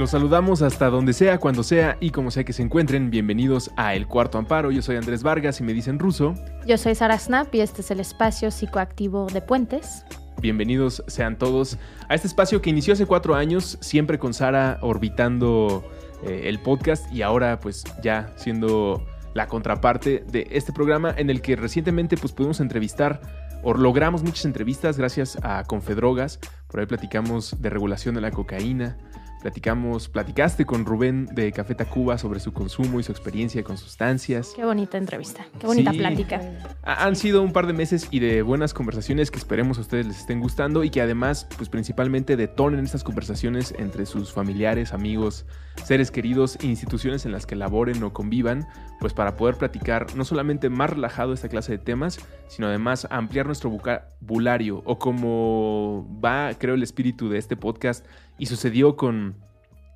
Los 0.00 0.12
saludamos 0.12 0.62
hasta 0.62 0.88
donde 0.88 1.12
sea, 1.12 1.36
cuando 1.36 1.62
sea 1.62 1.98
y 2.00 2.08
como 2.08 2.30
sea 2.30 2.42
que 2.42 2.54
se 2.54 2.62
encuentren. 2.62 3.10
Bienvenidos 3.10 3.70
a 3.76 3.94
El 3.94 4.06
Cuarto 4.06 4.38
Amparo. 4.38 4.70
Yo 4.70 4.80
soy 4.80 4.96
Andrés 4.96 5.22
Vargas 5.22 5.60
y 5.60 5.62
me 5.62 5.74
dicen 5.74 5.98
ruso. 5.98 6.32
Yo 6.66 6.78
soy 6.78 6.94
Sara 6.94 7.18
Snap 7.18 7.54
y 7.54 7.60
este 7.60 7.82
es 7.82 7.90
el 7.90 8.00
espacio 8.00 8.50
psicoactivo 8.50 9.26
de 9.26 9.42
Puentes. 9.42 10.06
Bienvenidos 10.40 11.04
sean 11.06 11.36
todos 11.36 11.76
a 12.08 12.14
este 12.14 12.28
espacio 12.28 12.62
que 12.62 12.70
inició 12.70 12.94
hace 12.94 13.04
cuatro 13.04 13.34
años, 13.34 13.76
siempre 13.82 14.18
con 14.18 14.32
Sara 14.32 14.78
orbitando 14.80 15.84
eh, 16.22 16.44
el 16.44 16.60
podcast 16.60 17.12
y 17.12 17.20
ahora 17.20 17.60
pues 17.60 17.84
ya 18.02 18.32
siendo 18.36 19.06
la 19.34 19.48
contraparte 19.48 20.24
de 20.32 20.48
este 20.50 20.72
programa 20.72 21.12
en 21.14 21.28
el 21.28 21.42
que 21.42 21.56
recientemente 21.56 22.16
pues 22.16 22.32
pudimos 22.32 22.60
entrevistar 22.60 23.20
o 23.62 23.74
logramos 23.74 24.22
muchas 24.22 24.46
entrevistas 24.46 24.96
gracias 24.96 25.38
a 25.42 25.62
Confedrogas. 25.64 26.38
Por 26.68 26.80
ahí 26.80 26.86
platicamos 26.86 27.60
de 27.60 27.68
regulación 27.68 28.14
de 28.14 28.22
la 28.22 28.30
cocaína, 28.30 28.96
Platicamos, 29.40 30.10
platicaste 30.10 30.66
con 30.66 30.84
Rubén 30.84 31.24
de 31.32 31.50
Café 31.50 31.74
Tacuba 31.74 32.18
sobre 32.18 32.40
su 32.40 32.52
consumo 32.52 33.00
y 33.00 33.02
su 33.02 33.10
experiencia 33.10 33.64
con 33.64 33.78
sustancias. 33.78 34.52
Qué 34.54 34.64
bonita 34.66 34.98
entrevista, 34.98 35.46
qué 35.58 35.66
bonita 35.66 35.92
plática. 35.92 36.42
Han 36.82 37.16
sido 37.16 37.40
un 37.42 37.54
par 37.54 37.66
de 37.66 37.72
meses 37.72 38.08
y 38.10 38.18
de 38.18 38.42
buenas 38.42 38.74
conversaciones 38.74 39.30
que 39.30 39.38
esperemos 39.38 39.78
a 39.78 39.80
ustedes 39.80 40.06
les 40.06 40.18
estén 40.18 40.40
gustando 40.40 40.84
y 40.84 40.90
que 40.90 41.00
además, 41.00 41.46
pues 41.56 41.70
principalmente 41.70 42.36
detonen 42.36 42.84
estas 42.84 43.02
conversaciones 43.02 43.74
entre 43.78 44.04
sus 44.04 44.30
familiares, 44.30 44.92
amigos, 44.92 45.46
seres 45.84 46.10
queridos 46.10 46.58
instituciones 46.62 47.24
en 47.24 47.32
las 47.32 47.46
que 47.46 47.56
laboren 47.56 48.02
o 48.02 48.12
convivan, 48.12 48.68
pues 48.98 49.14
para 49.14 49.36
poder 49.36 49.56
platicar 49.56 50.14
no 50.14 50.26
solamente 50.26 50.68
más 50.68 50.90
relajado 50.90 51.32
esta 51.32 51.48
clase 51.48 51.72
de 51.72 51.78
temas, 51.78 52.18
sino 52.48 52.66
además 52.66 53.06
ampliar 53.10 53.46
nuestro 53.46 53.70
vocabulario 53.70 54.82
o 54.84 54.98
como 54.98 56.06
va, 56.22 56.52
creo, 56.58 56.74
el 56.74 56.82
espíritu 56.82 57.30
de 57.30 57.38
este 57.38 57.56
podcast 57.56 58.04
y 58.40 58.46
sucedió 58.46 58.96
con 58.96 59.36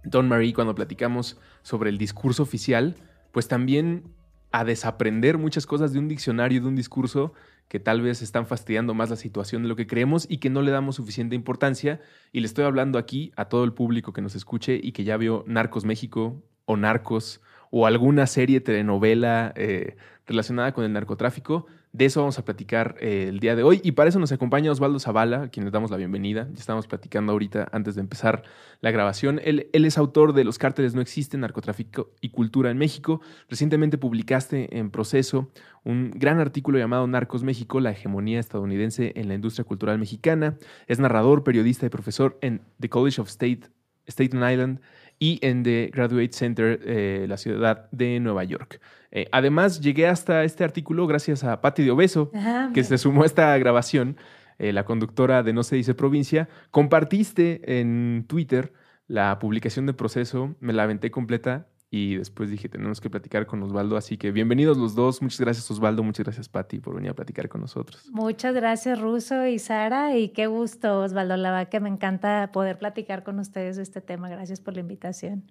Don 0.04 0.28
Marie 0.28 0.52
cuando 0.52 0.74
platicamos 0.74 1.40
sobre 1.62 1.88
el 1.88 1.96
discurso 1.96 2.42
oficial, 2.42 2.94
pues 3.32 3.48
también 3.48 4.04
a 4.52 4.64
desaprender 4.64 5.38
muchas 5.38 5.64
cosas 5.64 5.94
de 5.94 5.98
un 5.98 6.08
diccionario, 6.08 6.60
de 6.60 6.68
un 6.68 6.76
discurso 6.76 7.32
que 7.68 7.80
tal 7.80 8.02
vez 8.02 8.20
están 8.20 8.46
fastidiando 8.46 8.92
más 8.92 9.08
la 9.08 9.16
situación 9.16 9.62
de 9.62 9.68
lo 9.68 9.76
que 9.76 9.86
creemos 9.86 10.26
y 10.28 10.36
que 10.36 10.50
no 10.50 10.60
le 10.60 10.72
damos 10.72 10.96
suficiente 10.96 11.34
importancia. 11.34 12.02
Y 12.32 12.40
le 12.40 12.46
estoy 12.46 12.66
hablando 12.66 12.98
aquí 12.98 13.32
a 13.36 13.46
todo 13.46 13.64
el 13.64 13.72
público 13.72 14.12
que 14.12 14.20
nos 14.20 14.34
escuche 14.34 14.78
y 14.80 14.92
que 14.92 15.04
ya 15.04 15.16
vio 15.16 15.42
Narcos 15.46 15.86
México 15.86 16.42
o 16.66 16.76
Narcos 16.76 17.40
o 17.70 17.86
alguna 17.86 18.26
serie, 18.26 18.60
telenovela 18.60 19.54
eh, 19.56 19.96
relacionada 20.26 20.72
con 20.72 20.84
el 20.84 20.92
narcotráfico. 20.92 21.66
De 21.94 22.06
eso 22.06 22.18
vamos 22.18 22.40
a 22.40 22.44
platicar 22.44 22.96
eh, 22.98 23.26
el 23.28 23.38
día 23.38 23.54
de 23.54 23.62
hoy 23.62 23.80
y 23.84 23.92
para 23.92 24.08
eso 24.08 24.18
nos 24.18 24.32
acompaña 24.32 24.72
Osvaldo 24.72 24.98
Zavala, 24.98 25.42
a 25.42 25.48
quien 25.48 25.62
les 25.62 25.72
damos 25.72 25.92
la 25.92 25.96
bienvenida. 25.96 26.48
Ya 26.52 26.58
estamos 26.58 26.88
platicando 26.88 27.30
ahorita 27.30 27.68
antes 27.70 27.94
de 27.94 28.00
empezar 28.00 28.42
la 28.80 28.90
grabación. 28.90 29.40
Él, 29.44 29.68
él, 29.72 29.84
es 29.84 29.96
autor 29.96 30.32
de 30.32 30.42
Los 30.42 30.58
cárteles 30.58 30.96
no 30.96 31.00
existen, 31.00 31.38
narcotráfico 31.38 32.10
y 32.20 32.30
cultura 32.30 32.72
en 32.72 32.78
México. 32.78 33.20
Recientemente 33.48 33.96
publicaste 33.96 34.76
en 34.76 34.90
Proceso 34.90 35.52
un 35.84 36.10
gran 36.10 36.40
artículo 36.40 36.78
llamado 36.78 37.06
Narcos 37.06 37.44
México, 37.44 37.78
la 37.78 37.92
hegemonía 37.92 38.40
estadounidense 38.40 39.12
en 39.14 39.28
la 39.28 39.34
industria 39.34 39.64
cultural 39.64 39.96
mexicana. 40.00 40.58
Es 40.88 40.98
narrador, 40.98 41.44
periodista 41.44 41.86
y 41.86 41.90
profesor 41.90 42.36
en 42.40 42.62
The 42.80 42.88
College 42.88 43.20
of 43.20 43.28
State, 43.28 43.70
Staten 44.08 44.42
Island 44.42 44.80
y 45.18 45.38
en 45.42 45.62
The 45.62 45.90
Graduate 45.92 46.32
Center, 46.32 46.80
eh, 46.84 47.26
la 47.28 47.36
ciudad 47.36 47.88
de 47.90 48.20
Nueva 48.20 48.44
York. 48.44 48.80
Eh, 49.10 49.28
además, 49.32 49.80
llegué 49.80 50.08
hasta 50.08 50.44
este 50.44 50.64
artículo 50.64 51.06
gracias 51.06 51.44
a 51.44 51.60
Patti 51.60 51.84
de 51.84 51.90
Obeso, 51.90 52.30
ah, 52.34 52.70
que 52.74 52.82
se 52.84 52.98
sumó 52.98 53.22
a 53.22 53.26
esta 53.26 53.56
grabación, 53.58 54.16
eh, 54.58 54.72
la 54.72 54.84
conductora 54.84 55.42
de 55.42 55.52
No 55.52 55.62
se 55.62 55.76
dice 55.76 55.94
provincia. 55.94 56.48
Compartiste 56.70 57.80
en 57.80 58.24
Twitter 58.26 58.72
la 59.06 59.38
publicación 59.38 59.86
de 59.86 59.92
proceso, 59.92 60.56
me 60.60 60.72
la 60.72 60.84
aventé 60.84 61.10
completa 61.10 61.66
y 61.94 62.16
después 62.16 62.50
dije, 62.50 62.68
tenemos 62.68 63.00
que 63.00 63.08
platicar 63.08 63.46
con 63.46 63.62
Osvaldo, 63.62 63.96
así 63.96 64.16
que 64.16 64.32
bienvenidos 64.32 64.76
los 64.76 64.96
dos. 64.96 65.22
Muchas 65.22 65.38
gracias 65.38 65.70
Osvaldo, 65.70 66.02
muchas 66.02 66.24
gracias 66.24 66.48
Patti 66.48 66.80
por 66.80 66.96
venir 66.96 67.12
a 67.12 67.14
platicar 67.14 67.48
con 67.48 67.60
nosotros. 67.60 68.08
Muchas 68.10 68.52
gracias 68.52 69.00
Ruso 69.00 69.46
y 69.46 69.60
Sara 69.60 70.16
y 70.16 70.30
qué 70.30 70.48
gusto 70.48 71.02
Osvaldo, 71.02 71.36
la 71.36 71.52
verdad 71.52 71.68
que 71.68 71.78
me 71.78 71.88
encanta 71.88 72.50
poder 72.52 72.78
platicar 72.78 73.22
con 73.22 73.38
ustedes 73.38 73.76
de 73.76 73.84
este 73.84 74.00
tema. 74.00 74.28
Gracias 74.28 74.60
por 74.60 74.74
la 74.74 74.80
invitación. 74.80 75.44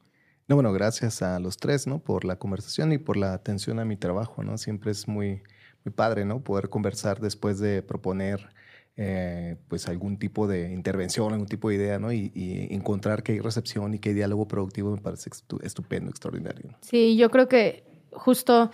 No, 0.50 0.56
bueno, 0.56 0.74
gracias 0.74 1.22
a 1.22 1.40
los 1.40 1.56
tres, 1.56 1.88
¿no? 1.88 2.00
Por 2.00 2.26
la 2.26 2.36
conversación 2.36 2.92
y 2.92 2.98
por 2.98 3.16
la 3.16 3.34
atención 3.34 3.80
a 3.80 3.86
mi 3.86 3.96
trabajo, 3.96 4.44
¿no? 4.44 4.58
Siempre 4.58 4.92
es 4.92 5.08
muy, 5.08 5.44
muy 5.86 5.94
padre, 5.96 6.26
¿no? 6.26 6.42
Poder 6.42 6.68
conversar 6.68 7.22
después 7.22 7.60
de 7.60 7.82
proponer 7.84 8.50
eh, 8.96 9.56
pues 9.70 9.88
algún 9.88 10.18
tipo 10.18 10.48
de 10.48 10.72
intervención, 10.72 11.34
algún 11.34 11.48
tipo 11.48 11.70
de 11.70 11.76
idea, 11.76 11.98
¿no? 11.98 12.12
Y, 12.12 12.32
encontrar 12.70 13.24
que 13.24 13.32
hay 13.32 13.40
recepción 13.40 13.94
y 13.96 14.00
que 14.00 14.10
hay 14.10 14.16
diálogo 14.16 14.48
productivo 14.48 14.92
me 14.92 15.02
parece 15.02 15.32
estupendo, 15.64 16.12
extraordinario. 16.12 16.76
Sí, 16.82 17.18
yo 17.18 17.32
creo 17.32 17.48
que 17.48 17.84
justo 18.12 18.72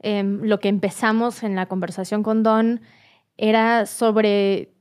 em, 0.00 0.42
lo 0.42 0.58
que 0.58 0.68
empezamos 0.68 1.44
en 1.44 1.54
la 1.54 1.66
conversación 1.66 2.22
con 2.22 2.42
Don 2.42 2.80
era 3.36 3.86
sobre 3.86 4.72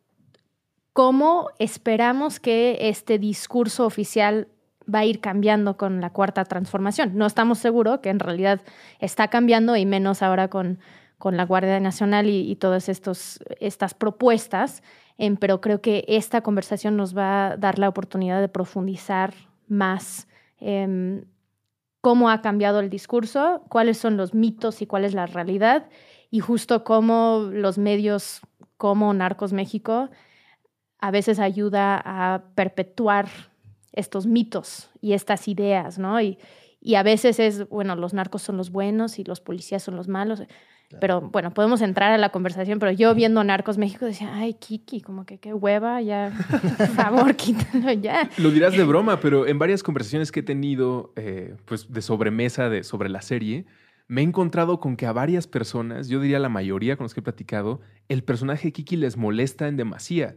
cómo 0.94 1.50
esperamos 1.60 2.40
que 2.40 2.90
este 2.90 3.20
discurso 3.20 3.86
oficial 3.86 4.48
va 4.94 5.00
a 5.00 5.06
ir 5.06 5.20
cambiando 5.20 5.78
con 5.78 6.02
la 6.02 6.10
cuarta 6.10 6.44
transformación. 6.46 7.12
No 7.16 7.26
estamos 7.26 7.60
seguros 7.60 8.00
que 8.00 8.10
en 8.10 8.20
realidad 8.20 8.62
está 9.00 9.28
cambiando 9.28 9.76
y 9.76 9.86
menos 9.86 10.22
ahora 10.22 10.50
con 10.50 10.80
con 11.20 11.38
la 11.38 11.46
Guardia 11.46 11.80
Nacional 11.80 12.28
y, 12.30 12.56
todas 12.56 12.90
estos, 12.90 13.40
estas 13.60 13.94
propuestas, 13.94 14.82
em, 15.18 15.36
pero 15.36 15.62
creo 15.62 15.82
que 15.82 16.06
esta 16.08 16.42
conversación 16.42 16.98
nos 16.98 17.16
va 17.16 17.52
a 17.52 17.58
dar 17.58 17.78
la 17.78 17.90
oportunidad 17.90 18.42
de 18.42 18.48
profundizar 18.48 19.34
más 19.68 20.28
em, 20.60 21.26
cómo 22.02 22.30
ha 22.30 22.42
cambiado 22.42 22.80
el 22.80 22.90
discurso, 22.90 23.64
cuáles 23.70 23.98
son 23.98 24.18
los 24.18 24.34
mitos 24.34 24.82
y 24.82 24.88
cuál 24.88 25.06
es 25.06 25.14
la 25.14 25.26
realidad, 25.26 25.90
y 26.32 26.40
justo 26.40 26.84
cómo 26.84 27.50
los 27.52 27.78
medios 27.78 28.42
como 28.78 29.14
Narcos 29.14 29.52
México 29.52 30.10
a 31.00 31.12
veces 31.12 31.40
ayuda 31.40 32.02
a 32.04 32.44
perpetuar 32.56 33.28
estos 33.92 34.26
mitos 34.26 34.90
y 35.02 35.14
estas 35.14 35.48
ideas, 35.48 36.00
¿no? 36.00 36.22
Y, 36.22 36.38
y 36.82 36.96
a 36.96 37.04
veces 37.04 37.40
es, 37.40 37.68
bueno, 37.68 37.96
los 37.96 38.14
narcos 38.14 38.42
son 38.42 38.58
los 38.58 38.72
buenos 38.72 39.20
y 39.20 39.24
los 39.24 39.42
policías 39.42 39.84
son 39.84 39.96
los 39.96 40.08
malos. 40.08 40.44
Pero 41.00 41.22
bueno, 41.22 41.54
podemos 41.54 41.82
entrar 41.82 42.12
a 42.12 42.18
la 42.18 42.30
conversación, 42.30 42.80
pero 42.80 42.92
yo 42.92 43.14
viendo 43.14 43.44
Narcos 43.44 43.78
México 43.78 44.06
decía, 44.06 44.34
ay, 44.34 44.56
Kiki, 44.56 45.02
como 45.02 45.26
que 45.26 45.38
qué 45.38 45.54
hueva, 45.54 46.02
ya, 46.02 46.32
por 46.78 46.88
favor, 46.88 47.36
quítalo 47.38 47.92
ya. 47.92 48.30
Lo 48.38 48.50
dirás 48.50 48.76
de 48.76 48.84
broma, 48.84 49.20
pero 49.20 49.46
en 49.46 49.60
varias 49.60 49.84
conversaciones 49.84 50.32
que 50.32 50.40
he 50.40 50.44
tenido, 50.44 51.14
eh, 51.16 51.56
pues 51.66 51.92
de 51.92 52.02
sobremesa 52.02 52.70
de, 52.70 52.84
sobre 52.84 53.10
la 53.10 53.22
serie, 53.22 53.66
me 54.08 54.22
he 54.22 54.24
encontrado 54.24 54.80
con 54.80 54.98
que 54.98 55.06
a 55.06 55.14
varias 55.14 55.46
personas, 55.46 56.10
yo 56.10 56.20
diría 56.20 56.40
la 56.40 56.50
mayoría 56.50 56.98
con 56.98 57.06
los 57.06 57.14
que 57.14 57.20
he 57.20 57.24
platicado, 57.24 57.82
el 58.08 58.24
personaje 58.24 58.70
de 58.70 58.74
Kiki 58.74 58.98
les 58.98 59.18
molesta 59.18 59.68
en 59.68 59.78
demasía. 59.78 60.36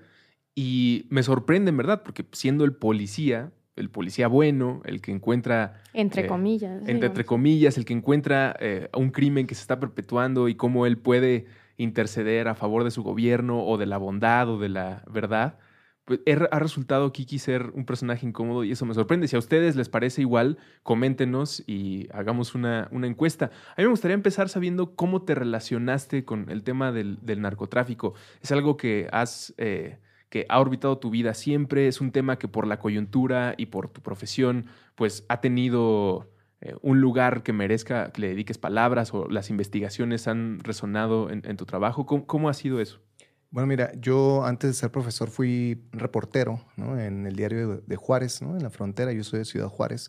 Y 0.55 1.07
me 1.09 1.23
sorprende, 1.23 1.71
en 1.71 1.79
verdad, 1.79 2.03
porque 2.03 2.27
siendo 2.33 2.65
el 2.65 2.75
policía, 2.75 3.51
el 3.77 3.91
policía 3.91 4.29
bueno, 4.29 4.83
el 4.85 5.01
que 5.01 5.13
encuentra... 5.13 5.83
Entre 5.93 6.23
eh, 6.23 6.27
comillas. 6.27 6.87
Entre, 6.87 7.25
comillas, 7.25 7.79
el 7.79 7.85
que 7.85 7.95
encuentra 7.95 8.55
eh, 8.61 8.89
un 8.95 9.11
crimen 9.11 9.47
que 9.47 9.55
se 9.55 9.63
está 9.63 9.81
perpetuando 9.81 10.49
y 10.49 10.55
cómo 10.55 10.87
él 10.87 10.99
puede 10.99 11.47
interceder 11.77 12.49
a 12.49 12.55
favor 12.55 12.85
de 12.85 12.91
su 12.91 13.03
gobierno 13.03 13.65
o 13.65 13.79
de 13.79 13.87
la 13.87 13.99
bondad 13.99 14.49
o 14.49 14.59
de 14.59 14.69
la 14.69 15.05
verdad. 15.11 15.59
Pues 16.05 16.21
ha 16.51 16.59
resultado 16.59 17.13
Kiki 17.13 17.39
ser 17.39 17.71
un 17.75 17.87
personaje 17.87 18.27
incómodo 18.27 18.65
y 18.65 18.73
eso 18.73 18.85
me 18.85 18.95
sorprende. 18.95 19.29
Si 19.29 19.37
a 19.37 19.39
ustedes 19.39 19.77
les 19.77 19.89
parece 19.89 20.21
igual, 20.21 20.59
coméntenos 20.83 21.63
y 21.67 22.09
hagamos 22.13 22.57
una, 22.57 22.89
una 22.91 23.07
encuesta. 23.07 23.47
A 23.47 23.75
mí 23.79 23.85
me 23.85 23.91
gustaría 23.91 24.15
empezar 24.15 24.49
sabiendo 24.49 24.97
cómo 24.97 25.23
te 25.23 25.35
relacionaste 25.37 26.25
con 26.25 26.51
el 26.51 26.65
tema 26.65 26.91
del, 26.91 27.21
narcotráfico. 27.41 28.15
¿Es 28.43 28.53
algo 28.53 28.77
que 28.77 29.09
has... 29.13 29.55
Eh, 29.59 29.99
que 30.33 30.47
ha 30.49 30.61
orbitado 30.61 30.97
tu 30.97 31.11
vida 31.11 31.35
siempre, 31.35 31.89
es 31.89 32.01
un 32.01 32.11
tema 32.11 32.39
que 32.39 32.49
por 32.49 32.67
la 32.67 32.79
coyuntura 32.79 33.55
y 33.59 33.67
por 33.67 33.89
tu 33.89 34.01
profesión, 34.01 34.65
pues 34.95 35.27
ha 35.29 35.43
tenido 35.43 36.31
eh, 36.63 36.75
un 36.81 37.03
lugar 37.03 37.43
que 37.43 37.53
merezca 37.53 38.13
que 38.13 38.23
le 38.23 38.29
dediques 38.29 38.57
palabras 38.57 39.13
o 39.13 39.29
las 39.29 39.51
investigaciones 39.51 40.27
han 40.29 40.61
resonado 40.61 41.29
en, 41.29 41.43
tu 41.59 41.67
trabajo. 41.67 42.07
¿Cómo, 42.07 42.49
ha 42.49 42.55
sido 42.55 42.81
eso? 42.81 43.03
Bueno, 43.51 43.67
mira, 43.67 43.93
yo 44.01 44.47
antes 44.47 44.71
de 44.71 44.75
ser 44.75 44.91
profesor 44.91 45.29
fui 45.29 45.85
reportero 45.93 46.65
en 46.79 47.27
el 47.27 47.37
diario 47.37 47.83
de 47.87 47.97
Juárez, 47.97 48.41
¿no? 48.41 48.57
en 48.57 48.63
la 48.63 48.71
frontera. 48.71 49.13
Yo 49.13 49.25
soy 49.25 49.41
de 49.41 49.45
Ciudad 49.45 49.69
Juárez 49.69 50.09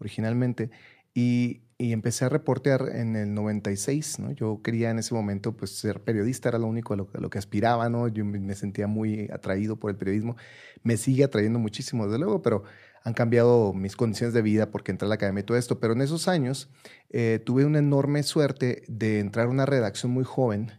originalmente. 0.00 0.72
Y, 1.14 1.62
y, 1.80 1.92
empecé 1.92 2.24
a 2.26 2.28
reportear 2.28 2.90
en 2.94 3.16
el 3.16 3.34
96, 3.34 4.18
¿no? 4.18 4.32
Yo 4.32 4.60
quería 4.62 4.90
en 4.90 4.98
ese 4.98 5.14
momento 5.14 5.56
pues 5.56 5.70
ser 5.72 6.02
periodista, 6.02 6.50
era 6.50 6.58
lo 6.58 6.66
único 6.66 6.94
a 6.94 6.96
lo, 6.96 7.30
que 7.30 7.38
aspiraba, 7.38 7.88
¿no? 7.88 8.08
Yo 8.08 8.24
me 8.24 8.54
sentía 8.54 8.86
muy 8.86 9.28
atraído 9.32 9.76
por 9.76 9.90
el 9.90 9.96
periodismo. 9.96 10.36
Me 10.82 10.96
sigue 10.96 11.24
atrayendo 11.24 11.58
muchísimo, 11.58 12.06
desde 12.06 12.18
luego, 12.18 12.42
pero 12.42 12.64
han 13.02 13.14
cambiado 13.14 13.72
mis 13.72 13.96
condiciones 13.96 14.34
de 14.34 14.42
vida 14.42 14.70
porque 14.70 14.92
entré 14.92 15.06
a 15.06 15.08
la 15.08 15.14
academia 15.14 15.40
y 15.40 15.44
todo 15.44 15.56
esto. 15.56 15.80
Pero 15.80 15.94
en 15.94 16.02
esos 16.02 16.28
años 16.28 16.70
eh, 17.10 17.40
tuve 17.44 17.64
una 17.64 17.78
enorme 17.78 18.22
suerte 18.22 18.82
de 18.88 19.20
entrar 19.20 19.46
a 19.46 19.50
una 19.50 19.66
redacción 19.66 20.12
muy 20.12 20.24
joven 20.24 20.72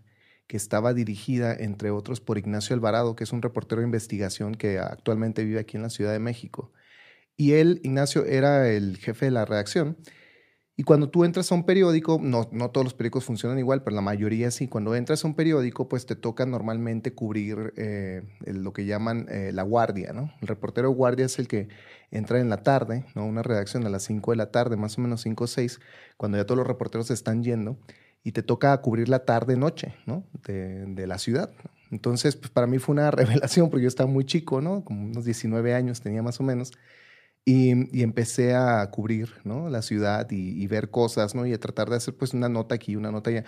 que 0.47 0.57
estaba 0.57 0.93
dirigida, 0.93 1.53
entre 1.53 1.91
otros, 1.91 2.19
por 2.19 2.37
Ignacio 2.37 2.75
Alvarado, 2.75 3.15
que 3.15 3.23
es 3.23 3.31
un 3.31 3.41
reportero 3.41 3.81
de 3.81 3.87
investigación 3.87 4.53
que 4.53 4.79
actualmente 4.79 5.43
vive 5.45 5.59
aquí 5.59 5.77
en 5.77 5.83
la 5.83 5.89
Ciudad 5.89 6.11
de 6.11 6.19
México. 6.19 6.73
Y 7.37 7.53
él, 7.53 7.79
Ignacio, 7.83 8.25
era 8.25 8.69
el 8.69 8.97
jefe 8.97 9.25
de 9.25 9.31
la 9.31 9.45
redacción. 9.45 9.97
Y 10.81 10.83
cuando 10.83 11.09
tú 11.09 11.25
entras 11.25 11.51
a 11.51 11.53
un 11.53 11.63
periódico, 11.63 12.19
no, 12.19 12.49
no 12.51 12.71
todos 12.71 12.83
los 12.83 12.95
periódicos 12.95 13.25
funcionan 13.25 13.59
igual, 13.59 13.83
pero 13.83 13.95
la 13.95 14.01
mayoría 14.01 14.49
sí. 14.49 14.67
Cuando 14.67 14.95
entras 14.95 15.23
a 15.23 15.27
un 15.27 15.35
periódico, 15.35 15.87
pues 15.87 16.07
te 16.07 16.15
toca 16.15 16.47
normalmente 16.47 17.13
cubrir 17.13 17.71
eh, 17.77 18.23
lo 18.47 18.73
que 18.73 18.87
llaman 18.87 19.27
eh, 19.29 19.51
la 19.53 19.61
guardia, 19.61 20.11
¿no? 20.11 20.33
El 20.41 20.47
reportero 20.47 20.89
guardia 20.89 21.27
es 21.27 21.37
el 21.37 21.47
que 21.47 21.67
entra 22.09 22.39
en 22.39 22.49
la 22.49 22.63
tarde, 22.63 23.05
¿no? 23.13 23.27
Una 23.27 23.43
redacción 23.43 23.85
a 23.85 23.89
las 23.89 24.01
5 24.05 24.31
de 24.31 24.37
la 24.37 24.49
tarde, 24.49 24.75
más 24.75 24.97
o 24.97 25.01
menos 25.01 25.21
5 25.21 25.43
o 25.43 25.45
6, 25.45 25.79
cuando 26.17 26.39
ya 26.39 26.45
todos 26.45 26.57
los 26.57 26.65
reporteros 26.65 27.11
están 27.11 27.43
yendo 27.43 27.77
y 28.23 28.31
te 28.31 28.41
toca 28.41 28.75
cubrir 28.81 29.07
la 29.07 29.23
tarde-noche, 29.23 29.93
¿no? 30.07 30.23
De, 30.47 30.87
de, 30.87 31.05
la 31.05 31.19
ciudad. 31.19 31.51
Entonces, 31.91 32.35
pues 32.35 32.49
para 32.49 32.65
mí 32.65 32.79
fue 32.79 32.93
una 32.93 33.11
revelación, 33.11 33.69
porque 33.69 33.83
yo 33.83 33.87
estaba 33.87 34.09
muy 34.09 34.25
chico, 34.25 34.61
¿no? 34.61 34.83
Como 34.83 35.03
unos 35.03 35.25
19 35.25 35.75
años 35.75 36.01
tenía 36.01 36.23
más 36.23 36.39
o 36.39 36.43
menos. 36.43 36.71
Y, 37.43 38.01
empecé 38.01 38.53
a 38.55 38.89
cubrir. 38.91 39.29
La 39.43 39.81
ciudad 39.81 40.29
y, 40.31 40.61
y, 40.61 40.67
ver 40.67 40.89
cosas, 40.89 41.35
¿no? 41.35 41.45
Y 41.45 41.53
a 41.53 41.59
tratar 41.59 41.89
de 41.89 41.95
hacer, 41.97 42.15
pues, 42.15 42.33
una 42.33 42.49
nota 42.49 42.75
aquí, 42.75 42.95
una 42.95 43.11
nota 43.11 43.29
allá. 43.29 43.45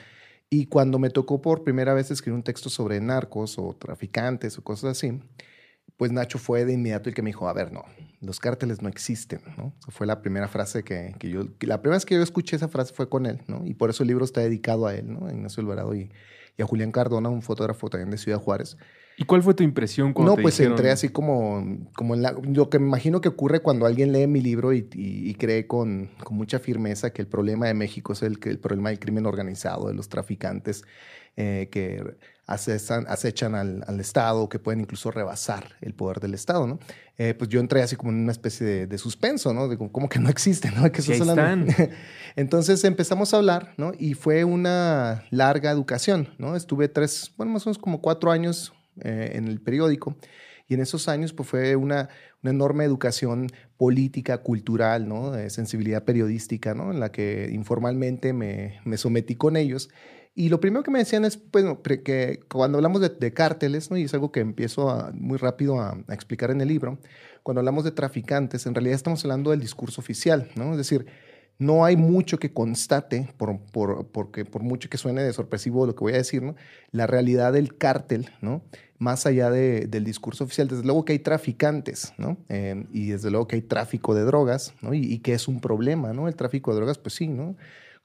Y 0.50 0.68
cuando 0.68 1.00
me 1.00 1.10
tocó 1.10 1.42
por 1.42 1.63
primera 1.63 1.94
vez 1.94 2.12
escribir 2.12 2.36
un 2.36 2.44
texto 2.44 2.69
sobre 2.69 3.00
narcos 3.01 3.57
o 3.57 3.75
traficantes 3.75 4.57
o 4.57 4.63
cosas 4.63 4.92
así, 4.92 5.19
pues 5.98 6.12
Nacho 6.12 6.38
fue 6.38 6.66
de 6.66 6.74
inmediato 6.74 7.10
el 7.10 7.16
que 7.16 7.22
me 7.22 7.30
dijo, 7.30 7.48
a 7.48 7.54
ver, 7.54 7.72
no, 7.72 7.84
los 8.22 8.40
cárteles 8.40 8.81
no 8.81 8.90
existen, 8.90 9.42
¿no? 9.57 9.74
fue 9.90 10.07
la 10.07 10.22
primera 10.22 10.48
frase 10.48 10.84
que, 10.84 11.16
que 11.19 11.30
yo, 11.30 11.44
la 11.62 11.81
primera 11.81 11.98
vez 11.98 12.06
que 12.06 12.16
yo 12.16 12.22
escuché 12.22 12.56
esa 12.56 12.68
frase 12.68 12.94
fue 12.94 13.10
con 13.10 13.25
él, 13.25 13.42
¿no? 13.48 13.66
Y 13.66 13.74
por 13.74 13.89
eso 13.89 14.04
el 14.04 14.07
libro 14.07 14.25
está 14.25 14.42
dedicado 14.42 14.88
a 14.88 14.96
él, 14.96 15.12
¿no? 15.12 15.28
A 15.28 15.31
Ignacio 15.31 15.62
Alvarado 15.62 15.94
y, 15.96 16.12
y 16.57 16.62
a 16.62 16.66
Julián 16.66 16.92
Cardona, 16.92 17.30
un 17.30 17.42
fotógrafo 17.42 17.89
también 17.89 18.12
de 18.12 18.18
Ciudad 18.18 18.39
Juárez. 18.39 18.78
¿Y 19.18 19.25
cuál 19.25 19.44
fue 19.44 19.54
tu 19.54 19.63
impresión 19.63 20.13
cuando 20.13 20.36
No, 20.36 20.42
pues 20.42 20.57
dijeron... 20.57 20.74
entré 20.74 20.92
así 20.92 21.10
como, 21.10 21.80
como 21.95 22.15
en 22.15 22.24
la, 22.24 22.31
lo 22.31 22.69
que 22.69 22.80
me 22.80 22.88
imagino 22.88 23.21
que 23.21 23.30
ocurre 23.30 23.62
cuando 23.62 23.86
alguien 23.86 24.12
lee 24.12 24.27
mi 24.27 24.42
libro 24.42 24.74
y, 24.74 24.88
y, 24.94 25.30
y 25.30 25.36
cree 25.36 25.68
con, 25.68 26.10
con, 26.24 26.36
mucha 26.38 26.60
firmeza 26.60 27.12
que 27.12 27.21
el 27.21 27.27
problema 27.27 27.68
de 27.68 27.74
México 27.74 28.13
es 28.13 28.24
el, 28.24 28.39
el 28.44 28.60
problema 28.60 28.89
del 28.89 29.00
crimen 29.00 29.25
organizado, 29.25 29.88
de 29.88 29.94
los 29.94 30.10
traficantes 30.10 30.83
eh, 31.36 31.68
que 31.71 32.15
acechan, 32.45 33.06
acechan 33.07 33.56
al, 33.56 33.83
al, 33.88 34.00
Estado, 34.00 34.50
que 34.50 34.60
pueden 34.60 34.81
incluso 34.81 35.10
rebasar 35.10 35.77
el 35.81 35.95
poder 35.95 36.19
del 36.19 36.36
Estado, 36.36 36.68
¿no? 36.68 36.80
Eh, 37.18 37.33
pues 37.33 37.50
yo 37.50 37.60
entré 37.60 37.81
así 37.81 37.95
como 37.95 38.12
en 38.12 38.19
una 38.19 38.31
especie 38.31 38.68
de, 38.68 38.88
de 38.88 38.98
suspenso, 39.00 39.51
¿no? 39.51 39.68
Digo, 39.68 39.92
como 39.92 40.10
que 40.10 40.19
no 40.19 40.30
existe, 40.30 40.69
¿no? 40.71 40.83
Que 40.92 41.01
sí, 41.01 41.13
están. 41.13 41.68
Entonces 42.36 42.83
empezamos 42.83 43.33
a 43.33 43.38
hablar, 43.38 43.74
¿no? 43.77 43.94
Y 43.98 44.13
fue 44.13 44.44
una 44.44 45.24
larga 45.31 45.71
educación, 45.71 46.30
¿no? 46.38 46.56
Estuve 46.56 46.88
tres, 46.88 47.31
bueno, 47.38 47.54
más 47.54 47.65
o 47.65 47.69
menos 47.69 47.80
como 47.80 48.01
cuatro 48.01 48.31
años 48.31 48.74
eh, 49.01 49.31
en 49.36 49.48
el 49.48 49.62
periódico. 49.62 50.16
Y 50.68 50.75
en 50.75 50.80
esos 50.81 51.07
años 51.07 51.34
pues, 51.34 51.50
fue 51.50 51.75
una, 51.75 52.10
una 52.42 52.51
enorme 52.51 52.86
educación 52.86 53.50
política, 53.78 54.40
cultural, 54.40 55.07
¿no? 55.07 55.31
de 55.31 55.50
sensibilidad 55.50 56.04
periodística, 56.04 56.74
¿no? 56.74 56.92
en 56.92 57.00
la 57.00 57.12
que 57.12 57.50
informalmente 57.51 58.34
me, 58.34 58.80
me 58.86 58.98
sometí 58.98 59.36
con 59.36 59.57
ellos. 59.57 59.90
Y 60.36 60.50
lo 60.50 60.60
primero 60.60 60.84
que 60.84 60.90
me 60.90 61.00
decían 61.00 61.25
es, 61.25 61.40
bueno, 61.51 61.84
que 61.84 62.40
cuando 62.50 62.80
hablamos 62.80 63.01
de, 63.01 63.34
cárteles, 63.34 63.92
¿no? 63.92 63.98
y 63.98 64.04
es 64.04 64.13
algo 64.13 64.31
que 64.31 64.40
empiezo 64.40 65.12
muy 65.13 65.38
rápido 65.38 65.80
a, 65.80 65.92
a, 66.07 66.13
explicar 66.13 66.50
en 66.50 66.62
el 66.62 66.69
libro, 66.69 66.98
cuando 67.44 67.60
hablamos 67.60 67.84
de 67.84 67.92
traficantes, 67.92 68.66
en 68.66 68.74
realidad 68.74 68.96
estamos 68.96 69.24
hablando 69.25 69.51
del 69.51 69.60
discurso 69.60 70.01
oficial, 70.01 70.50
¿no? 70.56 70.72
Es 70.72 70.78
decir, 70.78 71.06
no 71.63 71.86
hay 71.86 71.95
mucho 71.95 72.38
que 72.38 72.54
constate, 72.54 73.30
por, 73.38 73.60
por, 73.71 74.07
porque 74.07 74.45
por 74.45 74.63
mucho 74.63 74.89
que 74.89 74.98
suene 74.98 75.24
de 75.24 75.33
sorpresivo 75.33 75.86
lo 75.86 75.95
que 75.95 76.04
voy 76.04 76.13
a 76.13 76.18
decir, 76.18 76.42
¿no? 76.44 76.56
la 76.92 77.07
realidad 77.07 77.54
del 77.54 77.77
cártel, 77.77 78.30
¿no? 78.42 78.62
más 79.04 79.25
allá 79.25 79.51
de, 79.51 79.88
del 79.88 80.04
discurso 80.04 80.45
oficial. 80.45 80.68
Desde 80.68 80.83
luego 80.83 81.06
que 81.06 81.13
hay 81.13 81.19
traficantes, 81.19 82.13
¿no? 82.18 82.38
Eh, 82.48 82.86
y 82.94 83.10
desde 83.10 83.30
luego 83.30 83.48
que 83.48 83.57
hay 83.57 83.62
tráfico 83.62 84.15
de 84.15 84.24
drogas, 84.24 84.74
¿no? 84.81 84.94
Y, 84.94 85.00
y, 85.00 85.19
que 85.19 85.33
es 85.33 85.48
un 85.48 85.60
problema, 85.60 86.13
¿no? 86.13 86.27
El 86.27 86.36
tráfico 86.36 86.71
de 86.71 86.77
drogas, 86.77 86.98
pues 86.98 87.15
sí, 87.15 87.27
¿no? 87.27 87.56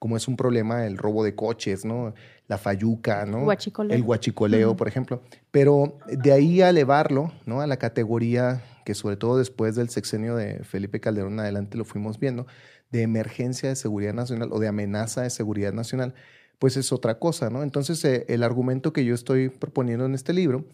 Como 0.00 0.16
es 0.16 0.26
un 0.26 0.36
problema 0.36 0.86
el 0.86 0.98
robo 0.98 1.22
de 1.24 1.34
coches, 1.36 1.84
¿no? 1.84 2.14
La 2.48 2.58
fayuca, 2.58 3.26
¿no? 3.26 3.44
Guachicoleo. 3.44 3.96
El 3.96 4.02
guachicoleo, 4.02 4.70
uh 4.70 4.72
-huh. 4.72 4.76
por 4.76 4.88
ejemplo. 4.88 5.22
Pero 5.50 5.98
de 6.08 6.32
ahí 6.32 6.62
a 6.62 6.70
elevarlo, 6.70 7.32
¿no? 7.46 7.60
A 7.60 7.66
la 7.66 7.76
categoría 7.76 8.62
que 8.84 8.94
sobre 8.94 9.18
todo 9.18 9.36
después 9.36 9.76
del 9.76 9.90
sexenio 9.90 10.34
de 10.34 10.64
Felipe 10.64 10.98
Calderón 10.98 11.38
adelante 11.38 11.76
lo 11.76 11.84
fuimos 11.84 12.18
viendo, 12.18 12.46
de 12.90 13.02
emergencia 13.02 13.68
de 13.68 13.76
seguridad 13.76 14.14
nacional 14.14 14.50
o 14.52 14.58
de 14.58 14.68
amenaza 14.68 15.22
de 15.22 15.30
seguridad 15.30 15.72
nacional, 15.72 16.14
pues 16.58 16.76
es 16.76 16.92
otra 16.92 17.18
cosa, 17.18 17.50
¿no? 17.50 17.62
Entonces, 17.62 18.04
eh, 18.04 18.24
el 18.28 18.42
argumento 18.42 18.92
que 18.92 19.04
yo 19.04 19.14
estoy 19.14 19.48
proponiendo 19.48 20.06
en 20.06 20.14
este 20.14 20.32
libro 20.32 20.64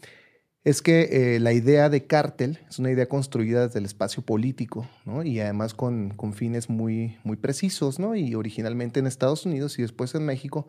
es 0.65 0.81
que 0.81 1.35
eh, 1.35 1.41
la 1.41 1.53
idea 1.53 1.91
de 1.91 2.07
cártel 2.07 2.59
es 2.69 2.79
una 2.79 2.91
idea 2.91 3.07
construida 3.07 3.67
desde 3.67 3.81
el 3.81 3.85
espacio 3.85 4.23
político, 4.23 4.89
¿no? 5.05 5.23
Y 5.23 5.39
además 5.41 5.75
con, 5.75 6.11
con, 6.11 6.33
fines 6.33 6.71
muy, 6.71 7.19
muy 7.23 7.37
precisos, 7.37 7.99
¿no? 7.99 8.15
Y 8.15 8.35
originalmente 8.35 8.99
en 8.99 9.07
Estados 9.07 9.45
Unidos 9.45 9.79
y 9.79 9.83
después 9.83 10.15
en 10.15 10.25
México, 10.25 10.67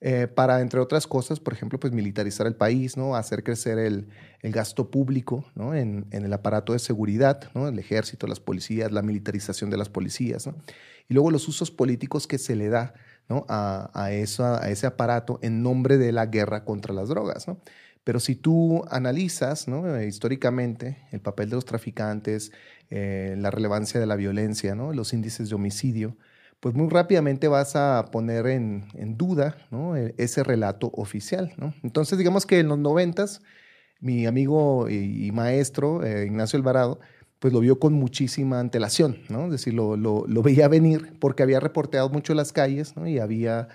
eh, 0.00 0.26
para, 0.26 0.60
entre 0.60 0.80
otras 0.80 1.06
cosas, 1.06 1.40
por 1.40 1.52
ejemplo, 1.52 1.78
pues 1.78 1.92
militarizar 1.92 2.46
el 2.46 2.54
país, 2.54 2.96
¿no? 2.96 3.16
Hacer 3.16 3.44
crecer 3.44 3.78
el, 3.78 4.08
el 4.40 4.52
gasto 4.52 4.90
público, 4.90 5.44
¿no? 5.54 5.74
En, 5.74 6.06
en, 6.10 6.24
el 6.24 6.32
aparato 6.32 6.72
de 6.72 6.78
seguridad, 6.78 7.50
¿no? 7.54 7.68
El 7.68 7.78
ejército, 7.78 8.26
las 8.26 8.40
policías, 8.40 8.92
la 8.92 9.02
militarización 9.02 9.68
de 9.70 9.76
las 9.76 9.88
policías, 9.88 10.46
¿no? 10.46 10.54
Y 11.08 11.14
luego 11.14 11.30
los 11.30 11.48
usos 11.48 11.70
políticos 11.70 12.26
que 12.26 12.38
se 12.38 12.56
le 12.56 12.68
da, 12.68 12.94
¿no? 13.28 13.44
A, 13.48 13.90
a, 13.94 14.12
eso, 14.12 14.44
a 14.44 14.70
ese 14.70 14.86
aparato 14.86 15.38
en 15.42 15.62
nombre 15.62 15.98
de 15.98 16.12
la 16.12 16.26
guerra 16.26 16.64
contra 16.64 16.94
las 16.94 17.08
drogas, 17.08 17.46
¿no? 17.46 17.60
Pero 18.04 18.18
si 18.18 18.34
tú 18.34 18.84
analizas 18.90 19.68
¿no? 19.68 19.96
eh, 19.96 20.06
históricamente 20.06 20.98
el 21.12 21.20
papel 21.20 21.50
de 21.50 21.56
los 21.56 21.64
traficantes, 21.64 22.52
eh, 22.88 23.34
la 23.38 23.50
relevancia 23.50 24.00
de 24.00 24.06
la 24.06 24.16
violencia, 24.16 24.74
¿no? 24.74 24.92
los 24.92 25.12
índices 25.12 25.48
de 25.48 25.54
homicidio, 25.54 26.16
pues 26.60 26.74
muy 26.74 26.88
rápidamente 26.88 27.48
vas 27.48 27.74
a 27.74 28.06
poner 28.12 28.46
en, 28.46 28.84
en 28.94 29.16
duda 29.16 29.56
¿no? 29.70 29.96
E, 29.96 30.14
ese 30.18 30.44
relato 30.44 30.90
oficial. 30.94 31.52
¿no? 31.56 31.74
Entonces, 31.82 32.18
digamos 32.18 32.46
que 32.46 32.60
en 32.60 32.68
los 32.68 32.78
noventas, 32.78 33.42
mi 33.98 34.26
amigo 34.26 34.88
y, 34.88 35.30
maestro 35.32 36.04
eh, 36.04 36.26
Ignacio 36.26 36.58
Alvarado, 36.58 37.00
pues 37.38 37.54
lo 37.54 37.60
vio 37.60 37.78
con 37.78 37.94
muchísima 37.94 38.60
antelación, 38.60 39.18
¿no? 39.30 39.46
Es 39.46 39.52
decir, 39.52 39.72
lo 39.72 39.96
veía 40.42 40.68
venir 40.68 41.14
porque 41.18 41.42
había 41.42 41.58
reporteado 41.58 42.10
mucho 42.10 42.34
las 42.34 42.52
calles 42.52 42.94
¿no? 42.96 43.06
y 43.08 43.18
había 43.18 43.68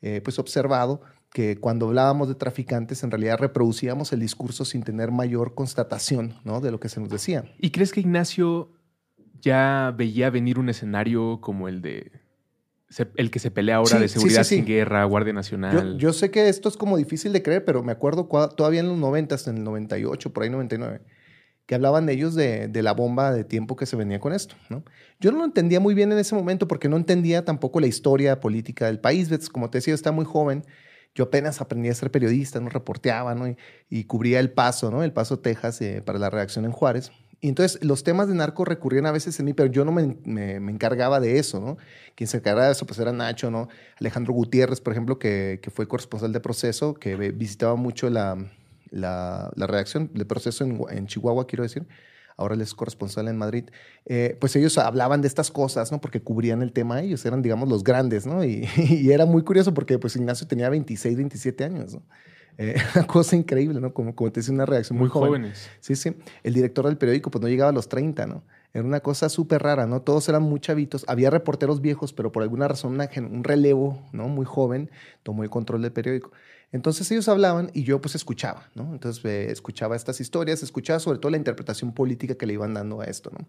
eh, 0.00 0.20
pues 0.22 0.40
observado 0.40 1.00
que 1.32 1.56
cuando 1.56 1.86
hablábamos 1.86 2.28
de 2.28 2.34
traficantes 2.34 3.04
en 3.04 3.12
realidad 3.12 3.38
reproducíamos 3.38 4.12
el 4.12 4.18
discurso 4.18 4.64
sin 4.64 4.82
tener 4.82 5.12
mayor 5.12 5.54
constatación 5.54 6.34
¿no? 6.44 6.60
de 6.60 6.72
lo 6.72 6.80
que 6.80 6.88
se 6.88 7.00
nos 7.00 7.08
decía. 7.08 7.44
¿Y 7.58 7.70
crees 7.70 7.92
que 7.92 8.00
Ignacio 8.00 8.72
ya 9.40 9.94
veía 9.96 10.28
venir 10.30 10.58
un 10.58 10.68
escenario 10.68 11.40
como 11.40 11.68
el 11.68 11.80
de 11.80 12.21
el 13.16 13.30
que 13.30 13.38
se 13.38 13.50
pelea 13.50 13.76
ahora 13.76 13.96
sí, 13.96 13.98
de 13.98 14.08
seguridad 14.08 14.42
sí, 14.44 14.48
sí, 14.50 14.54
sin 14.56 14.66
guerra, 14.66 15.04
Guardia 15.04 15.32
Nacional? 15.32 15.92
Yo, 15.92 15.98
yo, 15.98 16.12
sé 16.12 16.30
que 16.30 16.48
esto 16.48 16.68
es 16.68 16.76
como 16.76 16.96
difícil 16.96 17.32
de 17.32 17.42
creer, 17.42 17.64
pero 17.64 17.82
me 17.82 17.92
acuerdo 17.92 18.28
todavía 18.56 18.80
en 18.80 18.88
los 18.88 18.98
90, 18.98 19.36
en 19.46 19.58
el 19.58 19.64
98, 19.64 20.32
por 20.32 20.42
ahí 20.42 20.50
99, 20.50 21.00
que 21.66 21.74
hablaban 21.74 22.06
de 22.06 22.12
ellos 22.12 22.34
de, 22.34 22.68
de, 22.68 22.82
la 22.82 22.92
bomba 22.92 23.32
de 23.32 23.44
tiempo 23.44 23.76
que 23.76 23.86
se 23.86 23.96
venía 23.96 24.20
con 24.20 24.32
esto. 24.32 24.56
¿no? 24.68 24.84
Yo 25.20 25.32
no 25.32 25.38
lo 25.38 25.44
entendía 25.44 25.80
muy 25.80 25.94
bien 25.94 26.12
en 26.12 26.18
ese 26.18 26.34
momento 26.34 26.68
porque 26.68 26.88
no 26.88 26.96
entendía 26.96 27.44
tampoco 27.44 27.80
la 27.80 27.86
historia 27.86 28.40
política 28.40 28.86
del 28.86 29.00
país. 29.00 29.30
Como 29.50 29.70
te 29.70 29.78
decía, 29.78 29.94
está 29.94 30.12
muy 30.12 30.24
joven 30.24 30.64
yo 31.14 31.24
apenas 31.24 31.60
aprendí 31.60 31.88
a 31.88 31.94
ser 31.94 32.10
periodista, 32.10 32.60
no 32.60 32.70
reporteaba, 32.70 33.34
¿no? 33.34 33.48
Y, 33.48 33.56
y 33.90 34.04
cubría 34.04 34.40
el 34.40 34.50
paso, 34.50 34.90
¿no? 34.90 35.02
El 35.02 35.12
paso 35.12 35.38
Texas 35.38 35.80
eh, 35.82 36.02
para 36.04 36.18
la 36.18 36.30
redacción 36.30 36.64
en 36.64 36.72
Juárez. 36.72 37.12
Y 37.42 37.48
entonces 37.48 37.84
los 37.84 38.04
temas 38.04 38.28
de 38.28 38.34
narco 38.34 38.64
recurrían 38.64 39.04
a 39.04 39.10
veces 39.10 39.38
en 39.40 39.46
mí, 39.46 39.52
pero 39.52 39.70
yo 39.70 39.84
no 39.84 39.90
me, 39.90 40.16
me, 40.24 40.60
me, 40.60 40.70
encargaba 40.70 41.18
de 41.18 41.40
eso, 41.40 41.60
¿no? 41.60 41.76
Quien 42.14 42.28
se 42.28 42.36
encargaba 42.36 42.66
de 42.66 42.72
eso 42.72 42.86
pues 42.86 43.00
era 43.00 43.12
Nacho, 43.12 43.50
¿no? 43.50 43.68
Alejandro 43.98 44.32
Gutiérrez, 44.32 44.80
por 44.80 44.92
ejemplo, 44.92 45.18
que, 45.18 45.58
que 45.60 45.70
fue 45.70 45.88
corresponsal 45.88 46.32
de 46.32 46.38
proceso, 46.38 46.94
que 46.94 47.16
visitaba 47.32 47.74
mucho 47.74 48.08
la, 48.10 48.38
la, 48.90 49.50
la 49.56 49.66
redacción 49.66 50.08
de 50.14 50.24
proceso 50.24 50.62
en, 50.62 50.80
en 50.90 51.06
Chihuahua, 51.08 51.48
quiero 51.48 51.64
decir 51.64 51.84
ahora 52.36 52.54
él 52.54 52.60
es 52.62 52.74
corresponsal 52.74 53.28
en 53.28 53.36
Madrid, 53.36 53.64
eh, 54.06 54.36
pues 54.40 54.56
ellos 54.56 54.78
hablaban 54.78 55.20
de 55.20 55.28
estas 55.28 55.50
cosas, 55.50 55.92
¿no? 55.92 56.00
Porque 56.00 56.22
cubrían 56.22 56.62
el 56.62 56.72
tema 56.72 57.02
ellos, 57.02 57.24
eran, 57.26 57.42
digamos, 57.42 57.68
los 57.68 57.84
grandes, 57.84 58.26
¿no? 58.26 58.44
Y, 58.44 58.68
y 58.76 59.10
era 59.12 59.26
muy 59.26 59.42
curioso 59.42 59.74
porque, 59.74 59.98
pues, 59.98 60.16
Ignacio 60.16 60.46
tenía 60.46 60.68
26, 60.70 61.16
27 61.16 61.64
años, 61.64 61.94
¿no? 61.94 62.02
Eh, 62.58 62.76
una 62.94 63.06
cosa 63.06 63.36
increíble, 63.36 63.80
¿no? 63.80 63.92
Como, 63.92 64.14
como 64.14 64.30
te 64.30 64.40
decía, 64.40 64.54
una 64.54 64.66
reacción 64.66 64.98
muy, 64.98 65.06
muy 65.06 65.10
joven. 65.10 65.28
jóvenes. 65.28 65.70
Sí, 65.80 65.96
sí. 65.96 66.14
El 66.42 66.54
director 66.54 66.86
del 66.86 66.98
periódico, 66.98 67.30
pues, 67.30 67.42
no 67.42 67.48
llegaba 67.48 67.70
a 67.70 67.74
los 67.74 67.88
30, 67.88 68.26
¿no? 68.26 68.42
Era 68.74 68.84
una 68.84 69.00
cosa 69.00 69.28
súper 69.28 69.62
rara, 69.62 69.86
¿no? 69.86 70.00
Todos 70.00 70.28
eran 70.28 70.42
muy 70.42 70.58
chavitos. 70.58 71.04
Había 71.06 71.28
reporteros 71.30 71.82
viejos, 71.82 72.12
pero 72.12 72.32
por 72.32 72.42
alguna 72.42 72.68
razón 72.68 72.98
un 72.98 73.44
relevo, 73.44 74.02
¿no? 74.12 74.28
Muy 74.28 74.46
joven 74.46 74.90
tomó 75.22 75.42
el 75.42 75.50
control 75.50 75.82
del 75.82 75.92
periódico. 75.92 76.32
Entonces 76.72 77.10
ellos 77.10 77.28
hablaban 77.28 77.70
y 77.74 77.84
yo 77.84 78.00
pues 78.00 78.14
escuchaba, 78.14 78.70
¿no? 78.74 78.92
Entonces 78.94 79.22
eh, 79.26 79.50
escuchaba 79.50 79.94
estas 79.94 80.22
historias, 80.22 80.62
escuchaba 80.62 81.00
sobre 81.00 81.18
todo 81.18 81.30
la 81.30 81.36
interpretación 81.36 81.92
política 81.92 82.34
que 82.34 82.46
le 82.46 82.54
iban 82.54 82.72
dando 82.72 83.02
a 83.02 83.04
esto, 83.04 83.30
¿no? 83.30 83.46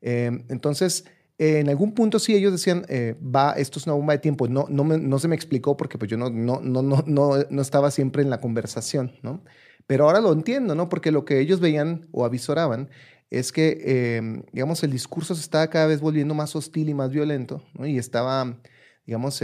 Eh, 0.00 0.44
entonces, 0.48 1.04
en 1.38 1.68
algún 1.68 1.92
punto 1.92 2.18
sí 2.18 2.34
ellos 2.34 2.52
decían, 2.52 2.86
eh, 2.88 3.14
va, 3.22 3.52
esto 3.52 3.78
es 3.78 3.86
una 3.86 3.94
bomba 3.94 4.14
de 4.14 4.20
tiempo. 4.20 4.48
No, 4.48 4.66
no, 4.68 4.84
no 4.84 5.18
se 5.18 5.28
me 5.28 5.36
explicó 5.36 5.76
porque 5.76 5.98
pues 5.98 6.10
yo 6.10 6.16
no, 6.16 6.30
no, 6.30 6.60
no, 6.60 6.82
no, 6.82 7.02
no, 7.06 7.62
estaba 7.62 7.90
siempre 7.90 8.22
en 8.22 8.30
la 8.30 8.40
conversación, 8.40 9.12
¿no? 9.22 9.42
Pero 9.86 10.04
ahora 10.04 10.20
lo 10.20 10.32
entiendo, 10.32 10.74
¿no? 10.74 10.88
Porque 10.88 11.12
lo 11.12 11.24
que 11.24 11.40
ellos 11.40 11.60
veían 11.60 12.08
o 12.12 12.24
avisoraban 12.24 12.88
es 13.30 13.52
que, 13.52 14.42
digamos, 14.52 14.82
el 14.82 14.90
discurso 14.90 15.34
se 15.34 15.42
estaba 15.42 15.68
cada 15.68 15.86
vez 15.86 16.00
volviendo 16.00 16.34
más 16.34 16.56
hostil 16.56 16.88
y 16.88 16.94
más 16.94 17.10
violento, 17.10 17.62
¿no? 17.74 17.86
Y 17.86 17.98
estaba, 17.98 18.58
digamos, 19.04 19.40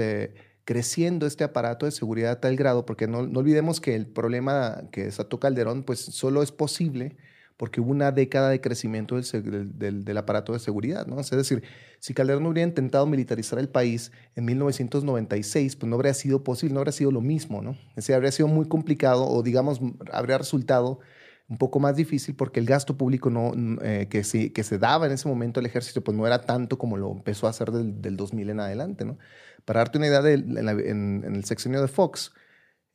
creciendo 0.64 1.26
este 1.26 1.44
aparato 1.44 1.86
de 1.86 1.92
seguridad 1.92 2.32
a 2.32 2.40
tal 2.40 2.56
grado, 2.56 2.86
porque 2.86 3.06
no, 3.06 3.18
olvidemos 3.18 3.80
que 3.80 3.94
el 3.94 4.06
problema 4.06 4.84
que 4.92 5.04
desató 5.04 5.38
Calderón, 5.38 5.82
pues 5.84 6.00
solo 6.00 6.42
es 6.42 6.52
posible 6.52 7.16
porque 7.62 7.80
hubo 7.80 7.92
una 7.92 8.10
década 8.10 8.50
de 8.50 8.60
crecimiento 8.60 9.14
del, 9.14 10.18
aparato 10.18 10.52
de 10.52 10.58
seguridad, 10.58 11.06
¿no? 11.06 11.20
Es 11.20 11.30
decir, 11.30 11.62
si 12.00 12.12
Calderón 12.12 12.44
hubiera 12.46 12.66
intentado 12.66 13.06
militarizar 13.06 13.60
el 13.60 13.68
país 13.68 14.10
en 14.34 14.46
1996, 14.46 15.76
pues 15.76 15.88
no 15.88 15.94
habría 15.94 16.12
sido 16.12 16.42
posible, 16.42 16.74
no 16.74 16.80
habría 16.80 16.90
sido 16.90 17.12
lo 17.12 17.20
mismo, 17.20 17.62
¿no? 17.62 17.78
Es 17.90 17.94
decir, 17.94 18.16
habría 18.16 18.32
sido 18.32 18.48
muy 18.48 18.66
complicado 18.66 19.28
o, 19.28 19.44
digamos, 19.44 19.80
habría 20.10 20.38
resultado 20.38 20.98
un 21.48 21.56
poco 21.56 21.78
más 21.78 21.94
difícil 21.94 22.34
porque 22.34 22.58
el 22.58 22.66
gasto 22.66 22.98
público 22.98 23.30
no, 23.30 23.52
eh, 23.84 24.08
que, 24.10 24.24
se, 24.24 24.78
daba 24.78 25.06
en 25.06 25.12
ese 25.12 25.28
momento 25.28 25.60
al 25.60 25.66
ejército, 25.66 26.02
pues 26.02 26.16
no 26.16 26.26
era 26.26 26.40
tanto 26.40 26.78
como 26.78 26.96
lo 26.96 27.12
empezó 27.12 27.46
a 27.46 27.50
hacer 27.50 27.70
del, 27.70 28.02
del 28.02 28.16
2000 28.16 28.50
en 28.50 28.58
adelante, 28.58 29.04
¿no? 29.04 29.18
Para 29.64 29.78
darte 29.78 29.98
una 29.98 30.08
idea, 30.08 30.20
de, 30.20 30.34
en, 30.34 31.22
el 31.24 31.44
sexenio 31.44 31.80
de 31.80 31.86
Fox, 31.86 32.32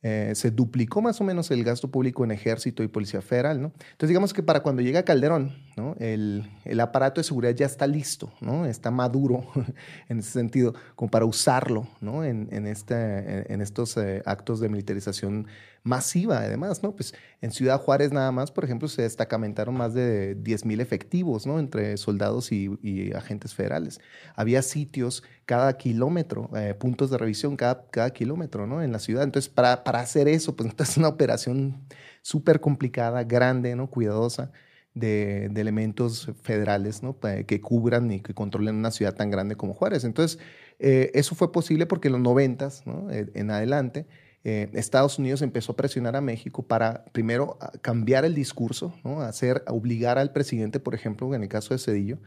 eh, 0.02 0.32
se 0.36 0.52
duplicó 0.52 1.02
más 1.02 1.20
o 1.20 1.24
menos 1.24 1.50
el 1.50 1.64
gasto 1.64 1.90
público 1.90 2.22
en 2.22 2.30
ejército 2.30 2.84
y 2.84 2.88
policía 2.88 3.20
federal, 3.20 3.60
¿no? 3.60 3.72
Entonces 3.90 4.10
digamos 4.10 4.32
que 4.32 4.44
para 4.44 4.60
cuando 4.60 4.80
llega 4.80 5.02
Calderón. 5.02 5.56
El, 5.98 6.50
el, 6.64 6.80
aparato 6.80 7.20
de 7.20 7.24
seguridad 7.24 7.54
ya 7.54 7.66
está 7.66 7.86
listo, 7.86 8.32
¿no? 8.40 8.66
Está 8.66 8.90
maduro 8.90 9.44
en 10.08 10.18
ese 10.18 10.30
sentido, 10.30 10.74
como 10.96 11.10
para 11.10 11.24
usarlo, 11.24 11.86
¿no? 12.00 12.24
En, 12.24 12.48
en, 12.50 12.66
este, 12.66 13.52
en 13.52 13.60
estos 13.60 13.96
eh, 13.96 14.22
actos 14.26 14.58
de 14.58 14.68
militarización 14.68 15.46
masiva, 15.88 16.38
además, 16.38 16.82
¿no? 16.82 16.94
Pues 16.94 17.14
en 17.40 17.50
Ciudad 17.50 17.80
Juárez 17.80 18.12
nada 18.12 18.30
más, 18.30 18.52
por 18.52 18.64
ejemplo, 18.64 18.88
se 18.88 19.02
destacamentaron 19.02 19.74
más 19.74 19.94
de 19.94 20.36
10.000 20.36 20.80
efectivos, 20.80 21.46
¿no? 21.46 21.58
Entre 21.58 21.96
soldados 21.96 22.52
y, 22.52 22.68
agentes 23.14 23.54
federales. 23.54 24.00
Había 24.36 24.62
sitios 24.62 25.24
cada 25.46 25.76
kilómetro, 25.78 26.50
eh, 26.54 26.74
puntos 26.74 27.10
de 27.10 27.18
revisión 27.18 27.56
cada, 27.56 27.86
cada 27.90 28.10
kilómetro, 28.10 28.66
¿no? 28.66 28.82
En 28.82 28.92
la 28.92 28.98
ciudad. 28.98 29.24
Entonces, 29.24 29.48
para, 29.48 29.82
para 29.82 30.00
hacer 30.00 30.28
eso, 30.28 30.54
pues 30.54 30.70
es 30.78 30.96
una 30.98 31.08
operación 31.08 31.86
súper 32.22 32.60
complicada, 32.60 33.24
grande, 33.24 33.74
¿no? 33.74 33.88
Cuidadosa. 33.88 34.52
De, 34.94 35.44
elementos 35.54 36.32
federales 36.42 37.04
¿no? 37.04 37.20
que 37.20 37.60
cubran 37.60 38.10
y 38.10 38.20
que 38.20 38.34
controlen 38.34 38.74
una 38.74 38.90
ciudad 38.90 39.14
tan 39.14 39.30
grande 39.30 39.54
como 39.54 39.72
Juárez. 39.72 40.02
Entonces, 40.02 40.40
eh, 40.80 41.12
eso 41.14 41.36
fue 41.36 41.52
posible 41.52 41.86
porque 41.86 42.08
en 42.08 42.12
los 42.12 42.20
noventas 42.20 42.84
¿no? 42.84 43.06
en 43.08 43.50
adelante 43.52 44.08
eh, 44.48 44.70
Estados 44.72 45.18
Unidos 45.18 45.42
empezó 45.42 45.72
a 45.72 45.76
presionar 45.76 46.16
a 46.16 46.20
México 46.22 46.62
para, 46.62 47.04
primero, 47.12 47.58
cambiar 47.82 48.24
el 48.24 48.34
discurso, 48.34 48.94
¿no? 49.04 49.20
hacer, 49.20 49.62
obligar 49.68 50.18
al 50.18 50.32
presidente, 50.32 50.80
por 50.80 50.94
ejemplo, 50.94 51.34
en 51.34 51.42
el 51.42 51.48
caso 51.48 51.74
de 51.74 51.78
Cedillo, 51.78 52.18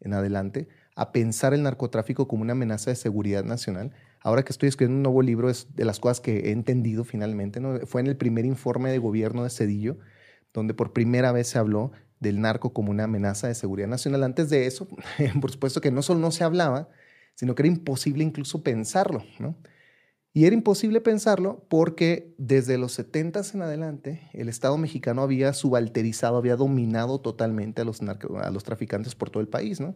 en 0.00 0.14
adelante, 0.14 0.68
a 0.94 1.10
pensar 1.10 1.52
el 1.52 1.64
narcotráfico 1.64 2.28
como 2.28 2.42
una 2.42 2.52
amenaza 2.52 2.90
de 2.90 2.96
seguridad 2.96 3.42
nacional. 3.42 3.92
Ahora 4.20 4.44
que 4.44 4.52
estoy 4.52 4.68
escribiendo 4.68 4.98
un 4.98 5.02
nuevo 5.02 5.22
libro, 5.22 5.50
es 5.50 5.74
de 5.74 5.84
las 5.84 5.98
cosas 5.98 6.20
que 6.20 6.48
he 6.48 6.50
entendido 6.52 7.02
finalmente. 7.02 7.60
Fue 7.86 8.00
en 8.00 8.06
el 8.06 8.16
primer 8.16 8.44
informe 8.44 8.92
de 8.92 8.98
gobierno 8.98 9.42
de 9.42 9.50
Cedillo, 9.50 9.98
donde 10.52 10.74
por 10.74 10.92
primera 10.92 11.32
vez 11.32 11.48
se 11.48 11.58
habló 11.58 11.90
del 12.20 12.40
narco 12.40 12.72
como 12.72 12.90
una 12.90 13.04
amenaza 13.04 13.48
de 13.48 13.54
seguridad 13.54 13.88
nacional. 13.88 14.22
Antes 14.22 14.48
de 14.48 14.66
eso, 14.66 14.86
por 15.40 15.50
supuesto 15.50 15.80
que 15.80 15.90
no 15.90 16.02
solo 16.02 16.20
no 16.20 16.30
se 16.30 16.44
hablaba, 16.44 16.88
sino 17.34 17.54
que 17.54 17.62
era 17.62 17.68
imposible 17.68 18.22
incluso 18.22 18.62
pensarlo. 18.62 19.24
¿no? 19.40 19.56
Y 20.36 20.46
era 20.46 20.54
imposible 20.54 21.00
pensarlo 21.00 21.64
porque 21.68 22.34
desde 22.38 22.76
los 22.76 22.90
70 22.92 23.40
en 23.54 23.62
adelante 23.62 24.28
el 24.32 24.48
Estado 24.48 24.76
mexicano 24.76 25.22
había 25.22 25.52
subalterizado, 25.52 26.36
había 26.36 26.56
dominado 26.56 27.20
totalmente 27.20 27.82
a 27.82 27.84
los, 27.84 28.02
a 28.02 28.52
traficantes 28.64 29.14
por 29.14 29.30
todo 29.30 29.40
el 29.40 29.48
país, 29.48 29.78
¿no? 29.78 29.94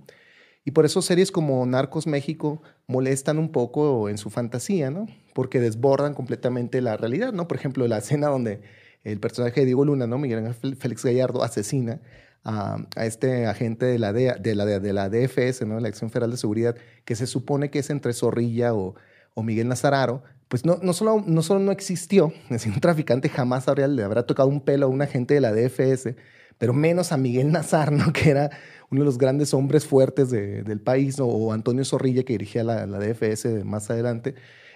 Y 0.64 0.70
por 0.70 0.84
eso 0.84 1.02
series 1.02 1.32
como 1.32 1.66
Narcos 1.66 2.06
México 2.06 2.62
molestan 2.86 3.38
un 3.38 3.50
poco 3.50 4.08
en 4.08 4.16
su 4.16 4.30
fantasía, 4.30 4.92
¿no? 4.92 5.06
Porque 5.34 5.58
desbordan 5.58 6.14
completamente 6.14 6.80
la 6.82 6.96
realidad, 6.96 7.32
¿no? 7.32 7.48
Por 7.48 7.56
ejemplo, 7.56 7.88
la 7.88 7.98
escena 7.98 8.28
donde 8.28 8.60
el 9.02 9.18
personaje 9.18 9.60
de 9.60 9.66
Diego 9.66 9.84
Luna, 9.84 10.06
¿no? 10.06 10.18
Miguel 10.18 10.54
Félix 10.54 11.04
Gallardo 11.04 11.42
asesina 11.42 12.00
a, 12.44 12.86
este 12.96 13.46
agente 13.46 13.86
de 13.86 13.98
la, 13.98 14.12
de, 14.12 14.54
la, 14.54 14.66
de 14.66 14.92
la 14.92 15.08
DFS, 15.08 15.66
¿no? 15.66 15.80
La 15.80 15.88
Acción 15.88 16.10
Federal 16.10 16.30
de 16.30 16.36
Seguridad, 16.36 16.76
que 17.04 17.16
se 17.16 17.26
supone 17.26 17.70
que 17.70 17.80
es 17.80 17.90
entre 17.90 18.12
Zorrilla 18.12 18.72
o 18.72 18.94
o 19.38 19.42
Miguel 19.44 19.68
Nazararo, 19.68 20.24
pues 20.48 20.64
no, 20.64 20.80
no, 20.82 20.92
solo, 20.92 21.22
no 21.24 21.42
solo 21.42 21.60
no 21.60 21.70
existió, 21.70 22.32
es 22.44 22.48
decir, 22.48 22.72
un 22.72 22.80
traficante 22.80 23.28
jamás 23.28 23.68
habría, 23.68 23.86
le 23.86 24.02
habrá 24.02 24.26
tocado 24.26 24.48
un 24.48 24.60
pelo 24.60 24.86
a 24.86 24.88
un 24.88 25.00
agente 25.00 25.34
de 25.34 25.40
la 25.40 25.52
DFS, 25.52 26.16
pero 26.58 26.72
menos 26.72 27.12
a 27.12 27.16
Miguel 27.16 27.52
Nazar, 27.52 27.92
que 28.12 28.30
era 28.30 28.50
uno 28.90 29.02
de 29.02 29.04
los 29.04 29.16
grandes 29.16 29.54
hombres 29.54 29.86
fuertes 29.86 30.30
del 30.30 30.80
país, 30.80 31.18
o 31.20 31.52
Antonio 31.52 31.84
Zorrilla, 31.84 32.24
que 32.24 32.32
dirigía 32.32 32.64
la, 32.64 32.86
la 32.86 32.98
DFS 32.98 33.64
más 33.64 33.90
adelante, 33.90 34.34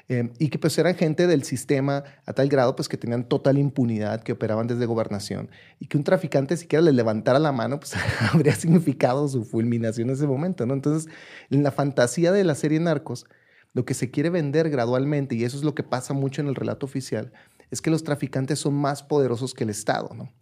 eh, 0.09 0.31
y 0.38 0.49
que 0.49 0.59
pues 0.59 0.78
eran 0.78 0.95
gente 0.95 1.26
del 1.26 1.42
sistema 1.42 2.04
a 2.25 2.33
tal 2.35 2.49
grado 2.49 2.76
pues 2.76 2.88
que 2.88 2.97
tenían 2.97 3.25
total 3.25 3.59
impunidad, 3.59 4.23
que 4.23 4.33
operaban 4.33 4.69
desde 4.69 4.87
gobernación, 4.87 5.50
y 5.81 5.87
que 5.87 5.97
un 5.97 6.04
traficante 6.04 6.57
siquiera 6.57 6.85
le 6.85 6.92
levantara 6.92 7.40
la 7.40 7.50
mano, 7.50 7.81
pues 7.81 7.95
habría 8.33 8.54
significado 8.54 9.26
su 9.26 9.45
fulminación 9.45 10.11
en 10.11 10.14
ese 10.14 10.26
momento, 10.28 10.66
¿no? 10.66 10.75
Entonces, 10.75 11.11
en 11.50 11.64
la 11.64 11.73
fantasía 11.73 12.31
de 12.31 12.45
la 12.45 12.54
serie 12.54 12.78
Narcos, 12.78 13.26
lo 13.75 13.85
que 13.85 13.95
se 13.95 14.11
quiere 14.11 14.31
vender 14.31 14.71
gradualmente, 14.71 15.35
y 15.35 15.45
eso 15.45 15.57
es 15.57 15.64
lo 15.64 15.75
que 15.75 15.83
pasa 15.83 16.14
mucho 16.14 16.41
en 16.41 16.49
el 16.49 16.55
relato 16.55 16.87
oficial, 16.87 17.33
es 17.71 17.81
que 17.81 17.91
los 17.91 18.05
traficantes 18.05 18.59
son 18.59 18.75
más 18.75 19.02
poderosos 19.02 19.55
que 19.55 19.64
el 19.64 19.71
Estado, 19.71 20.11
¿no? 20.14 20.33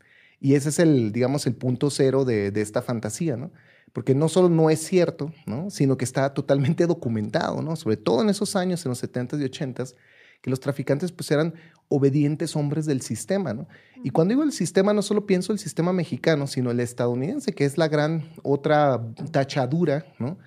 Y 0.41 0.55
ese 0.55 0.71
es 0.71 0.79
el, 0.79 1.13
digamos, 1.13 1.47
el 1.47 1.55
punto 1.55 1.91
cero 1.91 2.25
de, 2.25 2.51
esta 2.57 2.83
fantasía, 2.83 3.37
¿no? 3.37 3.53
Porque 3.93 4.15
no 4.15 4.29
solo 4.29 4.49
no 4.49 4.71
es 4.71 4.81
cierto, 4.81 5.33
¿no? 5.47 5.69
Sino 5.71 5.97
que 5.97 6.05
está 6.05 6.33
totalmente 6.33 6.87
documentado, 6.87 7.61
¿no? 7.63 7.77
Sobre 7.77 7.97
todo 7.97 8.23
en 8.23 8.31
esos 8.31 8.57
años, 8.57 8.85
en 8.85 8.91
los 8.91 9.03
70s 9.03 9.41
y 9.41 9.45
80s, 9.45 9.95
que 10.41 10.51
los 10.51 10.61
traficantes 10.61 11.13
pues 11.13 11.31
eran 11.31 11.55
obedientes 11.89 12.57
hombres 12.57 12.87
del 12.87 13.03
sistema, 13.03 13.53
¿no? 13.53 13.69
Y 14.03 14.11
cuando 14.11 14.33
digo 14.33 14.43
el 14.43 14.53
sistema, 14.53 14.95
no 14.95 15.03
solo 15.03 15.27
pienso 15.27 15.53
el 15.53 15.59
sistema 15.59 15.93
mexicano, 15.93 16.47
sino 16.47 16.71
el 16.71 16.81
estadounidense, 16.81 17.53
que 17.53 17.67
es 17.67 17.77
la 17.77 17.89
gran 17.89 18.31
otra 18.43 19.03
tachadura, 19.31 20.07
¿no? 20.19 20.39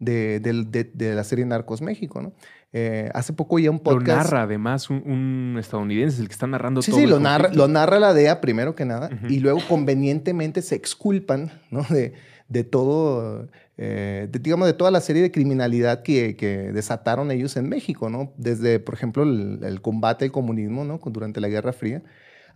De, 0.00 1.14
la 1.14 1.24
serie 1.24 1.44
Narcos 1.44 1.82
México, 1.82 2.20
¿no? 2.20 2.32
Eh, 2.72 3.10
hace 3.14 3.32
poco 3.32 3.56
oía 3.56 3.70
un 3.70 3.80
podcast. 3.80 4.06
Lo 4.06 4.16
narra 4.16 4.42
además 4.42 4.90
un, 4.90 5.56
estadounidense, 5.58 6.20
el 6.22 6.28
que 6.28 6.32
está 6.32 6.46
narrando 6.46 6.82
sí, 6.82 6.90
todo. 6.90 7.00
Sí, 7.00 7.06
lo 7.06 7.20
narra, 7.20 7.50
lo 7.52 7.68
narra 7.68 7.98
la 7.98 8.14
DEA 8.14 8.40
primero 8.40 8.74
que 8.74 8.84
nada, 8.84 9.10
y 9.28 9.40
luego 9.40 9.60
convenientemente 9.68 10.62
se 10.62 10.76
exculpan 10.76 11.50
¿no? 11.70 11.82
de, 11.90 12.14
de 12.48 12.64
todo, 12.64 13.48
eh, 13.76 14.28
digamos, 14.30 14.66
de 14.66 14.72
toda 14.74 14.90
la 14.90 15.00
serie 15.00 15.22
de 15.22 15.30
criminalidad 15.32 16.02
que, 16.02 16.36
que, 16.36 16.72
desataron 16.72 17.30
ellos 17.30 17.56
en 17.56 17.68
México, 17.68 18.08
¿no? 18.08 18.32
Desde, 18.36 18.78
por 18.78 18.94
ejemplo, 18.94 19.24
el, 19.24 19.60
el 19.62 19.80
combate 19.82 20.24
al 20.24 20.32
comunismo, 20.32 20.84
¿no? 20.84 21.00
Durante 21.04 21.40
la 21.40 21.48
Guerra 21.48 21.72
Fría 21.72 22.02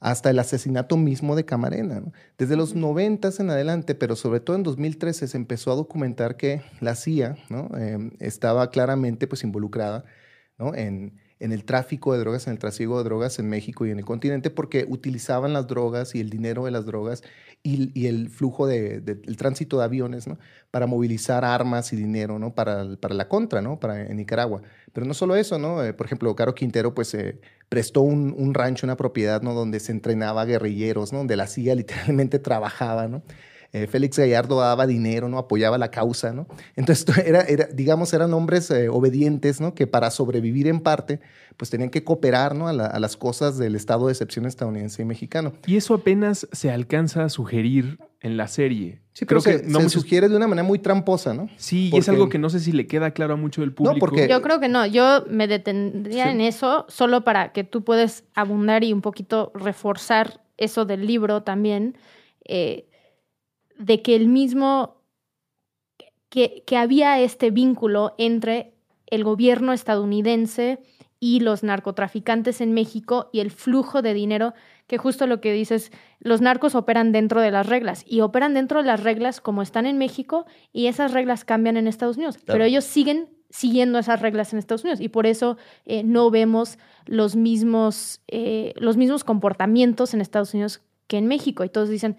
hasta 0.05 0.29
el 0.29 0.39
asesinato 0.39 0.99
mismo 0.99 1.35
de 1.35 1.47
Camarena. 1.47 2.03
Desde 2.37 2.57
los 2.57 2.75
90 2.75 3.31
en 3.39 3.49
adelante, 3.49 3.95
pero 3.95 4.17
sobre 4.17 4.39
todo 4.39 4.55
en 4.55 4.63
2013 4.63 5.27
se 5.27 5.37
empezó 5.39 5.73
a 5.73 5.77
documentar 5.77 6.37
que 6.37 6.61
la 6.83 6.95
CIA 6.95 7.39
¿no? 7.49 7.71
Em, 7.79 8.11
estaba 8.21 8.71
claramente 8.71 9.27
pues, 9.27 9.45
involucrada 9.45 10.05
¿no? 10.59 10.75
en, 10.75 11.19
en 11.41 11.53
el 11.53 11.65
tráfico 11.65 12.13
de 12.13 12.19
drogas, 12.19 12.47
en 12.47 12.53
el 12.53 12.59
trasiego 12.59 12.99
de 12.99 13.05
drogas 13.05 13.39
en 13.39 13.49
México 13.49 13.87
y 13.87 13.93
en 13.93 13.99
el 13.99 14.05
continente, 14.05 14.51
porque 14.51 14.85
utilizaban 14.87 15.55
las 15.55 15.69
drogas 15.69 16.15
y 16.15 16.21
el 16.21 16.29
dinero 16.29 16.67
de 16.67 16.71
las 16.71 16.85
drogas 16.85 17.23
y, 17.67 18.07
el 18.07 18.29
flujo 18.29 18.67
del 18.67 19.05
de, 19.05 19.15
tránsito 19.15 19.79
de 19.79 19.85
aviones, 19.85 20.27
¿no? 20.27 20.39
Para 20.71 20.87
movilizar 20.87 21.47
armas 21.47 21.95
y 21.95 21.97
dinero, 21.97 22.39
¿no? 22.39 22.55
Para, 22.55 22.97
para 22.97 23.15
la 23.15 23.27
contra, 23.27 23.63
¿no? 23.63 23.81
Para, 23.81 24.03
en 24.03 24.19
Nicaragua. 24.19 24.61
Pero 24.93 25.07
no 25.07 25.15
solo 25.15 25.35
eso, 25.35 25.59
¿no? 25.59 25.83
Eh, 25.83 25.95
por 25.95 26.05
ejemplo, 26.05 26.37
Caro 26.37 26.55
Quintero, 26.55 26.95
pues, 26.95 27.15
eh, 27.15 27.41
prestó 27.71 28.03
un, 28.03 28.35
un, 28.37 28.53
rancho, 28.53 28.87
una 28.87 28.99
propiedad, 28.99 29.41
¿no? 29.41 29.55
Donde 29.55 29.81
se 29.81 29.93
entrenaba 29.93 30.45
guerrilleros, 30.45 31.13
¿no? 31.13 31.19
Donde 31.19 31.37
la 31.37 31.47
CIA 31.47 31.75
literalmente 31.77 32.39
trabajaba, 32.39 33.09
¿no? 33.09 33.23
Eh, 33.75 33.89
Félix 33.89 34.17
Gallardo 34.17 34.61
daba 34.61 34.87
dinero, 34.87 35.29
¿no? 35.29 35.37
Apoyaba 35.37 35.79
la 35.79 35.91
causa, 35.91 36.33
¿no? 36.33 36.47
Entonces, 36.77 37.07
era, 37.27 37.41
era 37.41 37.67
digamos, 37.67 38.15
eran 38.15 38.33
hombres 38.33 38.71
eh, 38.71 38.89
obedientes, 38.89 39.61
¿no? 39.61 39.75
Que 39.75 39.89
para 39.89 40.13
sobrevivir 40.13 40.69
en 40.69 40.79
parte, 40.79 41.19
pues 41.57 41.71
tenían 41.71 41.91
que 41.91 42.05
cooperar, 42.05 42.55
¿no? 42.55 42.69
A, 42.69 42.73
las 42.73 43.17
cosas 43.17 43.59
del 43.59 43.75
estado 43.75 44.07
de 44.07 44.13
excepción 44.13 44.47
estadounidense 44.47 45.03
y 45.03 45.05
mexicano. 45.05 45.55
Y 45.67 45.77
eso 45.77 45.95
apenas 45.95 46.47
se 46.53 46.71
alcanza 46.71 47.25
a 47.25 47.29
sugerir 47.29 47.99
en 48.21 48.37
la 48.37 48.47
serie. 48.47 49.01
Sí, 49.13 49.27
creo 49.27 49.43
que 49.43 49.65
no 49.67 49.81
se 49.81 49.89
sugiere 49.89 50.29
de 50.29 50.37
una 50.37 50.47
manera 50.47 50.67
muy 50.67 50.79
tramposa, 50.79 51.35
¿no? 51.35 51.49
Sí, 51.57 51.91
y 51.93 51.99
es 51.99 52.09
algo 52.09 52.29
que 52.29 52.39
no 52.39 52.51
sé 52.51 52.61
si 52.61 52.71
le 52.71 52.87
queda 52.87 53.11
claro 53.11 53.35
a 53.35 53.37
mucho 53.37 53.61
del 53.61 53.73
público. 53.73 53.99
porque... 53.99 54.29
Yo 54.29 54.41
creo 54.41 54.61
que 54.61 54.69
no. 54.69 54.87
Yo 54.87 55.25
me 55.29 55.49
detendría 55.49 56.31
en 56.31 56.41
eso 56.41 56.87
solo 56.89 57.25
para 57.25 57.51
que 57.51 57.65
tú 57.65 57.83
puedas 57.83 58.23
abundar 58.35 58.85
y 58.85 58.93
un 58.93 59.01
poquito 59.01 59.51
reforzar 59.53 60.41
eso 60.59 60.85
del 60.85 61.09
libro 61.09 61.43
también, 61.43 61.99
eh, 62.45 62.87
de 63.79 64.03
que 64.03 64.17
el 64.17 64.29
mismo, 64.29 65.03
que, 66.29 66.63
que 66.67 66.77
había 66.77 67.21
este 67.21 67.51
vínculo 67.51 68.15
entre 68.19 68.75
el 69.07 69.25
gobierno 69.25 69.73
estadounidense 69.73 70.81
y 71.21 71.41
los 71.41 71.63
narcotraficantes 71.63 72.61
en 72.61 72.73
México 72.73 73.31
y 73.33 73.41
el 73.41 73.51
flujo 73.51 74.03
de 74.03 74.15
dinero 74.15 74.55
que 74.87 74.99
justo 74.99 75.27
lo 75.27 75.41
que 75.41 75.53
dices, 75.53 75.91
los 76.21 76.41
narcos 76.41 76.75
operan 76.75 77.13
dentro 77.13 77.41
de 77.41 77.51
las 77.51 77.67
reglas 77.67 78.05
y 78.07 78.21
operan 78.21 78.55
dentro 78.55 78.81
de 78.81 78.87
las 78.87 79.03
reglas 79.03 79.41
como 79.41 79.63
están 79.63 79.87
en 79.87 79.97
México 79.97 80.47
y 80.73 80.87
esas 80.87 81.13
reglas 81.13 81.45
cambian 81.45 81.77
en 81.77 81.87
Estados 81.87 82.17
Unidos, 82.17 82.39
pero 82.45 82.65
ellos 82.65 82.85
siguen 82.85 83.31
siguiendo 83.49 83.99
esas 83.99 84.21
reglas 84.21 84.53
en 84.53 84.59
Estados 84.59 84.83
Unidos 84.83 85.01
y 85.01 85.09
por 85.09 85.27
eso 85.27 85.57
eh, 85.87 86.03
no 86.03 86.31
vemos 86.31 86.77
los 87.07 87.37
mismos, 87.37 88.21
eh, 88.29 88.75
los 88.77 88.97
mismos 88.97 89.25
comportamientos 89.25 90.13
en 90.13 90.21
Estados 90.21 90.53
Unidos 90.55 90.83
que 91.07 91.19
en 91.19 91.27
México. 91.27 91.65
Y 91.65 91.69
todos 91.69 91.89
dicen, 91.89 92.17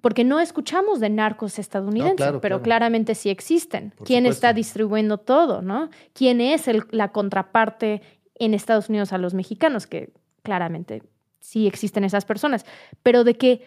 porque 0.00 0.24
no 0.24 0.40
escuchamos 0.40 1.00
de 1.00 1.10
narcos 1.10 1.58
estadounidenses, 1.58 2.34
pero 2.40 2.62
claramente 2.62 3.14
sí 3.14 3.30
existen. 3.30 3.92
¿Quién 4.04 4.26
está 4.26 4.52
distribuyendo 4.52 5.18
todo? 5.18 5.62
¿no? 5.62 5.90
¿Quién 6.12 6.40
es 6.40 6.66
la 6.90 7.12
contraparte 7.12 8.02
en 8.34 8.54
Estados 8.54 8.88
Unidos 8.88 9.12
a 9.12 9.18
los 9.18 9.34
mexicanos? 9.34 9.86
Que 9.86 10.12
claramente 10.42 11.02
sí 11.40 11.66
existen 11.66 12.04
esas 12.04 12.24
personas, 12.24 12.64
pero 13.02 13.24
de 13.24 13.34
que 13.34 13.62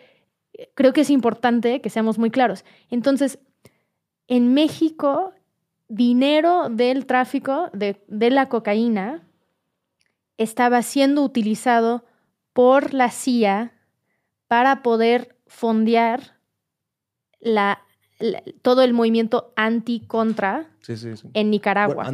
creo 0.76 0.94
que 0.94 1.02
es 1.02 1.10
importante 1.10 1.82
que 1.82 1.90
seamos 1.90 2.18
muy 2.18 2.32
claros. 2.32 2.64
Entonces, 2.90 3.40
en 4.28 4.54
México, 4.54 5.34
dinero 5.88 6.70
del 6.70 7.06
tráfico 7.06 7.70
de, 7.74 7.98
la 8.08 8.48
cocaína 8.48 9.28
estaba 10.38 10.82
siendo 10.84 11.24
utilizado 11.24 12.06
por 12.54 12.94
la 12.94 13.12
CIA 13.12 13.74
para 14.48 14.82
poder 14.82 15.36
fondear 15.52 16.38
la, 17.42 17.84
todo 18.62 18.82
el 18.84 18.94
movimiento 18.94 19.52
anti-contra 19.58 20.70
en 21.34 21.52
Nicaragua. 21.52 22.06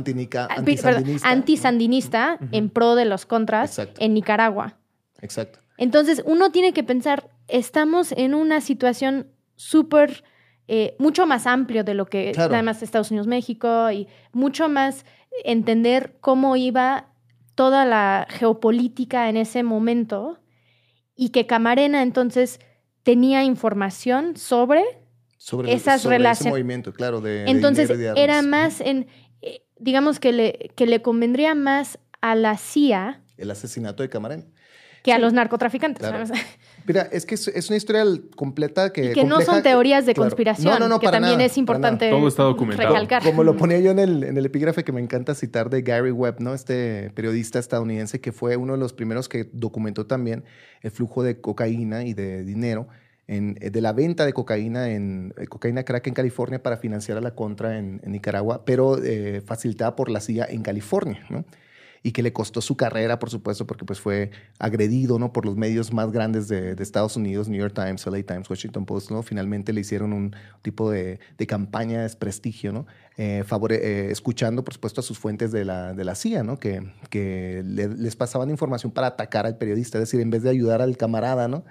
anti-sandinista. 1.24 2.39
en 2.51 2.70
pro 2.70 2.96
de 2.96 3.06
los 3.06 3.27
contras 3.27 3.79
en 4.00 4.13
Nicaragua. 4.15 4.77
Exacto. 5.22 5.60
Entonces, 5.77 6.24
uno 6.25 6.51
tiene 6.51 6.74
que 6.74 6.84
pensar, 6.84 7.29
estamos 7.48 8.12
en 8.12 8.34
una 8.34 8.60
situación 8.60 9.27
súper, 9.56 10.24
eh, 10.67 10.96
mucho 10.98 11.27
más 11.27 11.46
amplio 11.46 11.84
de 11.84 11.94
lo 11.94 12.08
que 12.08 12.34
además 12.36 12.82
Estados 12.82 13.12
Unidos, 13.12 13.27
México, 13.27 13.91
y 13.91 14.08
mucho 14.34 14.67
más 14.67 15.06
entender 15.44 16.17
cómo 16.20 16.56
iba 16.56 17.10
toda 17.53 17.86
la 17.86 18.25
geopolítica 18.29 19.29
en 19.29 19.38
ese 19.38 19.62
momento 19.62 20.39
y 21.15 21.29
que 21.29 21.46
Camarena 21.46 22.01
entonces 22.01 22.60
tenía 23.08 23.46
información 23.46 24.36
sobre, 24.36 24.84
sobre 25.38 25.72
esas 25.72 26.04
relaciones. 26.04 26.42
Ese 26.42 26.50
movimiento, 26.50 26.92
claro, 26.92 27.22
de 27.22 27.50
Entonces 27.50 27.90
era 27.90 28.42
más 28.42 28.82
en, 28.82 29.08
eh, 29.42 29.62
digamos 29.80 30.20
que 30.20 30.34
le, 30.34 30.72
que 30.76 30.86
le 30.86 31.02
convendría 31.02 31.56
más 31.56 32.00
a 32.20 32.36
la 32.36 32.58
CIA. 32.58 33.24
El 33.38 33.50
asesinato 33.50 34.04
de 34.04 34.10
Camarena 34.10 34.44
que 35.04 35.14
a 35.14 35.20
los 35.20 35.32
narcotraficantes. 35.32 36.06
Mira, 36.88 37.01
es 37.12 37.25
que 37.25 37.36
es, 37.36 37.70
una 37.70 37.75
historia 37.75 38.06
completa 38.36 38.94
que... 38.94 39.12
Y 39.12 39.13
que 39.13 39.25
no 39.25 39.41
son 39.41 39.62
teorías 39.62 40.06
de 40.06 40.15
conspiración, 40.15 40.79
no, 40.79 40.88
no, 40.88 41.00
que 41.00 41.10
también 41.10 41.41
es 41.41 41.58
importante 41.58 42.10
Todo 42.10 42.27
está 42.27 42.44
documentado. 42.44 42.89
recalcar. 42.89 43.24
Como 43.24 43.44
lo 43.44 43.58
ponía 43.58 43.79
yo 43.79 43.91
en 43.91 44.00
el, 44.00 44.24
en 44.24 44.38
el 44.38 44.46
epígrafe 44.46 44.86
que 44.86 44.94
me 44.94 45.01
encanta 45.01 45.36
citar 45.36 45.70
de 45.70 45.82
Gary 45.82 46.12
Webb, 46.12 46.39
¿no? 46.39 46.53
Este 46.53 47.12
periodista 47.13 47.60
estadounidense 47.60 48.22
que 48.22 48.32
fue 48.32 48.56
uno 48.56 48.74
de 48.74 48.79
los 48.79 48.94
primeros 48.94 49.27
que 49.27 49.50
documentó 49.51 50.06
también 50.06 50.46
el 50.82 50.91
flujo 50.91 51.24
de 51.24 51.41
cocaína 51.41 52.06
y 52.06 52.13
de 52.13 52.46
dinero 52.46 52.88
en, 53.27 53.56
de 53.56 53.82
la 53.82 53.91
venta 53.91 54.25
de 54.25 54.34
cocaína 54.34 54.89
en 54.89 55.34
eh, 55.38 55.47
cocaína 55.47 55.84
crack 55.84 56.08
en 56.08 56.13
California 56.13 56.63
para 56.63 56.78
financiar 56.78 57.17
a 57.17 57.21
la 57.21 57.36
contra 57.36 57.78
en, 57.78 58.02
Nicaragua, 58.06 58.63
pero 58.65 59.04
eh, 59.04 59.41
facilitada 59.45 59.95
por 59.95 60.10
la 60.10 60.21
CIA 60.21 60.45
en 60.50 60.63
California, 60.63 61.26
¿no? 61.30 61.43
Y 62.03 62.12
que 62.12 62.23
le 62.23 62.33
costó 62.33 62.62
su 62.62 62.77
carrera, 62.77 63.19
por 63.19 63.29
supuesto, 63.29 63.65
porque 63.65 63.86
pues 63.86 63.99
fue 63.99 64.31
agredido 64.60 65.19
¿no? 65.19 65.33
por 65.33 65.45
los 65.45 65.55
medios 65.55 65.93
más 65.93 66.12
grandes 66.12 66.47
de, 66.47 66.75
Estados 66.79 67.15
Unidos, 67.15 67.49
New 67.49 67.60
York 67.60 67.73
Times, 67.73 68.05
LA 68.05 68.23
Times, 68.23 68.49
Washington 68.49 68.86
Post. 68.86 69.12
¿no? 69.12 69.23
Finalmente 69.23 69.73
le 69.73 69.81
hicieron 69.81 70.13
un 70.13 70.36
tipo 70.62 70.89
de, 70.91 71.19
campaña 71.47 71.97
de 71.97 72.03
desprestigio, 72.03 72.71
¿no? 72.71 72.86
Eh, 73.17 73.43
eh, 73.69 74.07
escuchando, 74.12 74.63
por 74.63 74.73
supuesto, 74.73 75.01
a 75.01 75.03
sus 75.03 75.17
fuentes 75.17 75.51
de 75.51 75.65
la, 75.65 75.93
de 75.93 76.03
la 76.03 76.13
CIA, 76.13 76.43
¿no? 76.43 76.60
que, 76.60 76.93
que 77.10 77.63
les 77.65 78.15
pasaban 78.15 78.49
información 78.49 78.91
para 78.91 79.07
atacar 79.07 79.45
al 79.45 79.57
periodista, 79.57 79.97
es 79.97 80.03
decir, 80.03 80.21
en 80.21 80.29
vez 80.29 80.43
de 80.43 80.49
ayudar 80.49 80.81
al 80.81 80.97
camarada, 80.97 81.47
¿no? 81.47 81.63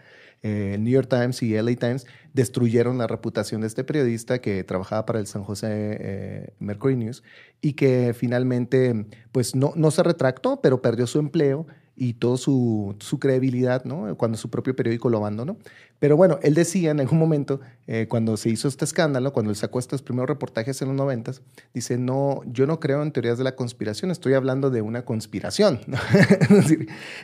El 0.42 0.74
eh, 0.74 0.78
New 0.78 0.92
York 0.92 1.08
Times 1.08 1.42
y 1.42 1.54
LA 1.54 1.76
Times 1.76 2.06
destruyeron 2.32 2.98
la 2.98 3.06
reputación 3.06 3.62
de 3.62 3.66
este 3.66 3.84
periodista 3.84 4.40
que 4.40 4.62
trabajaba 4.64 5.06
para 5.06 5.18
el 5.18 5.26
San 5.26 5.42
José 5.42 5.68
eh, 5.70 6.54
Mercury 6.58 6.96
News 6.96 7.22
y 7.60 7.72
que 7.72 8.14
finalmente 8.14 9.06
pues 9.32 9.54
no, 9.54 9.72
no 9.76 9.90
se 9.90 10.02
retractó, 10.02 10.60
pero 10.60 10.82
perdió 10.82 11.06
su 11.06 11.18
empleo 11.18 11.66
y 11.96 12.14
toda 12.14 12.36
su, 12.36 12.94
su, 12.98 13.18
credibilidad, 13.18 13.84
¿no? 13.84 14.16
Cuando 14.16 14.36
su 14.36 14.50
propio 14.50 14.76
periódico 14.76 15.08
lo 15.08 15.18
abandonó. 15.18 15.56
Pero 15.98 16.16
bueno, 16.16 16.38
él 16.42 16.54
decía 16.54 16.90
en 16.90 17.00
algún 17.00 17.18
momento, 17.18 17.60
eh, 17.86 18.06
cuando 18.06 18.36
se 18.36 18.50
hizo 18.50 18.68
este 18.68 18.84
escándalo, 18.84 19.32
cuando 19.32 19.50
él 19.50 19.56
sacó 19.56 19.78
estos 19.78 20.02
primeros 20.02 20.28
reportajes 20.28 20.82
en 20.82 20.88
los 20.88 20.96
noventas, 20.96 21.40
dice, 21.72 21.96
no, 21.96 22.42
yo 22.46 22.66
no 22.66 22.80
creo 22.80 23.02
en 23.02 23.12
teorías 23.12 23.38
de 23.38 23.44
la 23.44 23.56
conspiración, 23.56 24.10
estoy 24.10 24.34
hablando 24.34 24.68
de 24.70 24.82
una 24.82 25.04
conspiración. 25.04 25.80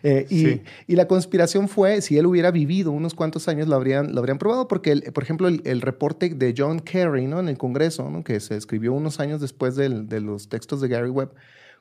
Eh, 0.02 0.26
y, 0.30 0.62
y, 0.92 0.96
la 0.96 1.06
conspiración 1.06 1.68
fue, 1.68 2.00
si 2.00 2.16
él 2.16 2.26
hubiera 2.26 2.50
vivido 2.50 2.90
unos 2.90 3.14
cuantos 3.14 3.48
años, 3.48 3.68
lo 3.68 3.76
habrían, 3.76 4.14
lo 4.14 4.20
habrían 4.20 4.38
probado, 4.38 4.68
porque, 4.68 4.96
por 5.12 5.22
ejemplo, 5.22 5.48
el, 5.48 5.62
el, 5.64 5.80
reporte 5.80 6.30
de 6.30 6.54
John 6.56 6.80
Kerry, 6.80 7.26
¿no? 7.26 7.40
En 7.40 7.48
el 7.48 7.58
Congreso, 7.58 8.08
¿no? 8.10 8.24
Que 8.24 8.40
se 8.40 8.56
escribió 8.56 8.92
unos 8.92 9.20
años 9.20 9.40
después 9.40 9.76
del, 9.76 10.08
de 10.08 10.20
los 10.20 10.48
textos 10.48 10.80
de 10.80 10.88
Gary 10.88 11.10
Webb, 11.10 11.30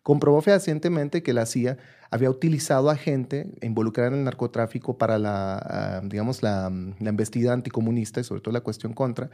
comprobó 0.03 0.41
fehacientemente 0.41 1.23
que 1.23 1.33
la 1.33 1.45
CIA 1.45 1.77
había 2.09 2.29
utilizado 2.29 2.89
a 2.89 2.95
gente 2.95 3.51
involucrada 3.61 4.09
en 4.09 4.15
el 4.15 4.23
narcotráfico 4.25 4.97
para 4.97 5.17
la, 5.17 5.57
ah, 5.57 6.01
digamos, 6.03 6.43
la, 6.43 6.71
la, 6.99 7.09
embestida 7.09 7.53
anticomunista 7.53 8.19
y 8.19 8.23
sobre 8.23 8.41
todo 8.41 8.53
la 8.53 8.61
cuestión 8.61 8.93
contra, 8.93 9.29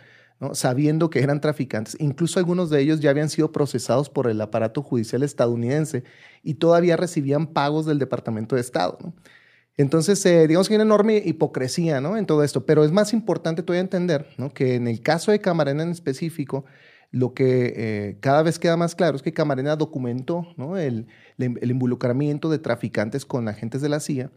sabiendo 0.54 1.10
que 1.10 1.20
eran 1.20 1.42
traficantes. 1.42 1.98
Incluso 2.00 2.40
algunos 2.40 2.70
de 2.70 2.82
ellos 2.82 3.00
ya 3.00 3.10
habían 3.10 3.30
sido 3.30 3.52
procesados 3.52 4.10
por 4.10 4.30
el 4.30 4.40
aparato 4.42 4.84
judicial 4.84 5.24
estadounidense 5.24 6.04
y 6.44 6.56
todavía 6.56 6.98
recibían 6.98 7.48
pagos 7.48 7.86
del 7.86 8.00
Departamento 8.00 8.56
de 8.56 8.62
Estado. 8.62 8.98
Entonces, 9.78 10.24
eh, 10.26 10.48
digamos 10.48 10.68
que 10.68 10.74
hay 10.74 10.78
una 10.78 10.86
enorme 10.86 11.22
hipocresía 11.24 12.02
¿no? 12.02 12.18
en 12.18 12.26
todo 12.26 12.44
esto, 12.44 12.66
pero 12.66 12.84
es 12.84 12.92
más 12.92 13.14
importante 13.14 13.62
todavía 13.62 13.82
entender 13.82 14.28
¿no? 14.38 14.52
que 14.52 14.76
en 14.76 14.88
el 14.88 15.02
caso 15.02 15.32
de 15.32 15.40
Camarena 15.40 15.84
en 15.84 15.92
específico, 15.92 16.66
lo 17.12 17.34
que 17.34 17.74
eh, 17.76 18.17
cada 18.20 18.43
vez 18.43 18.60
queda 18.60 18.76
más 18.78 18.96
claro 18.96 19.15
es 19.15 19.22
que 19.22 19.34
Camarena 19.34 19.76
documentó 19.76 20.48
el, 20.78 21.08
involucramiento 21.38 22.50
de 22.50 22.60
traficantes 22.60 23.26
con 23.26 23.48
agentes 23.48 23.82
de 23.82 23.89
la 23.89 24.00
CIA 24.00 24.32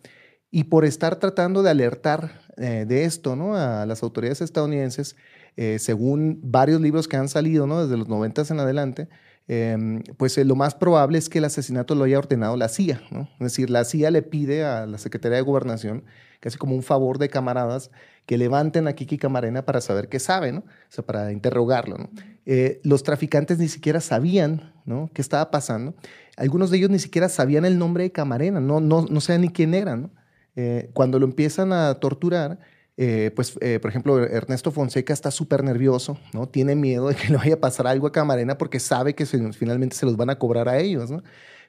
y 0.50 0.64
por 0.64 0.84
estar 0.84 1.16
tratando 1.16 1.62
de 1.62 1.70
alertar 1.70 2.42
eh, 2.56 2.84
de 2.86 3.04
esto 3.04 3.36
¿no? 3.36 3.56
a 3.56 3.86
las 3.86 4.02
autoridades 4.02 4.40
estadounidenses, 4.40 5.16
eh, 5.56 5.78
según 5.78 6.40
varios 6.42 6.80
libros 6.80 7.08
que 7.08 7.16
han 7.16 7.28
salido 7.28 7.66
¿no? 7.66 7.82
desde 7.82 7.96
los 7.96 8.08
90 8.08 8.42
en 8.50 8.60
adelante, 8.60 9.08
em, 9.48 10.02
pues 10.16 10.36
lo 10.38 10.54
más 10.54 10.74
probable 10.74 11.18
es 11.18 11.28
que 11.28 11.38
el 11.38 11.44
asesinato 11.44 11.94
lo 11.94 12.04
haya 12.04 12.18
ordenado 12.18 12.56
la 12.56 12.68
CIA. 12.68 13.02
¿no? 13.10 13.28
Es 13.34 13.38
decir, 13.38 13.70
la 13.70 13.84
CIA 13.84 14.10
le 14.10 14.22
pide 14.22 14.64
a 14.64 14.86
la 14.86 14.98
Secretaría 14.98 15.36
de 15.36 15.42
Gobernación, 15.42 16.04
casi 16.40 16.56
como 16.56 16.74
un 16.74 16.82
favor 16.82 17.18
de 17.18 17.28
camaradas, 17.28 17.90
que 18.26 18.38
levanten 18.38 18.86
a 18.86 18.92
Kiki 18.94 19.18
Camarena 19.18 19.64
para 19.64 19.80
saber 19.80 20.08
qué 20.08 20.20
sabe, 20.20 20.52
¿no? 20.52 20.60
O 20.60 20.64
sea, 20.88 21.04
para 21.04 21.32
interrogarlo, 21.32 21.98
¿no? 21.98 22.10
Eh, 22.46 22.80
los 22.84 23.02
traficantes 23.02 23.58
ni 23.58 23.68
siquiera 23.68 24.00
sabían, 24.00 24.72
¿no? 24.84 25.10
¿Qué 25.12 25.22
estaba 25.22 25.50
pasando? 25.50 25.94
Algunos 26.36 26.70
de 26.70 26.78
ellos 26.78 26.90
ni 26.90 26.98
siquiera 26.98 27.28
sabían 27.28 27.64
el 27.64 27.78
nombre 27.78 28.04
de 28.04 28.12
Camarena, 28.12 28.60
no, 28.60 28.80
no, 28.80 29.06
no 29.08 29.20
sabían 29.20 29.42
ni 29.42 29.48
quién 29.50 29.74
era. 29.74 30.08
Eh, 30.56 30.90
cuando 30.94 31.18
lo 31.18 31.26
empiezan 31.26 31.72
a 31.72 31.94
torturar, 31.94 32.58
eh, 33.02 33.30
pues, 33.34 33.52
por 33.52 33.90
ejemplo, 33.90 34.22
Ernesto 34.24 34.70
Fonseca 34.70 35.12
está 35.12 35.30
súper 35.30 35.64
nervioso, 35.64 36.18
¿no? 36.34 36.48
Tiene 36.48 36.74
miedo 36.76 37.08
de 37.08 37.14
que 37.14 37.28
le 37.28 37.36
vaya 37.36 37.54
a 37.54 37.60
pasar 37.60 37.86
algo 37.86 38.06
a 38.06 38.12
Camarena 38.12 38.58
porque 38.58 38.78
sabe 38.78 39.14
que 39.14 39.24
finalmente 39.26 39.96
se 39.96 40.04
los 40.06 40.16
van 40.16 40.30
a 40.30 40.38
cobrar 40.38 40.68
a 40.68 40.78
ellos. 40.78 41.10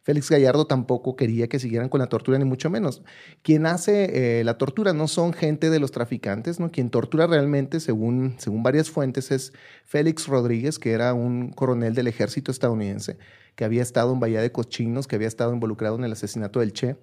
Félix 0.03 0.29
Gallardo 0.29 0.65
tampoco 0.65 1.15
quería 1.15 1.47
que 1.47 1.59
siguieran 1.59 1.87
con 1.87 1.99
la 1.99 2.07
tortura, 2.07 2.39
ni 2.39 2.45
mucho 2.45 2.69
menos. 2.69 3.03
Quien 3.43 3.67
hace 3.67 4.39
eh, 4.39 4.43
la 4.43 4.57
tortura 4.57 4.93
no 4.93 5.07
son 5.07 5.31
gente 5.31 5.69
de 5.69 5.79
los 5.79 5.91
traficantes, 5.91 6.59
¿no? 6.59 6.71
Quien 6.71 6.89
tortura 6.89 7.27
realmente, 7.27 7.79
según, 7.79 8.35
según 8.39 8.63
varias 8.63 8.89
fuentes, 8.89 9.31
es 9.31 9.53
Félix 9.85 10.27
Rodríguez, 10.27 10.79
que 10.79 10.91
era 10.91 11.13
un 11.13 11.51
coronel 11.51 11.93
del 11.93 12.07
ejército 12.07 12.51
estadounidense, 12.51 13.17
que 13.55 13.65
había 13.65 13.81
estado 13.81 14.13
en 14.13 14.19
Bahía 14.19 14.41
de 14.41 14.51
Cochinos, 14.51 15.07
que 15.07 15.15
había 15.15 15.27
estado 15.27 15.53
involucrado 15.53 15.95
en 15.95 16.03
el 16.03 16.13
asesinato 16.13 16.61
del 16.61 16.73
Che, 16.73 16.95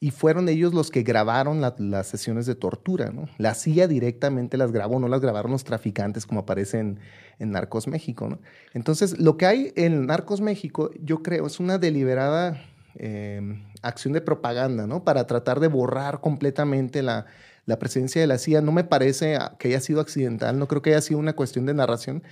y 0.00 0.10
fueron 0.10 0.48
ellos 0.48 0.74
los 0.74 0.90
que 0.90 1.02
grabaron 1.02 1.60
las 1.60 2.06
sesiones 2.06 2.46
de 2.46 2.54
tortura. 2.54 3.12
La 3.38 3.54
CIA 3.54 3.88
directamente 3.88 4.56
las 4.56 4.72
grabó, 4.72 4.98
no 4.98 5.08
las 5.08 5.20
grabaron 5.20 5.52
los 5.52 5.64
traficantes 5.64 6.26
como 6.26 6.40
aparece 6.40 6.78
en, 6.78 6.98
Narcos 7.38 7.88
México. 7.88 8.38
Entonces, 8.72 9.18
lo 9.18 9.36
que 9.36 9.46
hay 9.46 9.72
en 9.74 10.06
Narcos 10.06 10.40
México, 10.40 10.90
yo 11.02 11.22
creo, 11.22 11.46
es 11.46 11.58
una 11.58 11.76
deliberada 11.78 12.62
em, 12.94 13.64
acción 13.82 14.12
de 14.12 14.20
propaganda, 14.20 14.86
¿no? 14.86 15.02
Para 15.02 15.26
tratar 15.26 15.58
de 15.58 15.66
borrar 15.66 16.20
completamente 16.20 17.02
la, 17.02 17.26
la 17.66 17.78
presencia 17.80 18.20
de 18.20 18.28
la 18.28 18.38
CIA. 18.38 18.60
No 18.60 18.70
me 18.70 18.84
parece 18.84 19.36
que 19.58 19.68
haya 19.68 19.80
sido 19.80 20.00
accidental, 20.00 20.58
no 20.58 20.68
creo 20.68 20.82
que 20.82 20.90
haya 20.90 21.00
sido 21.00 21.18
una 21.18 21.34
cuestión 21.34 21.66
de 21.66 21.74
narración, 21.74 22.22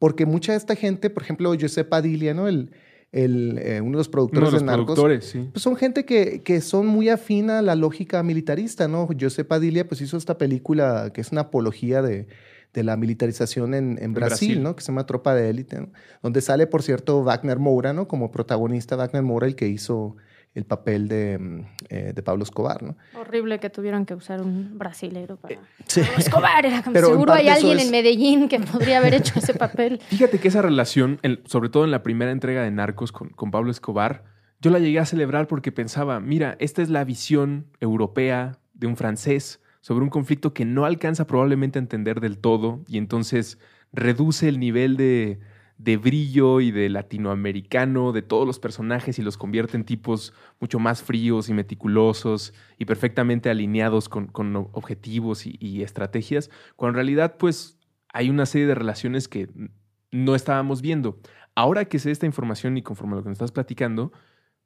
porque 0.00 0.26
mucha 0.26 0.52
de 0.52 0.58
esta 0.58 0.74
gente, 0.74 1.10
por 1.10 1.22
ejemplo, 1.22 1.52
Josep 1.58 1.88
Padilla, 1.88 2.34
¿no? 2.34 2.48
El, 2.48 2.72
el, 3.12 3.58
eh, 3.58 3.80
uno 3.80 3.92
de 3.92 3.98
los 3.98 4.08
productores 4.08 4.52
de, 4.52 4.62
Narcos, 4.62 5.24
sí. 5.24 5.48
pues 5.52 5.62
son 5.62 5.76
gente 5.76 6.04
que, 6.04 6.42
que, 6.42 6.60
son 6.60 6.86
muy 6.86 7.08
afina 7.08 7.60
a 7.60 7.62
la 7.62 7.74
lógica 7.74 8.22
militarista, 8.22 8.88
¿no? 8.88 9.08
Josep 9.18 9.46
Padilla 9.46 9.88
pues 9.88 10.00
hizo 10.00 10.16
esta 10.16 10.38
película 10.38 11.10
que 11.14 11.20
es 11.20 11.32
una 11.32 11.42
apología 11.42 12.02
de, 12.02 12.26
de 12.74 12.84
la 12.84 12.96
militarización 12.96 13.74
en, 13.74 13.98
en 14.02 14.12
Brasil, 14.12 14.62
¿no? 14.62 14.76
Que 14.76 14.82
se 14.82 14.88
llama 14.88 15.06
Tropa 15.06 15.34
de 15.34 15.48
Élite, 15.48 15.80
¿no? 15.80 15.88
Donde 16.22 16.42
sale, 16.42 16.66
por 16.66 16.82
cierto, 16.82 17.22
Wagner 17.24 17.58
Moura, 17.58 17.92
¿no? 17.92 18.06
Como 18.06 18.30
protagonista 18.30 18.96
Wagner 18.96 19.22
Moura, 19.22 19.46
el 19.46 19.56
que 19.56 19.68
hizo 19.68 20.16
el 20.56 20.64
papel 20.64 21.06
de, 21.06 21.38
mm, 21.38 21.60
eh, 21.90 22.12
de, 22.14 22.22
Pablo 22.22 22.42
Escobar, 22.42 22.82
¿no? 22.82 22.96
Horrible 23.14 23.60
que 23.60 23.68
tuvieron 23.68 24.06
que 24.06 24.14
usar 24.14 24.40
un 24.40 24.78
brasilero 24.78 25.36
para 25.36 25.56
Pablo 25.56 26.10
Escobar. 26.16 26.64
Era 26.64 26.82
como 26.84 26.98
seguro 26.98 27.32
hay 27.34 27.48
alguien 27.48 27.78
en 27.78 27.90
Medellín 27.90 28.48
que 28.48 28.58
podría 28.58 28.98
haber 28.98 29.14
hecho 29.14 29.38
ese 29.38 29.52
papel. 29.52 30.00
Fíjate 30.08 30.38
que 30.38 30.48
esa 30.48 30.62
relación, 30.62 31.20
sobre 31.44 31.68
todo 31.68 31.84
en 31.84 31.90
la 31.90 32.02
primera 32.02 32.30
entrega 32.30 32.62
de 32.62 32.70
Narcos 32.70 33.12
con, 33.12 33.28
con 33.28 33.50
Pablo 33.50 33.70
Escobar, 33.70 34.24
yo 34.62 34.70
la 34.70 34.78
llegué 34.78 34.98
a 34.98 35.04
celebrar 35.04 35.46
porque 35.46 35.72
pensaba, 35.72 36.20
mira, 36.20 36.56
esta 36.58 36.80
es 36.80 36.88
la 36.88 37.04
visión 37.04 37.66
europea 37.80 38.58
de 38.72 38.86
un 38.86 38.96
francés 38.96 39.60
sobre 39.82 40.04
un 40.04 40.10
conflicto 40.10 40.54
que 40.54 40.64
no 40.64 40.86
alcanza 40.86 41.26
probablemente 41.26 41.78
a 41.78 41.82
entender 41.82 42.20
del 42.20 42.38
todo 42.38 42.80
y 42.88 42.96
entonces 42.96 43.58
reduce 43.92 44.48
el 44.48 44.58
nivel 44.58 44.96
de 44.96 45.38
de 45.78 45.96
brillo 45.98 46.60
y 46.60 46.70
de 46.70 46.88
latinoamericano 46.88 48.12
de 48.12 48.22
todos 48.22 48.46
los 48.46 48.58
personajes 48.58 49.18
y 49.18 49.22
los 49.22 49.36
convierte 49.36 49.76
en 49.76 49.84
tipos 49.84 50.32
mucho 50.58 50.78
más 50.78 51.02
fríos 51.02 51.48
y 51.48 51.54
meticulosos 51.54 52.54
y 52.78 52.86
perfectamente 52.86 53.50
alineados 53.50 54.08
con, 54.08 54.56
objetivos 54.72 55.46
y, 55.46 55.82
estrategias, 55.82 56.50
cuando 56.76 56.90
en 56.90 57.06
realidad 57.06 57.36
pues 57.38 57.78
hay 58.12 58.30
una 58.30 58.46
serie 58.46 58.66
de 58.66 58.74
relaciones 58.74 59.28
que 59.28 59.48
no 60.10 60.34
estábamos 60.34 60.80
viendo. 60.80 61.18
Ahora 61.54 61.84
que 61.84 61.98
sé 61.98 62.10
esta 62.10 62.26
información 62.26 62.76
y 62.76 62.82
conforme 62.82 63.14
a 63.14 63.16
lo 63.16 63.22
que 63.22 63.28
nos 63.28 63.36
estás 63.36 63.52
platicando, 63.52 64.12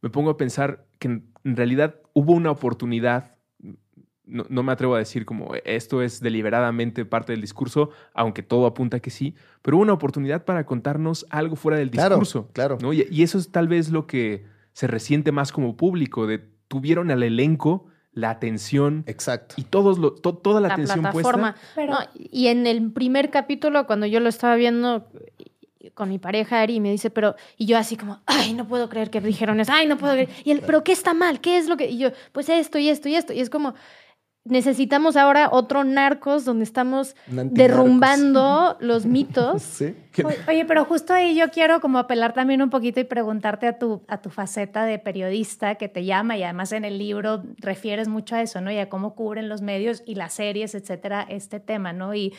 me 0.03 0.11
pongo 0.11 0.31
a 0.31 0.37
pensar 0.37 0.87
que 0.99 1.09
en 1.09 1.33
realidad 1.45 1.97
hubo 2.15 2.33
una 2.33 2.51
oportunidad 2.51 3.40
no, 4.31 4.63
me 4.63 4.73
atrevo 4.73 4.95
a 4.95 4.99
decir 4.99 5.25
como 5.25 5.53
esto 5.65 6.03
es 6.03 6.21
deliberadamente 6.21 7.05
parte 7.05 7.33
del 7.33 7.41
discurso, 7.41 7.91
aunque 8.15 8.43
todo 8.43 8.67
apunta 8.67 9.01
que 9.01 9.11
sí, 9.11 9.35
pero 9.63 9.77
hubo 9.77 9.83
una 9.83 9.93
oportunidad 9.93 10.45
para 10.45 10.65
contarnos 10.65 11.27
algo 11.31 11.57
fuera 11.57 11.79
del 11.79 11.91
discurso. 11.91 12.49
Claro, 12.53 12.79
¿no? 12.81 12.93
Y, 12.93 13.23
eso 13.23 13.39
es 13.39 13.51
tal 13.51 13.69
vez 13.69 13.91
lo 13.91 14.07
que 14.07 14.45
se 14.73 14.87
resiente 14.87 15.33
más 15.33 15.53
como 15.53 15.77
público, 15.77 16.27
de 16.27 16.39
tuvieron 16.69 17.11
al 17.11 17.23
elenco 17.23 17.87
la 18.13 18.31
atención. 18.31 19.05
Exacto. 19.07 19.57
Y 19.59 19.65
todos 19.65 19.99
lo, 19.99 20.13
toda 20.13 20.61
la, 20.61 20.73
atención 20.73 21.01
plataforma. 21.01 21.57
puesta. 21.75 22.11
y 22.15 22.49
en 22.49 22.67
el 22.67 22.93
primer 22.93 23.31
capítulo, 23.31 23.87
cuando 23.87 24.07
yo 24.07 24.21
lo 24.21 24.29
estaba 24.29 24.57
viendo 24.57 25.09
con 25.95 26.09
mi 26.09 26.19
pareja 26.19 26.61
Ari 26.61 26.81
me 26.81 26.91
dice, 26.91 27.11
pero, 27.11 27.37
y 27.57 27.67
yo 27.67 27.79
así 27.79 27.97
como, 27.97 28.21
ay, 28.27 28.55
no 28.55 28.67
puedo 28.67 28.89
creer 28.89 29.11
que 29.11 29.21
dijeron 29.21 29.61
eso, 29.61 29.73
ay, 29.73 29.87
no 29.87 29.97
puedo 29.97 30.13
creer. 30.13 30.29
Y 30.45 30.51
él, 30.51 30.63
pero 30.65 30.85
¿qué 30.85 30.93
está 30.93 31.15
mal? 31.15 31.41
¿Qué 31.41 31.59
es 31.59 31.69
lo 31.69 31.77
que? 31.77 31.89
Y 31.89 31.99
yo, 31.99 32.11
pues 32.33 32.49
esto 32.49 32.79
y 32.79 32.89
esto 32.89 33.09
y 33.09 33.15
esto. 33.15 33.33
Y 33.33 33.41
es 33.41 33.51
como, 33.51 33.75
necesitamos 34.45 35.17
ahora 35.17 35.51
otro 35.53 35.85
narcos 35.85 36.45
donde 36.45 36.65
estamos 36.65 37.15
derrumbando 37.27 38.77
los 38.81 39.07
mitos. 39.07 39.83
Oye, 40.49 40.65
pero 40.65 40.85
justo 40.85 41.13
ahí 41.13 41.35
yo 41.37 41.51
quiero 41.51 41.81
como 41.81 41.99
apelar 41.99 42.33
también 42.33 42.63
un 42.63 42.71
poquito 42.71 43.01
y 43.01 43.05
preguntarte 43.05 43.67
a 43.67 43.79
tu, 43.79 44.03
a 44.09 44.23
tu 44.23 44.31
faceta 44.31 44.85
de 44.85 44.99
periodista 44.99 45.75
que 45.75 45.89
te 45.89 46.05
llama 46.05 46.37
y 46.37 46.43
además 46.43 46.73
en 46.73 46.85
el 46.85 46.99
libro 46.99 47.43
refieres 47.59 48.09
mucho 48.09 48.35
a 48.35 48.43
eso, 48.43 48.61
¿no? 48.61 48.71
Y 48.71 48.79
a 48.79 48.89
cómo 48.89 49.15
cubren 49.15 49.49
los 49.49 49.61
medios 49.61 50.03
y 50.07 50.15
las 50.15 50.33
series, 50.35 50.75
etcétera, 50.75 51.27
este 51.29 51.61
tema, 51.61 51.93
¿no? 51.93 52.15
Y 52.15 52.33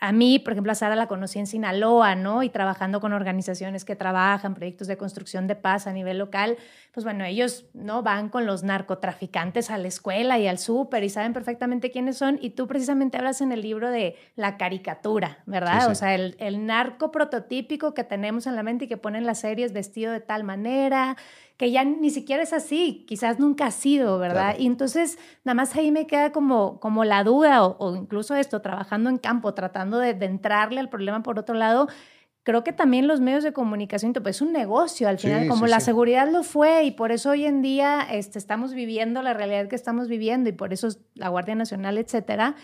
a 0.00 0.12
mí, 0.12 0.38
por 0.38 0.52
ejemplo, 0.52 0.72
a 0.72 0.74
Sara 0.74 0.96
la 0.96 1.06
conocí 1.06 1.38
en 1.38 1.46
Sinaloa, 1.46 2.14
¿no? 2.16 2.42
Y 2.42 2.50
trabajando 2.50 3.00
con 3.00 3.12
organizaciones 3.12 3.84
que 3.84 3.96
trabajan 3.96 4.54
proyectos 4.54 4.88
de 4.88 4.96
construcción 4.96 5.46
de 5.46 5.56
paz 5.56 5.86
a 5.86 5.92
nivel 5.92 6.18
local, 6.18 6.58
pues 6.96 7.04
bueno, 7.04 7.26
ellos, 7.26 7.66
¿no? 7.74 8.02
Van 8.02 8.30
con 8.30 8.46
los 8.46 8.62
narcotraficantes 8.62 9.70
a 9.70 9.76
la 9.76 9.86
escuela 9.86 10.38
y 10.38 10.46
al 10.46 10.56
súper 10.56 11.04
y 11.04 11.10
saben 11.10 11.34
perfectamente 11.34 11.90
quiénes 11.90 12.16
son. 12.16 12.38
Y 12.40 12.50
tú 12.50 12.66
precisamente 12.66 13.18
hablas 13.18 13.42
en 13.42 13.52
el 13.52 13.60
libro 13.60 13.90
de 13.90 14.16
la 14.34 14.56
caricatura, 14.56 15.42
¿verdad? 15.44 15.90
O 15.90 15.94
sea, 15.94 16.14
el, 16.14 16.36
el 16.38 16.64
narco 16.64 17.10
prototípico 17.10 17.92
que 17.92 18.02
tenemos 18.02 18.46
en 18.46 18.56
la 18.56 18.62
mente 18.62 18.86
y 18.86 18.88
que 18.88 18.96
ponen 18.96 19.26
las 19.26 19.40
series 19.40 19.74
vestido 19.74 20.10
de 20.10 20.20
tal 20.20 20.42
manera, 20.42 21.18
que 21.56 21.70
ya 21.70 21.84
ni 21.84 22.10
siquiera 22.10 22.42
es 22.42 22.52
así, 22.52 23.04
quizás 23.08 23.38
nunca 23.38 23.66
ha 23.66 23.70
sido, 23.70 24.18
¿verdad? 24.18 24.56
Y 24.58 24.66
entonces 24.66 25.18
nada 25.42 25.54
más 25.54 25.74
ahí 25.74 25.90
me 25.90 26.06
queda 26.06 26.30
como, 26.30 26.78
como 26.80 27.04
la 27.04 27.24
duda 27.24 27.64
o, 27.64 27.96
incluso 27.96 28.34
esto, 28.34 28.60
trabajando 28.60 29.08
en 29.08 29.16
campo, 29.16 29.54
tratando 29.54 29.98
de, 29.98 30.10
entrarle 30.10 30.80
al 30.80 30.90
problema 30.90 31.22
por 31.22 31.38
otro 31.38 31.54
lado. 31.54 31.88
Creo 32.46 32.62
que 32.62 32.72
también 32.72 33.08
los 33.08 33.20
medios 33.20 33.42
de 33.42 33.52
comunicación, 33.52 34.12
pues 34.12 34.36
es 34.36 34.40
un 34.40 34.52
negocio 34.52 35.08
al 35.08 35.18
final, 35.18 35.48
como 35.48 35.66
la 35.66 35.80
seguridad 35.80 36.30
lo 36.30 36.44
fue 36.44 36.84
y 36.84 36.92
por 36.92 37.10
eso 37.10 37.30
hoy 37.30 37.44
en 37.44 37.60
día 37.60 38.06
este, 38.08 38.38
estamos 38.38 38.72
viviendo 38.72 39.20
la 39.20 39.34
realidad 39.34 39.66
que 39.66 39.74
estamos 39.74 40.06
viviendo 40.06 40.48
y 40.48 40.52
por 40.52 40.72
eso 40.72 40.86
la 41.14 41.28
Guardia 41.28 41.56
Nacional, 41.56 41.98
etcétera 41.98 42.54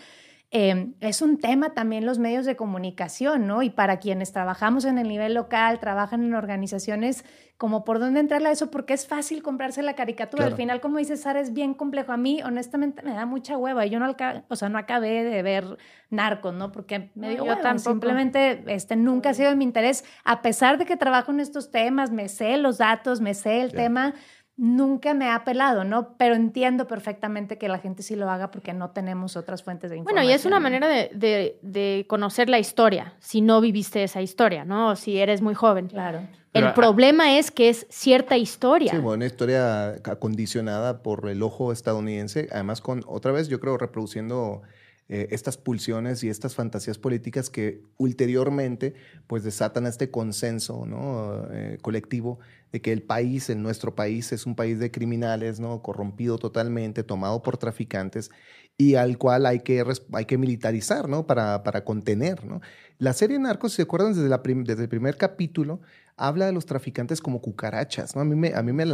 Em, 0.55 0.93
es 0.99 1.23
un 1.23 1.39
tema 1.39 1.73
también 1.73 2.05
los 2.05 2.19
medios 2.19 2.45
de 2.45 2.55
comunicación, 2.55 3.47
¿no? 3.47 3.63
Y 3.63 3.71
para 3.71 3.97
quienes 3.97 4.33
trabajamos 4.33 4.85
en 4.85 4.99
el 4.99 5.07
nivel 5.07 5.33
local, 5.33 5.79
trabajan 5.79 6.23
en 6.23 6.35
organizaciones, 6.35 7.25
como 7.57 7.83
por 7.83 7.97
dónde 7.97 8.19
entrarle 8.19 8.49
a 8.49 8.51
eso, 8.51 8.69
porque 8.69 8.93
es 8.93 9.07
fácil 9.07 9.41
comprarse 9.41 9.81
la 9.81 9.95
caricatura. 9.95 10.45
Al 10.45 10.55
final, 10.55 10.79
como 10.79 10.99
dice 10.99 11.17
Sara, 11.17 11.39
es 11.39 11.53
bien 11.53 11.73
complejo. 11.73 12.11
A 12.11 12.17
mí, 12.17 12.39
honestamente, 12.43 13.01
me 13.01 13.13
da 13.13 13.25
mucha 13.25 13.57
hueva. 13.57 13.87
Yo 13.87 13.97
no, 13.99 14.15
o 14.47 14.55
sea, 14.55 14.69
no 14.69 14.77
acabé 14.77 15.23
de 15.23 15.41
ver 15.41 15.79
Narcos, 16.11 16.53
¿no? 16.53 16.71
Porque 16.71 17.09
me 17.15 17.31
dio 17.31 17.45
hueva. 17.45 17.79
Simplemente 17.79 18.63
este, 18.67 18.95
nunca 18.95 19.31
ha 19.31 19.33
sido 19.33 19.49
de 19.49 19.55
mi 19.55 19.63
interés. 19.63 20.05
A 20.23 20.43
pesar 20.43 20.77
de 20.77 20.85
que 20.85 20.97
trabajo 20.97 21.31
en 21.31 21.39
estos 21.39 21.71
temas, 21.71 22.11
me 22.11 22.29
sé 22.29 22.57
los 22.57 22.77
datos, 22.77 23.21
me 23.21 23.33
sé 23.33 23.61
el 23.61 23.71
tema 23.71 24.13
nunca 24.55 25.13
me 25.13 25.25
ha 25.25 25.35
apelado, 25.35 25.83
¿no? 25.83 26.15
Pero 26.17 26.35
entiendo 26.35 26.87
perfectamente 26.87 27.57
que 27.57 27.67
la 27.67 27.79
gente 27.79 28.03
sí 28.03 28.15
lo 28.15 28.29
haga 28.29 28.51
porque 28.51 28.73
no 28.73 28.91
tenemos 28.91 29.35
otras 29.35 29.63
fuentes 29.63 29.89
de 29.89 29.97
información. 29.97 30.23
Bueno, 30.23 30.31
y 30.31 30.33
es 30.33 30.45
una 30.45 30.59
manera 30.59 30.87
de, 30.87 32.05
conocer 32.07 32.49
la 32.49 32.59
historia, 32.59 33.13
si 33.19 33.41
no 33.41 33.61
viviste 33.61 34.03
esa 34.03 34.21
historia, 34.21 34.65
¿no? 34.65 34.89
O 34.89 34.95
si 34.95 35.17
eres 35.17 35.41
muy 35.41 35.55
joven. 35.55 35.87
Claro. 35.87 36.21
el 36.53 36.73
problema 36.73 37.37
es 37.37 37.49
que 37.49 37.69
es 37.69 37.87
cierta 37.89 38.37
historia. 38.37 38.91
Sí, 38.91 38.97
bueno, 38.97 39.17
una 39.17 39.25
historia 39.25 39.95
acondicionada 40.03 41.01
por 41.01 41.27
el 41.29 41.41
ojo 41.41 41.71
estadounidense, 41.71 42.47
además 42.51 42.81
con, 42.81 43.03
otra 43.07 43.31
vez, 43.31 43.47
yo 43.47 43.59
creo, 43.59 43.77
reproduciendo 43.77 44.61
eh, 45.09 45.27
estas 45.31 45.57
pulsiones 45.57 46.23
y 46.23 46.29
estas 46.29 46.55
fantasías 46.55 46.97
políticas 46.97 47.49
que 47.49 47.81
ulteriormente 47.97 48.93
pues 49.27 49.43
desatan 49.43 49.85
este 49.85 50.09
consenso 50.09 50.85
¿no? 50.85 51.47
Eh, 51.51 51.77
colectivo 51.81 52.39
de 52.71 52.81
que 52.81 52.93
el 52.93 53.03
país, 53.03 53.49
en 53.49 53.61
nuestro 53.61 53.95
país, 53.95 54.31
es 54.31 54.45
un 54.45 54.55
país 54.55 54.79
de 54.79 54.91
criminales, 54.91 55.59
¿no? 55.59 55.81
corrompido 55.81 56.37
totalmente, 56.37 57.03
tomado 57.03 57.43
por 57.43 57.57
traficantes 57.57 58.31
y 58.77 58.95
al 58.95 59.17
cual 59.17 59.45
hay 59.45 59.59
que, 59.59 59.83
hay 60.13 60.25
que 60.25 60.37
militarizar 60.37 61.07
¿no? 61.07 61.27
para, 61.27 61.63
para 61.63 61.83
contener. 61.83 62.45
¿no? 62.45 62.61
La 62.97 63.13
serie 63.13 63.37
Narcos, 63.39 63.73
si 63.73 63.75
se 63.77 63.81
acuerdan, 63.83 64.13
desde, 64.13 64.29
la 64.29 64.41
desde 64.43 64.83
el 64.83 64.89
primer 64.89 65.17
capítulo, 65.17 65.81
habla 66.17 66.45
de 66.45 66.51
los 66.51 66.65
traficantes 66.65 67.21
como 67.21 67.41
cucarachas, 67.41 68.15
¿no? 68.15 68.21
A 68.21 68.25
mí 68.25 68.35
me, 68.35 68.53
a 68.53 68.61
mí 68.61 68.71
me, 68.71 68.85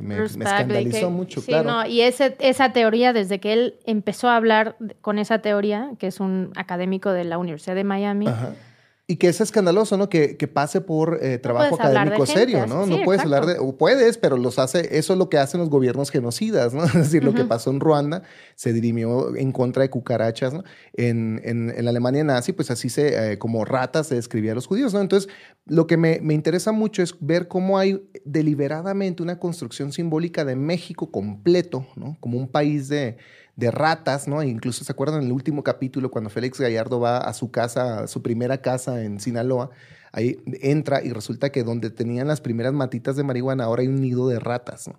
me, 0.00 0.24
escandalizó 0.24 1.10
mucho, 1.10 1.40
sí, 1.40 1.48
claro. 1.48 1.70
No, 1.70 1.86
y 1.86 2.02
ese, 2.02 2.36
esa 2.40 2.72
teoría, 2.72 3.12
desde 3.12 3.40
que 3.40 3.52
él 3.52 3.74
empezó 3.84 4.28
a 4.28 4.36
hablar 4.36 4.76
con 5.00 5.18
esa 5.18 5.40
teoría, 5.40 5.92
que 5.98 6.06
es 6.06 6.20
un 6.20 6.52
académico 6.56 7.10
de 7.10 7.24
la 7.24 7.38
Universidad 7.38 7.74
de 7.74 7.84
Miami, 7.84 8.26
y 9.10 9.16
que 9.16 9.28
es 9.28 9.40
escandaloso, 9.40 9.96
¿no? 9.96 10.10
Que, 10.10 10.36
que 10.36 10.48
pase 10.48 10.82
por 10.82 11.18
eh, 11.22 11.38
trabajo 11.38 11.76
académico 11.76 12.26
serio, 12.26 12.66
¿no? 12.66 12.84
no 12.84 13.02
puedes 13.04 13.22
hablar 13.22 13.46
de, 13.46 13.58
o 13.58 13.74
puedes, 13.74 14.18
pero 14.18 14.36
los 14.36 14.58
hace, 14.58 14.98
eso 14.98 15.14
es 15.14 15.18
lo 15.18 15.30
que 15.30 15.38
hacen 15.38 15.60
los 15.60 15.70
gobiernos 15.70 16.10
genocidas, 16.10 16.74
¿no? 16.74 16.84
Es 16.84 16.92
decir, 16.92 17.24
lo 17.24 17.32
que 17.32 17.44
pasó 17.44 17.70
en 17.70 17.80
Ruanda 17.80 18.22
se 18.54 18.74
dirimió 18.74 19.34
en 19.34 19.50
contra 19.50 19.82
de 19.82 19.88
cucarachas, 19.88 20.52
¿no? 20.52 20.62
En, 20.92 21.40
en, 21.42 21.72
en 21.74 21.84
la 21.86 21.90
Alemania 21.90 22.22
nazi, 22.22 22.52
pues 22.52 22.70
así 22.70 22.90
se, 22.90 23.32
eh, 23.32 23.38
como 23.38 23.64
ratas 23.64 24.08
se 24.08 24.14
describía 24.14 24.52
a 24.52 24.54
los 24.54 24.66
judíos, 24.66 24.92
¿no? 24.92 25.00
Entonces, 25.00 25.32
lo 25.64 25.86
que 25.86 25.96
me, 25.96 26.20
me 26.20 26.34
interesa 26.34 26.72
mucho 26.72 27.02
es 27.02 27.14
ver 27.18 27.48
cómo 27.48 27.78
hay 27.78 28.06
deliberadamente 28.26 29.22
una 29.22 29.38
construcción 29.38 29.90
simbólica 29.90 30.44
de 30.44 30.54
México 30.54 31.10
completo, 31.10 31.86
¿no? 31.96 32.18
Como 32.20 32.36
un 32.36 32.48
país 32.48 32.88
de, 32.88 33.16
de 33.58 33.72
ratas, 33.72 34.28
¿no? 34.28 34.40
Incluso 34.44 34.84
se 34.84 34.92
acuerdan 34.92 35.20
en 35.20 35.26
el 35.26 35.32
último 35.32 35.64
capítulo 35.64 36.12
cuando 36.12 36.30
Félix 36.30 36.60
Gallardo 36.60 37.00
va 37.00 37.18
a 37.18 37.34
su 37.34 37.50
casa, 37.50 38.04
a 38.04 38.06
su 38.06 38.22
primera 38.22 38.62
casa 38.62 39.02
en 39.02 39.18
Sinaloa, 39.18 39.70
Ahí 40.12 40.38
entra 40.62 41.02
y 41.02 41.12
resulta 41.12 41.50
que 41.50 41.64
donde 41.64 41.90
tenían 41.90 42.28
las 42.28 42.40
primeras 42.40 42.72
matitas 42.72 43.16
de 43.16 43.24
marihuana, 43.24 43.64
ahora 43.64 43.82
hay 43.82 43.88
un 43.88 44.00
nido 44.00 44.28
de 44.28 44.38
ratas. 44.38 44.88
¿no? 44.88 44.98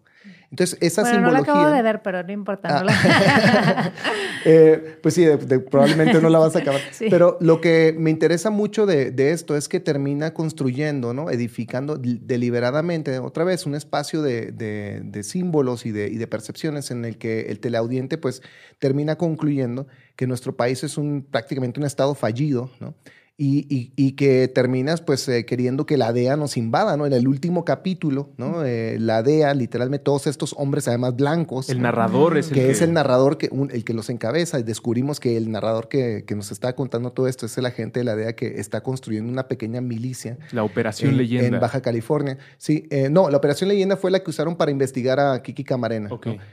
Entonces, 0.52 0.80
esa 0.82 1.02
bueno, 1.02 1.18
simbología. 1.18 1.54
No 1.54 1.60
la 1.60 1.62
acabo 1.62 1.76
de 1.76 1.82
ver, 1.84 2.02
pero 2.02 2.24
no 2.24 2.32
importa. 2.32 2.84
No 2.84 2.90
ah. 2.90 3.92
eh, 4.46 4.98
pues 5.02 5.14
sí, 5.14 5.26
probablemente 5.70 6.20
no 6.22 6.30
la 6.30 6.40
vas 6.40 6.56
a 6.56 6.60
acabar. 6.60 6.82
Pero 7.00 7.38
lo 7.40 7.62
que 7.62 7.96
me 7.98 8.10
interesa 8.10 8.50
mucho 8.50 8.86
de, 8.86 9.12
de, 9.12 9.32
esto 9.32 9.56
es 9.56 9.68
que 9.68 9.80
termina 9.80 10.34
construyendo, 10.34 11.14
¿no? 11.14 11.30
Edificando 11.30 11.98
deliberadamente, 11.98 13.20
otra 13.20 13.44
vez, 13.44 13.68
un 13.68 13.76
espacio 13.76 14.24
de 14.24 15.22
símbolos 15.24 15.86
y, 15.86 15.90
y 15.90 15.92
de, 15.92 16.28
percepciones 16.28 16.90
en 16.90 17.06
el 17.06 17.18
que 17.18 17.42
el 17.50 17.60
teleaudiente, 17.60 18.18
pues, 18.18 18.42
termina 18.80 19.18
concluyendo 19.18 19.88
que 20.16 20.26
nuestro 20.26 20.56
país 20.56 20.84
es 20.84 20.98
un, 20.98 21.26
prácticamente 21.30 21.80
un 21.80 21.86
estado 21.86 22.16
fallido, 22.16 22.72
¿no? 22.80 22.96
Y, 23.42 23.94
y, 23.96 24.12
que 24.18 24.50
terminas 24.50 25.00
pues 25.00 25.26
eh, 25.30 25.46
queriendo 25.46 25.86
que 25.86 25.96
la 25.96 26.12
DEA 26.12 26.36
nos 26.36 26.58
invada, 26.58 26.98
¿no? 26.98 27.06
En 27.06 27.14
el 27.14 27.26
último 27.26 27.64
capítulo, 27.64 28.32
¿no? 28.36 28.66
Eh, 28.66 28.98
la 29.00 29.24
DEA, 29.24 29.54
literalmente 29.54 30.04
todos 30.04 30.28
estos 30.28 30.54
hombres 30.58 30.90
además 30.90 31.16
blancos. 31.16 31.70
El 31.70 31.82
narrador 31.82 32.38
es 32.38 32.50
el 32.50 32.54
que... 32.54 32.70
es 32.70 32.82
el 32.82 32.92
narrador 32.92 33.38
que, 33.38 33.50
el 33.72 33.86
que 33.86 33.94
los 33.94 34.10
encabeza 34.10 34.60
y 34.60 34.64
descubrimos 34.64 35.22
que 35.22 35.38
el 35.38 35.52
narrador 35.52 35.88
que, 35.88 36.26
que, 36.28 36.36
nos 36.36 36.52
está 36.52 36.76
contando 36.76 37.14
todo 37.14 37.30
esto 37.30 37.46
es 37.46 37.58
el 37.58 37.66
agente 37.66 38.02
de 38.02 38.04
la 38.04 38.18
DEA 38.18 38.36
que 38.36 38.60
está 38.60 38.82
construyendo 38.82 39.32
una 39.32 39.48
pequeña 39.48 39.80
milicia. 39.80 40.38
La 40.52 40.64
Operación 40.64 41.16
Leyenda. 41.16 41.48
En 41.48 41.62
Baja 41.62 41.82
California. 41.82 42.38
Sí, 42.58 42.88
eh, 42.90 43.08
no, 43.10 43.30
la 43.30 43.38
Operación 43.38 43.70
Leyenda 43.70 43.96
fue 43.96 44.12
la 44.12 44.20
que 44.20 44.32
usaron 44.32 44.58
para 44.58 44.72
investigar 44.72 45.18
a 45.22 45.42
Kiki 45.42 45.64
Camarena, 45.64 46.10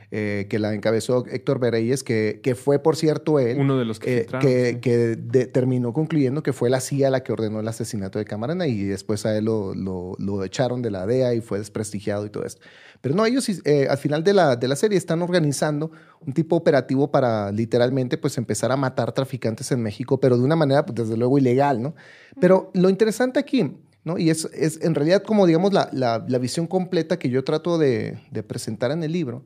que 0.09 0.59
la 0.61 0.73
encabezó 0.73 1.27
Héctor 1.27 1.59
Bereyes, 1.59 2.05
que, 2.05 2.39
que 2.45 2.55
fue, 2.55 2.79
por 2.79 2.95
cierto, 2.95 3.41
él. 3.41 3.59
Uno 3.59 3.77
de 3.77 3.85
los 3.85 3.99
que, 3.99 4.29
que, 4.41 4.79
que 4.81 5.47
terminó 5.47 5.93
concluyendo 5.93 6.45
que 6.45 6.53
fue 6.53 6.71
la 6.71 6.76
CIA 6.81 7.11
la 7.11 7.23
que 7.23 7.33
ordenó 7.33 7.61
el 7.61 7.69
asesinato 7.69 8.19
de 8.19 8.25
Camarena 8.25 8.67
y 8.67 8.85
después 8.85 9.27
a 9.27 9.37
él 9.37 9.45
lo, 9.47 9.75
lo, 9.75 10.45
echaron 10.45 10.83
de 10.83 10.91
la 10.91 11.07
DEA 11.07 11.35
y 11.35 11.41
fue 11.41 11.59
desprestigiado 11.59 12.27
y 12.27 12.31
todo 12.31 12.45
esto. 12.45 12.61
Pero 13.01 13.15
no, 13.15 13.25
ellos 13.27 13.49
eh, 13.49 13.87
al 13.89 13.99
final 13.99 14.25
de 14.25 14.33
la, 14.33 14.57
de 14.57 14.69
la 14.69 14.77
serie 14.77 14.99
están 14.99 15.23
organizando 15.23 15.91
un 16.21 16.33
tipo 16.33 16.57
operativo 16.57 17.11
para 17.11 17.53
literalmente 17.53 18.19
pues 18.19 18.39
empezar 18.39 18.73
a 18.73 18.77
matar 18.77 19.13
traficantes 19.13 19.71
en 19.73 19.83
México, 19.83 20.19
pero 20.21 20.37
de 20.37 20.45
una 20.45 20.57
manera 20.57 20.85
pues, 20.85 20.97
desde 20.97 21.17
luego 21.17 21.39
ilegal, 21.39 21.83
¿no? 21.83 21.95
Pero 22.41 22.71
lo 22.75 22.91
interesante 22.91 23.39
aquí, 23.39 23.77
¿no? 24.05 24.19
Y 24.19 24.31
es, 24.31 24.49
es 24.53 24.81
en 24.83 24.95
realidad 24.95 25.23
como 25.23 25.47
digamos 25.47 25.73
la, 25.73 25.89
la, 25.93 26.25
la 26.27 26.39
visión 26.39 26.67
completa 26.67 27.19
que 27.19 27.31
yo 27.31 27.45
trato 27.45 27.79
de, 27.79 28.19
de 28.31 28.43
presentar 28.43 28.91
en 28.91 29.03
el 29.03 29.13
libro, 29.13 29.45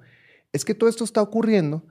es 0.53 0.65
que 0.65 0.75
todo 0.75 0.89
esto 0.91 1.05
está 1.05 1.23
ocurriendo 1.23 1.85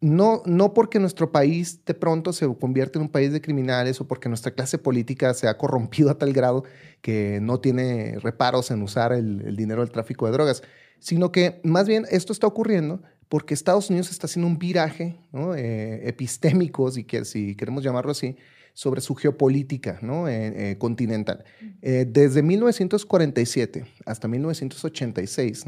no, 0.00 0.42
no 0.46 0.72
porque 0.72 0.98
nuestro 0.98 1.30
país 1.30 1.84
de 1.84 1.92
pronto 1.94 2.32
se 2.32 2.46
convierte 2.56 2.98
en 2.98 3.02
un 3.02 3.08
país 3.10 3.32
de 3.32 3.42
criminales 3.42 4.00
o 4.00 4.08
porque 4.08 4.28
nuestra 4.28 4.52
clase 4.52 4.78
política 4.78 5.34
se 5.34 5.46
ha 5.46 5.58
corrompido 5.58 6.10
a 6.10 6.18
tal 6.18 6.32
grado 6.32 6.64
que 7.02 7.38
no 7.42 7.60
tiene 7.60 8.18
reparos 8.18 8.70
en 8.70 8.82
usar 8.82 9.12
el, 9.12 9.56
dinero 9.56 9.82
del 9.82 9.90
tráfico 9.90 10.26
de 10.26 10.32
drogas, 10.32 10.62
sino 10.98 11.32
que 11.32 11.60
más 11.64 11.86
bien 11.86 12.06
esto 12.10 12.32
está 12.32 12.46
ocurriendo 12.46 13.02
porque 13.28 13.52
Estados 13.52 13.90
Unidos 13.90 14.10
está 14.10 14.26
haciendo 14.26 14.48
un 14.48 14.58
viraje 14.58 15.20
eh, 15.56 16.02
epistémico, 16.04 16.90
si, 16.90 17.06
si 17.24 17.54
queremos 17.54 17.84
llamarlo 17.84 18.12
así, 18.12 18.36
sobre 18.72 19.02
su 19.02 19.14
geopolítica 19.14 19.98
¿no? 20.00 20.28
Eh, 20.28 20.70
eh, 20.72 20.78
continental. 20.78 21.44
desde 21.82 22.42
1947 22.42 23.84
hasta 24.06 24.28
1986, 24.28 25.66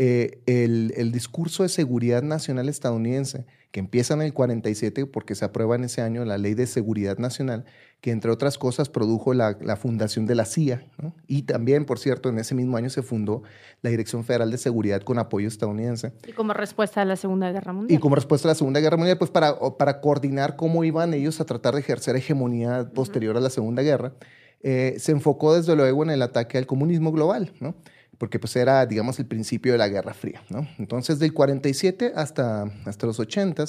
el, 0.00 0.94
el 0.96 1.12
discurso 1.12 1.62
de 1.62 1.68
seguridad 1.68 2.22
nacional 2.22 2.68
estadounidense 2.68 3.44
que 3.70 3.80
empieza 3.80 4.14
en 4.14 4.22
el 4.22 4.32
47 4.32 5.06
porque 5.06 5.34
se 5.34 5.44
aprueba 5.44 5.76
en 5.76 5.84
ese 5.84 6.02
año 6.02 6.24
la 6.24 6.38
Ley 6.38 6.54
de 6.54 6.66
Seguridad 6.66 7.18
Nacional, 7.18 7.64
que 8.00 8.10
entre 8.10 8.30
otras 8.30 8.58
cosas 8.58 8.88
produjo 8.88 9.32
la, 9.32 9.54
fundación 9.76 10.26
de 10.26 10.34
la 10.34 10.44
CIA. 10.44 10.84
Y 11.28 11.42
también, 11.42 11.84
por 11.84 11.98
cierto, 11.98 12.28
en 12.28 12.38
ese 12.38 12.54
mismo 12.54 12.76
año 12.76 12.90
se 12.90 13.02
fundó 13.02 13.42
la 13.82 13.90
Dirección 13.90 14.24
Federal 14.24 14.50
de 14.50 14.58
Seguridad 14.58 15.02
con 15.02 15.18
apoyo 15.18 15.46
estadounidense. 15.46 16.12
Y 16.26 16.32
como 16.32 16.52
respuesta 16.52 17.02
a 17.02 17.04
la 17.04 17.16
Segunda 17.16 17.52
Guerra 17.52 17.72
Mundial. 17.72 17.96
Y 17.96 18.00
como 18.00 18.16
respuesta 18.16 18.48
a 18.48 18.50
la 18.50 18.54
Segunda 18.56 18.80
Guerra 18.80 18.96
Mundial, 18.96 19.18
pues 19.18 19.30
para, 19.30 19.56
para 19.78 20.00
coordinar 20.00 20.56
cómo 20.56 20.82
iban 20.82 21.14
ellos 21.14 21.40
a 21.40 21.44
tratar 21.44 21.74
de 21.74 21.80
ejercer 21.80 22.16
hegemonía 22.16 22.90
posterior 22.92 23.36
a 23.36 23.40
la 23.40 23.50
Segunda 23.50 23.82
Guerra, 23.82 24.14
eh, 24.62 24.96
se 24.98 25.12
enfocó 25.12 25.54
desde 25.54 25.76
luego 25.76 26.02
en 26.02 26.10
el 26.10 26.22
ataque 26.22 26.58
al 26.58 26.66
comunismo 26.66 27.12
global, 27.12 27.52
¿no? 27.60 27.76
Porque 28.20 28.38
pues 28.38 28.54
era, 28.54 28.84
digamos, 28.84 29.18
el 29.18 29.24
principio 29.24 29.72
de 29.72 29.78
la 29.78 29.88
Guerra 29.88 30.12
Fría, 30.12 30.42
¿no? 30.50 30.68
Entonces, 30.78 31.18
del 31.18 31.32
47 31.32 32.12
hasta, 32.14 32.64
hasta 32.84 33.06
los 33.06 33.18
80, 33.18 33.64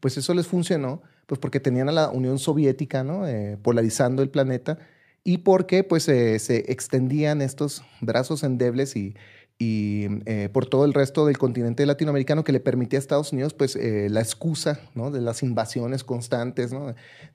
pues 0.00 0.16
eso 0.16 0.34
les 0.34 0.48
funcionó, 0.48 1.02
pues 1.26 1.38
porque 1.38 1.60
tenían 1.60 1.88
a 1.88 1.92
la 1.92 2.08
Unión 2.10 2.40
Soviética, 2.40 3.04
¿no? 3.04 3.28
Eh, 3.28 3.58
polarizando 3.62 4.20
el 4.20 4.28
planeta 4.28 4.80
y 5.22 5.38
porque 5.38 5.84
pues 5.84 6.08
eh, 6.08 6.40
se 6.40 6.72
extendían 6.72 7.40
estos 7.42 7.84
brazos 8.00 8.42
endebles 8.42 8.96
y, 8.96 9.14
y 9.56 10.08
eh, 10.26 10.48
por 10.52 10.66
todo 10.66 10.84
el 10.84 10.94
resto 10.94 11.24
del 11.24 11.38
continente 11.38 11.86
latinoamericano 11.86 12.42
que 12.42 12.50
le 12.50 12.58
permitía 12.58 12.98
a 12.98 13.02
Estados 13.02 13.32
Unidos 13.32 13.54
pues 13.54 13.78
la 13.80 14.20
excusa 14.20 14.80
¿no? 14.96 15.12
de 15.12 15.20
las 15.20 15.44
invasiones 15.44 16.02
constantes, 16.02 16.72
¿no? 16.72 16.86
de 16.88 16.94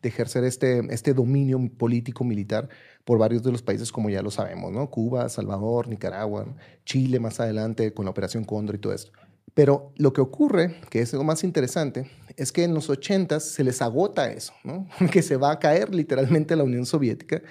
ejercer 0.10 0.44
este, 0.44 0.80
este 0.94 1.14
dominio 1.14 1.62
político 1.78 2.26
militar 2.26 2.68
por 3.08 3.18
varios 3.18 3.42
de 3.42 3.54
los 3.54 3.62
países, 3.62 3.90
como 3.90 4.10
ya 4.10 4.22
lo 4.22 4.30
sabemos, 4.32 4.74
¿no? 4.74 4.90
Cuba, 4.90 5.30
Salvador, 5.30 5.88
Nicaragua, 5.88 6.46
Chile 6.84 7.22
más 7.22 7.40
adelante 7.40 7.94
con 7.94 8.04
la 8.04 8.12
Operación 8.12 8.44
Cóndor 8.44 8.76
y 8.76 8.80
todo 8.80 8.92
esto. 8.92 9.14
Pero 9.54 9.94
lo 9.96 10.12
que 10.12 10.20
ocurre, 10.20 10.76
que 10.90 11.00
es 11.00 11.14
lo 11.14 11.24
más 11.24 11.46
interesante, 11.46 12.12
es 12.36 12.52
que 12.52 12.66
en 12.66 12.74
los 12.74 12.90
80 12.90 13.40
se 13.40 13.64
les 13.64 13.82
agota 13.82 14.30
eso, 14.30 14.52
¿no? 14.66 14.90
que 15.10 15.22
se 15.22 15.38
va 15.38 15.52
a 15.52 15.60
caer 15.60 15.96
literalmente 15.96 16.54
la 16.58 16.66
Unión 16.66 16.86
Soviética. 16.86 17.42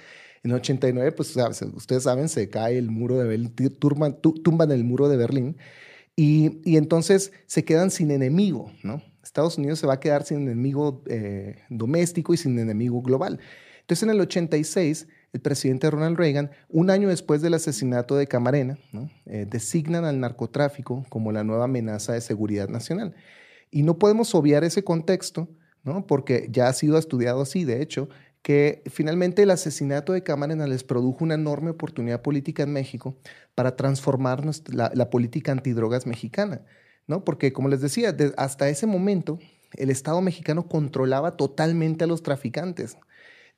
En 0.43 0.51
el 0.51 0.57
89, 0.57 1.11
pues 1.13 1.35
ustedes 1.73 2.03
saben, 2.03 2.29
se 2.29 2.51
cae 2.51 2.77
el 2.77 2.91
muro 2.91 3.17
de 3.17 3.25
Berlín, 3.25 3.51
tumban, 3.79 4.71
el 4.71 4.83
muro 4.83 5.09
de 5.09 5.17
Berlín 5.17 5.57
y, 6.15 6.61
y, 6.69 6.77
entonces 6.77 7.31
se 7.47 7.65
quedan 7.65 7.89
sin 7.89 8.11
enemigo, 8.11 8.71
¿no? 8.83 9.01
Estados 9.23 9.57
Unidos 9.57 9.79
se 9.79 9.87
va 9.87 9.95
a 9.95 9.99
quedar 9.99 10.23
sin 10.23 10.43
enemigo 10.43 11.01
eh, 11.07 11.63
doméstico 11.69 12.35
y 12.35 12.37
sin 12.37 12.59
enemigo 12.59 13.01
global. 13.01 13.39
Entonces 13.81 14.03
en 14.03 14.11
el 14.11 14.21
86 14.21 15.07
el 15.33 15.41
presidente 15.41 15.89
Ronald 15.89 16.17
Reagan, 16.17 16.51
un 16.69 16.89
año 16.89 17.09
después 17.09 17.41
del 17.41 17.53
asesinato 17.53 18.15
de 18.15 18.27
Camarena, 18.27 18.77
eh, 19.25 19.45
designan 19.49 20.05
al 20.05 20.19
narcotráfico 20.19 21.05
como 21.09 21.31
la 21.31 21.43
nueva 21.43 21.65
amenaza 21.65 22.13
de 22.13 22.21
seguridad 22.21 22.69
nacional. 22.69 23.13
Y 23.69 23.83
no 23.83 23.99
podemos 23.99 24.33
obviar 24.35 24.63
ese 24.63 24.83
contexto, 24.83 25.49
¿no? 25.83 26.07
porque 26.07 26.47
ya 26.51 26.67
ha 26.67 26.73
sido 26.73 26.97
estudiado 26.97 27.41
así, 27.41 27.65
de 27.65 27.81
hecho, 27.81 28.09
que 28.41 28.81
finalmente 28.89 29.43
el 29.43 29.51
asesinato 29.51 30.13
de 30.13 30.23
Camarena 30.23 30.67
les 30.67 30.83
produjo 30.83 31.23
una 31.23 31.33
enorme 31.33 31.71
oportunidad 31.71 32.21
política 32.21 32.63
en 32.63 32.71
México 32.71 33.17
para 33.55 33.75
transformar 33.75 34.43
la, 34.67 35.09
política 35.09 35.51
antidrogas 35.51 36.05
mexicana. 36.05 36.61
¿no? 37.07 37.25
Porque, 37.25 37.51
como 37.51 37.67
les 37.67 37.81
decía, 37.81 38.15
hasta 38.37 38.69
ese 38.69 38.87
momento 38.87 39.39
el 39.73 39.89
Estado 39.89 40.21
mexicano 40.21 40.67
controlaba 40.69 41.35
totalmente 41.35 42.05
a 42.05 42.07
los 42.07 42.23
traficantes. 42.23 42.97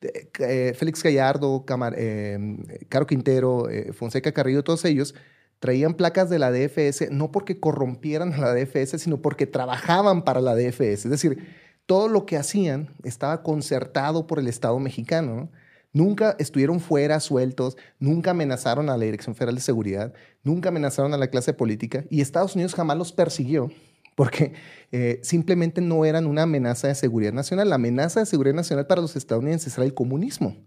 Eh, 0.01 0.73
Félix 0.77 1.03
Gallardo, 1.03 1.65
eh, 1.97 2.57
Caro 2.88 3.05
Quintero, 3.05 3.69
eh, 3.69 3.91
Fonseca 3.91 4.31
Carrillo, 4.31 4.63
todos 4.63 4.85
ellos 4.85 5.13
traían 5.59 5.93
placas 5.93 6.29
de 6.29 6.39
la 6.39 6.51
DFS 6.51 7.12
no 7.12 7.31
porque 7.31 7.59
corrompieran 7.59 8.33
a 8.33 8.38
la 8.53 8.53
DFS, 8.53 9.01
sino 9.01 9.21
porque 9.21 9.45
trabajaban 9.45 10.23
para 10.23 10.41
la 10.41 10.55
DFS. 10.55 11.05
Es 11.05 11.09
decir, 11.09 11.47
todo 11.85 12.07
lo 12.07 12.25
que 12.25 12.38
hacían 12.38 12.95
estaba 13.03 13.43
concertado 13.43 14.25
por 14.25 14.39
el 14.39 14.47
Estado 14.47 14.79
mexicano. 14.79 15.51
Nunca 15.91 16.35
estuvieron 16.38 16.79
fuera 16.79 17.19
sueltos, 17.19 17.75
nunca 17.97 18.31
amenazaron 18.31 18.89
a 18.89 18.97
la 18.97 19.05
Dirección 19.05 19.35
Federal 19.35 19.55
de 19.55 19.62
Seguridad, 19.62 20.13
nunca 20.43 20.69
amenazaron 20.69 21.15
a 21.15 21.17
la 21.17 21.29
clase 21.29 21.51
política 21.51 22.05
y 22.12 22.21
Estados 22.21 22.53
Unidos 22.53 22.75
jamás 22.75 22.95
los 22.95 23.12
persiguió 23.12 23.71
porque 24.19 24.51
eh, 24.91 25.21
simplemente 25.23 25.79
no 25.79 26.03
eran 26.03 26.27
una 26.27 26.41
amenaza 26.41 26.89
de 26.89 26.95
seguridad 26.95 27.32
nacional. 27.32 27.69
La 27.69 27.75
amenaza 27.75 28.19
de 28.19 28.25
seguridad 28.25 28.53
nacional 28.53 28.86
para 28.86 28.99
los 28.99 29.15
estadounidenses 29.15 29.77
era 29.77 29.86
el 29.86 29.93
comunismo. 29.93 30.58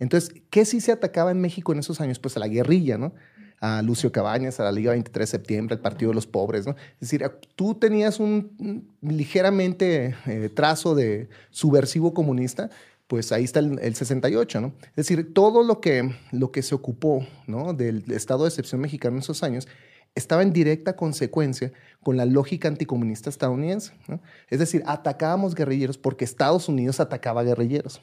Entonces, 0.00 0.34
¿qué 0.50 0.64
sí 0.64 0.80
se 0.80 0.90
atacaba 0.90 1.30
en 1.30 1.40
México 1.40 1.72
en 1.72 1.78
esos 1.78 2.00
años? 2.00 2.18
Pues 2.18 2.36
a 2.36 2.40
la 2.40 2.48
guerrilla, 2.48 2.98
¿no? 2.98 3.14
A 3.60 3.82
Lucio 3.82 4.10
Cabañas, 4.10 4.58
a 4.58 4.64
la 4.64 4.72
Liga 4.72 4.90
23 4.90 5.30
de 5.30 5.30
septiembre, 5.30 5.76
al 5.76 5.80
Partido 5.80 6.10
de 6.10 6.16
los 6.16 6.26
Pobres, 6.26 6.66
¿no? 6.66 6.74
Es 6.94 7.08
decir, 7.08 7.22
tú 7.54 7.76
tenías 7.76 8.18
un, 8.18 8.90
ligeramente 9.00 10.16
eh, 10.26 10.50
trazo 10.52 10.96
de 10.96 11.28
subversivo 11.50 12.12
comunista, 12.12 12.68
pues 13.06 13.30
ahí 13.30 13.44
está 13.44 13.60
el, 13.60 13.94
68, 13.94 14.60
¿no? 14.60 14.72
Es 14.88 15.06
decir, 15.06 15.32
todo 15.32 15.62
lo 15.62 15.80
que, 15.80 16.16
lo 16.32 16.50
que 16.50 16.62
se 16.62 16.74
ocupó, 16.74 17.24
¿no? 17.46 17.74
Del 17.74 18.10
estado 18.10 18.42
de 18.42 18.48
excepción 18.48 18.80
mexicano 18.80 19.18
en 19.18 19.22
esos 19.22 19.44
años 19.44 19.68
estaba 20.18 20.42
en 20.42 20.52
directa 20.52 20.96
consecuencia 20.96 21.72
con 22.02 22.16
la 22.16 22.24
lógica 22.24 22.68
anticomunista 22.68 23.30
estadounidense. 23.30 23.92
Es 24.48 24.58
decir, 24.58 24.82
atacábamos 24.86 25.54
guerrilleros 25.54 25.98
porque 25.98 26.24
Estados 26.24 26.68
Unidos 26.68 27.00
atacaba 27.00 27.42
guerrilleros. 27.42 28.02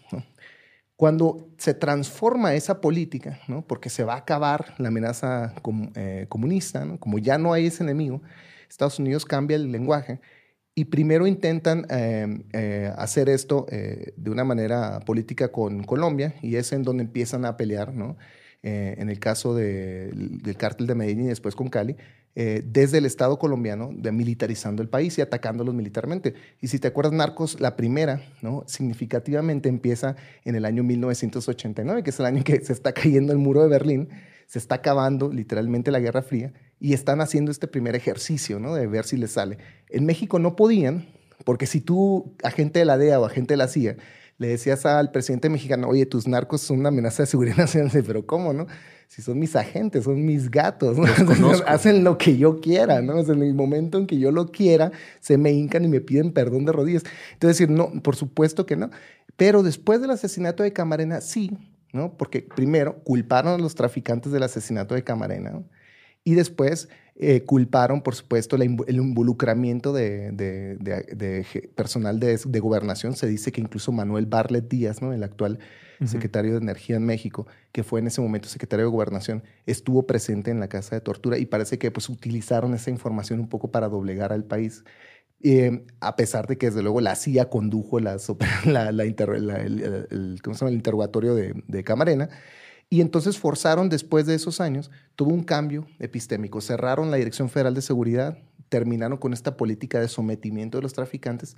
Cuando 0.95 1.49
se 1.57 1.73
transforma 1.73 2.53
esa 2.53 2.79
política, 2.79 3.39
porque 3.67 3.89
se 3.89 4.05
va 4.05 4.13
a 4.13 4.19
acabar 4.19 4.75
la 4.77 4.87
amenaza 4.87 5.53
eh, 5.95 6.25
comunista, 6.29 6.85
como 6.99 7.19
ya 7.19 7.37
no 7.37 7.51
hay 7.51 7.67
ese 7.67 7.83
enemigo, 7.83 8.21
Estados 8.69 8.97
Unidos 8.99 9.25
cambia 9.25 9.57
el 9.57 9.71
lenguaje 9.71 10.21
y 10.73 10.85
primero 10.85 11.25
intentan 11.25 11.85
em, 11.89 12.43
eh, 12.51 12.91
hacer 12.97 13.29
esto 13.29 13.65
eh, 13.69 14.13
de 14.17 14.29
una 14.29 14.43
manera 14.43 14.99
política 14.99 15.51
con 15.51 15.83
Colombia 15.83 16.35
y 16.41 16.57
es 16.57 16.73
en 16.73 16.83
donde 16.83 17.03
empiezan 17.03 17.45
a 17.45 17.55
pelear, 17.55 17.93
¿no? 17.93 18.17
Eh, 18.67 18.95
en 18.97 19.11
el 19.11 19.19
caso 19.19 19.53
del 19.53 20.55
cártel 20.57 20.87
de 20.87 20.95
Medellín 20.95 21.25
y 21.25 21.27
después 21.27 21.53
con 21.53 21.69
Cali, 21.69 21.97
eh, 22.33 22.63
desde 22.65 22.97
el 22.97 23.05
Estado 23.05 23.37
colombiano, 23.37 23.91
de 23.95 24.11
militarizando 24.11 24.81
el 24.81 24.89
país 24.89 25.15
y 25.19 25.21
atacándolos 25.21 25.75
militarmente. 25.75 26.33
Y 26.61 26.69
si 26.69 26.79
te 26.79 26.87
acuerdas, 26.87 27.13
Narcos, 27.13 27.59
la 27.59 27.75
primera, 27.75 28.23
¿no? 28.41 28.63
significativamente 28.65 29.69
empieza 29.69 30.15
en 30.45 30.55
el 30.55 30.65
año 30.65 30.81
1989, 30.81 32.01
que 32.01 32.09
es 32.09 32.19
el 32.19 32.25
año 32.25 32.43
que 32.43 32.59
se 32.61 32.73
está 32.73 32.91
cayendo 32.91 33.33
el 33.33 33.37
muro 33.37 33.61
de 33.61 33.69
Berlín, 33.69 34.09
se 34.47 34.57
está 34.57 34.75
acabando 34.75 35.31
literalmente 35.31 35.91
la 35.91 35.99
Guerra 35.99 36.23
Fría 36.23 36.51
y 36.79 36.93
están 36.93 37.21
haciendo 37.21 37.51
este 37.51 37.67
primer 37.67 37.93
ejercicio 37.95 38.59
¿no? 38.59 38.73
de 38.73 38.87
ver 38.87 39.05
si 39.05 39.15
les 39.15 39.29
sale. 39.29 39.59
En 39.89 40.07
México 40.07 40.39
no 40.39 40.55
podían, 40.55 41.05
porque 41.43 41.67
si 41.67 41.81
tú, 41.81 42.35
agente 42.41 42.79
de 42.79 42.85
la 42.85 42.97
DEA 42.97 43.19
o 43.19 43.25
agente 43.25 43.53
de 43.53 43.57
la 43.57 43.67
CIA, 43.67 43.97
le 44.37 44.47
decías 44.47 44.85
al 44.85 45.11
presidente 45.11 45.49
mexicano, 45.49 45.87
oye, 45.87 46.05
tus 46.05 46.27
narcos 46.27 46.61
son 46.61 46.79
una 46.79 46.89
amenaza 46.89 47.23
de 47.23 47.27
seguridad 47.27 47.57
nacional, 47.57 48.03
pero 48.05 48.25
¿cómo, 48.25 48.53
no? 48.53 48.67
Si 49.07 49.21
son 49.21 49.37
mis 49.37 49.55
agentes, 49.55 50.05
son 50.05 50.25
mis 50.25 50.49
gatos, 50.49 50.97
hacen 51.67 52.03
lo 52.03 52.17
que 52.17 52.37
yo 52.37 52.59
quiera, 52.59 53.01
¿no? 53.01 53.19
en 53.19 53.43
el 53.43 53.53
momento 53.53 53.97
en 53.99 54.07
que 54.07 54.17
yo 54.17 54.31
lo 54.31 54.51
quiera, 54.51 54.91
se 55.19 55.37
me 55.37 55.51
hincan 55.51 55.85
y 55.85 55.87
me 55.87 56.01
piden 56.01 56.33
perdón 56.33 56.65
de 56.65 56.71
rodillas. 56.71 57.03
Entonces, 57.33 57.59
decir, 57.59 57.69
no, 57.69 57.91
por 58.01 58.15
supuesto 58.15 58.65
que 58.65 58.75
no. 58.75 58.89
Pero 59.37 59.63
después 59.63 60.01
del 60.01 60.11
asesinato 60.11 60.63
de 60.63 60.73
Camarena, 60.73 61.21
sí, 61.21 61.51
¿no? 61.93 62.17
Porque 62.17 62.41
primero 62.41 63.03
culparon 63.03 63.53
a 63.53 63.57
los 63.57 63.75
traficantes 63.75 64.31
del 64.31 64.43
asesinato 64.43 64.95
de 64.95 65.03
Camarena, 65.03 65.63
Y 66.23 66.33
después 66.33 66.89
eh, 67.17 67.45
culparon, 67.45 68.01
por 68.01 68.13
supuesto, 68.13 68.57
el 68.57 68.63
involucramiento 68.63 69.93
de, 69.93 70.75
personal 71.73 72.19
de, 72.19 72.59
gobernación. 72.59 73.15
Se 73.15 73.25
dice 73.27 73.53
que 73.53 73.61
incluso 73.61 73.93
Manuel 73.93 74.25
Barlet 74.25 74.67
Díaz, 74.67 75.01
¿no? 75.01 75.13
el 75.13 75.23
actual 75.23 75.59
secretario 76.03 76.51
de 76.51 76.57
Energía 76.57 76.97
en 76.97 77.05
México, 77.05 77.47
que 77.71 77.83
fue 77.83 78.01
en 78.01 78.07
ese 78.07 78.19
momento 78.19 78.49
secretario 78.49 78.85
de 78.85 78.91
Gobernación, 78.91 79.43
estuvo 79.65 80.05
presente 80.05 80.51
en 80.51 80.59
la 80.59 80.67
casa 80.67 80.95
de 80.95 80.99
tortura 80.99 81.37
y 81.37 81.45
parece 81.45 81.79
que 81.79 81.89
pues, 81.89 82.09
utilizaron 82.09 82.73
esa 82.73 82.89
información 82.89 83.39
un 83.39 83.47
poco 83.47 83.71
para 83.71 83.87
doblegar 83.87 84.33
al 84.33 84.43
país. 84.43 84.83
Eh, 85.41 85.85
a 86.01 86.17
pesar 86.17 86.47
de 86.47 86.57
que 86.57 86.65
desde 86.65 86.81
luego 86.81 86.99
la 86.99 87.15
CIA 87.15 87.49
condujo 87.49 88.01
la, 88.01 88.17
el, 88.65 88.99
el, 88.99 90.73
interrogatorio 90.73 91.33
de 91.35 91.83
Camarena, 91.85 92.29
y 92.89 93.01
entonces 93.01 93.37
forzaron 93.37 93.89
después 93.89 94.25
de 94.25 94.35
esos 94.35 94.61
años, 94.61 94.91
tuvo 95.15 95.33
un 95.33 95.43
cambio 95.43 95.87
epistémico, 95.99 96.61
cerraron 96.61 97.11
la 97.11 97.17
Dirección 97.17 97.49
Federal 97.49 97.73
de 97.73 97.81
Seguridad, 97.81 98.37
terminaron 98.69 99.17
con 99.17 99.33
esta 99.33 99.57
política 99.57 99.99
de 99.99 100.07
sometimiento 100.07 100.77
de 100.77 100.83
los 100.83 100.93
traficantes 100.93 101.55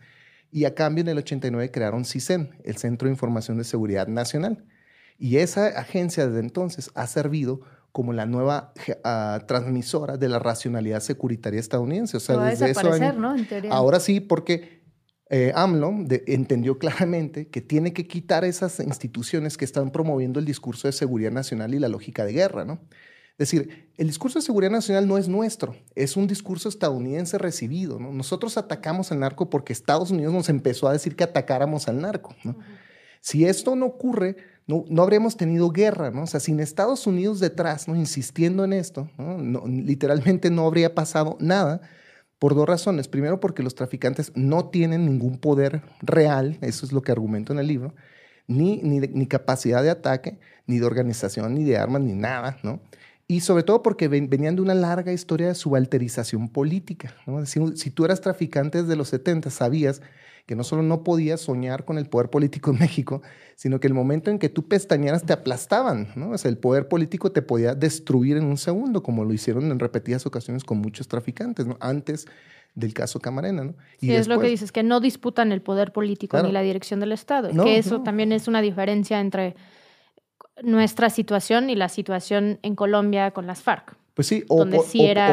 y 0.52 0.66
a 0.66 0.76
cambio 0.76 1.02
en 1.02 1.10
el 1.10 1.18
89 1.18 1.72
crearon 1.72 2.06
CISEN, 2.06 2.52
el 2.64 2.78
Centro 2.78 3.08
de 3.08 3.14
Información 3.14 3.58
de 3.58 3.64
Seguridad 3.64 4.08
Nacional. 4.08 4.64
Y 5.20 5.38
esa 5.38 5.68
agencia 5.68 6.28
desde 6.28 6.40
entonces 6.40 6.92
ha 6.96 7.08
servido 7.08 7.62
como 7.92 8.14
la 8.14 8.26
nueva 8.26 8.74
ah, 9.04 9.42
transmisora 9.48 10.18
de 10.18 10.30
la 10.30 10.40
racionalidad 10.40 11.00
securitaria 11.00 11.60
estadounidense. 11.60 12.18
O 12.18 12.20
sea, 12.20 12.38
desde 12.38 12.70
eso 12.72 13.14
¿no? 13.14 13.36
Ahora 13.72 14.00
sí, 14.00 14.20
porque 14.20 14.84
eh, 15.30 15.52
AMLO 15.56 15.94
entendió 16.26 16.80
claramente 16.80 17.48
que 17.48 17.62
tiene 17.62 17.94
que 17.94 18.08
quitar 18.08 18.46
esas 18.46 18.80
instituciones 18.80 19.58
que 19.58 19.66
están 19.66 19.92
promoviendo 19.92 20.40
el 20.40 20.46
discurso 20.46 20.88
de 20.88 20.94
seguridad 20.94 21.32
nacional 21.32 21.76
y 21.76 21.80
la 21.80 21.90
lógica 21.90 22.26
de 22.26 22.34
guerra, 22.34 22.64
¿no? 22.64 22.80
Es 23.38 23.52
decir, 23.52 23.92
el 23.98 24.08
discurso 24.08 24.40
de 24.40 24.46
seguridad 24.46 24.72
nacional 24.72 25.08
no 25.08 25.20
es 25.20 25.28
nuestro, 25.28 25.76
es 25.94 26.18
un 26.18 26.26
discurso 26.26 26.70
estadounidense 26.70 27.38
recibido. 27.38 28.00
¿no? 28.00 28.12
Nosotros 28.12 28.58
atacamos 28.58 29.12
al 29.12 29.20
narco 29.20 29.48
porque 29.48 29.74
Estados 29.74 30.10
Unidos 30.10 30.34
nos 30.34 30.50
empezó 30.50 30.88
a 30.88 30.94
decir 30.94 31.16
que 31.16 31.24
atacáramos 31.24 31.88
al 31.88 32.02
narco. 32.02 32.36
¿no? 32.44 32.58
Si 33.22 33.46
esto 33.46 33.76
no 33.76 33.86
ocurre, 33.86 34.38
no, 34.66 34.86
no 34.90 35.04
habríamos 35.04 35.38
tenido 35.38 35.70
guerra. 35.70 36.10
¿no? 36.10 36.24
O 36.24 36.28
sea, 36.28 36.40
sin 36.40 36.60
Estados 36.60 37.06
Unidos 37.06 37.40
detrás, 37.40 37.88
¿no? 37.88 37.96
insistiendo 37.96 38.64
en 38.64 38.74
esto, 38.74 39.08
¿no? 39.20 39.68
literalmente 39.68 40.50
no 40.50 40.66
habría 40.66 40.96
pasado 40.96 41.38
nada 41.40 41.82
por 42.40 42.56
dos 42.56 42.68
razones. 42.68 43.08
Primero, 43.08 43.40
porque 43.40 43.64
los 43.64 43.76
traficantes 43.76 44.32
no 44.36 44.70
tienen 44.70 45.06
ningún 45.06 45.38
poder 45.38 45.82
real, 46.02 46.58
eso 46.62 46.86
es 46.86 46.92
lo 46.92 47.02
que 47.02 47.12
argumento 47.12 47.54
en 47.54 47.60
el 47.60 47.68
libro, 47.68 47.94
ni, 48.48 48.78
ni, 48.78 49.28
capacidad 49.28 49.84
de 49.84 49.90
ataque, 49.90 50.40
ni 50.66 50.80
de 50.80 50.86
organización, 50.86 51.54
ni 51.54 51.64
de 51.64 51.78
armas, 51.78 52.02
ni 52.02 52.14
nada, 52.14 52.58
¿no? 52.64 52.80
Y 53.28 53.42
sobre 53.42 53.64
todo 53.64 53.84
porque 53.84 54.08
venían 54.08 54.56
de 54.56 54.62
una 54.62 54.74
larga 54.74 55.12
historia 55.12 55.48
de 55.48 55.56
subalterización 55.56 56.48
política. 56.48 57.14
¿no? 57.26 57.46
Si, 57.46 57.60
si 57.76 57.92
tú 57.92 58.06
eras 58.06 58.22
traficante 58.22 58.82
desde 58.82 58.96
los 58.96 59.10
70, 59.10 59.50
sabías 59.50 60.02
que 60.48 60.56
no 60.56 60.64
solo 60.64 60.82
no 60.82 61.04
podías 61.04 61.42
soñar 61.42 61.86
con 61.86 61.98
el 61.98 62.08
poder 62.08 62.30
político 62.30 62.72
en 62.72 62.80
México, 62.80 63.22
sino 63.56 63.80
que 63.80 63.88
el 63.88 63.94
momento 63.94 64.32
en 64.32 64.40
que 64.40 64.50
tú 64.50 64.68
pestañeras 64.68 65.24
te 65.24 65.34
aplastaban, 65.34 66.08
¿no? 66.16 66.32
O 66.32 66.38
sea, 66.38 66.50
el 66.50 66.58
poder 66.58 66.88
político 66.88 67.32
te 67.32 67.42
podía 67.44 67.76
destruir 67.76 68.38
en 68.38 68.46
un 68.46 68.58
segundo, 68.58 69.04
como 69.04 69.26
lo 69.26 69.34
hicieron 69.34 69.70
en 69.72 69.78
repetidas 69.78 70.26
ocasiones 70.26 70.64
con 70.64 70.80
muchos 70.80 71.08
traficantes, 71.08 71.68
¿no? 71.68 71.78
Antes 71.82 72.28
del 72.74 72.94
caso 72.94 73.20
Camarena, 73.20 73.66
¿no? 73.66 73.74
Y 74.00 74.12
es 74.12 74.28
lo 74.28 74.40
que 74.40 74.48
dices, 74.48 74.72
que 74.72 74.84
no 74.84 75.00
disputan 75.02 75.52
el 75.52 75.62
poder 75.62 75.92
político 75.92 76.42
ni 76.42 76.52
la 76.52 76.62
dirección 76.62 77.00
del 77.02 77.12
Estado. 77.12 77.52
que 77.64 77.78
eso 77.78 78.02
también 78.02 78.32
es 78.32 78.48
una 78.48 78.62
diferencia 78.62 79.20
entre 79.20 79.56
nuestra 80.64 81.10
situación 81.10 81.70
y 81.70 81.76
la 81.76 81.90
situación 81.90 82.60
en 82.62 82.76
Colombia 82.76 83.32
con 83.32 83.48
las 83.48 83.62
FARC. 83.62 83.96
Pues 84.18 84.26
sí, 84.26 84.44
o, 84.48 84.66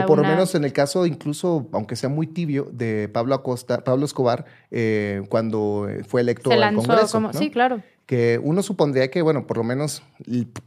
por 0.06 0.18
lo 0.18 0.24
menos 0.24 0.54
en 0.54 0.62
el 0.62 0.74
caso, 0.74 1.06
incluso, 1.06 1.66
aunque 1.72 1.96
sea 1.96 2.10
muy 2.10 2.26
tibio, 2.26 2.68
de 2.70 3.08
Pablo 3.08 3.34
Acosta, 3.34 3.82
Pablo 3.82 4.04
Escobar, 4.04 4.44
eh, 4.70 5.22
cuando 5.30 5.88
fue 6.06 6.20
electo 6.20 6.50
al 6.50 6.74
Congreso. 6.74 7.30
Sí, 7.32 7.48
claro. 7.48 7.80
Que 8.04 8.38
uno 8.42 8.62
supondría 8.62 9.10
que, 9.10 9.22
bueno, 9.22 9.46
por 9.46 9.56
lo 9.56 9.64
menos 9.64 10.02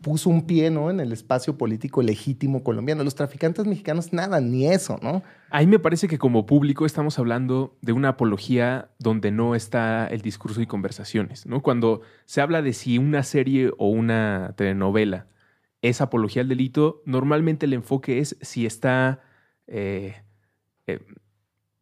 puso 0.01 0.31
un 0.31 0.47
pie, 0.47 0.71
¿no? 0.71 0.89
En 0.89 0.99
el 0.99 1.11
espacio 1.13 1.59
político 1.59 2.01
legítimo 2.01 2.63
colombiano. 2.63 3.03
Los 3.03 3.13
traficantes 3.13 3.67
mexicanos, 3.67 4.11
nada, 4.13 4.41
ni 4.41 4.65
eso, 4.65 4.97
¿no? 5.03 5.21
Ahí 5.51 5.67
me 5.67 5.77
parece 5.77 6.07
que 6.07 6.17
como 6.17 6.47
público 6.47 6.87
estamos 6.87 7.19
hablando 7.19 7.77
de 7.83 7.91
una 7.91 8.09
apología 8.09 8.89
donde 8.97 9.29
no 9.29 9.53
está 9.53 10.07
el 10.07 10.21
discurso 10.21 10.59
y 10.59 10.65
conversaciones, 10.65 11.45
¿no? 11.45 11.61
Cuando 11.61 12.01
se 12.25 12.41
habla 12.41 12.63
de 12.63 12.73
si 12.73 12.97
una 12.97 13.21
serie 13.21 13.71
o 13.77 13.89
una 13.89 14.55
telenovela 14.57 15.27
es 15.81 16.01
apología 16.01 16.41
al 16.41 16.47
delito, 16.47 17.01
normalmente 17.05 17.65
el 17.65 17.73
enfoque 17.73 18.19
es 18.19 18.37
si 18.41 18.65
está 18.65 19.21
eh, 19.67 20.15
eh, 20.87 20.99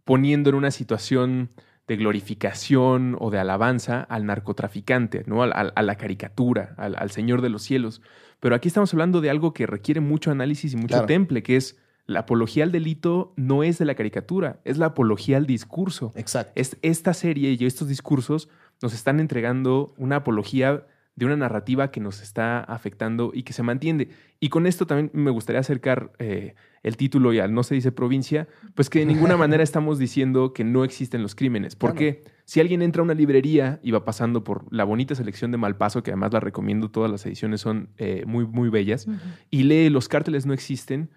poniendo 0.03 0.49
en 0.49 0.55
una 0.55 0.71
situación 0.71 1.49
de 1.87 1.97
glorificación 1.97 3.15
o 3.19 3.29
de 3.29 3.39
alabanza 3.39 4.01
al 4.01 4.25
narcotraficante, 4.25 5.23
¿no? 5.27 5.43
a, 5.43 5.47
la 5.47 5.95
caricatura, 5.95 6.73
al, 6.77 7.11
Señor 7.11 7.41
de 7.41 7.49
los 7.49 7.61
cielos. 7.61 8.01
Pero 8.39 8.55
aquí 8.55 8.67
estamos 8.67 8.91
hablando 8.93 9.21
de 9.21 9.29
algo 9.29 9.53
que 9.53 9.67
requiere 9.67 10.01
mucho 10.01 10.31
análisis 10.31 10.73
y 10.73 10.77
mucho 10.77 11.05
temple, 11.05 11.43
que 11.43 11.57
es 11.57 11.77
la 12.07 12.21
apología 12.21 12.63
al 12.63 12.71
delito 12.71 13.33
no 13.35 13.63
es 13.63 13.77
de 13.77 13.85
la 13.85 13.95
caricatura, 13.95 14.59
es 14.63 14.77
la 14.77 14.87
apología 14.87 15.37
al 15.37 15.45
discurso. 15.45 16.11
Exacto. 16.15 16.51
Es, 16.55 16.77
esta 16.81 17.13
serie 17.13 17.55
y 17.59 17.65
estos 17.65 17.87
discursos 17.87 18.49
nos 18.81 18.93
están 18.93 19.19
entregando 19.19 19.93
una 19.97 20.17
apología 20.17 20.85
de 21.15 21.25
una 21.25 21.37
narrativa 21.37 21.91
que 21.91 22.01
nos 22.01 22.21
está 22.21 22.59
afectando 22.59 23.31
y 23.33 23.43
que 23.43 23.53
se 23.53 23.63
mantiene. 23.63 24.09
Y 24.39 24.49
con 24.49 24.67
esto 24.67 24.85
también 24.85 25.11
me 25.13 25.31
gustaría 25.31 25.61
acercar 25.61 26.11
eh, 26.19 26.55
el 26.83 26.97
título 26.97 27.31
y 27.33 27.39
al 27.39 27.53
no 27.53 27.63
se 27.63 27.73
dice 27.73 27.93
provincia, 27.93 28.47
pues 28.73 28.89
que 28.89 28.99
de 28.99 29.05
ninguna 29.05 29.37
manera 29.37 29.63
estamos 29.63 29.97
diciendo 29.97 30.53
que 30.53 30.65
no 30.65 30.83
existen 30.83 31.21
los 31.21 31.33
crímenes. 31.33 31.75
Porque 31.75 32.25
si 32.43 32.59
alguien 32.59 32.81
entra 32.81 33.01
a 33.01 33.05
una 33.05 33.13
librería 33.13 33.79
y 33.81 33.91
va 33.91 34.03
pasando 34.03 34.43
por 34.43 34.71
la 34.73 34.83
bonita 34.83 35.15
selección 35.15 35.51
de 35.51 35.57
Malpaso, 35.57 36.03
que 36.03 36.11
además 36.11 36.33
la 36.33 36.41
recomiendo, 36.41 36.91
todas 36.91 37.09
las 37.09 37.25
ediciones 37.25 37.61
son 37.61 37.89
eh, 37.97 38.23
muy, 38.27 38.45
muy 38.45 38.69
bellas, 38.69 39.07
y 39.49 39.63
lee 39.63 39.89
Los 39.89 40.09
cárteles 40.09 40.45
no 40.45 40.53
existen, 40.53 41.09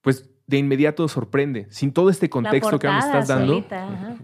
pues 0.00 0.28
de 0.46 0.58
inmediato 0.58 1.08
sorprende. 1.08 1.66
Sin 1.70 1.92
todo 1.92 2.08
este 2.08 2.30
contexto 2.30 2.78
que 2.78 2.88
me 2.88 2.98
estás 2.98 3.28
dando, 3.28 3.64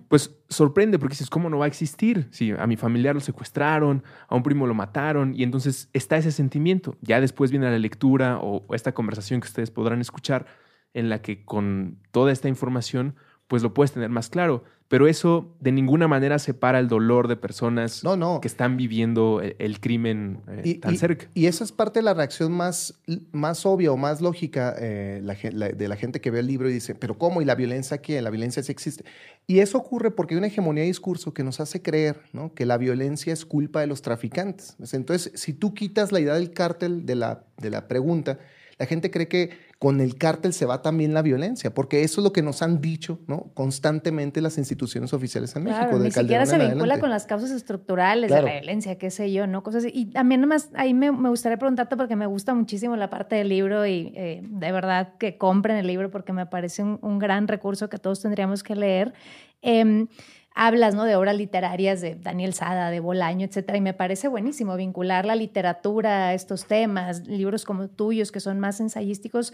pues 0.08 0.37
sorprende 0.48 0.98
porque 0.98 1.14
dices, 1.14 1.30
¿cómo 1.30 1.50
no 1.50 1.58
va 1.58 1.64
a 1.64 1.68
existir? 1.68 2.28
Si 2.30 2.52
a 2.52 2.66
mi 2.66 2.76
familiar 2.76 3.14
lo 3.14 3.20
secuestraron, 3.20 4.04
a 4.28 4.37
un 4.37 4.42
primo 4.42 4.66
lo 4.66 4.74
mataron, 4.74 5.35
y 5.35 5.42
entonces 5.42 5.88
está 5.92 6.16
ese 6.16 6.30
sentimiento. 6.30 6.96
Ya 7.00 7.20
después 7.20 7.50
viene 7.50 7.70
la 7.70 7.78
lectura 7.78 8.38
o 8.40 8.72
esta 8.74 8.92
conversación 8.92 9.40
que 9.40 9.48
ustedes 9.48 9.70
podrán 9.70 10.00
escuchar, 10.00 10.46
en 10.94 11.08
la 11.08 11.22
que 11.22 11.44
con 11.44 11.98
toda 12.11 12.32
esta 12.32 12.48
información, 12.48 13.16
pues 13.48 13.62
lo 13.62 13.74
puedes 13.74 13.92
tener 13.92 14.11
más 14.11 14.28
claro 14.28 14.64
pero 14.92 15.09
eso 15.09 15.50
de 15.59 15.72
ninguna 15.72 16.07
manera 16.07 16.38
separa 16.38 16.78
el 16.78 16.87
dolor 16.87 17.26
de 17.26 17.37
personas 17.37 18.02
que 18.42 18.46
están 18.46 18.76
viviendo 18.76 19.40
el, 19.40 19.81
crimen 19.81 20.42
eh, 20.48 20.81
tan 20.81 20.98
cerca. 20.98 21.31
Y 21.33 21.46
esa 21.46 21.64
es 21.64 21.72
parte 21.72 22.00
de 22.00 22.02
la 22.02 22.12
reacción 22.12 22.52
más, 22.52 23.00
más 23.33 23.64
obvia 23.64 23.90
o 23.90 23.96
más 23.96 24.20
lógica 24.20 24.74
eh, 24.78 25.22
de 25.22 25.88
la 25.88 25.97
gente 25.97 26.20
que 26.20 26.30
ve 26.30 26.40
el 26.40 26.47
libro 26.47 26.68
y 26.68 26.74
dice, 26.74 26.95
pero 26.95 27.16
¿cómo? 27.16 27.40
¿Y 27.40 27.47
la 27.47 27.55
violencia 27.55 28.03
qué? 28.03 28.20
La 28.20 28.28
violencia 28.28 28.62
sí 28.62 28.70
existe. 28.70 29.07
Y 29.47 29.61
eso 29.61 29.78
ocurre 29.78 30.11
porque 30.11 30.34
hay 30.34 30.38
una 30.38 30.49
hegemonía 30.49 30.82
de 30.82 30.88
discurso 30.88 31.32
que 31.32 31.43
nos 31.43 31.59
hace 31.61 31.80
creer 31.80 32.20
que 32.55 32.66
la 32.66 32.76
violencia 32.76 33.32
es 33.32 33.47
culpa 33.47 33.80
de 33.80 33.86
los 33.86 34.03
traficantes. 34.03 34.76
Entonces, 34.93 35.32
si 35.40 35.55
tú 35.55 35.72
quitas 35.72 36.12
la 36.12 36.20
idea 36.20 36.34
del 36.34 36.53
cártel 36.53 37.07
de 37.07 37.14
la, 37.14 37.45
de 37.57 37.70
la 37.70 37.88
pregunta, 37.88 38.40
La 38.83 38.87
gente 38.87 39.12
cree 39.12 39.28
que 39.28 39.51
con 39.78 40.01
el 40.01 40.16
cártel 40.16 40.53
se 40.53 40.66
va 40.66 40.83
también 40.83 41.14
la 41.14 41.22
violencia, 41.22 41.72
porque 41.72 42.03
eso 42.03 42.20
es 42.20 42.24
lo 42.24 42.33
que 42.33 42.43
nos 42.43 42.62
han 42.62 42.80
dicho 42.80 43.20
¿no? 43.28 43.53
constantemente 43.55 44.41
las 44.41 44.59
instituciones 44.59 45.12
oficiales 45.12 45.55
en 45.55 45.62
México. 45.62 46.01
ni 46.01 46.11
siquiera 46.11 46.47
se 46.47 46.59
vincula 46.59 46.99
con 46.99 47.09
las 47.09 47.26
causas 47.26 47.53
estructurales 47.53 48.28
de 48.28 48.43
la 48.43 48.55
violencia, 48.55 48.99
qué 48.99 49.12
sé 49.12 49.33
yo, 49.33 49.47
¿no? 49.47 49.62
Cosas 49.62 49.85
Y 49.93 50.07
también 50.07 50.41
nomás 50.41 50.70
ahí 50.74 50.95
me, 50.95 51.11
gustaría 51.11 51.59
preguntarte 51.59 51.97
porque 51.97 52.16
me 52.16 52.26
gusta 52.26 52.55
muchísimo 52.55 52.97
la 52.97 53.09
parte 53.09 53.37
del 53.37 53.51
libro 53.51 53.87
y 53.87 54.12
eh, 54.16 54.41
de 54.43 54.72
verdad 54.72 55.14
que 55.16 55.39
compren 55.39 55.76
el 55.76 55.87
libro 55.87 56.11
porque 56.11 56.33
me 56.33 56.47
parece 56.47 56.83
un, 56.83 57.20
gran 57.20 57.47
recurso 57.47 57.89
que 57.89 57.99
todos 57.99 58.20
tendríamos 58.20 58.64
que 58.64 58.74
leer. 58.74 59.12
Em, 59.61 60.09
hablas 60.55 60.94
¿no? 60.94 61.05
de 61.05 61.16
obras 61.16 61.36
literarias 61.36 62.00
de 62.00 62.14
Daniel 62.14 62.55
Sada, 62.55 62.90
de 62.90 63.00
Bolaño, 63.00 63.46
etcétera, 63.46 63.78
y 63.78 63.80
me 63.80 63.94
parece 63.94 64.28
buenísimo 64.28 64.76
vincular 64.76 65.24
la 65.24 65.36
literatura 65.36 66.28
a 66.28 66.34
estos 66.34 66.66
temas, 66.66 67.26
libros 67.26 67.64
como 67.64 67.88
tuyos 67.88 68.32
que 68.32 68.40
son 68.40 68.61
más 68.61 68.80
ensayísticos. 68.80 69.53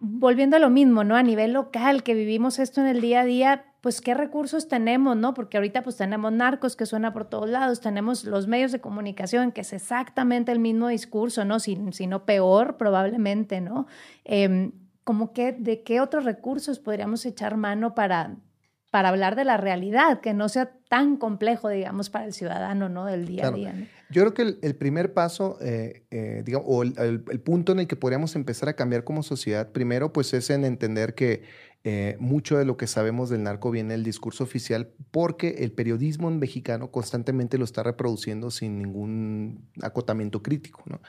Volviendo 0.00 0.56
a 0.56 0.60
lo 0.60 0.70
mismo, 0.70 1.02
¿no? 1.02 1.16
A 1.16 1.24
nivel 1.24 1.52
local, 1.52 2.04
que 2.04 2.14
vivimos 2.14 2.60
esto 2.60 2.80
en 2.80 2.86
el 2.86 3.00
día 3.00 3.22
a 3.22 3.24
día, 3.24 3.64
pues 3.80 4.00
qué 4.00 4.14
recursos 4.14 4.68
tenemos, 4.68 5.16
¿no? 5.16 5.34
Porque 5.34 5.56
ahorita 5.56 5.82
pues 5.82 5.96
tenemos 5.96 6.30
narcos 6.30 6.76
que 6.76 6.86
suena 6.86 7.12
por 7.12 7.24
todos 7.24 7.48
lados, 7.48 7.80
tenemos 7.80 8.24
los 8.24 8.46
medios 8.46 8.70
de 8.70 8.80
comunicación, 8.80 9.50
que 9.50 9.62
es 9.62 9.72
exactamente 9.72 10.52
el 10.52 10.60
mismo 10.60 10.86
discurso, 10.86 11.44
¿no? 11.44 11.58
Si, 11.58 11.76
no 11.76 12.24
peor, 12.24 12.76
probablemente, 12.76 13.60
¿no? 13.60 13.88
Eh, 14.24 14.70
como 15.02 15.32
que, 15.32 15.52
¿de 15.52 15.82
qué 15.82 16.00
otros 16.00 16.24
recursos 16.24 16.78
podríamos 16.78 17.24
echar 17.24 17.56
mano 17.56 17.94
para, 17.94 18.36
para 18.90 19.10
hablar 19.10 19.36
de 19.36 19.44
la 19.44 19.56
realidad, 19.56 20.20
que 20.20 20.32
no 20.32 20.48
sea 20.48 20.72
tan 20.88 21.16
complejo, 21.16 21.68
digamos, 21.68 22.08
para 22.08 22.24
el 22.24 22.32
ciudadano, 22.32 22.88
¿no? 22.88 23.04
Del 23.04 23.26
día 23.26 23.48
a 23.48 23.50
día. 23.50 23.74
Yo 24.10 24.22
creo 24.22 24.34
que 24.34 24.66
el, 24.66 24.74
primer 24.76 25.12
paso, 25.12 25.58
eh, 25.60 26.04
eh, 26.10 26.42
digamos, 26.44 26.66
o 26.70 26.82
el, 26.82 27.20
punto 27.44 27.72
en 27.72 27.80
el 27.80 27.86
que 27.86 27.96
podríamos 27.96 28.34
empezar 28.34 28.70
a 28.70 28.72
cambiar 28.74 29.04
como 29.04 29.22
sociedad, 29.22 29.70
primero, 29.72 30.12
pues 30.12 30.32
es 30.32 30.48
en 30.48 30.64
entender 30.64 31.14
que 31.14 31.42
eh, 31.84 32.16
mucho 32.18 32.56
de 32.56 32.64
lo 32.64 32.78
que 32.78 32.86
sabemos 32.86 33.28
del 33.28 33.42
narco 33.42 33.70
viene 33.70 33.92
del 33.92 34.04
discurso 34.04 34.44
oficial, 34.44 34.90
porque 35.10 35.56
el 35.58 35.72
periodismo 35.72 36.30
mexicano 36.30 36.90
constantemente 36.90 37.58
lo 37.58 37.64
está 37.64 37.82
reproduciendo 37.82 38.50
sin 38.50 38.78
ningún 38.78 39.68
acotamiento 39.82 40.42
crítico, 40.42 40.82
¿no? 40.86 41.00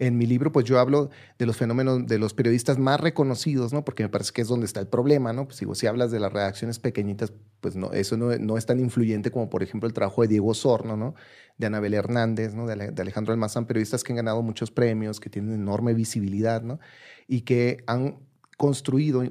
En 0.00 0.18
mi 0.18 0.26
libro, 0.26 0.50
pues 0.50 0.66
yo 0.66 0.80
hablo 0.80 1.10
de 1.38 1.46
los 1.46 1.56
fenómenos 1.56 2.04
de 2.06 2.18
los 2.18 2.34
periodistas 2.34 2.78
más 2.78 3.00
reconocidos, 3.00 3.72
¿no? 3.72 3.84
Porque 3.84 4.02
me 4.02 4.08
parece 4.08 4.32
que 4.32 4.42
es 4.42 4.48
donde 4.48 4.66
está 4.66 4.80
el 4.80 4.88
problema, 4.88 5.32
¿no? 5.32 5.46
Pues 5.46 5.62
si 5.78 5.86
hablas 5.86 6.10
de 6.10 6.18
las 6.18 6.32
redacciones 6.32 6.80
pequeñitas, 6.80 7.32
pues 7.60 7.76
no, 7.76 7.92
eso 7.92 8.16
no, 8.16 8.56
es 8.56 8.66
tan 8.66 8.80
influyente 8.80 9.30
como, 9.30 9.48
por 9.48 9.62
ejemplo, 9.62 9.86
el 9.86 9.92
trabajo 9.92 10.22
de 10.22 10.28
Diego 10.28 10.52
Sorno, 10.52 10.96
¿no? 10.96 11.14
De 11.58 11.66
Anabel 11.66 11.94
Hernández, 11.94 12.54
¿no? 12.54 12.66
De, 12.66 12.72
Alejandro 13.00 13.32
Almazán, 13.32 13.66
periodistas 13.66 14.02
que 14.02 14.12
han 14.12 14.16
ganado 14.16 14.42
muchos 14.42 14.72
premios, 14.72 15.20
que 15.20 15.30
tienen 15.30 15.54
enorme 15.54 15.94
visibilidad, 15.94 16.62
¿no? 16.62 16.80
Y 17.28 17.42
que 17.42 17.84
han 17.86 18.18
construido, 18.56 19.22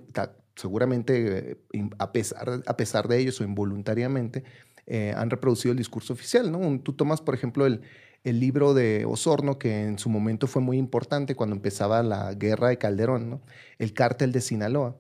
seguramente 0.56 1.60
a 2.00 2.14
pesar, 2.14 2.64
a 2.66 2.78
pesar 2.78 3.10
de 3.10 3.20
ellos 3.20 3.42
o 3.42 3.44
involuntariamente, 3.44 4.46
eh, 4.86 5.14
han 5.16 5.30
reproducido 5.30 5.72
el 5.72 5.78
discurso 5.78 6.14
oficial, 6.14 6.52
¿no? 6.52 6.80
Tú 6.80 6.94
tomas, 6.94 7.22
por 7.22 7.36
ejemplo, 7.36 7.66
el, 7.66 7.82
el 8.24 8.40
libro 8.40 8.74
de 8.74 9.06
Osorno, 9.06 9.60
que 9.60 9.84
en 9.84 10.00
su 10.00 10.10
momento 10.10 10.48
fue 10.48 10.62
muy 10.62 10.78
importante 10.78 11.36
cuando 11.36 11.56
empezaba 11.56 12.02
la 12.04 12.34
guerra 12.34 12.70
de 12.70 12.78
Calderón, 12.78 13.30
¿no? 13.30 13.42
el 13.80 13.94
cártel 13.94 14.32
de 14.32 14.42
Sinaloa. 14.42 14.98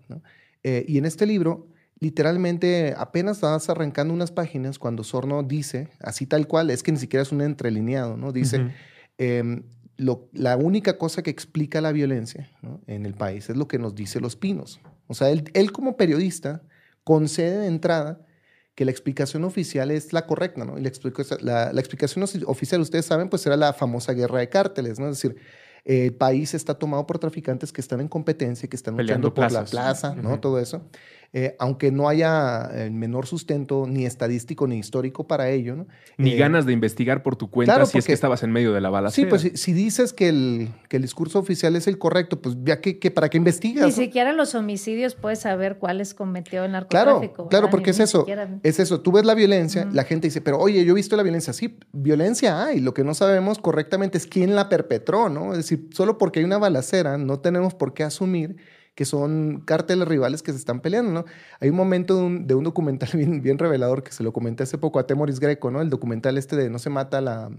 Eh, 0.63 0.85
y 0.87 0.97
en 0.97 1.05
este 1.05 1.25
libro, 1.25 1.67
literalmente, 1.99 2.93
apenas 2.97 3.39
vas 3.39 3.69
arrancando 3.69 4.13
unas 4.13 4.31
páginas 4.31 4.77
cuando 4.77 5.01
Osorno 5.01 5.41
dice, 5.43 5.87
así 6.01 6.25
tal 6.25 6.47
cual, 6.47 6.69
es 6.69 6.83
que 6.83 6.91
ni 6.91 6.97
siquiera 6.97 7.23
es 7.23 7.31
un 7.31 7.41
entrelineado, 7.41 8.17
¿no? 8.17 8.33
dice, 8.33 8.71
em, 9.17 9.63
la 9.97 10.57
única 10.57 10.97
cosa 10.97 11.21
que 11.21 11.29
explica 11.29 11.79
la 11.79 11.93
violencia 11.93 12.49
en 12.87 13.05
el 13.05 13.13
país 13.13 13.49
es 13.49 13.55
lo 13.55 13.67
que 13.67 13.79
nos 13.79 13.95
dice 13.95 14.19
Los 14.19 14.35
Pinos. 14.35 14.81
O 15.07 15.13
sea, 15.13 15.29
él, 15.29 15.49
él 15.53 15.71
como 15.71 15.95
periodista 15.95 16.63
concede 17.03 17.59
de 17.59 17.67
entrada 17.67 18.19
que 18.75 18.85
la 18.85 18.91
explicación 18.91 19.43
oficial 19.43 19.91
es 19.91 20.13
la 20.13 20.25
correcta, 20.25 20.65
¿no? 20.65 20.77
Y 20.77 20.81
la, 20.81 20.91
la, 21.41 21.73
la, 21.73 21.79
explicación 21.79 22.25
oficial, 22.45 22.81
ustedes 22.81 23.05
saben, 23.05 23.29
pues 23.29 23.45
era 23.45 23.55
la 23.55 23.73
famosa 23.73 24.13
guerra 24.13 24.39
de 24.39 24.49
cárteles, 24.49 24.99
¿no? 24.99 25.09
Es 25.09 25.21
decir, 25.21 25.37
el 25.85 26.13
país 26.13 26.53
está 26.53 26.75
tomado 26.75 27.05
por 27.05 27.19
traficantes 27.19 27.73
que 27.73 27.81
están 27.81 27.99
en 28.01 28.07
competencia, 28.07 28.69
que 28.69 28.75
están 28.75 28.97
luchando 28.97 29.33
por 29.33 29.51
la 29.51 29.65
plaza, 29.65 30.15
¿no? 30.15 30.39
Todo 30.39 30.59
eso. 30.59 30.89
Eh, 31.35 31.55
aunque 31.57 31.91
no 31.91 32.07
haya 32.07 32.69
el 32.75 32.91
menor 32.91 33.25
sustento 33.25 33.87
ni 33.87 34.05
estadístico 34.05 34.67
ni 34.67 34.77
histórico 34.77 35.25
para 35.25 35.49
ello. 35.49 35.75
¿no? 35.75 35.87
Ni 36.15 36.33
eh, 36.33 36.37
ganas 36.37 36.67
de 36.67 36.73
investigar 36.73 37.23
por 37.23 37.35
tu 37.35 37.49
cuenta 37.49 37.83
si 37.87 37.97
es 37.97 38.05
que 38.05 38.13
estabas 38.13 38.43
en 38.43 38.51
medio 38.51 38.71
de 38.71 38.81
la 38.81 38.91
balacera. 38.91 39.25
Sí, 39.25 39.27
pues 39.27 39.59
si, 39.59 39.73
dices 39.73 40.13
que 40.13 40.29
el, 40.29 40.69
que 40.89 40.97
el, 40.97 41.01
discurso 41.01 41.39
oficial 41.39 41.75
es 41.75 41.87
el 41.87 41.97
correcto, 41.97 42.39
pues 42.39 42.55
ya 42.63 42.81
que, 42.81 43.09
¿para 43.09 43.29
qué 43.29 43.37
investigas? 43.37 43.83
Ni 43.83 43.91
siquiera 43.91 44.31
los 44.31 44.53
homicidios 44.53 45.15
puedes 45.15 45.39
saber 45.39 45.79
cuáles 45.79 46.13
cometió 46.13 46.65
el 46.65 46.73
narcotráfico. 46.73 47.33
Claro, 47.33 47.49
claro 47.49 47.69
porque 47.71 47.89
es 47.89 47.99
eso. 47.99 48.27
Es 48.61 48.79
eso. 48.79 49.01
Tú 49.01 49.11
ves 49.11 49.25
la 49.25 49.33
violencia, 49.33 49.89
la 49.91 50.03
gente 50.03 50.27
dice, 50.27 50.39
pero 50.39 50.59
oye, 50.59 50.85
yo 50.85 50.91
he 50.91 50.95
visto 50.95 51.15
la 51.15 51.23
violencia. 51.23 51.51
Sí, 51.51 51.79
violencia 51.93 52.63
hay. 52.63 52.79
Lo 52.79 52.93
que 52.93 53.03
no 53.03 53.15
sabemos 53.15 53.57
correctamente 53.57 54.19
es 54.19 54.27
quién 54.27 54.55
la 54.55 54.69
perpetró, 54.69 55.29
¿no? 55.29 55.53
Es 55.53 55.57
decir, 55.57 55.87
solo 55.93 56.19
porque 56.19 56.41
hay 56.41 56.45
una 56.45 56.59
balacera, 56.59 57.17
no 57.17 57.39
tenemos 57.39 57.73
por 57.73 57.95
qué 57.95 58.03
asumir 58.03 58.55
que 58.95 59.05
son 59.05 59.63
cárteles 59.65 60.07
rivales 60.07 60.43
que 60.43 60.51
se 60.51 60.57
están 60.57 60.81
peleando, 60.81 61.11
¿no? 61.11 61.25
Hay 61.59 61.69
un 61.69 61.75
momento 61.75 62.15
de 62.29 62.55
un, 62.55 62.63
documental 62.63 63.09
bien, 63.13 63.41
bien, 63.41 63.57
revelador 63.57 64.03
que 64.03 64.11
se 64.11 64.23
lo 64.23 64.33
comenté 64.33 64.63
hace 64.63 64.77
poco 64.77 64.99
a 64.99 65.07
Temoris 65.07 65.39
Greco, 65.39 65.71
¿no? 65.71 65.81
El 65.81 65.89
documental 65.89 66.37
este 66.37 66.55
de 66.55 66.69
No 66.69 66.79
se 66.79 66.89
mata 66.89 67.21
la, 67.21 67.49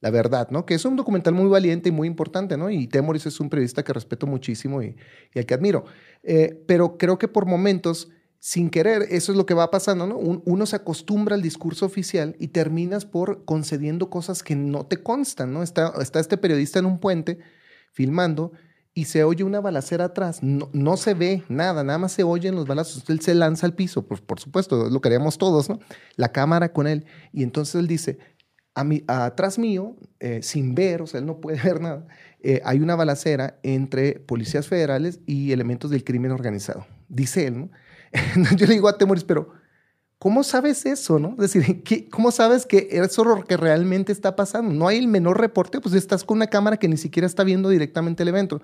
la 0.00 0.10
verdad, 0.10 0.48
¿no? 0.50 0.66
Que 0.66 0.74
es 0.74 0.84
un 0.84 0.96
documental 0.96 1.34
muy 1.34 1.48
valiente 1.48 1.88
y 1.88 1.92
muy 1.92 2.06
importante, 2.06 2.56
¿no? 2.56 2.70
Y 2.70 2.86
Temoris 2.86 3.26
es 3.26 3.40
un 3.40 3.50
periodista 3.50 3.82
que 3.82 3.92
respeto 3.92 4.26
muchísimo 4.26 4.82
y, 4.82 4.96
y 5.34 5.38
al 5.38 5.46
que 5.46 5.54
admiro. 5.54 5.84
Eh, 6.22 6.62
pero 6.66 6.96
creo 6.96 7.18
que 7.18 7.26
por 7.26 7.46
momentos, 7.46 8.08
sin 8.38 8.70
querer, 8.70 9.02
eso 9.10 9.32
es 9.32 9.38
lo 9.38 9.46
que 9.46 9.54
va 9.54 9.72
pasando, 9.72 10.06
¿no? 10.06 10.16
uno 10.16 10.66
se 10.66 10.76
acostumbra 10.76 11.34
al 11.34 11.42
discurso 11.42 11.86
oficial 11.86 12.36
y 12.38 12.48
terminas 12.48 13.04
por 13.04 13.44
concediendo 13.44 14.10
cosas 14.10 14.44
que 14.44 14.54
no 14.54 14.86
te 14.86 15.02
constan, 15.02 15.52
¿no? 15.52 15.64
Está, 15.64 15.92
está 16.00 16.20
este 16.20 16.36
periodista 16.36 16.78
en 16.78 16.86
un 16.86 17.00
puente 17.00 17.40
filmando 17.92 18.52
y 18.98 19.04
se 19.04 19.22
oye 19.22 19.44
una 19.44 19.60
balacera 19.60 20.06
atrás. 20.06 20.42
No, 20.42 20.70
no, 20.72 20.96
se 20.96 21.14
ve 21.14 21.44
nada, 21.48 21.84
nada 21.84 22.00
más 22.00 22.10
se 22.10 22.24
oyen 22.24 22.56
los 22.56 22.66
balazos. 22.66 23.08
Él 23.08 23.20
se 23.20 23.32
lanza 23.32 23.64
al 23.64 23.74
piso, 23.74 24.04
por, 24.04 24.20
por 24.22 24.40
supuesto, 24.40 24.90
lo 24.90 25.00
queríamos 25.00 25.38
todos, 25.38 25.68
¿no? 25.68 25.78
La 26.16 26.32
cámara 26.32 26.72
con 26.72 26.88
él. 26.88 27.06
Y 27.32 27.44
entonces 27.44 27.76
él 27.76 27.86
dice, 27.86 28.18
a 28.74 29.24
atrás 29.24 29.56
mío, 29.56 29.94
eh, 30.18 30.40
sin 30.42 30.74
ver, 30.74 31.02
o 31.02 31.06
sea, 31.06 31.20
él 31.20 31.26
no 31.26 31.40
puede 31.40 31.60
ver 31.62 31.80
nada, 31.80 32.08
eh, 32.40 32.60
hay 32.64 32.80
una 32.80 32.96
balacera 32.96 33.60
entre 33.62 34.18
policías 34.18 34.66
federales 34.66 35.20
y 35.26 35.52
elementos 35.52 35.92
del 35.92 36.02
crimen 36.02 36.32
organizado. 36.32 36.84
Dice 37.08 37.46
él, 37.46 37.56
¿no? 37.56 37.70
Yo 38.56 38.66
le 38.66 38.74
digo 38.74 38.88
a 38.88 38.98
Temoris, 38.98 39.22
pero 39.22 39.52
¿Cómo 40.18 40.42
sabes 40.42 40.84
eso, 40.84 41.20
no? 41.20 41.36
Es 41.38 41.52
decir, 41.52 42.08
¿cómo 42.10 42.32
sabes 42.32 42.66
que 42.66 42.88
eso 42.90 43.22
es 43.22 43.28
lo 43.28 43.44
que 43.44 43.56
realmente 43.56 44.10
está 44.10 44.34
pasando? 44.34 44.74
No 44.74 44.88
hay 44.88 44.98
el 44.98 45.06
menor 45.06 45.40
reporte, 45.40 45.80
pues 45.80 45.94
estás 45.94 46.24
con 46.24 46.38
una 46.38 46.48
cámara 46.48 46.76
que 46.76 46.88
ni 46.88 46.96
siquiera 46.96 47.26
está 47.26 47.44
viendo 47.44 47.68
directamente 47.68 48.24
el 48.24 48.28
evento. 48.30 48.60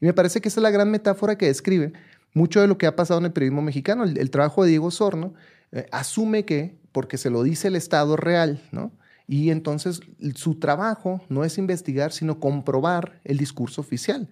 Y 0.00 0.06
me 0.06 0.14
parece 0.14 0.40
que 0.40 0.48
esa 0.48 0.60
es 0.60 0.62
la 0.62 0.70
gran 0.70 0.90
metáfora 0.90 1.36
que 1.36 1.46
describe 1.46 1.92
mucho 2.34 2.60
de 2.60 2.68
lo 2.68 2.78
que 2.78 2.86
ha 2.86 2.94
pasado 2.94 3.18
en 3.18 3.26
el 3.26 3.32
periodismo 3.32 3.62
mexicano. 3.62 4.04
El, 4.04 4.30
trabajo 4.30 4.62
de 4.62 4.70
Diego 4.70 4.90
Sorno 4.90 5.34
eh, 5.72 5.86
asume 5.90 6.44
que, 6.44 6.76
porque 6.92 7.18
se 7.18 7.30
lo 7.30 7.42
dice 7.42 7.68
el 7.68 7.76
Estado 7.76 8.16
real, 8.16 8.62
¿no? 8.70 8.92
Y 9.26 9.50
entonces 9.50 10.00
su 10.34 10.58
trabajo 10.58 11.20
no 11.28 11.44
es 11.44 11.58
investigar, 11.58 12.12
sino 12.12 12.38
comprobar 12.38 13.20
el 13.24 13.38
discurso 13.38 13.80
oficial. 13.80 14.28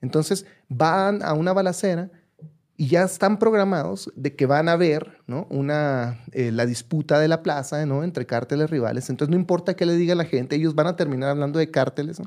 Entonces 0.00 0.46
van 0.68 1.22
a 1.22 1.32
una 1.32 1.52
balacera 1.52 2.10
y 2.76 2.88
ya 2.88 3.04
están 3.04 3.38
programados 3.38 4.12
de 4.16 4.34
que 4.34 4.44
van 4.44 4.68
a 4.68 4.76
ver 4.76 5.18
¿no? 5.26 5.46
una, 5.50 6.20
eh, 6.32 6.50
la 6.52 6.66
disputa 6.66 7.18
de 7.18 7.28
la 7.28 7.42
plaza 7.42 7.84
¿no? 7.86 8.04
entre 8.04 8.26
cárteles 8.26 8.68
rivales. 8.68 9.08
Entonces 9.08 9.30
no 9.30 9.40
importa 9.40 9.74
qué 9.74 9.86
le 9.86 9.96
diga 9.96 10.14
la 10.14 10.26
gente, 10.26 10.56
ellos 10.56 10.74
van 10.74 10.86
a 10.86 10.96
terminar 10.96 11.30
hablando 11.30 11.58
de 11.58 11.70
cárteles 11.70 12.20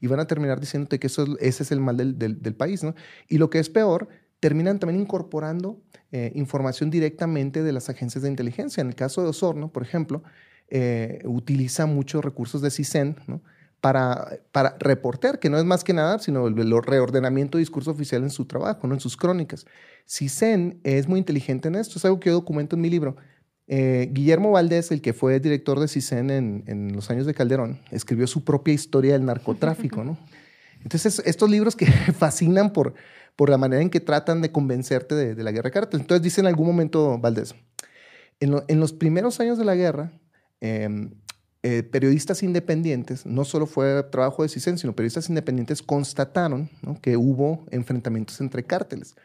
y 0.00 0.06
van 0.06 0.20
a 0.20 0.26
terminar 0.26 0.60
diciéndote 0.60 0.98
que 0.98 1.06
eso, 1.06 1.38
ese 1.40 1.62
es 1.62 1.72
el 1.72 1.80
mal 1.80 1.96
del, 1.96 2.18
del, 2.18 2.54
país. 2.54 2.84
¿no? 2.84 2.94
Y 3.28 3.38
lo 3.38 3.48
que 3.48 3.58
es 3.58 3.70
peor, 3.70 4.08
terminan 4.40 4.78
también 4.78 5.00
incorporando 5.00 5.80
eh, 6.12 6.32
información 6.34 6.90
directamente 6.90 7.62
de 7.62 7.72
las 7.72 7.88
agencias 7.88 8.22
de 8.22 8.28
inteligencia. 8.28 8.82
En 8.82 8.88
el 8.88 8.94
caso 8.94 9.22
de 9.22 9.28
Osorno, 9.28 9.72
por 9.72 9.82
ejemplo, 9.82 10.22
eh, 10.68 11.22
utiliza 11.24 11.86
muchos 11.86 12.22
recursos 12.22 12.60
de 12.60 12.70
CISEN, 12.70 13.16
¿no? 13.26 13.40
Para, 13.84 14.38
para 14.50 14.76
reporter, 14.80 15.38
que 15.38 15.50
no 15.50 15.58
es 15.58 15.64
más 15.66 15.84
que 15.84 15.92
nada, 15.92 16.18
sino 16.18 16.46
el, 16.46 16.82
reordenamiento 16.82 17.58
de 17.58 17.60
discurso 17.60 17.90
oficial 17.90 18.22
en 18.22 18.30
su 18.30 18.46
trabajo, 18.46 18.86
¿no? 18.86 18.94
en 18.94 19.00
sus 19.00 19.14
crónicas. 19.14 19.66
CISEN 20.08 20.80
es 20.84 21.06
muy 21.06 21.18
inteligente 21.18 21.68
en 21.68 21.74
esto, 21.74 21.98
es 21.98 22.04
algo 22.06 22.18
que 22.18 22.30
yo 22.30 22.36
documento 22.36 22.76
en 22.76 22.80
mi 22.80 22.88
libro. 22.88 23.16
Eh, 23.66 24.08
Guillermo 24.10 24.52
Valdés, 24.52 24.90
el 24.90 25.02
que 25.02 25.12
fue 25.12 25.38
director 25.38 25.78
de 25.80 25.88
CISEN 25.88 26.30
en, 26.30 26.64
en, 26.66 26.94
los 26.94 27.10
años 27.10 27.26
de 27.26 27.34
Calderón, 27.34 27.78
escribió 27.90 28.26
su 28.26 28.42
propia 28.42 28.72
historia 28.72 29.12
del 29.12 29.26
narcotráfico. 29.26 30.02
¿no? 30.02 30.16
Entonces, 30.82 31.20
estos 31.26 31.50
libros 31.50 31.76
que 31.76 31.84
fascinan 32.18 32.72
por, 32.72 32.94
por 33.36 33.50
la 33.50 33.58
manera 33.58 33.82
en 33.82 33.90
que 33.90 34.00
tratan 34.00 34.40
de 34.40 34.50
convencerte 34.50 35.14
de, 35.14 35.44
la 35.44 35.52
guerra 35.52 35.68
de 35.68 35.72
cártel. 35.72 36.00
Entonces, 36.00 36.22
dice 36.22 36.40
en 36.40 36.46
algún 36.46 36.68
momento 36.68 37.18
Valdés, 37.18 37.54
en, 38.40 38.80
los 38.80 38.94
primeros 38.94 39.40
años 39.40 39.58
de 39.58 39.66
la 39.66 39.74
guerra, 39.74 40.10
eh, 40.62 40.88
eh, 41.66 41.82
periodistas 41.82 42.42
independientes, 42.42 43.24
no 43.24 43.46
solo 43.46 43.64
fue 43.64 44.02
trabajo 44.10 44.42
de 44.42 44.50
CISEN, 44.50 44.76
sino 44.76 44.94
periodistas 44.94 45.30
independientes 45.30 45.80
constataron 45.80 46.68
que 47.00 47.16
hubo 47.16 47.64
enfrentamientos 47.70 48.38
entre 48.42 48.64
cárteles. 48.64 49.16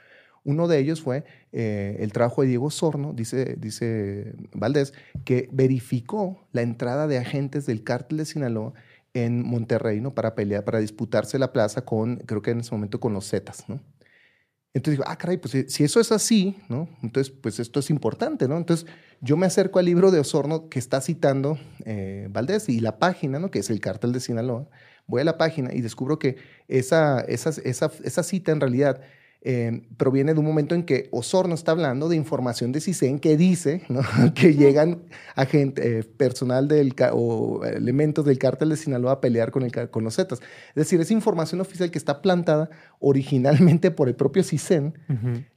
Uno 0.46 0.70
de 0.70 0.80
ellos 0.80 1.02
fue 1.02 1.26
eh, 1.52 1.98
el 2.00 2.14
trabajo 2.14 2.42
de 2.42 2.48
Diego 2.48 2.72
Sorno, 2.72 3.12
dice, 3.12 3.58
dice 3.60 4.36
Valdés, 4.54 4.94
que 5.26 5.50
verificó 5.52 6.48
la 6.54 6.62
entrada 6.62 7.08
de 7.08 7.18
agentes 7.18 7.66
del 7.66 7.84
cártel 7.84 8.20
de 8.20 8.26
Sinaloa 8.26 8.74
en 9.14 9.46
Monterrey, 9.46 10.00
¿no? 10.00 10.16
Para 10.16 10.34
pelear, 10.34 10.64
para 10.64 10.80
disputarse 10.80 11.40
la 11.40 11.52
plaza 11.52 11.82
con, 11.82 12.20
creo 12.26 12.42
que 12.42 12.52
en 12.52 12.62
ese 12.62 12.72
momento 12.72 13.02
con 13.02 13.12
los 13.12 13.30
Zetas, 13.30 13.68
¿no? 13.68 13.82
Entonces 14.74 15.00
digo, 15.00 15.04
ah, 15.08 15.18
caray, 15.18 15.38
pues 15.38 15.66
si 15.68 15.84
eso 15.84 16.00
es 16.00 16.12
así, 16.12 16.56
¿no? 16.70 16.88
Entonces, 17.02 17.34
pues 17.34 17.60
esto 17.60 17.80
es 17.80 17.90
importante, 17.90 18.48
¿no? 18.48 18.56
Entonces 18.56 18.86
yo 19.20 19.36
me 19.36 19.48
acerco 19.48 19.80
al 19.80 19.86
libro 19.86 20.12
de 20.12 20.20
Osorno 20.20 20.70
que 20.70 20.78
está 20.78 21.02
citando 21.02 21.58
eh, 21.86 22.28
Valdés 22.30 22.70
y 22.70 22.80
la 22.80 23.00
página, 23.00 23.40
¿no? 23.40 23.50
Que 23.50 23.60
es 23.60 23.70
el 23.72 23.80
cártel 23.80 24.12
de 24.12 24.20
Sinaloa. 24.20 24.70
Voy 25.08 25.22
a 25.22 25.24
la 25.24 25.40
página 25.40 25.74
y 25.74 25.82
descubro 25.82 26.20
que 26.20 26.38
esa, 26.68 27.20
esa, 27.22 27.50
esa, 27.64 27.92
esa 28.04 28.24
cita 28.24 28.52
en 28.52 28.60
realidad 28.60 29.02
eh, 29.42 29.84
proviene 29.96 30.34
de 30.34 30.40
un 30.42 30.46
momento 30.46 30.76
en 30.76 30.84
que 30.84 31.08
Osorno 31.12 31.56
está 31.56 31.72
hablando 31.72 32.10
de 32.10 32.18
información 32.18 32.74
de 32.74 32.82
CISEN 32.82 33.20
que 33.20 33.38
dice 33.38 33.84
que 34.36 34.54
llegan 34.54 35.04
agente, 35.34 36.00
eh, 36.00 36.04
personal 36.04 36.68
del, 36.68 36.94
o 37.14 37.64
elementos 37.64 38.26
del 38.26 38.38
cártel 38.38 38.68
de 38.68 38.76
Sinaloa 38.76 39.14
a 39.14 39.22
pelear 39.22 39.52
con, 39.52 39.64
el, 39.64 39.90
con 39.90 40.04
los 40.04 40.18
Zetas. 40.18 40.42
Es 40.70 40.76
decir, 40.76 41.00
es 41.00 41.10
información 41.10 41.62
oficial 41.62 41.90
que 41.90 41.98
está 41.98 42.22
plantada 42.22 42.70
originalmente 43.00 43.92
por 43.92 44.10
el 44.10 44.16
propio 44.16 44.44
CISEN, 44.44 44.94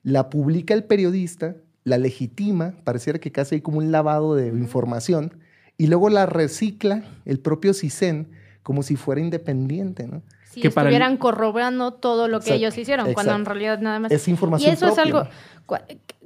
la 0.04 0.30
publica 0.30 0.74
el 0.74 0.84
periodista, 0.84 1.56
la 1.82 1.98
legitima, 1.98 2.76
pareciera 2.84 3.18
que 3.18 3.32
casi 3.32 3.56
hay 3.56 3.60
como 3.62 3.78
un 3.78 3.90
lavado 3.90 4.36
de 4.36 4.46
información, 4.46 5.34
y 5.76 5.88
luego 5.88 6.08
la 6.08 6.26
recicla 6.26 7.02
el 7.24 7.40
propio 7.40 7.74
CISEN 7.74 8.28
como 8.62 8.84
si 8.84 8.94
fuera 8.94 9.20
independiente. 9.20 10.06
¿no? 10.06 10.22
Si 10.52 10.66
estuvieran 10.66 11.16
corroborando 11.16 11.94
todo 11.94 12.28
lo 12.28 12.40
que 12.40 12.54
ellos 12.54 12.76
hicieron, 12.76 13.14
cuando 13.14 13.34
en 13.34 13.44
realidad 13.44 13.78
nada 13.78 13.98
más. 13.98 14.12
Es 14.12 14.28
información. 14.28 14.70
Y 14.70 14.74
eso 14.74 14.88
es 14.88 14.98
algo. 14.98 15.26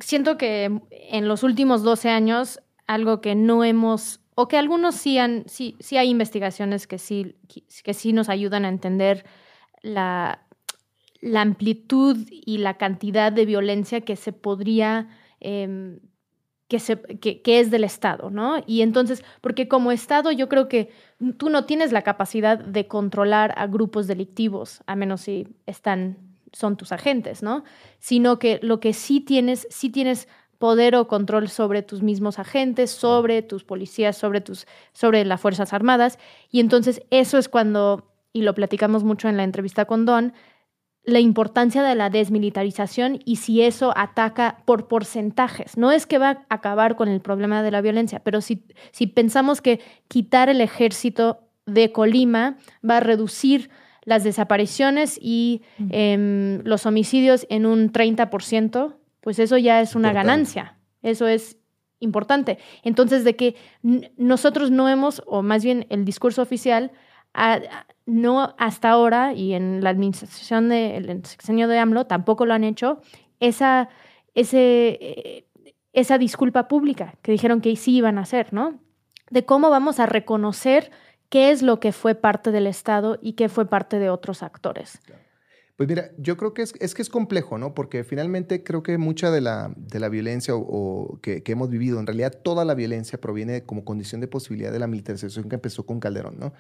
Siento 0.00 0.36
que 0.36 0.80
en 0.90 1.28
los 1.28 1.42
últimos 1.42 1.82
12 1.82 2.10
años, 2.10 2.60
algo 2.86 3.20
que 3.20 3.34
no 3.34 3.62
hemos. 3.62 4.20
O 4.34 4.48
que 4.48 4.58
algunos 4.58 4.96
sí 4.96 5.18
han. 5.18 5.44
Sí, 5.46 5.76
sí 5.78 5.96
hay 5.96 6.10
investigaciones 6.10 6.86
que 6.86 6.98
sí, 6.98 7.36
que 7.84 7.94
sí 7.94 8.12
nos 8.12 8.28
ayudan 8.28 8.64
a 8.64 8.68
entender 8.68 9.24
la, 9.80 10.40
la 11.20 11.40
amplitud 11.42 12.18
y 12.30 12.58
la 12.58 12.76
cantidad 12.76 13.30
de 13.30 13.46
violencia 13.46 14.00
que 14.00 14.16
se 14.16 14.32
podría. 14.32 15.08
Em, 15.38 16.00
que, 16.68 17.42
es 17.44 17.70
del 17.70 17.84
Estado, 17.84 18.30
¿no? 18.30 18.62
Y 18.66 18.82
entonces, 18.82 19.24
porque 19.40 19.68
como 19.68 19.92
Estado 19.92 20.32
yo 20.32 20.48
creo 20.48 20.68
que 20.68 20.90
tú 21.36 21.48
no 21.48 21.64
tienes 21.64 21.92
la 21.92 22.02
capacidad 22.02 22.58
de 22.58 22.88
controlar 22.88 23.54
a 23.56 23.66
grupos 23.66 24.06
delictivos, 24.06 24.82
a 24.86 24.96
menos 24.96 25.22
si 25.22 25.46
están, 25.66 26.18
son 26.52 26.76
tus 26.76 26.90
agentes, 26.90 27.42
¿no? 27.42 27.62
Sino 27.98 28.38
que 28.38 28.58
lo 28.62 28.80
que 28.80 28.92
sí 28.92 29.20
tienes, 29.20 29.68
sí 29.70 29.90
tienes 29.90 30.28
poder 30.58 30.96
o 30.96 31.06
control 31.06 31.48
sobre 31.48 31.82
tus 31.82 32.02
mismos 32.02 32.38
agentes, 32.38 32.90
sobre 32.90 33.42
tus 33.42 33.62
policías, 33.62 34.16
sobre 34.16 34.40
tus, 34.40 34.66
sobre 34.92 35.24
las 35.24 35.40
Fuerzas 35.40 35.72
Armadas. 35.72 36.18
Y 36.50 36.60
entonces 36.60 37.02
eso 37.10 37.38
es 37.38 37.48
cuando, 37.48 38.10
y 38.32 38.42
lo 38.42 38.54
platicamos 38.54 39.04
mucho 39.04 39.28
en 39.28 39.36
la 39.36 39.44
entrevista 39.44 39.84
con 39.84 40.06
Don, 40.06 40.32
la 41.06 41.20
importancia 41.20 41.84
de 41.84 41.94
la 41.94 42.10
desmilitarización 42.10 43.20
y 43.24 43.36
si 43.36 43.62
eso 43.62 43.92
ataca 43.96 44.58
por 44.64 44.88
porcentajes. 44.88 45.78
No 45.78 45.92
es 45.92 46.04
que 46.04 46.18
va 46.18 46.30
a 46.30 46.54
acabar 46.54 46.96
con 46.96 47.08
el 47.08 47.20
problema 47.20 47.62
de 47.62 47.70
la 47.70 47.80
violencia, 47.80 48.20
pero 48.20 48.40
si, 48.40 48.64
si 48.90 49.06
pensamos 49.06 49.62
que 49.62 49.80
quitar 50.08 50.48
el 50.48 50.60
ejército 50.60 51.40
de 51.64 51.92
Colima 51.92 52.58
va 52.88 52.98
a 52.98 53.00
reducir 53.00 53.70
las 54.04 54.24
desapariciones 54.24 55.18
y 55.20 55.62
em, 55.90 56.60
los 56.64 56.86
homicidios 56.86 57.46
en 57.50 57.66
un 57.66 57.92
30%, 57.92 58.96
pues 59.20 59.38
eso 59.38 59.58
ya 59.58 59.80
es 59.80 59.94
una 59.94 60.12
ganancia. 60.12 60.76
Eso 61.02 61.26
es 61.26 61.56
importante. 62.00 62.58
Entonces, 62.82 63.24
de 63.24 63.36
que 63.36 63.56
nosotros 64.16 64.70
no 64.70 64.88
hemos, 64.88 65.22
o 65.26 65.42
más 65.42 65.64
bien 65.64 65.86
el 65.88 66.04
discurso 66.04 66.42
oficial, 66.42 66.92
no 68.06 68.54
hasta 68.58 68.90
ahora, 68.90 69.34
y 69.34 69.54
en 69.54 69.82
la 69.82 69.90
administración 69.90 70.68
del 70.68 71.24
sexenio 71.24 71.68
de 71.68 71.78
AMLO 71.78 72.06
tampoco 72.06 72.46
lo 72.46 72.54
han 72.54 72.64
hecho, 72.64 73.00
esa, 73.40 73.88
ese, 74.34 74.98
eh, 75.00 75.46
esa 75.92 76.18
disculpa 76.18 76.68
pública 76.68 77.14
que 77.22 77.32
dijeron 77.32 77.60
que 77.60 77.74
sí 77.76 77.96
iban 77.96 78.18
a 78.18 78.22
hacer, 78.22 78.52
¿no? 78.52 78.80
De 79.30 79.44
cómo 79.44 79.70
vamos 79.70 79.98
a 79.98 80.06
reconocer 80.06 80.90
qué 81.28 81.50
es 81.50 81.62
lo 81.62 81.80
que 81.80 81.92
fue 81.92 82.14
parte 82.14 82.52
del 82.52 82.66
Estado 82.66 83.18
y 83.20 83.32
qué 83.32 83.48
fue 83.48 83.68
parte 83.68 83.98
de 83.98 84.10
otros 84.10 84.42
actores. 84.42 85.00
Pues 85.76 85.88
mira, 85.90 86.10
yo 86.16 86.38
creo 86.38 86.54
que 86.54 86.62
es, 86.62 86.72
es, 86.80 86.94
que 86.94 87.02
es 87.02 87.10
complejo, 87.10 87.58
¿no? 87.58 87.74
Porque 87.74 88.02
finalmente 88.02 88.62
creo 88.64 88.82
que 88.82 88.96
mucha 88.96 89.30
de 89.30 89.42
la, 89.42 89.74
de 89.76 90.00
la 90.00 90.08
violencia 90.08 90.54
o, 90.56 91.18
que, 91.20 91.42
que, 91.42 91.52
hemos 91.52 91.68
vivido, 91.68 92.00
en 92.00 92.06
realidad 92.06 92.32
toda 92.42 92.64
la 92.64 92.74
violencia 92.74 93.20
proviene 93.20 93.64
como 93.64 93.84
condición 93.84 94.22
de 94.22 94.28
posibilidad 94.28 94.72
de 94.72 94.78
la 94.78 94.86
militarización 94.86 95.50
que 95.50 95.56
empezó 95.56 95.84
con 95.84 96.00
Calderón, 96.00 96.38
¿no? 96.38 96.54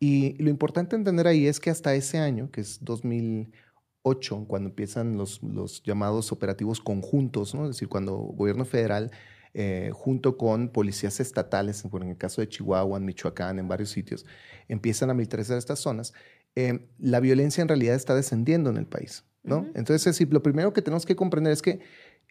Y 0.00 0.40
lo 0.42 0.50
importante 0.50 0.96
entender 0.96 1.26
ahí 1.26 1.46
es 1.46 1.60
que 1.60 1.70
hasta 1.70 1.94
ese 1.94 2.18
año, 2.18 2.50
que 2.50 2.60
es 2.60 2.84
2008, 2.84 4.44
cuando 4.46 4.68
empiezan 4.68 5.16
los, 5.16 5.42
los 5.42 5.82
llamados 5.82 6.30
operativos 6.32 6.80
conjuntos, 6.80 7.54
¿no? 7.54 7.64
es 7.64 7.70
decir, 7.70 7.88
cuando 7.88 8.16
gobierno 8.16 8.64
federal, 8.64 9.10
eh, 9.54 9.90
junto 9.92 10.36
con 10.36 10.68
policías 10.68 11.18
estatales, 11.20 11.84
en 11.84 12.02
el 12.10 12.16
caso 12.16 12.40
de 12.40 12.48
Chihuahua, 12.48 12.98
en 12.98 13.04
Michoacán, 13.06 13.58
en 13.58 13.66
varios 13.66 13.90
sitios, 13.90 14.24
empiezan 14.68 15.10
a 15.10 15.14
militarizar 15.14 15.58
estas 15.58 15.80
zonas, 15.80 16.12
eh, 16.54 16.86
la 16.98 17.20
violencia 17.20 17.62
en 17.62 17.68
realidad 17.68 17.96
está 17.96 18.14
descendiendo 18.14 18.70
en 18.70 18.76
el 18.76 18.86
país. 18.86 19.24
¿no? 19.42 19.66
Entonces, 19.74 20.06
es 20.06 20.14
decir, 20.14 20.32
lo 20.32 20.42
primero 20.42 20.72
que 20.72 20.82
tenemos 20.82 21.06
que 21.06 21.16
comprender 21.16 21.52
es 21.52 21.62
que 21.62 21.80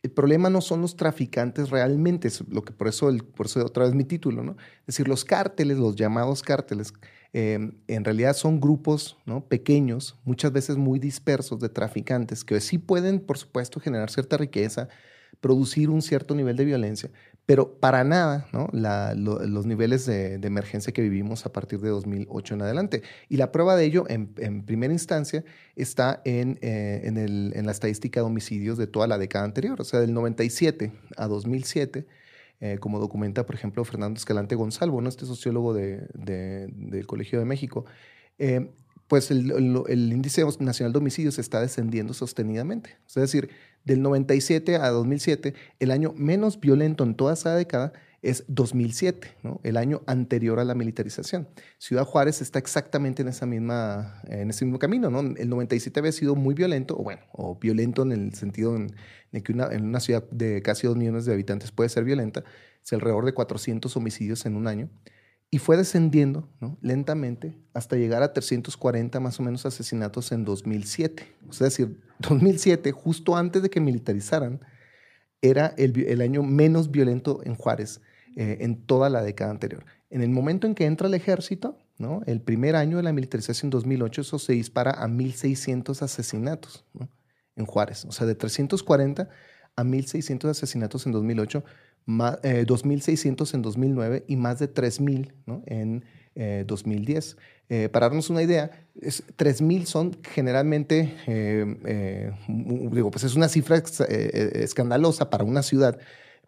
el 0.03 0.11
problema 0.11 0.49
no 0.49 0.61
son 0.61 0.81
los 0.81 0.95
traficantes 0.95 1.69
realmente, 1.69 2.29
lo 2.49 2.63
que 2.63 2.71
por 2.71 2.87
eso, 2.87 3.09
el, 3.09 3.23
por 3.23 3.47
eso 3.47 3.65
otra 3.65 3.85
vez 3.85 3.95
mi 3.95 4.03
título, 4.03 4.43
¿no? 4.43 4.55
Es 4.81 4.87
decir, 4.87 5.07
los 5.07 5.25
cárteles, 5.25 5.77
los 5.79 5.95
llamados 5.95 6.43
cárteles, 6.43 6.93
Em, 7.33 7.73
en 7.87 8.03
realidad 8.03 8.33
son 8.33 8.59
grupos 8.59 9.17
pequeños, 9.49 10.15
muchas 10.23 10.51
veces 10.51 10.77
muy 10.77 10.99
dispersos 10.99 11.59
de 11.59 11.69
traficantes, 11.69 12.43
que 12.43 12.59
sí 12.61 12.77
pueden, 12.77 13.19
por 13.19 13.37
supuesto, 13.37 13.79
generar 13.79 14.09
cierta 14.09 14.37
riqueza, 14.37 14.87
producir 15.41 15.89
un 15.89 16.01
cierto 16.01 16.35
nivel 16.35 16.55
de 16.55 16.65
violencia, 16.65 17.11
pero 17.45 17.79
para 17.79 18.03
nada 18.03 18.47
los 18.73 19.65
niveles 19.65 20.05
de, 20.05 20.35
emergencia 20.35 20.91
que 20.91 21.01
vivimos 21.01 21.45
a 21.45 21.53
partir 21.53 21.79
de 21.79 21.89
2008 21.89 22.55
en 22.55 22.61
adelante. 22.61 23.03
Y 23.29 23.37
la 23.37 23.51
prueba 23.51 23.75
de 23.75 23.85
ello, 23.85 24.05
en, 24.09 24.63
primera 24.65 24.91
instancia, 24.91 25.45
está 25.75 26.21
en, 26.25 26.59
eh, 26.61 27.01
en, 27.03 27.17
el, 27.17 27.53
en 27.55 27.65
la 27.65 27.71
estadística 27.71 28.19
de 28.19 28.25
homicidios 28.25 28.77
de 28.77 28.87
toda 28.87 29.07
la 29.07 29.17
década 29.17 29.45
anterior, 29.45 29.79
o 29.79 29.83
sea, 29.83 29.99
del 29.99 30.13
97 30.13 30.91
a 31.15 31.27
2007 31.27 32.05
eh, 32.59 32.77
como 32.79 32.99
documenta, 32.99 33.45
por 33.45 33.55
ejemplo, 33.55 33.83
Fernando 33.85 34.17
Escalante 34.17 34.55
Gonzalo, 34.55 34.99
¿no? 34.99 35.09
este 35.09 35.25
sociólogo 35.25 35.73
de, 35.73 36.07
del 36.13 37.05
Colegio 37.05 37.39
de 37.39 37.45
México, 37.45 37.85
eh, 38.39 38.71
pues 39.07 39.31
el, 39.31 39.51
índice 39.89 40.43
nacional 40.59 40.91
de 40.91 40.99
homicidios 40.99 41.39
está 41.39 41.61
descendiendo 41.61 42.13
sostenidamente. 42.13 42.97
es 43.07 43.15
decir, 43.15 43.49
del 43.85 44.01
97 44.01 44.75
a 44.75 44.89
2007, 44.89 45.53
el 45.79 45.91
año 45.91 46.13
menos 46.17 46.59
violento 46.59 47.03
en 47.03 47.15
toda 47.15 47.33
esa 47.33 47.55
década 47.55 47.93
es 48.21 48.43
2007, 48.47 49.37
¿no? 49.43 49.61
el 49.63 49.77
año 49.77 50.01
anterior 50.07 50.59
a 50.59 50.65
la 50.65 50.73
militarización. 50.73 51.47
Ciudad 51.77 52.03
Juárez 52.03 52.41
está 52.41 52.59
exactamente 52.59 53.21
en, 53.21 53.27
esa 53.27 53.45
misma, 53.45 54.21
en 54.27 54.49
ese 54.49 54.65
mismo 54.65 54.79
camino. 54.79 55.09
¿no? 55.09 55.19
El 55.19 55.49
97 55.49 55.99
había 55.99 56.11
sido 56.11 56.35
muy 56.35 56.55
violento, 56.55 56.97
o 56.97 57.03
bueno, 57.03 57.21
o 57.33 57.57
violento 57.57 58.01
en 58.01 58.11
el 58.11 58.33
sentido 58.33 58.75
en, 58.75 58.93
que 59.43 59.53
una, 59.53 59.67
en 59.67 59.85
una 59.85 59.99
ciudad 59.99 60.27
de 60.31 60.61
casi 60.61 60.87
2 60.87 60.97
millones 60.97 61.25
de 61.25 61.33
habitantes 61.33 61.71
puede 61.71 61.89
ser 61.89 62.03
violenta, 62.03 62.43
es 62.83 62.93
alrededor 62.93 63.25
de 63.25 63.33
400 63.33 63.95
homicidios 63.95 64.45
en 64.45 64.55
un 64.55 64.67
año, 64.67 64.89
y 65.49 65.59
fue 65.59 65.77
descendiendo 65.77 66.49
lentamente 66.81 67.57
hasta 67.73 67.95
llegar 67.95 68.21
a 68.21 68.33
340 68.33 69.19
más 69.21 69.39
o 69.39 69.43
menos 69.43 69.65
asesinatos 69.65 70.33
en 70.33 70.43
2007. 70.43 71.23
Es 71.49 71.59
decir, 71.59 72.01
2007, 72.19 72.91
justo 72.91 73.37
antes 73.37 73.61
de 73.61 73.69
que 73.69 73.79
militarizaran, 73.79 74.59
era 75.41 75.73
el 75.77 76.21
año 76.21 76.43
menos 76.43 76.91
violento 76.91 77.41
en 77.45 77.55
Juárez 77.55 78.01
eh, 78.37 78.59
en 78.61 78.77
toda 78.85 79.09
la 79.09 79.21
década 79.21 79.51
anterior. 79.51 79.83
En 80.09 80.21
el 80.21 80.29
momento 80.29 80.67
en 80.67 80.75
que 80.75 80.85
entra 80.85 81.07
el 81.07 81.13
ejército, 81.15 81.77
¿no? 81.97 82.21
el 82.27 82.39
primer 82.39 82.77
año 82.77 82.97
de 82.97 83.03
la 83.03 83.11
militarización, 83.11 83.69
2008, 83.69 84.21
eso 84.21 84.39
se 84.39 84.53
dispara 84.53 84.91
a 84.91 85.07
1.600 85.07 86.01
asesinatos 86.01 86.85
en 87.55 87.65
Juárez. 87.65 88.05
O 88.05 88.11
sea, 88.11 88.25
de 88.25 88.35
340 88.35 89.27
a 89.75 89.83
1.600 89.83 90.49
asesinatos 90.49 91.05
en 91.05 91.11
2008, 91.11 91.63
eh, 92.43 92.65
2.600 92.65 93.53
en 93.53 93.61
2009 93.61 94.23
y 94.27 94.35
más 94.37 94.59
de 94.59 94.73
3.000 94.73 95.33
¿no? 95.45 95.63
en 95.65 96.05
2010. 96.65 97.37
Eh, 97.69 97.83
eh, 97.83 97.89
para 97.89 98.05
darnos 98.05 98.29
una 98.29 98.43
idea, 98.43 98.71
3.000 98.95 99.85
son 99.85 100.17
generalmente, 100.23 101.15
digo, 102.47 103.11
pues 103.11 103.23
es 103.23 103.35
una 103.35 103.49
cifra 103.49 103.77
escandalosa 103.77 105.29
para 105.29 105.43
una 105.43 105.63
ciudad, 105.63 105.97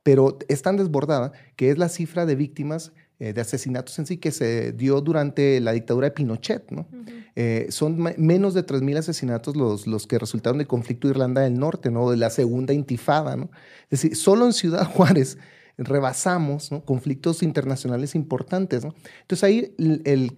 pero 0.03 0.37
es 0.47 0.61
tan 0.61 0.77
desbordada 0.77 1.31
que 1.55 1.69
es 1.69 1.77
la 1.77 1.89
cifra 1.89 2.25
de 2.25 2.35
víctimas 2.35 2.91
eh, 3.21 3.33
de 3.33 3.41
asesinatos 3.41 3.99
en 3.99 4.05
sí 4.05 4.15
que 4.15 4.31
se 4.31 4.71
dio 4.71 5.01
durante 5.01 5.59
la 5.59 5.73
dictadura 5.73 6.07
de 6.07 6.11
Pinochet. 6.11 6.71
¿no? 6.71 6.87
Eh, 7.35 7.67
son 7.69 7.97
menos 8.17 8.53
de 8.53 8.65
3.000 8.65 8.97
asesinatos 8.97 9.57
los, 9.57 9.87
los 9.87 10.07
que 10.07 10.17
resultaron 10.17 10.57
del 10.57 10.67
conflicto 10.67 11.07
de 11.07 11.15
Irlanda 11.15 11.41
del 11.41 11.59
Norte, 11.59 11.91
¿no? 11.91 12.09
de 12.09 12.15
la 12.15 12.29
segunda 12.29 12.73
intifada. 12.73 13.35
¿no? 13.35 13.51
Es 13.89 14.01
decir, 14.01 14.15
solo 14.15 14.45
en 14.45 14.53
Ciudad 14.53 14.85
Juárez 14.93 15.37
rebasamos 15.77 16.69
conflictos 16.85 17.43
internacionales 17.43 18.15
importantes. 18.15 18.85
Entonces 18.85 19.43
ahí 19.43 19.75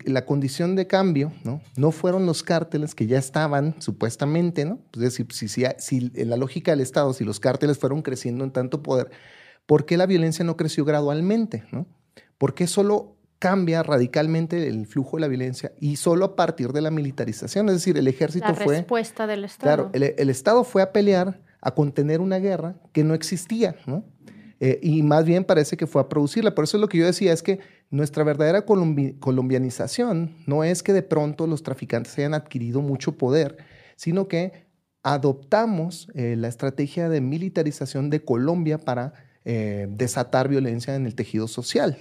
la 0.05 0.25
condición 0.25 0.75
de 0.75 0.87
cambio 0.87 1.33
¿no? 1.43 1.61
no 1.75 1.91
fueron 1.91 2.25
los 2.25 2.41
cárteles 2.41 2.95
que 2.95 3.05
ya 3.05 3.19
estaban 3.19 3.75
supuestamente, 3.79 4.65
¿no? 4.65 4.79
es 4.93 5.01
decir, 5.01 5.27
si, 5.31 5.47
si, 5.47 5.65
si, 5.77 6.11
en 6.15 6.29
la 6.31 6.37
lógica 6.37 6.71
del 6.71 6.81
Estado, 6.81 7.13
si 7.13 7.25
los 7.25 7.39
cárteles 7.39 7.77
fueron 7.77 8.01
creciendo 8.01 8.43
en 8.43 8.51
tanto 8.51 8.81
poder, 8.81 9.11
¿por 9.71 9.85
qué 9.85 9.95
la 9.95 10.05
violencia 10.05 10.43
no 10.43 10.57
creció 10.57 10.83
gradualmente? 10.83 11.63
¿no? 11.71 11.87
¿Por 12.37 12.53
qué 12.53 12.67
solo 12.67 13.15
cambia 13.39 13.83
radicalmente 13.83 14.67
el 14.67 14.85
flujo 14.85 15.15
de 15.15 15.21
la 15.21 15.29
violencia 15.29 15.71
y 15.79 15.95
solo 15.95 16.25
a 16.25 16.35
partir 16.35 16.73
de 16.73 16.81
la 16.81 16.91
militarización? 16.91 17.69
Es 17.69 17.75
decir, 17.75 17.97
el 17.97 18.09
ejército 18.09 18.53
fue... 18.53 18.65
La 18.65 18.79
respuesta 18.79 19.27
del 19.27 19.45
Estado. 19.45 19.89
Claro, 19.89 19.89
el, 19.93 20.13
el 20.17 20.29
Estado 20.29 20.65
fue 20.65 20.81
a 20.81 20.91
pelear, 20.91 21.39
a 21.61 21.71
contener 21.73 22.19
una 22.19 22.39
guerra 22.39 22.75
que 22.91 23.05
no 23.05 23.13
existía, 23.13 23.77
¿no? 23.85 24.03
Eh, 24.59 24.77
y 24.83 25.03
más 25.03 25.23
bien 25.23 25.45
parece 25.45 25.77
que 25.77 25.87
fue 25.87 26.01
a 26.01 26.09
producirla. 26.09 26.53
Por 26.53 26.65
eso 26.65 26.77
lo 26.77 26.89
que 26.89 26.97
yo 26.97 27.05
decía 27.05 27.31
es 27.31 27.41
que 27.41 27.61
nuestra 27.91 28.25
verdadera 28.25 28.65
colombianización 28.65 30.35
no 30.47 30.65
es 30.65 30.83
que 30.83 30.91
de 30.91 31.01
pronto 31.01 31.47
los 31.47 31.63
traficantes 31.63 32.17
hayan 32.17 32.33
adquirido 32.33 32.81
mucho 32.81 33.13
poder, 33.17 33.55
sino 33.95 34.27
que 34.27 34.67
adoptamos 35.01 36.09
eh, 36.13 36.35
la 36.37 36.49
estrategia 36.49 37.07
de 37.07 37.21
militarización 37.21 38.09
de 38.09 38.25
Colombia 38.25 38.77
para 38.77 39.30
eh, 39.45 39.87
desatar 39.89 40.47
violencia 40.47 40.95
en 40.95 41.05
el 41.05 41.15
tejido 41.15 41.47
social. 41.47 41.97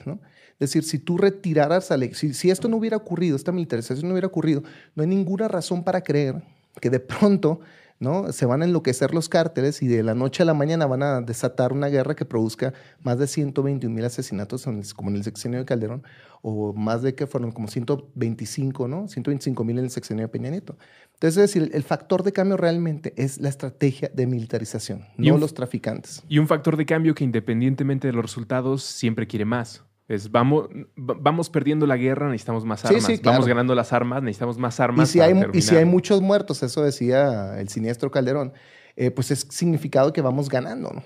Es 0.60 0.70
decir, 0.70 0.84
si 0.84 0.98
tú 0.98 1.16
retiraras, 1.16 1.88
si, 2.12 2.34
si 2.34 2.50
esto 2.50 2.68
no 2.68 2.76
hubiera 2.76 2.96
ocurrido, 2.96 3.36
esta 3.36 3.52
militarización 3.52 4.08
no 4.08 4.14
hubiera 4.14 4.26
ocurrido, 4.26 4.62
no 4.94 5.02
hay 5.02 5.08
ninguna 5.08 5.48
razón 5.48 5.82
para 5.84 6.02
creer 6.02 6.42
que 6.80 6.90
de 6.90 7.00
pronto 7.00 7.60
¿no? 8.00 8.32
Se 8.32 8.46
van 8.46 8.62
a 8.62 8.64
enloquecer 8.64 9.14
los 9.14 9.28
cárteles 9.28 9.82
y 9.82 9.86
de 9.86 10.02
la 10.02 10.14
noche 10.14 10.42
a 10.42 10.46
la 10.46 10.54
mañana 10.54 10.86
van 10.86 11.02
a 11.02 11.20
desatar 11.20 11.72
una 11.72 11.88
guerra 11.88 12.16
que 12.16 12.24
produzca 12.24 12.72
más 13.02 13.18
de 13.18 13.26
121 13.26 13.94
mil 13.94 14.04
asesinatos, 14.04 14.66
como 14.96 15.10
en 15.10 15.16
el 15.16 15.22
sexenio 15.22 15.58
de 15.60 15.66
Calderón, 15.66 16.02
o 16.42 16.72
más 16.72 17.02
de 17.02 17.14
que 17.14 17.26
fueron 17.26 17.52
como 17.52 17.68
125, 17.68 18.88
¿no? 18.88 19.06
125 19.06 19.62
mil 19.64 19.78
en 19.78 19.84
el 19.84 19.90
sexenio 19.90 20.24
de 20.24 20.28
Peña 20.28 20.50
Nieto. 20.50 20.76
Entonces, 21.14 21.36
es 21.36 21.52
decir, 21.52 21.70
el 21.74 21.82
factor 21.82 22.22
de 22.22 22.32
cambio 22.32 22.56
realmente 22.56 23.12
es 23.16 23.38
la 23.38 23.50
estrategia 23.50 24.10
de 24.12 24.26
militarización, 24.26 25.04
no 25.18 25.36
los 25.36 25.52
traficantes. 25.52 26.24
Y 26.28 26.38
un 26.38 26.48
factor 26.48 26.78
de 26.78 26.86
cambio 26.86 27.14
que 27.14 27.24
independientemente 27.24 28.08
de 28.08 28.14
los 28.14 28.22
resultados 28.22 28.82
siempre 28.82 29.26
quiere 29.26 29.44
más. 29.44 29.84
Es 30.10 30.28
vamos, 30.28 30.68
vamos 30.96 31.50
perdiendo 31.50 31.86
la 31.86 31.96
guerra, 31.96 32.26
necesitamos 32.26 32.64
más 32.64 32.84
armas. 32.84 33.22
Vamos 33.22 33.46
ganando 33.46 33.76
las 33.76 33.92
armas, 33.92 34.24
necesitamos 34.24 34.58
más 34.58 34.80
armas. 34.80 35.08
Y 35.08 35.12
si, 35.12 35.20
hay, 35.20 35.40
y 35.52 35.62
si 35.62 35.76
hay 35.76 35.84
muchos 35.84 36.20
muertos, 36.20 36.64
eso 36.64 36.82
decía 36.82 37.60
el 37.60 37.68
siniestro 37.68 38.10
Calderón, 38.10 38.52
eh, 38.96 39.12
pues 39.12 39.30
es 39.30 39.46
significado 39.50 40.12
que 40.12 40.20
vamos 40.20 40.48
ganando, 40.48 40.90
¿no? 40.92 41.04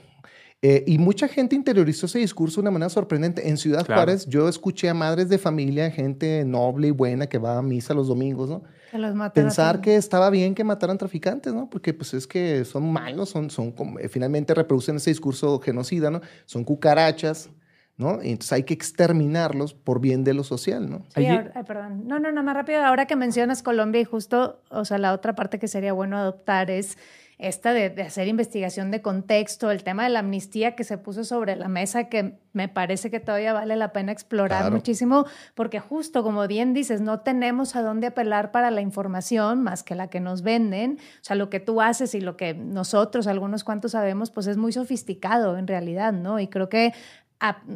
Eh, 0.62 0.82
y 0.86 0.96
mucha 0.96 1.28
gente 1.28 1.54
interiorizó 1.54 2.06
ese 2.06 2.20
discurso 2.20 2.56
de 2.56 2.60
una 2.62 2.70
manera 2.70 2.88
sorprendente. 2.88 3.46
En 3.50 3.58
Ciudad 3.58 3.84
Juárez 3.84 4.24
yo 4.26 4.48
escuché 4.48 4.88
a 4.88 4.94
madres 4.94 5.28
de 5.28 5.36
familia, 5.36 5.90
gente 5.90 6.42
noble 6.46 6.88
y 6.88 6.90
buena 6.90 7.26
que 7.26 7.36
va 7.36 7.58
a 7.58 7.62
misa 7.62 7.92
los 7.92 8.08
domingos, 8.08 8.48
¿no? 8.48 8.62
Que 8.90 8.96
los 8.96 9.14
Pensar 9.32 9.82
que 9.82 9.96
estaba 9.96 10.30
bien 10.30 10.54
que 10.54 10.64
mataran 10.64 10.96
traficantes, 10.96 11.52
¿no? 11.52 11.68
Porque 11.68 11.92
pues 11.92 12.14
es 12.14 12.26
que 12.26 12.64
son 12.64 12.90
malos, 12.90 13.28
son, 13.28 13.50
son, 13.50 13.74
eh, 14.00 14.08
finalmente 14.08 14.54
reproducen 14.54 14.96
ese 14.96 15.10
discurso 15.10 15.60
genocida, 15.60 16.10
¿no? 16.10 16.22
Son 16.46 16.64
cucarachas, 16.64 17.50
¿no? 17.96 18.20
entonces 18.22 18.52
hay 18.52 18.64
que 18.64 18.74
exterminarlos 18.74 19.74
por 19.74 20.00
bien 20.00 20.24
de 20.24 20.34
lo 20.34 20.42
social, 20.42 20.90
¿no? 20.90 21.04
Sí, 21.14 21.26
perdón. 21.66 22.08
No, 22.08 22.18
no, 22.18 22.32
no, 22.32 22.42
más 22.42 22.54
rápido. 22.54 22.82
Ahora 22.84 23.06
que 23.06 23.16
mencionas 23.16 23.62
Colombia 23.62 24.00
y 24.00 24.04
justo, 24.04 24.60
o 24.70 24.84
sea, 24.84 24.98
la 24.98 25.12
otra 25.12 25.34
parte 25.34 25.58
que 25.58 25.68
sería 25.68 25.92
bueno 25.92 26.18
adoptar 26.18 26.70
es 26.70 26.98
esta 27.38 27.72
de, 27.72 28.00
hacer 28.02 28.28
investigación 28.28 28.90
de 28.90 29.02
contexto, 29.02 29.70
el 29.70 29.82
tema 29.82 30.04
de 30.04 30.10
la 30.10 30.20
amnistía 30.20 30.76
que 30.76 30.84
se 30.84 30.98
puso 30.98 31.24
sobre 31.24 31.56
la 31.56 31.68
mesa, 31.68 32.08
que 32.08 32.38
me 32.52 32.68
parece 32.68 33.10
que 33.10 33.18
todavía 33.18 33.52
vale 33.52 33.74
la 33.76 33.92
pena 33.92 34.12
explorar 34.12 34.70
muchísimo, 34.70 35.26
porque 35.54 35.80
justo 35.80 36.22
como 36.22 36.46
bien 36.46 36.72
dices, 36.72 37.00
no 37.00 37.20
tenemos 37.20 37.74
a 37.74 37.82
dónde 37.82 38.06
apelar 38.06 38.52
para 38.52 38.70
la 38.70 38.80
información 38.80 39.62
más 39.62 39.82
que 39.82 39.96
la 39.96 40.08
que 40.08 40.20
nos 40.20 40.42
venden. 40.42 40.98
O 41.20 41.24
sea, 41.24 41.34
lo 41.34 41.50
que 41.50 41.58
tú 41.58 41.80
haces 41.80 42.14
y 42.14 42.20
lo 42.20 42.36
que 42.36 42.54
nosotros, 42.54 43.26
algunos 43.26 43.64
cuantos 43.64 43.92
sabemos, 43.92 44.30
pues 44.30 44.46
es 44.46 44.56
muy 44.56 44.72
sofisticado 44.72 45.58
en 45.58 45.66
realidad, 45.66 46.12
¿no? 46.12 46.38
Y 46.38 46.46
creo 46.46 46.68
que 46.68 46.92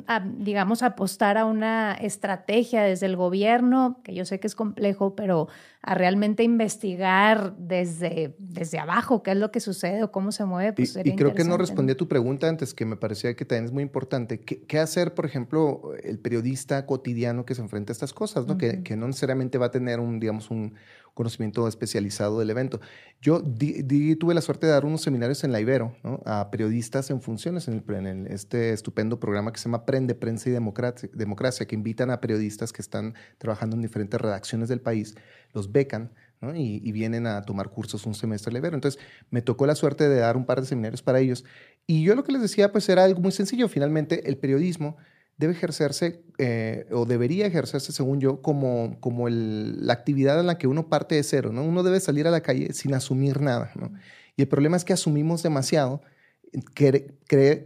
a, 0.07 0.21
digamos, 0.21 0.83
apostar 0.83 1.37
a 1.37 1.45
una 1.45 1.93
estrategia 1.93 2.83
desde 2.83 3.05
el 3.05 3.17
gobierno, 3.17 4.01
que 4.03 4.15
yo 4.15 4.25
sé 4.25 4.41
que 4.41 4.47
es 4.47 4.55
complejo, 4.55 5.15
pero 5.15 5.49
a 5.83 5.95
realmente 5.95 6.43
investigar 6.43 7.55
desde, 7.59 8.35
desde 8.39 8.79
abajo 8.79 9.23
qué 9.23 9.33
es 9.33 9.37
lo 9.37 9.51
que 9.51 9.61
sucede 9.61 10.03
o 10.03 10.11
cómo 10.11 10.33
se 10.33 10.47
mueve. 10.47 10.73
Pues 10.73 10.99
y, 11.05 11.15
creo 11.15 11.35
que 11.35 11.45
no 11.45 11.59
respondí 11.59 11.93
a 11.93 11.97
tu 11.97 12.09
pregunta 12.09 12.49
antes, 12.49 12.73
que 12.73 12.87
me 12.87 12.97
parecía 12.97 13.35
que 13.37 13.45
también 13.45 13.67
es 13.67 13.73
muy 13.73 13.83
importante. 13.83 14.41
¿Qué, 14.41 14.79
hacer, 14.79 15.13
por 15.13 15.27
ejemplo, 15.27 15.93
el 16.03 16.19
periodista 16.19 16.87
cotidiano 16.87 17.45
que 17.45 17.55
se 17.55 17.61
enfrenta 17.61 17.91
a 17.91 17.95
estas 17.95 18.15
cosas, 18.15 18.47
¿no? 18.47 18.57
que, 18.57 18.83
que, 18.83 18.97
no 18.97 19.07
necesariamente 19.07 19.59
va 19.59 19.67
a 19.67 19.71
tener 19.71 20.01
un, 20.01 20.19
digamos, 20.19 20.51
un, 20.51 20.75
conocimiento 21.19 21.67
especializado 21.67 22.39
del 22.39 22.49
evento. 22.49 22.81
Yo 23.21 23.43
tuve 23.43 24.35
la 24.35 24.41
suerte 24.41 24.67
de 24.67 24.73
dar 24.73 24.85
unos 24.85 25.03
seminarios 25.03 25.43
en 25.43 25.51
la 25.51 25.61
Ibero 25.61 25.97
a 26.25 26.49
periodistas 26.53 27.11
en 27.11 27.21
funciones 27.21 27.67
en, 27.67 27.83
el, 28.07 28.29
este 28.29 28.73
estupendo 28.73 29.19
programa 29.19 29.53
que 29.53 29.59
se 29.59 29.65
llama 29.65 29.85
Prende, 29.85 30.15
Prensa 30.15 30.49
y 30.49 30.53
Democracia, 30.53 31.11
Democracia, 31.13 31.67
que 31.67 31.75
invitan 31.75 32.11
a 32.11 32.21
periodistas 32.21 32.73
que 32.73 32.81
están 32.81 33.15
trabajando 33.39 33.75
en 33.75 33.83
diferentes 33.83 34.21
redacciones 34.21 34.69
del 34.69 34.81
país, 34.81 35.17
los 35.53 35.73
becan 35.73 36.13
y, 36.55 36.93
vienen 36.93 37.27
a 37.27 37.43
tomar 37.43 37.71
cursos 37.71 38.07
un 38.07 38.15
semestre 38.15 38.51
en 38.51 38.53
la 38.55 38.59
Ibero. 38.61 38.77
Entonces, 38.77 39.01
me 39.31 39.43
tocó 39.43 39.67
la 39.67 39.75
suerte 39.75 40.09
de 40.09 40.21
dar 40.21 40.37
un 40.37 40.47
par 40.47 40.61
de 40.61 40.69
seminarios 40.69 41.03
para 41.03 41.19
ellos. 41.19 41.45
Y 41.89 42.05
yo 42.05 42.15
lo 42.15 42.23
que 42.23 42.31
les 42.31 42.43
decía, 42.43 42.71
pues 42.71 42.89
era 42.89 43.03
algo 43.03 43.21
muy 43.21 43.33
sencillo. 43.33 43.69
Finalmente, 43.69 44.29
el 44.29 44.37
periodismo 44.37 44.97
debe 45.39 45.53
ejercerse 45.55 46.23
eh, 46.39 46.87
o 46.91 47.07
debería 47.07 47.47
ejercerse, 47.47 47.93
según 47.93 48.21
yo, 48.21 48.43
como, 48.43 48.99
como 49.01 49.29
la 49.29 49.93
actividad 49.93 50.39
en 50.41 50.47
la 50.49 50.59
que 50.59 50.67
uno 50.67 50.89
parte 50.89 51.15
de 51.15 51.23
cero, 51.23 51.53
¿no? 51.53 51.63
Uno 51.63 51.83
debe 51.83 52.01
salir 52.01 52.27
a 52.27 52.31
la 52.31 52.43
calle 52.43 52.73
sin 52.75 52.93
asumir 52.93 53.41
nada, 53.41 53.71
¿no? 53.77 53.93
Y 54.37 54.43
el 54.43 54.49
problema 54.49 54.77
es 54.77 54.85
que 54.85 54.93
asumimos 54.93 55.43
demasiado 55.43 56.03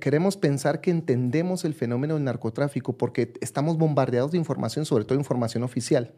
queremos 0.01 0.37
pensar 0.37 0.80
que 0.80 0.91
entendemos 0.91 1.64
el 1.64 1.74
fenómeno 1.74 2.14
del 2.14 2.24
narcotráfico 2.24 2.97
porque 2.97 3.33
estamos 3.41 3.78
bombardeados 3.78 4.33
de 4.33 4.39
información, 4.39 4.85
sobre 4.85 5.05
todo 5.05 5.18
información 5.18 5.62
oficial. 5.62 6.12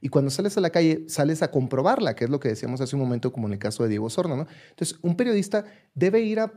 Y 0.00 0.08
cuando 0.08 0.30
sales 0.30 0.56
a 0.58 0.60
la 0.60 0.70
calle, 0.70 1.04
sales 1.08 1.42
a 1.42 1.50
comprobarla, 1.50 2.14
que 2.14 2.24
es 2.24 2.30
lo 2.30 2.38
que 2.38 2.48
decíamos 2.48 2.80
hace 2.80 2.96
un 2.96 3.02
momento, 3.02 3.32
como 3.32 3.46
en 3.46 3.54
el 3.54 3.58
caso 3.58 3.82
de 3.82 3.88
Diego 3.88 4.10
Sorno. 4.10 4.36
¿no? 4.36 4.46
Entonces, 4.70 4.98
un 5.02 5.16
periodista 5.16 5.64
debe 5.94 6.20
ir 6.20 6.38
a, 6.38 6.48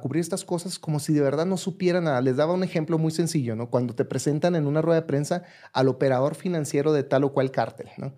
cubrir 0.00 0.20
estas 0.20 0.44
cosas 0.44 0.78
como 0.78 0.98
si 0.98 1.12
de 1.12 1.20
verdad 1.20 1.46
no 1.46 1.56
supiera 1.56 2.00
nada. 2.00 2.20
Les 2.20 2.36
daba 2.36 2.54
un 2.54 2.64
ejemplo 2.64 2.98
muy 2.98 3.12
sencillo, 3.12 3.54
¿no? 3.54 3.70
Cuando 3.70 3.94
te 3.94 4.04
presentan 4.04 4.56
en 4.56 4.66
una 4.66 4.82
rueda 4.82 5.00
de 5.00 5.06
prensa 5.06 5.44
al 5.72 5.88
operador 5.88 6.34
financiero 6.34 6.92
de 6.92 7.04
tal 7.04 7.24
o 7.24 7.32
cual 7.32 7.50
cártel, 7.52 7.88
¿no? 7.96 8.14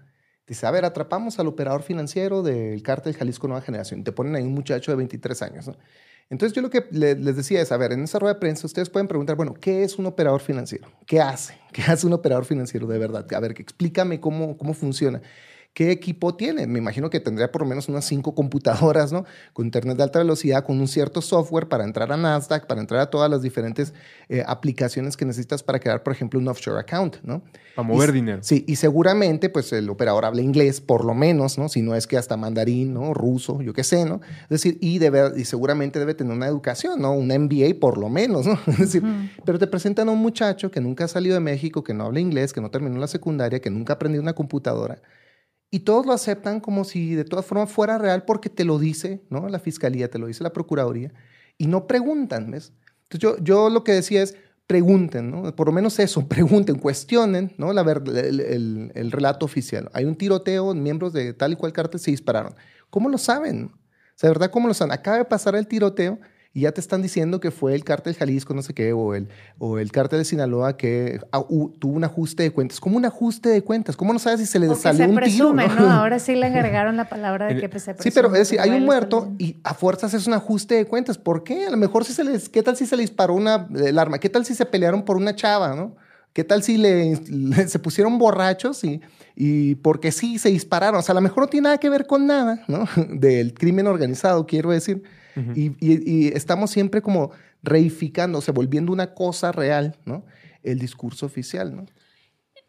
Dice, 0.47 0.67
a 0.67 0.71
ver, 0.71 0.85
atrapamos 0.85 1.39
al 1.39 1.47
operador 1.47 1.83
financiero 1.83 2.43
del 2.43 2.83
cártel 2.83 3.15
Jalisco 3.15 3.49
Nueva 3.49 3.63
Generación. 3.63 4.05
Te 4.05 4.13
ponen 4.13 4.37
ahí 4.37 4.43
un 4.43 4.53
muchacho 4.53 4.91
de 4.91 4.97
23 4.97 5.43
años, 5.43 5.69
¿no? 5.69 5.77
Entonces 6.31 6.55
yo 6.57 6.63
lo 6.63 6.71
que 6.71 6.87
les 6.91 7.37
decía 7.37 7.61
es, 7.61 7.71
a 7.71 7.77
ver, 7.77 7.93
en 7.93 8.03
esa 8.03 8.19
rueda 8.19 8.35
de 8.35 8.41
prensa 8.41 8.67
ustedes 8.67 8.91
pueden 8.91 9.09
preguntar, 9.09 9.37
bueno, 9.37 9.55
¿qué 9.55 9.85
es 9.85 9.99
un 9.99 10.07
operador 10.07 10.41
financiero? 10.41 10.91
¿Qué 11.07 11.21
hace? 11.21 11.59
¿Qué 11.73 11.83
hace 11.83 12.07
un 12.07 12.13
operador 12.15 12.45
financiero 12.45 12.87
de 12.87 12.99
verdad? 12.99 13.27
A 13.35 13.41
ver, 13.41 13.55
explícame 13.59 14.21
cómo, 14.21 14.57
cómo 14.57 14.75
funciona. 14.75 15.21
¿Qué 15.75 15.91
equipo 15.91 16.37
tiene? 16.37 16.69
Me 16.69 16.79
imagino 16.79 17.11
que 17.11 17.19
tendría 17.19 17.51
por 17.51 17.63
lo 17.63 17.67
menos 17.67 17.89
unas 17.89 18.05
cinco 18.05 18.33
computadoras, 18.33 19.13
¿no? 19.13 19.25
Con 19.53 19.65
internet 19.65 19.97
de 19.97 20.05
alta 20.05 20.21
velocidad, 20.21 20.65
con 20.65 20.79
un 20.79 20.87
cierto 20.87 21.21
software 21.21 21.67
para 21.67 21.83
entrar 21.83 22.13
a 22.13 22.17
Nasdaq, 22.17 22.69
para 22.69 22.81
entrar 22.81 23.01
a 23.01 23.11
todas 23.11 23.29
las 23.29 23.43
diferentes 23.43 23.93
eh, 24.29 24.45
aplicaciones 24.47 25.17
que 25.17 25.25
necesitas 25.25 25.65
para 25.65 25.81
crear, 25.81 26.05
por 26.05 26.13
ejemplo, 26.13 26.39
un 26.39 26.47
offshore 26.47 26.79
account, 26.79 27.17
¿no? 27.25 27.43
Para 27.75 27.89
mover 27.89 28.13
dinero. 28.13 28.39
Sí, 28.43 28.65
y 28.69 28.77
seguramente, 28.77 29.49
pues 29.49 29.73
el 29.73 29.91
operador 29.91 30.25
habla 30.25 30.43
inglés, 30.43 30.81
por 30.81 31.05
lo 31.05 31.13
menos, 31.13 31.59
¿no? 31.59 31.69
Si 31.69 31.83
no 31.83 31.97
es 31.97 32.07
que 32.07 32.17
hasta 32.17 32.37
mandarín, 32.37 32.95
¿no? 32.95 33.13
Ruso, 33.13 33.61
yo 33.61 33.73
qué 33.73 33.83
sé, 33.83 34.05
¿no? 34.05 34.21
Es 34.45 34.51
decir, 34.51 34.79
y, 34.81 35.01
debe, 35.01 35.33
y 35.37 35.45
seguramente 35.45 35.99
debe 35.99 36.15
tener 36.15 36.37
una 36.37 36.47
educación, 36.47 37.03
¿no? 37.03 37.15
Un 37.15 37.27
MBA, 37.27 37.81
por 37.81 37.99
lo 37.99 38.09
menos, 38.09 38.47
¿no? 38.47 38.57
Es 38.69 38.79
decir, 38.79 39.03
pero 39.45 39.59
te 39.59 39.67
presentan 39.67 40.09
a 40.09 40.13
un 40.13 40.21
muchacho 40.21 40.71
que 40.71 40.81
nunca 40.81 41.07
ha 41.07 41.09
salido 41.09 41.35
de 41.35 41.41
México, 41.41 41.83
que 41.83 41.95
no 41.95 42.05
habla 42.05 42.21
inglés, 42.21 42.53
que 42.53 42.61
no 42.61 42.71
terminó 42.71 43.01
la 43.01 43.09
secundaria, 43.09 43.61
que 43.61 43.71
nunca 43.71 43.95
ha 43.95 43.97
aprendido 43.97 44.23
una 44.23 44.35
computadora 44.35 45.01
y 45.75 45.81
todos 45.81 46.07
lo 46.07 46.13
aceptan 46.13 46.61
como 46.61 46.85
si 46.85 47.17
de 47.17 47.25
todas 47.25 47.45
formas 47.45 47.69
fuera 47.69 47.99
real 47.99 48.23
porque 48.25 48.49
te 48.49 48.65
lo 48.65 48.79
dice, 48.79 49.25
¿no? 49.29 49.49
La 49.49 49.59
fiscalía, 49.59 50.09
te 50.09 50.21
lo 50.21 50.29
dice 50.29 50.45
la 50.45 50.53
procuraduría, 50.53 51.13
y 51.59 51.67
no 51.67 51.89
preguntan, 51.89 52.49
¿ves? 52.53 52.73
Entonces 53.03 53.19
yo, 53.19 53.37
yo 53.43 53.71
lo 53.71 53.83
que 53.83 53.91
decía 53.91 54.23
es, 54.23 54.37
pregunten, 54.69 55.33
¿no? 55.33 55.57
Por 55.57 55.67
lo 55.67 55.73
menos 55.73 55.99
eso, 55.99 56.29
pregunten, 56.29 56.79
cuestionen, 56.79 57.55
¿no? 57.59 57.73
La 57.73 57.83
el, 57.83 58.93
el, 58.95 59.11
relato 59.11 59.45
oficial. 59.45 59.91
Hay 59.95 60.05
un 60.05 60.15
tiroteo, 60.15 60.73
miembros 60.75 61.13
de 61.13 61.33
tal 61.33 61.55
y 61.55 61.57
cual 61.57 61.73
cártel 61.73 61.99
se 61.99 62.13
dispararon. 62.13 62.55
¿Cómo 62.89 63.09
lo 63.09 63.19
saben? 63.19 63.73
O 63.75 64.15
sea, 64.15 64.31
¿verdad? 64.31 64.53
¿Cómo 64.53 64.69
lo 64.69 64.75
saben? 64.75 64.93
Acaba 64.93 65.17
de 65.17 65.25
pasar 65.25 65.57
el 65.57 65.67
tiroteo 65.67 66.21
y 66.57 66.61
ya 66.61 66.73
te 66.73 66.81
están 66.81 67.03
diciendo 67.03 67.41
que 67.41 67.51
fue 67.51 67.75
el 67.75 67.83
cártel 67.83 68.15
Jalisco, 68.15 68.55
no 68.55 68.63
sé 68.63 68.75
qué, 68.75 68.93
o 68.93 69.17
el, 69.17 69.29
o 69.59 69.81
el 69.81 69.91
cártel 69.91 70.21
de 70.21 70.25
Sinaloa 70.25 70.77
que 70.77 71.19
ah, 71.33 71.45
tuvo 71.81 71.93
un 71.93 72.05
ajuste 72.05 72.45
de 72.45 72.53
cuentas. 72.53 72.79
¿Cómo 72.79 72.97
un 72.97 73.05
ajuste 73.05 73.49
de 73.49 73.63
cuentas? 73.63 73.97
¿Cómo 73.97 74.13
no 74.13 74.21
sabes 74.21 74.39
si 74.39 74.47
se 74.47 74.61
le 74.61 74.73
salió 74.77 75.09
un 75.09 75.17
presume, 75.17 75.69
tiro? 75.69 75.81
¿no? 75.81 75.91
Ahora 75.91 76.21
sí 76.21 76.37
le 76.37 76.47
agregaron 76.47 76.97
la 76.97 77.09
palabra 77.09 77.49
de 77.49 77.61
que 77.61 77.69
pues, 77.69 77.83
se 77.83 77.95
presume. 77.95 78.09
Sí, 78.09 78.15
pero 78.15 78.29
es 78.29 78.39
decir, 78.39 78.61
hay 78.61 78.71
un 78.71 78.85
muerto 78.85 79.33
y 79.37 79.57
a 79.65 79.75
fuerzas 79.75 80.15
es 80.15 80.29
un 80.29 80.35
ajuste 80.35 80.77
de 80.77 80.85
cuentas. 80.85 81.19
¿Por 81.19 81.43
qué? 81.43 81.67
A 81.67 81.71
lo 81.71 81.77
mejor 81.77 82.05
si 82.05 82.13
se 82.13 82.23
les, 82.23 82.49
¿qué 82.49 82.63
tal 82.63 82.77
si 82.77 82.87
se 82.87 82.97
le 82.97 83.03
disparó 83.03 83.35
una, 83.35 83.67
el 83.75 83.99
arma? 83.99 84.21
¿Qué 84.21 84.29
tal 84.29 84.47
si 84.47 84.55
se 84.55 84.65
pelearon 84.65 85.05
por 85.05 85.17
una 85.17 85.35
chava, 85.35 85.75
no? 85.75 85.97
¿Qué 86.33 86.45
tal 86.45 86.63
si 86.63 86.77
le, 86.77 87.17
se 87.67 87.79
pusieron 87.81 88.17
borrachos 88.17 88.85
y, 88.85 89.01
y 89.35 89.75
porque 89.75 90.13
sí 90.13 90.39
se 90.39 90.51
dispararon? 90.51 91.01
O 91.01 91.03
sea, 91.03 91.15
a 91.15 91.17
lo 91.17 91.21
mejor 91.21 91.43
no 91.43 91.49
tiene 91.49 91.65
nada 91.65 91.79
que 91.79 91.91
ver 91.91 92.07
con 92.07 92.29
nada, 92.29 92.63
¿no? 92.69 92.87
Del 93.11 93.55
crimen 93.55 93.89
organizado, 93.89 94.47
quiero 94.47 94.71
decir. 94.71 95.03
Y, 95.55 95.73
y, 95.81 96.29
estamos 96.29 96.71
siempre 96.71 97.03
como 97.03 97.33
reificando, 97.63 98.39
o 98.39 98.41
sea, 98.41 98.55
volviendo 98.55 98.93
una 98.93 99.15
cosa 99.15 99.53
real, 99.53 99.97
¿no? 100.05 100.25
El 100.63 100.79
discurso 100.79 101.27
oficial, 101.27 101.75
¿no? 101.75 101.87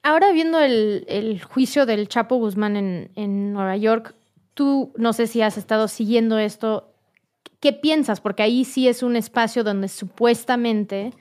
Ahora 0.03 0.31
viendo 0.31 0.59
el, 0.59 1.05
el 1.07 1.43
juicio 1.43 1.85
del 1.85 2.07
Chapo 2.07 2.35
Guzmán 2.37 2.75
en, 2.75 3.11
en 3.15 3.53
Nueva 3.53 3.77
York, 3.77 4.15
tú 4.53 4.93
no 4.97 5.13
sé 5.13 5.27
si 5.27 5.41
has 5.41 5.57
estado 5.57 5.87
siguiendo 5.87 6.37
esto. 6.37 6.93
¿Qué 7.59 7.73
piensas? 7.73 8.21
Porque 8.21 8.43
ahí 8.43 8.65
sí 8.65 8.87
es 8.87 9.03
un 9.03 9.15
espacio 9.15 9.63
donde 9.63 9.87
supuestamente 9.87 11.11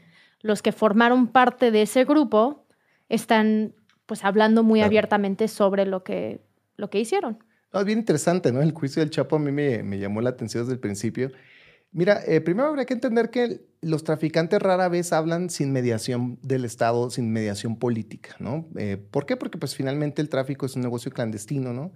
los 0.40 0.60
que 0.60 0.72
formaron 0.72 1.28
parte 1.28 1.70
de 1.70 1.82
ese 1.82 2.04
grupo 2.04 2.66
están 3.08 3.74
pues 4.06 4.24
hablando 4.24 4.62
muy 4.62 4.82
abiertamente 4.82 5.48
sobre 5.48 5.86
lo 5.86 6.04
que, 6.04 6.42
lo 6.76 6.90
que 6.90 7.00
hicieron. 7.00 7.42
Es 7.80 7.86
bien 7.86 7.98
interesante, 7.98 8.52
¿no? 8.52 8.62
El 8.62 8.72
juicio 8.72 9.00
del 9.00 9.10
Chapo 9.10 9.36
a 9.36 9.38
mí 9.38 9.52
me, 9.52 9.98
llamó 9.98 10.20
la 10.20 10.30
atención 10.30 10.62
desde 10.62 10.74
el 10.74 10.80
principio. 10.80 11.30
Mira, 11.92 12.22
eh, 12.26 12.40
primero 12.40 12.68
habría 12.68 12.86
que 12.86 12.94
entender 12.94 13.30
que 13.30 13.60
los 13.80 14.02
traficantes 14.04 14.60
rara 14.60 14.88
vez 14.88 15.12
hablan 15.12 15.48
sin 15.50 15.72
mediación 15.72 16.38
del 16.42 16.64
Estado, 16.64 17.08
sin 17.10 17.32
mediación 17.32 17.78
política, 17.78 18.34
¿no? 18.40 18.68
Eh, 18.76 18.96
¿Por 18.96 19.26
qué? 19.26 19.36
Porque 19.36 19.58
pues 19.58 19.74
finalmente 19.76 20.20
el 20.20 20.28
tráfico 20.28 20.66
es 20.66 20.74
un 20.74 20.82
negocio 20.82 21.12
clandestino, 21.12 21.72
¿no? 21.72 21.92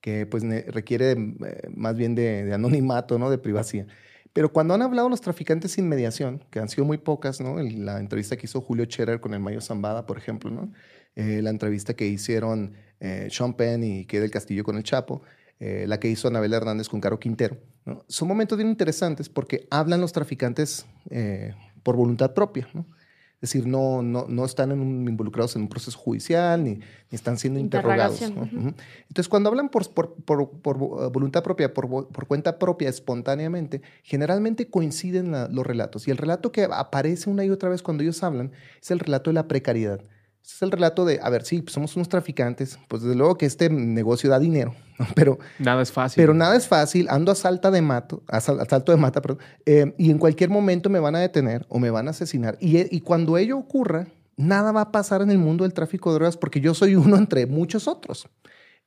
Que 0.00 0.26
pues 0.26 0.42
requiere 0.68 1.12
eh, 1.12 1.68
más 1.74 1.96
bien 1.96 2.14
de, 2.14 2.44
de, 2.44 2.54
anonimato, 2.54 3.18
¿no? 3.18 3.30
De 3.30 3.38
privacidad. 3.38 3.86
Pero 4.32 4.52
cuando 4.52 4.74
han 4.74 4.82
hablado 4.82 5.08
los 5.10 5.20
traficantes 5.20 5.72
sin 5.72 5.88
mediación, 5.88 6.44
que 6.50 6.58
han 6.58 6.68
sido 6.70 6.86
muy 6.86 6.96
pocas, 6.98 7.40
¿no? 7.40 7.60
La 7.60 8.00
entrevista 8.00 8.36
que 8.36 8.46
hizo 8.46 8.62
Julio 8.62 8.86
Scherer 8.86 9.20
con 9.20 9.34
el 9.34 9.40
Mayo 9.40 9.60
Zambada, 9.60 10.06
por 10.06 10.16
ejemplo, 10.16 10.50
¿no? 10.50 10.72
Eh, 11.14 11.40
la 11.42 11.50
entrevista 11.50 11.94
que 11.94 12.06
hicieron 12.06 12.72
eh, 13.00 13.28
Sean 13.30 13.54
Penn 13.54 13.84
y 13.84 14.06
que 14.06 14.20
del 14.20 14.30
Castillo 14.30 14.64
con 14.64 14.76
el 14.76 14.82
Chapo, 14.82 15.22
eh, 15.60 15.84
la 15.86 16.00
que 16.00 16.08
hizo 16.08 16.28
Anabel 16.28 16.54
Hernández 16.54 16.88
con 16.88 17.00
Caro 17.00 17.20
Quintero. 17.20 17.58
¿no? 17.84 18.04
Son 18.08 18.26
momentos 18.26 18.56
bien 18.56 18.70
interesantes 18.70 19.28
porque 19.28 19.66
hablan 19.70 20.00
los 20.00 20.12
traficantes 20.12 20.86
por 21.82 21.96
voluntad 21.96 22.32
propia. 22.32 22.68
¿no? 22.72 22.86
Es 23.42 23.50
decir, 23.52 23.66
no, 23.66 24.02
no, 24.02 24.26
no 24.28 24.44
están 24.44 24.70
involucrados 24.70 25.56
en 25.56 25.62
un 25.62 25.68
proceso 25.68 25.98
judicial 25.98 26.62
ni, 26.62 26.78
están 27.10 27.36
siendo 27.36 27.58
interrogados. 27.58 28.22
Entonces, 28.22 29.28
cuando 29.28 29.50
hablan 29.50 29.68
por, 29.68 29.90
por, 29.90 30.14
por, 30.14 30.78
voluntad 31.12 31.42
propia, 31.42 31.74
por, 31.74 32.06
cuenta 32.28 32.58
propia, 32.58 32.88
espontáneamente, 32.88 33.82
generalmente 34.04 34.70
coinciden 34.70 35.32
los 35.32 35.66
relatos. 35.66 36.06
Y 36.06 36.12
el 36.12 36.18
relato 36.18 36.52
que 36.52 36.68
aparece 36.70 37.28
una 37.28 37.44
y 37.44 37.50
otra 37.50 37.68
vez 37.68 37.82
cuando 37.82 38.04
ellos 38.04 38.22
hablan 38.22 38.52
es 38.80 38.92
el 38.92 39.00
relato 39.00 39.30
de 39.30 39.34
la 39.34 39.48
precariedad 39.48 40.00
es 40.44 40.62
el 40.62 40.70
relato 40.70 41.04
de, 41.04 41.20
a 41.22 41.30
ver, 41.30 41.44
sí, 41.44 41.62
pues 41.62 41.72
somos 41.72 41.94
unos 41.96 42.08
traficantes, 42.08 42.78
pues 42.88 43.02
desde 43.02 43.16
luego 43.16 43.36
que 43.36 43.46
este 43.46 43.70
negocio 43.70 44.28
da 44.28 44.38
dinero, 44.38 44.74
pero... 45.14 45.38
Nada 45.58 45.82
es 45.82 45.92
fácil. 45.92 46.20
Pero 46.20 46.34
nada 46.34 46.56
es 46.56 46.66
fácil, 46.66 47.08
ando 47.08 47.32
a, 47.32 47.34
salta 47.34 47.70
de 47.70 47.82
mato, 47.82 48.22
a, 48.28 48.40
salto 48.40 48.92
de 48.92 48.98
mata, 48.98 49.22
perdón, 49.22 49.38
eh, 49.66 49.94
y 49.98 50.10
en 50.10 50.18
cualquier 50.18 50.50
momento 50.50 50.90
me 50.90 50.98
van 50.98 51.14
a 51.14 51.20
detener 51.20 51.64
o 51.68 51.78
me 51.78 51.90
van 51.90 52.08
a 52.08 52.10
asesinar. 52.10 52.56
Y, 52.60 52.94
y 52.94 53.00
cuando 53.00 53.38
ello 53.38 53.56
ocurra, 53.56 54.08
nada 54.36 54.72
va 54.72 54.82
a 54.82 54.92
pasar 54.92 55.22
en 55.22 55.30
el 55.30 55.38
mundo 55.38 55.64
del 55.64 55.74
tráfico 55.74 56.10
de 56.10 56.14
drogas 56.16 56.36
porque 56.36 56.60
yo 56.60 56.74
soy 56.74 56.94
uno 56.96 57.16
entre 57.16 57.46
muchos 57.46 57.86
otros. 57.86 58.28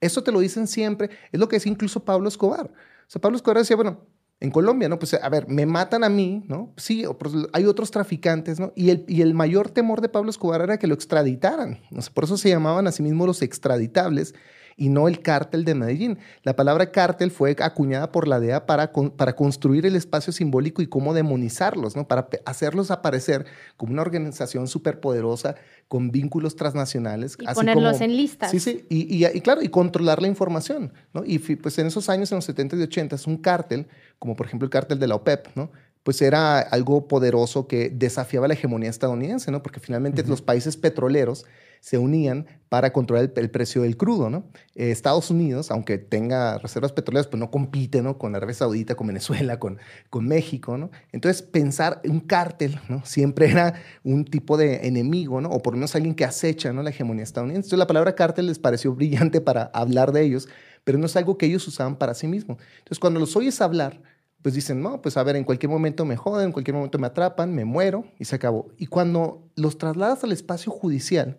Eso 0.02 0.24
te 0.24 0.32
lo 0.32 0.40
dicen 0.40 0.68
siempre, 0.68 1.10
es 1.32 1.40
lo 1.40 1.48
que 1.48 1.56
decía 1.56 1.72
incluso 1.72 2.04
Pablo 2.04 2.28
Escobar. 2.28 2.66
O 2.68 3.10
sea, 3.10 3.22
Pablo 3.22 3.38
Escobar 3.38 3.58
decía, 3.58 3.76
bueno, 3.76 4.02
en 4.40 4.52
Colombia, 4.52 4.90
¿no? 4.90 5.00
Pues 5.00 5.14
a 5.14 5.30
ver, 5.30 5.48
me 5.48 5.66
matan 5.66 6.04
a 6.04 6.10
mí, 6.10 6.44
¿no? 6.48 6.74
Sí, 6.78 7.06
hay 7.54 7.66
otros 7.66 7.92
traficantes, 7.92 8.60
¿no? 8.60 8.74
Y 8.76 8.90
el, 8.90 9.06
y 9.08 9.22
el 9.22 9.34
mayor 9.34 9.70
temor 9.70 10.02
de 10.02 10.10
Pablo 10.10 10.30
Escobar 10.30 10.62
era 10.62 10.78
que 10.78 10.88
lo 10.88 10.94
extraditaran. 10.94 11.80
¿no? 11.90 12.02
Por 12.14 12.26
eso 12.26 12.38
se 12.38 12.50
llamaban 12.50 12.88
a 12.88 12.92
sí 12.92 13.02
mismos 13.02 13.28
los 13.28 13.42
extraditables 13.42 14.36
y 14.78 14.90
no 14.90 15.08
el 15.08 15.22
cártel 15.22 15.64
de 15.64 15.76
Medellín. 15.76 16.18
La 16.44 16.56
palabra 16.56 16.92
cártel 16.92 17.32
fue 17.32 17.56
acuñada 17.60 18.12
por 18.12 18.28
la 18.28 18.40
DEA 18.40 18.66
para, 18.66 18.92
para 18.92 19.36
construir 19.36 19.86
el 19.86 19.96
espacio 19.96 20.34
simbólico 20.34 20.82
y 20.82 20.88
cómo 20.88 21.14
demonizarlos, 21.14 21.96
¿no? 21.96 22.08
Para 22.08 22.28
hacerlos 22.46 22.92
aparecer 22.92 23.46
como 23.78 23.94
una 23.94 24.02
organización 24.02 24.68
superpoderosa 24.68 25.56
con 25.88 26.12
vínculos 26.12 26.56
transnacionales. 26.56 27.38
Y 27.40 27.46
ponerlos 27.54 28.02
en 28.02 28.18
listas. 28.18 28.52
Sí, 28.52 28.60
sí, 28.60 28.86
y, 28.90 29.26
y, 29.26 29.42
claro, 29.42 29.62
y 29.62 29.70
controlar 29.70 30.22
la 30.22 30.28
información, 30.28 30.92
¿no? 31.14 31.24
Y 31.26 31.40
pues 31.40 31.78
en 31.78 31.88
esos 31.88 32.10
años, 32.10 32.32
en 32.32 32.38
los 32.38 32.46
70 32.46 32.76
y 32.76 32.82
80, 32.82 33.16
un 33.28 33.38
cártel, 33.38 33.88
como 34.20 34.36
por 34.36 34.48
ejemplo 34.48 34.66
el 34.66 34.70
cártel 34.70 35.00
de 35.00 35.08
la 35.08 35.16
OPEP, 35.16 35.56
¿no? 35.56 35.72
pues 36.06 36.22
era 36.22 36.60
algo 36.60 37.08
poderoso 37.08 37.68
que 37.68 37.90
desafiaba 37.90 38.48
la 38.48 38.54
hegemonía 38.54 38.92
estadounidense, 38.92 39.50
¿no? 39.50 39.64
Porque 39.64 39.80
finalmente 39.80 40.24
los 40.24 40.44
países 40.44 40.78
petroleros 40.78 41.48
se 41.86 42.00
unían 42.00 42.48
para 42.68 42.92
controlar 42.92 43.32
el, 43.36 43.52
precio 43.52 43.84
del 43.84 43.96
crudo, 43.96 44.32
¿no? 44.32 44.50
Eh, 44.74 44.90
Estados 44.90 45.30
Unidos, 45.30 45.70
aunque 45.70 46.00
tenga 46.00 46.58
reservas 46.58 46.92
petroleras, 46.92 47.28
pues 47.28 47.40
no 47.40 47.52
compite, 47.52 48.02
¿no? 48.02 48.18
Con 48.18 48.36
Arabia 48.36 48.56
Saudita, 48.56 48.96
con 48.96 49.06
Venezuela, 49.06 49.60
con, 49.60 49.78
con 50.10 50.28
México, 50.28 50.80
¿no? 50.80 50.90
Entonces, 51.12 51.44
pensar 51.44 52.02
un 52.10 52.22
cártel, 52.22 52.80
¿no? 52.90 53.06
Siempre 53.06 53.52
era 53.52 53.76
un 54.04 54.26
tipo 54.26 54.58
de 54.58 54.88
enemigo, 54.88 55.42
¿no? 55.42 55.50
O 55.50 55.62
por 55.62 55.74
lo 55.74 55.78
menos 55.78 55.96
alguien 55.96 56.16
que 56.16 56.26
acecha, 56.26 56.74
¿no? 56.74 56.82
La 56.82 56.90
hegemonía 56.90 57.24
estadounidense. 57.24 57.68
Entonces, 57.68 57.78
la 57.78 57.86
palabra 57.86 58.16
cártel 58.16 58.48
les 58.48 58.58
pareció 58.58 58.96
brillante 58.96 59.40
para 59.40 59.66
hablar 59.66 60.12
de 60.12 60.24
ellos, 60.24 60.50
pero 60.84 60.98
no 60.98 61.06
es 61.06 61.16
algo 61.16 61.38
que 61.38 61.46
ellos 61.46 61.68
usaban 61.68 61.98
para 61.98 62.16
sí 62.16 62.26
mismos. 62.26 62.58
Entonces, 62.80 62.98
cuando 62.98 63.20
los 63.20 63.36
oyes 63.36 63.62
hablar, 63.62 64.02
pues 64.42 64.56
dicen, 64.56 64.82
no, 64.82 65.04
pues 65.04 65.18
a 65.18 65.24
ver, 65.24 65.36
en 65.36 65.44
cualquier 65.44 65.70
momento 65.70 66.04
me 66.04 66.18
joden, 66.18 66.48
en 66.48 66.52
cualquier 66.52 66.74
momento 66.74 66.98
me 66.98 67.06
atrapan, 67.06 67.54
me 67.54 67.64
muero 67.64 68.06
y 68.18 68.26
se 68.26 68.38
acabó. 68.38 68.72
Y 68.76 68.88
cuando 68.88 69.44
los 69.56 69.78
trasladas 69.78 70.24
al 70.24 70.32
espacio 70.32 70.72
judicial 70.72 71.38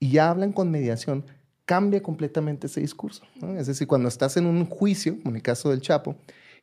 y 0.00 0.12
ya 0.12 0.30
hablan 0.30 0.52
con 0.52 0.70
mediación, 0.70 1.24
cambia 1.66 2.02
completamente 2.02 2.66
ese 2.66 2.80
discurso. 2.80 3.22
Es 3.56 3.68
decir, 3.68 3.86
cuando 3.86 4.08
estás 4.08 4.36
en 4.36 4.46
un 4.46 4.64
juicio, 4.66 5.18
como 5.18 5.30
en 5.30 5.36
el 5.36 5.42
caso 5.42 5.70
del 5.70 5.80
Chapo, 5.80 6.16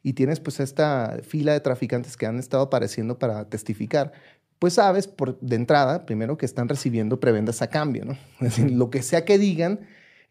y 0.03 0.13
tienes 0.13 0.39
pues 0.39 0.59
esta 0.59 1.19
fila 1.23 1.53
de 1.53 1.59
traficantes 1.59 2.17
que 2.17 2.25
han 2.25 2.39
estado 2.39 2.63
apareciendo 2.63 3.17
para 3.17 3.45
testificar, 3.45 4.11
pues 4.59 4.73
sabes 4.73 5.07
por, 5.07 5.39
de 5.39 5.55
entrada, 5.55 6.05
primero, 6.05 6.37
que 6.37 6.45
están 6.45 6.67
recibiendo 6.67 7.19
prebendas 7.19 7.61
a 7.61 7.69
cambio, 7.69 8.05
¿no? 8.05 8.13
Es 8.41 8.55
decir, 8.55 8.71
lo 8.71 8.89
que 8.89 9.01
sea 9.03 9.23
que 9.23 9.37
digan, 9.37 9.81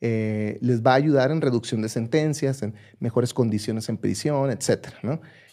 eh, 0.01 0.59
les 0.61 0.83
va 0.83 0.93
a 0.93 0.97
ayudar 0.97 1.31
en 1.31 1.41
reducción 1.41 1.81
de 1.81 1.89
sentencias, 1.89 2.63
en 2.63 2.75
mejores 2.99 3.33
condiciones 3.33 3.89
en 3.89 3.97
prisión, 3.97 4.51
etc. 4.51 4.89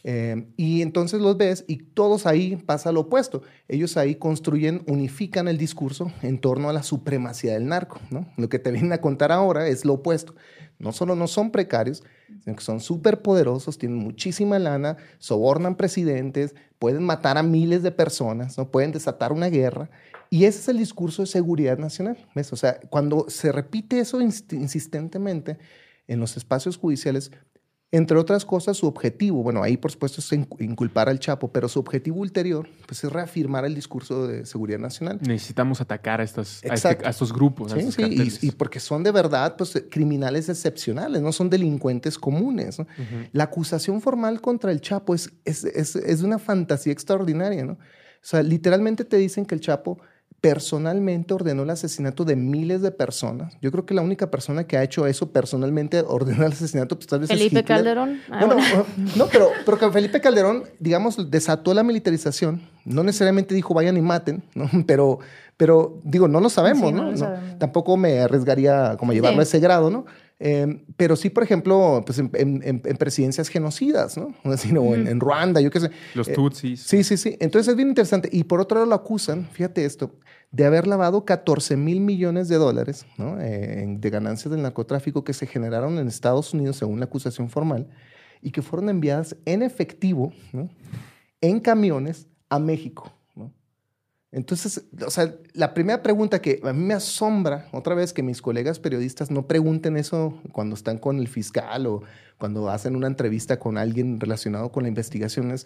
Eh, 0.05 0.47
y 0.57 0.81
entonces 0.81 1.21
los 1.21 1.37
ves 1.37 1.63
y 1.67 1.77
todos 1.77 2.25
ahí 2.25 2.57
pasa 2.57 2.91
lo 2.91 3.01
opuesto. 3.01 3.41
Ellos 3.67 3.95
ahí 3.97 4.15
construyen, 4.15 4.83
unifican 4.87 5.47
el 5.47 5.57
discurso 5.57 6.11
en 6.21 6.39
torno 6.39 6.69
a 6.69 6.73
la 6.73 6.83
supremacía 6.83 7.53
del 7.53 7.67
narco. 7.67 7.99
Lo 8.37 8.49
que 8.49 8.59
te 8.59 8.71
vienen 8.71 8.93
a 8.93 9.01
contar 9.01 9.31
ahora 9.31 9.67
es 9.67 9.85
lo 9.85 9.93
opuesto. 9.93 10.35
No 10.79 10.91
solo 10.91 11.15
no 11.15 11.27
son 11.27 11.51
precarios, 11.51 12.03
sino 12.43 12.55
que 12.55 12.63
son 12.63 12.81
súper 12.81 13.21
poderosos, 13.21 13.77
tienen 13.77 13.99
muchísima 13.99 14.59
lana, 14.59 14.97
sobornan 15.19 15.75
presidentes, 15.75 16.55
pueden 16.79 17.03
matar 17.03 17.37
a 17.37 17.43
miles 17.43 17.83
de 17.83 17.91
personas, 17.91 18.57
¿no? 18.57 18.69
pueden 18.69 18.91
desatar 18.91 19.31
una 19.31 19.47
guerra 19.47 19.89
y 20.33 20.45
ese 20.45 20.59
es 20.59 20.67
el 20.67 20.79
discurso 20.79 21.21
de 21.21 21.27
seguridad 21.27 21.77
nacional. 21.77 22.17
O 22.35 22.55
sea, 22.55 22.79
cuando 22.89 23.29
se 23.29 23.51
repite 23.51 23.99
eso 23.99 24.19
insistentemente 24.19 25.59
en 26.07 26.19
los 26.19 26.35
espacios 26.37 26.75
judiciales, 26.75 27.31
entre 27.93 28.17
otras 28.17 28.43
cosas, 28.43 28.75
su 28.75 28.87
objetivo, 28.87 29.43
bueno, 29.43 29.61
ahí 29.61 29.77
por 29.77 29.91
supuesto 29.91 30.19
es 30.19 30.31
inculpar 30.31 31.09
al 31.09 31.19
Chapo, 31.19 31.51
pero 31.51 31.69
su 31.69 31.79
objetivo 31.79 32.21
ulterior 32.21 32.67
pues, 32.87 33.03
es 33.03 33.11
reafirmar 33.11 33.65
el 33.65 33.75
discurso 33.75 34.25
de 34.25 34.47
seguridad 34.47 34.79
nacional. 34.79 35.19
Necesitamos 35.21 35.79
atacar 35.79 36.19
a 36.19 36.23
este, 36.23 36.41
estos 36.41 37.31
grupos. 37.31 37.71
Sí, 37.71 37.91
sí, 37.91 38.39
y, 38.41 38.51
porque 38.53 38.79
son 38.79 39.03
de 39.03 39.11
verdad 39.11 39.55
pues, 39.55 39.79
criminales 39.91 40.49
excepcionales, 40.49 41.21
no 41.21 41.31
son 41.31 41.51
delincuentes 41.51 42.17
comunes. 42.17 42.77
La 43.31 43.43
acusación 43.43 44.01
formal 44.01 44.41
contra 44.41 44.71
el 44.71 44.81
Chapo 44.81 45.13
es, 45.13 45.31
es, 45.45 45.63
es, 45.63 45.95
es 45.95 46.23
una 46.23 46.39
fantasía 46.39 46.91
extraordinaria. 46.91 47.63
¿no? 47.63 47.73
O 47.73 47.77
sea, 48.23 48.41
literalmente 48.41 49.05
te 49.05 49.17
dicen 49.17 49.45
que 49.45 49.53
el 49.53 49.61
Chapo 49.61 49.99
personalmente 50.43 51.33
ordenó 51.33 51.63
el 51.63 51.69
asesinato 51.69 52.25
de 52.25 52.35
miles 52.35 52.81
de 52.81 52.91
personas. 52.91 53.57
Yo 53.61 53.71
creo 53.71 53.85
que 53.85 53.93
la 53.93 54.01
única 54.01 54.29
persona 54.29 54.65
que 54.65 54.75
ha 54.75 54.83
hecho 54.83 55.07
eso 55.07 55.31
personalmente 55.31 56.01
ordenó 56.05 56.45
el 56.45 56.51
asesinato, 56.51 56.97
pues 56.97 57.07
tal 57.07 57.21
vez 57.21 57.29
Felipe 57.29 57.63
Calderón. 57.63 58.19
Ah, 58.29 58.45
no, 59.15 59.27
pero, 59.27 59.51
pero 59.65 59.79
que 59.79 59.89
Felipe 59.89 60.19
Calderón, 60.19 60.65
digamos, 60.79 61.31
desató 61.31 61.73
la 61.73 61.81
militarización. 61.81 62.61
No 62.83 63.05
necesariamente 63.05 63.55
dijo 63.55 63.73
vayan 63.73 63.95
y 63.95 64.01
maten, 64.01 64.43
¿no? 64.53 64.69
pero, 64.85 65.19
pero 65.55 66.01
digo, 66.03 66.27
no 66.27 66.41
lo 66.41 66.49
sabemos, 66.49 66.91
¿no? 66.91 67.13
Tampoco 67.57 67.95
me 67.95 68.19
arriesgaría 68.19 68.97
como 68.99 69.13
llevarlo 69.13 69.39
a 69.39 69.43
ese 69.43 69.61
grado, 69.61 69.89
¿no? 69.89 70.05
Em, 70.39 70.83
pero 70.97 71.15
sí, 71.15 71.29
por 71.29 71.43
ejemplo, 71.43 72.03
pues 72.05 72.19
en, 72.19 72.81
presidencias 72.99 73.47
genocidas, 73.47 74.17
¿no? 74.17 74.35
O 74.43 74.93
en, 74.93 75.19
Ruanda, 75.21 75.61
yo 75.61 75.71
qué 75.71 75.79
sé. 75.79 75.91
Los 76.15 76.27
eh, 76.27 76.33
Tutsis. 76.33 76.81
sí, 76.81 77.05
sí, 77.05 77.15
sí. 77.15 77.37
Entonces 77.39 77.69
es 77.69 77.77
bien 77.77 77.87
interesante. 77.87 78.27
Y 78.29 78.43
por 78.43 78.59
otro 78.59 78.79
lado 78.79 78.89
lo 78.89 78.95
acusan, 78.95 79.47
fíjate 79.53 79.85
esto, 79.85 80.11
de 80.53 80.65
haber 80.65 80.85
lavado 80.87 81.25
14 81.25 81.75
mil 81.75 81.99
millones 81.99 82.47
de 82.47 82.57
dólares. 82.57 83.07
Eh, 83.19 83.85
de 83.97 84.09
ganancias 84.09 84.51
del 84.51 84.61
narcotráfico 84.61 85.23
que 85.23 85.33
se 85.33 85.47
generaron 85.47 85.97
en 85.97 86.07
Estados 86.07 86.53
Unidos 86.53 86.77
según 86.77 86.99
la 86.99 87.05
acusación 87.05 87.49
formal 87.49 87.89
y 88.41 88.51
que 88.51 88.61
fueron 88.61 88.89
enviadas 88.89 89.35
en 89.45 89.63
efectivo, 89.63 90.31
en 91.41 91.59
camiones 91.59 92.27
a 92.49 92.59
México. 92.59 93.11
Entonces, 94.31 94.83
o 95.05 95.11
sea, 95.11 95.35
la 95.53 95.73
primera 95.73 96.01
pregunta 96.01 96.41
que 96.41 96.59
a 96.63 96.73
mí 96.73 96.83
me 96.83 96.95
asombra, 96.95 97.67
otra 97.71 97.93
vez, 97.93 98.13
que 98.13 98.23
mis 98.23 98.41
colegas 98.41 98.79
periodistas 98.79 99.29
no 99.29 99.47
pregunten 99.47 99.95
eso 99.95 100.39
cuando 100.51 100.75
están 100.75 100.97
con 100.97 101.19
el 101.19 101.27
fiscal 101.27 101.85
o 101.85 102.01
cuando 102.39 102.69
hacen 102.69 102.95
una 102.95 103.07
entrevista 103.07 103.59
con 103.59 103.77
alguien 103.77 104.19
relacionado 104.19 104.71
con 104.71 104.83
la 104.83 104.89
investigación, 104.89 105.51
es 105.51 105.65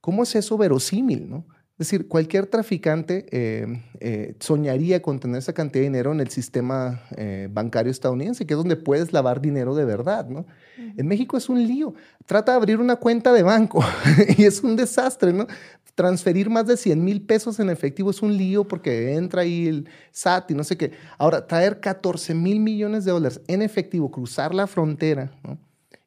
cómo 0.00 0.22
es 0.22 0.34
eso 0.36 0.56
verosímil, 0.56 1.28
¿no? 1.28 1.46
Es 1.78 1.86
decir, 1.90 2.08
cualquier 2.08 2.46
traficante 2.46 3.26
eh, 3.30 3.80
eh, 4.00 4.34
soñaría 4.40 5.00
con 5.00 5.20
tener 5.20 5.38
esa 5.38 5.52
cantidad 5.52 5.82
de 5.82 5.88
dinero 5.88 6.10
en 6.10 6.18
el 6.18 6.28
sistema 6.28 7.02
eh, 7.16 7.48
bancario 7.52 7.92
estadounidense, 7.92 8.46
que 8.46 8.54
es 8.54 8.58
donde 8.58 8.74
puedes 8.74 9.12
lavar 9.12 9.40
dinero 9.40 9.76
de 9.76 9.84
verdad, 9.84 10.28
¿no? 10.28 10.44
En 10.76 11.06
México 11.06 11.36
es 11.36 11.48
un 11.48 11.64
lío. 11.64 11.94
Trata 12.26 12.50
de 12.50 12.56
abrir 12.56 12.80
una 12.80 12.96
cuenta 12.96 13.32
de 13.32 13.44
banco 13.44 13.84
y 14.36 14.42
es 14.42 14.64
un 14.64 14.74
desastre, 14.74 15.32
¿no? 15.32 15.46
transferir 15.94 16.48
más 16.48 16.64
de 16.68 16.76
100 16.76 17.04
mil 17.04 17.22
pesos 17.22 17.58
en 17.58 17.70
efectivo 17.70 18.10
es 18.12 18.22
un 18.22 18.36
lío 18.36 18.62
porque 18.68 19.14
entra 19.14 19.42
ahí 19.42 19.66
el 19.66 19.88
SAT 20.12 20.52
y 20.52 20.54
no 20.54 20.62
sé 20.62 20.76
qué. 20.76 20.92
Ahora, 21.18 21.44
traer 21.48 21.80
14 21.80 22.34
mil 22.34 22.60
millones 22.60 23.04
de 23.04 23.10
dólares 23.10 23.40
en 23.48 23.62
efectivo, 23.62 24.08
cruzar 24.08 24.54
la 24.54 24.68
frontera 24.68 25.32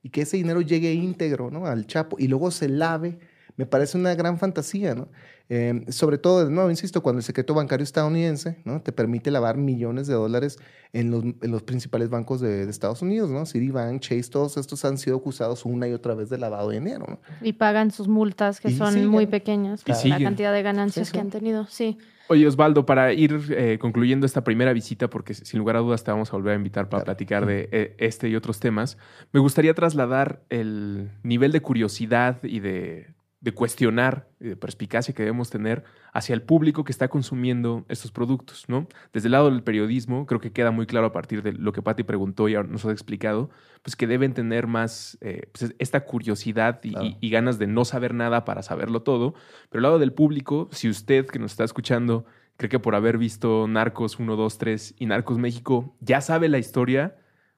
y 0.02 0.10
que 0.10 0.22
ese 0.22 0.38
dinero 0.38 0.62
llegue 0.62 0.94
íntegro 0.94 1.52
¿no? 1.52 1.66
al 1.66 1.88
Chapo 1.88 2.16
y 2.18 2.30
luego 2.30 2.52
se 2.52 2.70
lave, 2.70 3.20
me 3.58 3.66
parece 3.66 3.98
una 3.98 4.16
gran 4.16 4.38
fantasía. 4.38 4.96
¿no? 4.96 5.10
Em, 5.54 5.86
sobre 5.92 6.18
todo, 6.18 6.46
de 6.46 6.50
nuevo, 6.50 6.70
insisto, 6.70 7.04
cuando 7.04 7.20
el 7.20 7.26
secreto 7.26 7.54
bancario 7.54 7.84
estadounidense 7.84 8.62
¿no? 8.64 8.82
te 8.82 8.94
permite 8.94 9.32
lavar 9.32 9.58
millones 9.58 10.08
de 10.08 10.14
dólares 10.14 10.58
en 10.94 11.12
los, 11.12 11.26
en 11.26 11.52
los 11.52 11.62
principales 11.64 12.10
bancos 12.10 12.40
de, 12.40 12.70
Estados 12.70 13.02
Unidos, 13.02 13.30
¿no? 13.30 13.46
Citibank, 13.46 14.00
Chase, 14.00 14.30
todos 14.30 14.56
estos 14.56 14.86
han 14.86 14.98
sido 14.98 15.18
acusados 15.18 15.66
una 15.66 15.90
y 15.90 15.92
otra 15.92 16.16
vez 16.16 16.30
de 16.30 16.38
lavado 16.38 16.70
de 16.70 16.80
dinero. 16.80 17.06
¿no? 17.06 17.20
Y 17.42 17.52
pagan 17.52 17.92
sus 17.92 18.08
multas, 18.08 18.62
que 18.62 18.72
son 18.72 19.06
muy 19.08 19.28
pequeñas, 19.28 19.84
la 19.86 20.20
cantidad 20.20 20.54
de 20.54 20.64
ganancias 20.64 21.12
que 21.12 21.20
han 21.20 21.30
tenido, 21.30 21.68
sí. 21.68 21.98
Oye, 22.30 22.48
Osvaldo, 22.48 22.86
para 22.86 23.12
ir 23.12 23.38
eh, 23.50 23.78
concluyendo 23.78 24.26
esta 24.26 24.46
primera 24.46 24.72
visita, 24.72 25.10
porque 25.10 25.34
sin 25.34 25.60
lugar 25.60 25.76
a 25.76 25.80
dudas 25.80 26.06
te 26.06 26.12
vamos 26.12 26.32
a 26.32 26.38
volver 26.38 26.54
a 26.54 26.56
invitar 26.56 26.88
para 26.88 27.04
platicar 27.04 27.46
de 27.46 27.68
eh, 27.74 27.96
este 27.98 28.30
y 28.30 28.38
otros 28.38 28.62
temas, 28.62 28.98
me 29.34 29.42
gustaría 29.42 29.74
trasladar 29.74 30.44
el 30.50 31.12
nivel 31.24 31.52
de 31.52 31.60
curiosidad 31.60 32.42
y 32.42 32.62
de 32.62 33.08
de 33.42 33.54
cuestionar 33.54 34.30
y 34.40 34.50
de 34.50 34.56
perspicacia 34.56 35.16
que 35.16 35.24
debemos 35.24 35.50
tener 35.50 35.84
hacia 36.14 36.34
el 36.34 36.44
público 36.44 36.84
que 36.84 36.92
está 36.92 37.08
consumiendo 37.08 37.86
estos 37.90 38.12
productos, 38.12 38.66
¿no? 38.68 38.88
Desde 39.14 39.28
el 39.28 39.32
lado 39.32 39.50
del 39.50 39.64
periodismo, 39.64 40.28
creo 40.28 40.40
que 40.40 40.52
queda 40.52 40.70
muy 40.70 40.86
claro 40.86 41.08
a 41.08 41.12
partir 41.12 41.42
de 41.42 41.54
lo 41.54 41.74
que 41.74 41.82
Patti 41.82 42.04
preguntó 42.04 42.48
y 42.48 42.54
nos 42.54 42.86
ha 42.86 42.92
explicado, 42.92 43.50
pues 43.82 43.96
que 43.96 44.06
deben 44.06 44.36
tener 44.36 44.68
más 44.68 45.18
eh, 45.22 45.50
pues, 45.52 45.74
esta 45.80 46.06
curiosidad 46.06 46.82
y, 46.84 47.30
ganas 47.32 47.58
de 47.58 47.66
no 47.66 47.84
saber 47.84 48.14
nada 48.14 48.46
para 48.46 48.62
saberlo 48.62 49.02
todo. 49.02 49.34
Pero 49.70 49.80
al 49.80 49.84
lado 49.84 50.00
del 50.00 50.14
público, 50.14 50.70
si 50.72 50.88
usted 50.88 51.26
que 51.26 51.40
nos 51.40 51.52
está 51.52 51.64
escuchando 51.64 52.26
cree 52.58 52.70
que 52.70 52.80
por 52.80 52.94
haber 52.94 53.18
visto 53.18 53.68
Narcos 53.68 54.20
1, 54.20 54.36
2, 54.36 54.58
3 54.60 54.96
y 55.00 55.08
Narcos 55.08 55.40
México 55.40 55.96
ya 56.00 56.22
sabe 56.22 56.48
la 56.48 56.60
historia, 56.60 57.16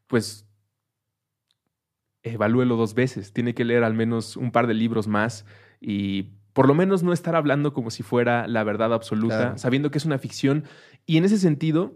pues 0.07 0.47
evalúelo 2.23 2.77
dos 2.77 2.93
veces. 2.93 3.33
Tiene 3.33 3.53
que 3.53 3.65
leer 3.65 3.83
al 3.83 3.93
menos 3.93 4.37
un 4.37 4.51
par 4.51 4.67
de 4.67 4.73
libros 4.73 5.07
más 5.07 5.45
y 5.83 6.29
por 6.53 6.67
lo 6.67 6.75
menos 6.75 7.03
no 7.03 7.13
estar 7.13 7.35
hablando 7.35 7.73
como 7.73 7.91
si 7.91 8.03
fuera 8.03 8.47
la 8.47 8.63
verdad 8.63 8.93
absoluta, 8.93 9.57
sabiendo 9.57 9.91
que 9.91 9.97
es 9.97 10.05
una 10.05 10.17
ficción. 10.17 10.63
Y 11.05 11.17
en 11.17 11.25
ese 11.25 11.37
sentido, 11.37 11.93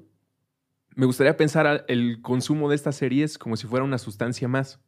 me 0.95 1.05
gustaría 1.05 1.37
pensar 1.37 1.85
el 1.87 2.21
consumo 2.21 2.69
de 2.69 2.75
estas 2.75 2.95
series 2.95 3.37
como 3.37 3.55
si 3.55 3.67
fuera 3.67 3.85
una 3.85 3.97
sustancia 3.97 4.47
más. 4.47 4.81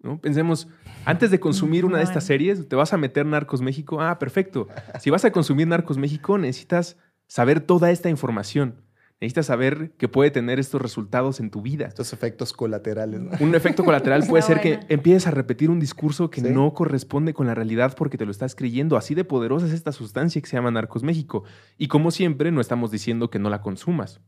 ¿no? 0.00 0.20
Pensemos, 0.20 0.68
antes 1.04 1.30
de 1.30 1.40
consumir 1.40 1.84
una 1.84 1.98
de 1.98 2.04
estas 2.04 2.24
series, 2.24 2.68
te 2.68 2.76
vas 2.76 2.92
a 2.92 2.98
meter 2.98 3.24
Narcos 3.26 3.62
México. 3.62 4.00
Ah, 4.00 4.18
perfecto. 4.18 4.68
Si 5.00 5.10
vas 5.10 5.24
a 5.24 5.32
consumir 5.32 5.66
Narcos 5.66 5.98
México, 5.98 6.38
necesitas 6.38 6.96
saber 7.26 7.60
toda 7.60 7.90
esta 7.90 8.10
información. 8.10 8.82
Necesitas 9.18 9.46
saber 9.46 9.92
que 9.96 10.08
puede 10.08 10.30
tener 10.30 10.58
estos 10.58 10.82
resultados 10.82 11.40
en 11.40 11.50
tu 11.50 11.62
vida. 11.62 11.86
Estos 11.86 12.12
efectos 12.12 12.52
colaterales. 12.52 13.22
Un 13.40 13.54
efecto 13.54 13.82
colateral 13.82 14.26
puede 14.28 14.42
ser 14.42 14.60
que 14.60 14.80
empieces 14.90 15.26
a 15.26 15.30
repetir 15.30 15.70
un 15.70 15.80
discurso 15.80 16.30
que 16.30 16.42
no 16.42 16.74
corresponde 16.74 17.32
con 17.32 17.46
la 17.46 17.54
realidad 17.54 17.94
porque 17.96 18.18
te 18.18 18.26
lo 18.26 18.30
estás 18.30 18.54
creyendo. 18.54 18.98
Así 18.98 19.14
de 19.14 19.24
poderosa 19.24 19.66
es 19.66 19.72
esta 19.72 19.92
sustancia 19.92 20.42
que 20.42 20.46
se 20.46 20.56
llama 20.56 20.70
Narcos 20.70 21.02
México. 21.02 21.44
Y 21.78 21.88
como 21.88 22.10
siempre, 22.10 22.52
no 22.52 22.60
estamos 22.60 22.90
diciendo 22.90 23.30
que 23.30 23.38
no 23.38 23.48
la 23.48 23.62
consumas. 23.62 24.20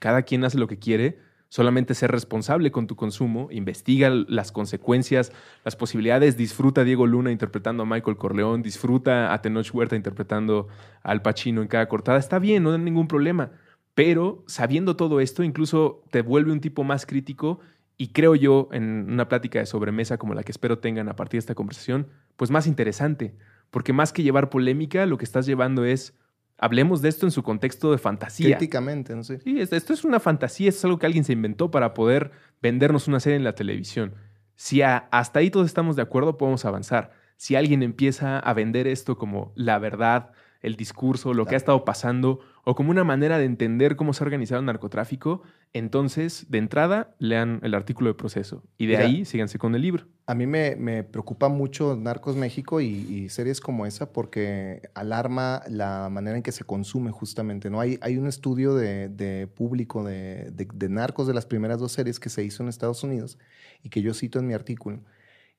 cada 0.00 0.22
quien 0.22 0.44
hace 0.44 0.56
lo 0.56 0.66
que 0.66 0.78
quiere, 0.78 1.18
solamente 1.50 1.94
ser 1.94 2.10
responsable 2.10 2.70
con 2.70 2.86
tu 2.86 2.96
consumo, 2.96 3.48
investiga 3.50 4.08
las 4.08 4.50
consecuencias, 4.50 5.30
las 5.62 5.76
posibilidades, 5.76 6.38
disfruta 6.38 6.80
a 6.80 6.84
Diego 6.84 7.06
Luna 7.06 7.32
interpretando 7.32 7.82
a 7.82 7.86
Michael 7.86 8.16
Corleón, 8.16 8.62
disfruta 8.62 9.34
a 9.34 9.42
Tenoch 9.42 9.74
Huerta 9.74 9.94
interpretando 9.94 10.68
al 11.02 11.20
Pacino 11.20 11.60
en 11.60 11.68
cada 11.68 11.86
cortada. 11.86 12.18
Está 12.18 12.38
bien, 12.38 12.62
no 12.62 12.72
hay 12.72 12.78
ningún 12.78 13.08
problema 13.08 13.50
pero 13.96 14.44
sabiendo 14.46 14.94
todo 14.94 15.20
esto, 15.20 15.42
incluso 15.42 16.04
te 16.10 16.20
vuelve 16.20 16.52
un 16.52 16.60
tipo 16.60 16.84
más 16.84 17.06
crítico 17.06 17.60
y 17.96 18.08
creo 18.08 18.34
yo, 18.34 18.68
en 18.72 19.10
una 19.10 19.26
plática 19.26 19.58
de 19.58 19.64
sobremesa 19.64 20.18
como 20.18 20.34
la 20.34 20.42
que 20.42 20.52
espero 20.52 20.80
tengan 20.80 21.08
a 21.08 21.16
partir 21.16 21.38
de 21.38 21.40
esta 21.40 21.54
conversación, 21.54 22.06
pues 22.36 22.50
más 22.50 22.66
interesante, 22.66 23.34
porque 23.70 23.94
más 23.94 24.12
que 24.12 24.22
llevar 24.22 24.50
polémica, 24.50 25.06
lo 25.06 25.16
que 25.16 25.24
estás 25.24 25.46
llevando 25.46 25.86
es, 25.86 26.14
hablemos 26.58 27.00
de 27.00 27.08
esto 27.08 27.24
en 27.24 27.30
su 27.30 27.42
contexto 27.42 27.90
de 27.90 27.96
fantasía. 27.96 28.58
Críticamente, 28.58 29.16
no 29.16 29.24
sé. 29.24 29.40
Sí, 29.40 29.58
esto 29.58 29.94
es 29.94 30.04
una 30.04 30.20
fantasía, 30.20 30.68
esto 30.68 30.80
es 30.80 30.84
algo 30.84 30.98
que 30.98 31.06
alguien 31.06 31.24
se 31.24 31.32
inventó 31.32 31.70
para 31.70 31.94
poder 31.94 32.32
vendernos 32.60 33.08
una 33.08 33.18
serie 33.18 33.38
en 33.38 33.44
la 33.44 33.54
televisión. 33.54 34.12
Si 34.56 34.82
hasta 34.82 35.38
ahí 35.38 35.50
todos 35.50 35.64
estamos 35.64 35.96
de 35.96 36.02
acuerdo, 36.02 36.36
podemos 36.36 36.66
avanzar. 36.66 37.12
Si 37.38 37.56
alguien 37.56 37.82
empieza 37.82 38.38
a 38.40 38.52
vender 38.52 38.88
esto 38.88 39.16
como 39.16 39.54
la 39.54 39.78
verdad, 39.78 40.32
el 40.66 40.74
discurso, 40.74 41.32
lo 41.32 41.46
que 41.46 41.54
ha 41.54 41.56
estado 41.56 41.84
pasando, 41.84 42.40
o 42.64 42.74
como 42.74 42.90
una 42.90 43.04
manera 43.04 43.38
de 43.38 43.44
entender 43.44 43.94
cómo 43.94 44.12
se 44.12 44.22
ha 44.22 44.26
organizado 44.26 44.58
el 44.58 44.66
narcotráfico, 44.66 45.42
entonces, 45.72 46.46
de 46.48 46.58
entrada, 46.58 47.14
lean 47.20 47.60
el 47.62 47.72
artículo 47.72 48.08
de 48.08 48.14
proceso 48.14 48.64
y 48.76 48.86
de 48.86 48.96
ahí 48.96 49.24
síganse 49.24 49.58
con 49.58 49.76
el 49.76 49.82
libro. 49.82 50.06
A 50.26 50.34
mí 50.34 50.44
me, 50.48 51.04
preocupa 51.04 51.48
mucho 51.48 51.94
Narcos 51.94 52.34
México 52.34 52.80
y, 52.80 53.28
series 53.28 53.60
como 53.60 53.86
esa 53.86 54.12
porque 54.12 54.82
alarma 54.94 55.62
la 55.68 56.08
manera 56.10 56.36
en 56.36 56.42
que 56.42 56.50
se 56.50 56.64
consume 56.64 57.12
justamente. 57.12 57.70
¿no? 57.70 57.80
Hay, 57.80 57.98
hay 58.00 58.18
un 58.18 58.26
estudio 58.26 58.74
de, 58.74 59.48
público 59.54 60.02
de, 60.02 60.50
de 60.50 60.88
Narcos 60.88 61.28
de 61.28 61.34
las 61.34 61.46
primeras 61.46 61.78
dos 61.78 61.92
series 61.92 62.18
que 62.18 62.28
se 62.28 62.42
hizo 62.42 62.64
en 62.64 62.68
Estados 62.68 63.04
Unidos 63.04 63.38
y 63.84 63.88
que 63.88 64.02
yo 64.02 64.14
cito 64.14 64.40
en 64.40 64.48
mi 64.48 64.54
artículo 64.54 65.00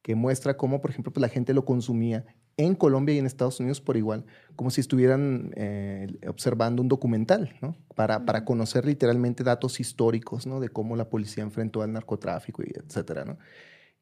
que 0.02 0.16
muestra 0.16 0.56
cómo, 0.56 0.80
por 0.80 0.92
ejemplo, 0.92 1.12
pues, 1.12 1.22
la 1.22 1.28
gente 1.28 1.54
lo 1.54 1.66
consumía 1.66 2.26
en 2.58 2.74
Colombia 2.76 3.16
y 3.16 3.20
en 3.20 3.28
Estados 3.28 3.60
Unidos 3.60 3.82
por 3.82 3.98
igual, 3.98 4.26
como 4.56 4.72
si 4.72 4.82
estuvieran 4.82 5.52
eh, 5.56 6.08
observando 6.28 6.82
un 6.82 6.88
documental, 6.88 7.56
¿no? 7.62 7.78
Para, 7.96 8.26
para, 8.26 8.44
conocer 8.46 8.86
literalmente 8.86 9.44
datos 9.44 9.80
históricos, 9.80 10.48
¿no? 10.48 10.60
De 10.60 10.70
cómo 10.70 10.96
la 10.96 11.10
policía 11.10 11.44
enfrentó 11.44 11.84
al 11.84 11.94
narcotráfico 11.94 12.64
y 12.64 12.72
etcétera, 12.76 13.26
¿no? 13.26 13.38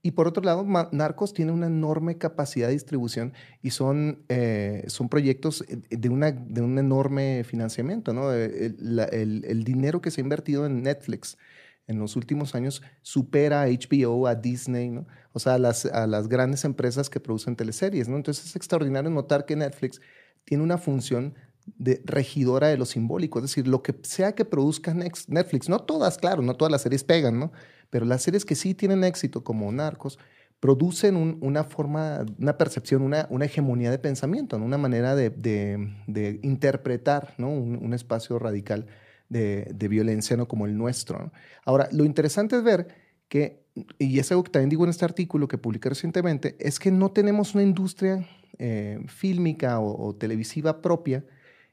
Y 0.06 0.12
por 0.12 0.28
otro 0.28 0.44
lado, 0.44 0.64
Narcos 0.92 1.34
tiene 1.34 1.52
una 1.52 1.66
enorme 1.66 2.20
capacidad 2.20 2.68
de 2.68 2.74
distribución 2.74 3.34
y 3.64 3.72
son, 3.72 4.24
eh, 4.30 4.84
son 4.86 5.10
proyectos 5.10 5.66
de, 5.90 6.10
una, 6.10 6.32
de 6.32 6.62
un 6.62 6.78
enorme 6.78 7.44
financiamiento, 7.44 8.14
¿no? 8.14 8.32
El, 8.32 9.00
el, 9.12 9.64
dinero 9.64 10.02
que 10.02 10.12
se 10.12 10.22
ha 10.22 10.24
invertido 10.24 10.68
en 10.68 10.84
Netflix 10.84 11.40
en 11.88 12.00
los 12.00 12.16
últimos 12.16 12.56
años 12.56 12.82
supera 13.02 13.64
a 13.64 13.68
HBO, 13.68 14.28
a 14.28 14.36
Disney, 14.36 14.90
¿no? 14.90 15.06
O 15.34 15.40
sea, 15.40 15.56
a 15.56 15.58
las, 15.60 15.86
a 15.86 16.08
las 16.08 16.28
grandes 16.28 16.66
empresas 16.66 17.10
que 17.10 17.20
producen 17.20 17.56
teleseries, 17.56 18.08
¿no? 18.08 18.16
Entonces 18.16 18.46
es 18.46 18.56
extraordinario 18.56 19.10
notar 19.12 19.46
que 19.46 19.56
Netflix 19.56 20.02
tiene 20.46 20.64
una 20.64 20.78
función 20.78 21.36
de 21.66 22.02
regidora 22.06 22.68
de 22.68 22.78
lo 22.78 22.86
simbólico, 22.86 23.40
es 23.40 23.44
decir, 23.44 23.68
lo 23.68 23.82
que 23.82 23.96
sea 24.04 24.36
que 24.36 24.46
produzca 24.46 24.94
Netflix, 24.94 25.68
no 25.68 25.80
todas, 25.80 26.18
claro, 26.18 26.42
no 26.42 26.56
todas 26.56 26.72
las 26.72 26.84
series 26.84 27.04
pegan, 27.04 27.40
¿no? 27.40 27.52
Pero 27.90 28.06
las 28.06 28.22
series 28.22 28.46
que 28.46 28.56
sí 28.56 28.76
tienen 28.76 29.04
éxito, 29.04 29.44
como 29.44 29.72
Narcos, 29.72 30.20
producen 30.60 31.38
una 31.42 31.64
forma, 31.64 32.26
una 32.40 32.58
percepción, 32.58 33.02
una, 33.02 33.28
una 33.30 33.46
hegemonía 33.46 33.92
de 33.92 34.00
pensamiento, 34.00 34.58
una 34.58 34.78
manera 34.78 35.16
de, 35.16 35.30
de, 35.30 36.40
interpretar 36.44 37.34
¿no? 37.38 37.50
un, 37.50 37.78
un 37.84 37.94
espacio 37.94 38.40
radical 38.40 38.88
de, 39.30 39.88
violencia 39.90 40.38
¿no? 40.38 40.48
como 40.48 40.66
el 40.66 40.78
nuestro. 40.78 41.32
Ahora, 41.66 41.90
lo 41.92 42.06
interesante 42.06 42.58
es 42.58 42.64
ver 42.64 42.88
que, 43.28 43.66
y 43.98 44.20
es 44.20 44.32
algo 44.32 44.44
que 44.44 44.52
también 44.52 44.70
digo 44.70 44.84
en 44.84 44.90
este 44.90 45.06
artículo 45.06 45.48
que 45.48 45.58
publiqué 45.58 45.90
recientemente, 45.90 46.56
es 46.60 46.80
que 46.80 46.92
no 46.92 47.12
tenemos 47.12 47.54
una 47.56 47.64
industria 47.64 48.28
eh, 48.58 49.04
fílmica 49.08 49.80
o, 49.80 50.16
televisiva 50.16 50.82
propia 50.82 51.26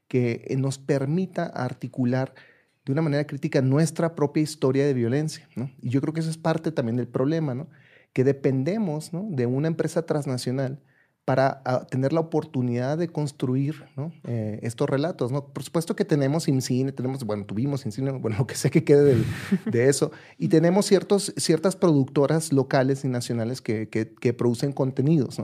que 0.07 0.53
nos 0.57 0.77
permita 0.77 1.45
articular 1.45 2.33
de 2.85 2.91
una 2.91 3.01
manera 3.01 3.25
crítica 3.25 3.61
nuestra 3.61 4.15
propia 4.15 4.43
historia 4.43 4.85
de 4.85 4.93
violencia. 4.93 5.47
Y 5.81 5.89
yo 5.89 6.01
creo 6.01 6.13
que 6.13 6.19
eso 6.19 6.29
es 6.29 6.37
parte 6.37 6.71
también 6.71 6.97
del 6.97 7.07
problema, 7.07 7.55
¿no? 7.55 7.69
que 8.11 8.23
dependemos 8.23 9.13
¿no? 9.13 9.25
de 9.29 9.45
una 9.45 9.67
empresa 9.67 10.05
transnacional 10.05 10.81
para 11.25 11.63
tener 11.89 12.11
la 12.11 12.19
oportunidad 12.19 12.97
de 12.97 13.07
construir 13.07 13.85
eh, 14.25 14.59
estos 14.61 14.89
relatos. 14.89 15.31
¿no? 15.31 15.47
Por 15.47 15.63
supuesto 15.63 15.95
que 15.95 16.03
tenemos 16.03 16.47
IMCINE, 16.49 16.91
tenemos, 16.91 17.23
bueno, 17.23 17.45
tuvimos 17.45 17.85
IMCINE, 17.85 18.11
bueno, 18.19 18.37
lo 18.39 18.47
que 18.47 18.55
sea 18.55 18.69
que 18.69 18.83
quede 18.83 19.23
de 19.65 19.89
eso, 19.89 20.11
y 20.37 20.49
tenemos 20.49 20.85
ciertos, 20.85 21.33
ciertas 21.37 21.75
productoras 21.75 22.51
locales 22.51 23.05
y 23.05 23.07
nacionales 23.07 23.61
que, 23.61 23.87
que, 23.87 24.33
producen 24.33 24.73
contenidos. 24.73 25.37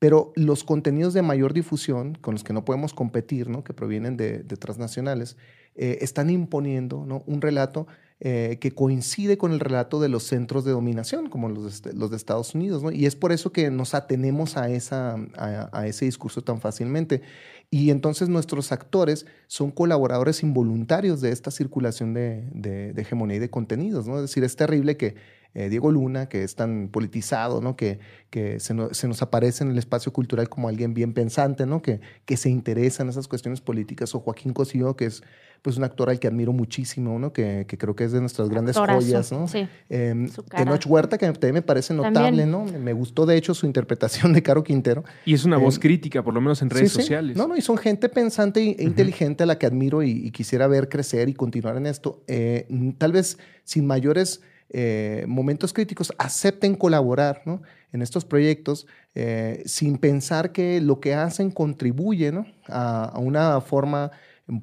Pero 0.00 0.32
los 0.34 0.64
contenidos 0.64 1.14
de 1.14 1.22
mayor 1.22 1.52
difusión, 1.52 2.16
con 2.20 2.34
los 2.34 2.42
que 2.42 2.52
no 2.52 2.64
podemos 2.64 2.92
competir, 2.92 3.48
¿no? 3.48 3.62
que 3.62 3.72
provienen 3.72 4.16
de, 4.16 4.42
transnacionales, 4.42 5.36
eh, 5.76 5.98
están 6.00 6.30
imponiendo 6.30 6.98
un 6.98 7.40
relato 7.40 7.86
eh, 8.20 8.58
que 8.60 8.70
coincide 8.70 9.36
con 9.36 9.52
el 9.52 9.58
relato 9.58 10.00
de 10.00 10.08
los 10.08 10.22
centros 10.22 10.64
de 10.64 10.70
dominación, 10.70 11.28
como 11.28 11.48
los 11.48 11.82
de, 11.82 11.92
de 11.92 12.16
Estados 12.16 12.54
Unidos. 12.54 12.82
Y 12.94 13.06
es 13.06 13.16
por 13.16 13.32
eso 13.32 13.52
que 13.52 13.70
nos 13.70 13.92
atenemos 13.92 14.56
a, 14.56 14.70
esa, 14.70 15.16
a, 15.36 15.86
ese 15.88 16.04
discurso 16.04 16.40
tan 16.42 16.60
fácilmente. 16.60 17.22
Y 17.70 17.90
entonces 17.90 18.28
nuestros 18.28 18.70
actores 18.70 19.26
son 19.48 19.72
colaboradores 19.72 20.44
involuntarios 20.44 21.20
de 21.20 21.32
esta 21.32 21.50
circulación 21.50 22.14
de, 22.14 22.48
de, 22.52 23.02
hegemonía 23.02 23.36
y 23.36 23.40
de 23.40 23.50
contenidos. 23.50 24.06
¿no? 24.06 24.14
Es 24.14 24.22
decir, 24.22 24.44
es 24.44 24.54
terrible 24.54 24.96
que 24.96 25.16
eh, 25.54 25.68
Diego 25.68 25.90
Luna, 25.90 26.28
que 26.28 26.44
es 26.44 26.54
tan 26.54 26.88
politizado, 26.88 27.60
¿no? 27.60 27.74
que, 27.76 27.98
que 28.30 28.60
se, 28.60 28.74
se, 28.92 29.08
nos 29.08 29.22
aparece 29.22 29.64
en 29.64 29.72
el 29.72 29.78
espacio 29.78 30.12
cultural 30.12 30.48
como 30.48 30.68
alguien 30.68 30.94
bien 30.94 31.14
pensante, 31.14 31.66
¿no? 31.66 31.82
que, 31.82 32.00
que 32.24 32.36
se 32.36 32.48
interesa 32.48 33.02
en 33.02 33.08
esas 33.08 33.26
cuestiones 33.26 33.60
políticas, 33.60 34.14
o 34.14 34.20
Joaquín 34.20 34.52
Cosío, 34.52 34.94
que 34.94 35.06
es 35.06 35.22
pues, 35.64 35.78
un 35.78 35.84
actor 35.84 36.10
al 36.10 36.20
que 36.20 36.28
admiro 36.28 36.52
muchísimo, 36.52 37.18
¿no? 37.18 37.32
que, 37.32 37.64
que 37.66 37.78
creo 37.78 37.96
que 37.96 38.04
es 38.04 38.12
de 38.12 38.20
nuestras 38.20 38.50
grandes 38.50 38.76
joyas. 38.76 39.32
¿no? 39.32 39.48
Sí, 39.48 39.66
eh, 39.88 40.28
Tenoch 40.54 40.84
Huerta, 40.86 41.16
que 41.16 41.24
también 41.32 41.54
me 41.54 41.62
parece 41.62 41.94
notable, 41.94 42.44
¿no? 42.44 42.66
me 42.66 42.92
gustó 42.92 43.24
de 43.24 43.34
hecho 43.38 43.54
su 43.54 43.64
interpretación 43.64 44.34
de 44.34 44.42
Caro 44.42 44.62
Quintero. 44.62 45.04
Y 45.24 45.32
es 45.32 45.46
una 45.46 45.56
voz 45.56 45.78
eh, 45.78 45.80
crítica, 45.80 46.22
por 46.22 46.34
lo 46.34 46.42
menos 46.42 46.60
en 46.60 46.68
redes 46.68 46.92
sí, 46.92 47.00
sociales. 47.00 47.32
Sí. 47.32 47.38
No, 47.38 47.48
no, 47.48 47.56
y 47.56 47.62
son 47.62 47.78
gente 47.78 48.10
pensante 48.10 48.60
e 48.60 48.84
inteligente 48.84 49.42
uh 49.42 49.46
-huh. 49.46 49.50
a 49.50 49.54
la 49.54 49.58
que 49.58 49.64
admiro 49.64 50.02
y, 50.02 50.10
y, 50.10 50.30
quisiera 50.32 50.66
ver 50.66 50.90
crecer 50.90 51.30
y 51.30 51.32
continuar 51.32 51.78
en 51.78 51.86
esto. 51.86 52.22
Eh, 52.26 52.68
tal 52.98 53.12
vez 53.12 53.38
sin 53.64 53.86
mayores 53.86 54.42
eh, 54.68 55.24
momentos 55.28 55.72
críticos 55.72 56.12
acepten 56.18 56.74
colaborar 56.74 57.42
¿no? 57.44 57.62
en 57.92 58.02
estos 58.02 58.24
proyectos 58.24 58.86
eh, 59.14 59.62
sin 59.66 59.98
pensar 59.98 60.52
que 60.52 60.80
lo 60.80 60.98
que 60.98 61.14
hacen 61.14 61.50
contribuye 61.50 62.32
¿no? 62.32 62.44
a, 62.66 63.04
a, 63.04 63.18
una 63.18 63.60
forma 63.60 64.10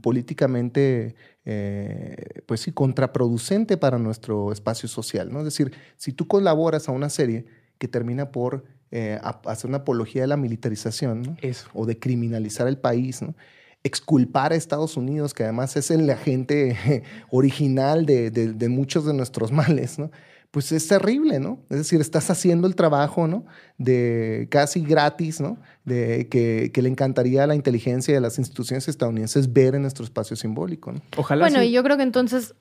políticamente 0.01 1.15
eh, 1.45 2.41
pues 2.45 2.61
sí, 2.61 2.71
contraproducente 2.71 3.77
para 3.77 3.97
nuestro 3.97 4.51
espacio 4.51 4.87
social. 4.87 5.31
¿no? 5.31 5.39
Es 5.39 5.45
decir, 5.45 5.73
si 5.97 6.13
tú 6.13 6.27
colaboras 6.27 6.87
a 6.87 6.91
una 6.91 7.09
serie 7.09 7.45
que 7.77 7.87
termina 7.87 8.31
por 8.31 8.63
eh, 8.91 9.19
hacer 9.45 9.69
una 9.69 9.79
apología 9.79 10.21
de 10.21 10.27
la 10.27 10.37
militarización 10.37 11.21
¿no? 11.23 11.37
o 11.73 11.85
de 11.85 11.97
criminalizar 11.97 12.67
el 12.67 12.77
país, 12.77 13.21
¿no? 13.21 13.35
exculpar 13.83 14.51
a 14.51 14.55
Estados 14.55 14.95
Unidos, 14.97 15.33
que 15.33 15.43
además 15.43 15.75
es 15.75 15.89
el 15.89 16.07
agente 16.09 17.03
original 17.31 18.05
de, 18.05 18.29
de, 18.29 18.53
de 18.53 18.69
muchos 18.69 19.05
de 19.05 19.13
nuestros 19.13 19.51
males, 19.51 19.97
¿no? 19.97 20.11
Pues 20.51 20.73
es 20.73 20.85
terrible, 20.85 21.39
¿no? 21.39 21.63
Es 21.69 21.77
decir, 21.77 22.01
estás 22.01 22.29
haciendo 22.29 22.67
el 22.67 22.75
trabajo, 22.75 23.25
¿no? 23.25 23.45
De 23.77 24.47
casi 24.51 24.81
gratis, 24.81 25.39
¿no? 25.39 25.57
De 25.85 26.27
que, 26.29 26.71
que 26.73 26.81
le 26.81 26.89
encantaría 26.89 27.45
a 27.45 27.47
la 27.47 27.55
inteligencia 27.55 28.13
de 28.13 28.19
las 28.19 28.37
instituciones 28.37 28.87
estadounidenses 28.89 29.51
ver 29.51 29.75
en 29.75 29.83
nuestro 29.83 30.03
espacio 30.03 30.35
simbólico, 30.35 30.91
¿no? 30.91 31.01
Ojalá. 31.15 31.45
Bueno, 31.45 31.61
sí. 31.61 31.67
y 31.67 31.71
yo 31.71 31.81
creo 31.83 31.95
que 31.95 32.03
entonces 32.03 32.53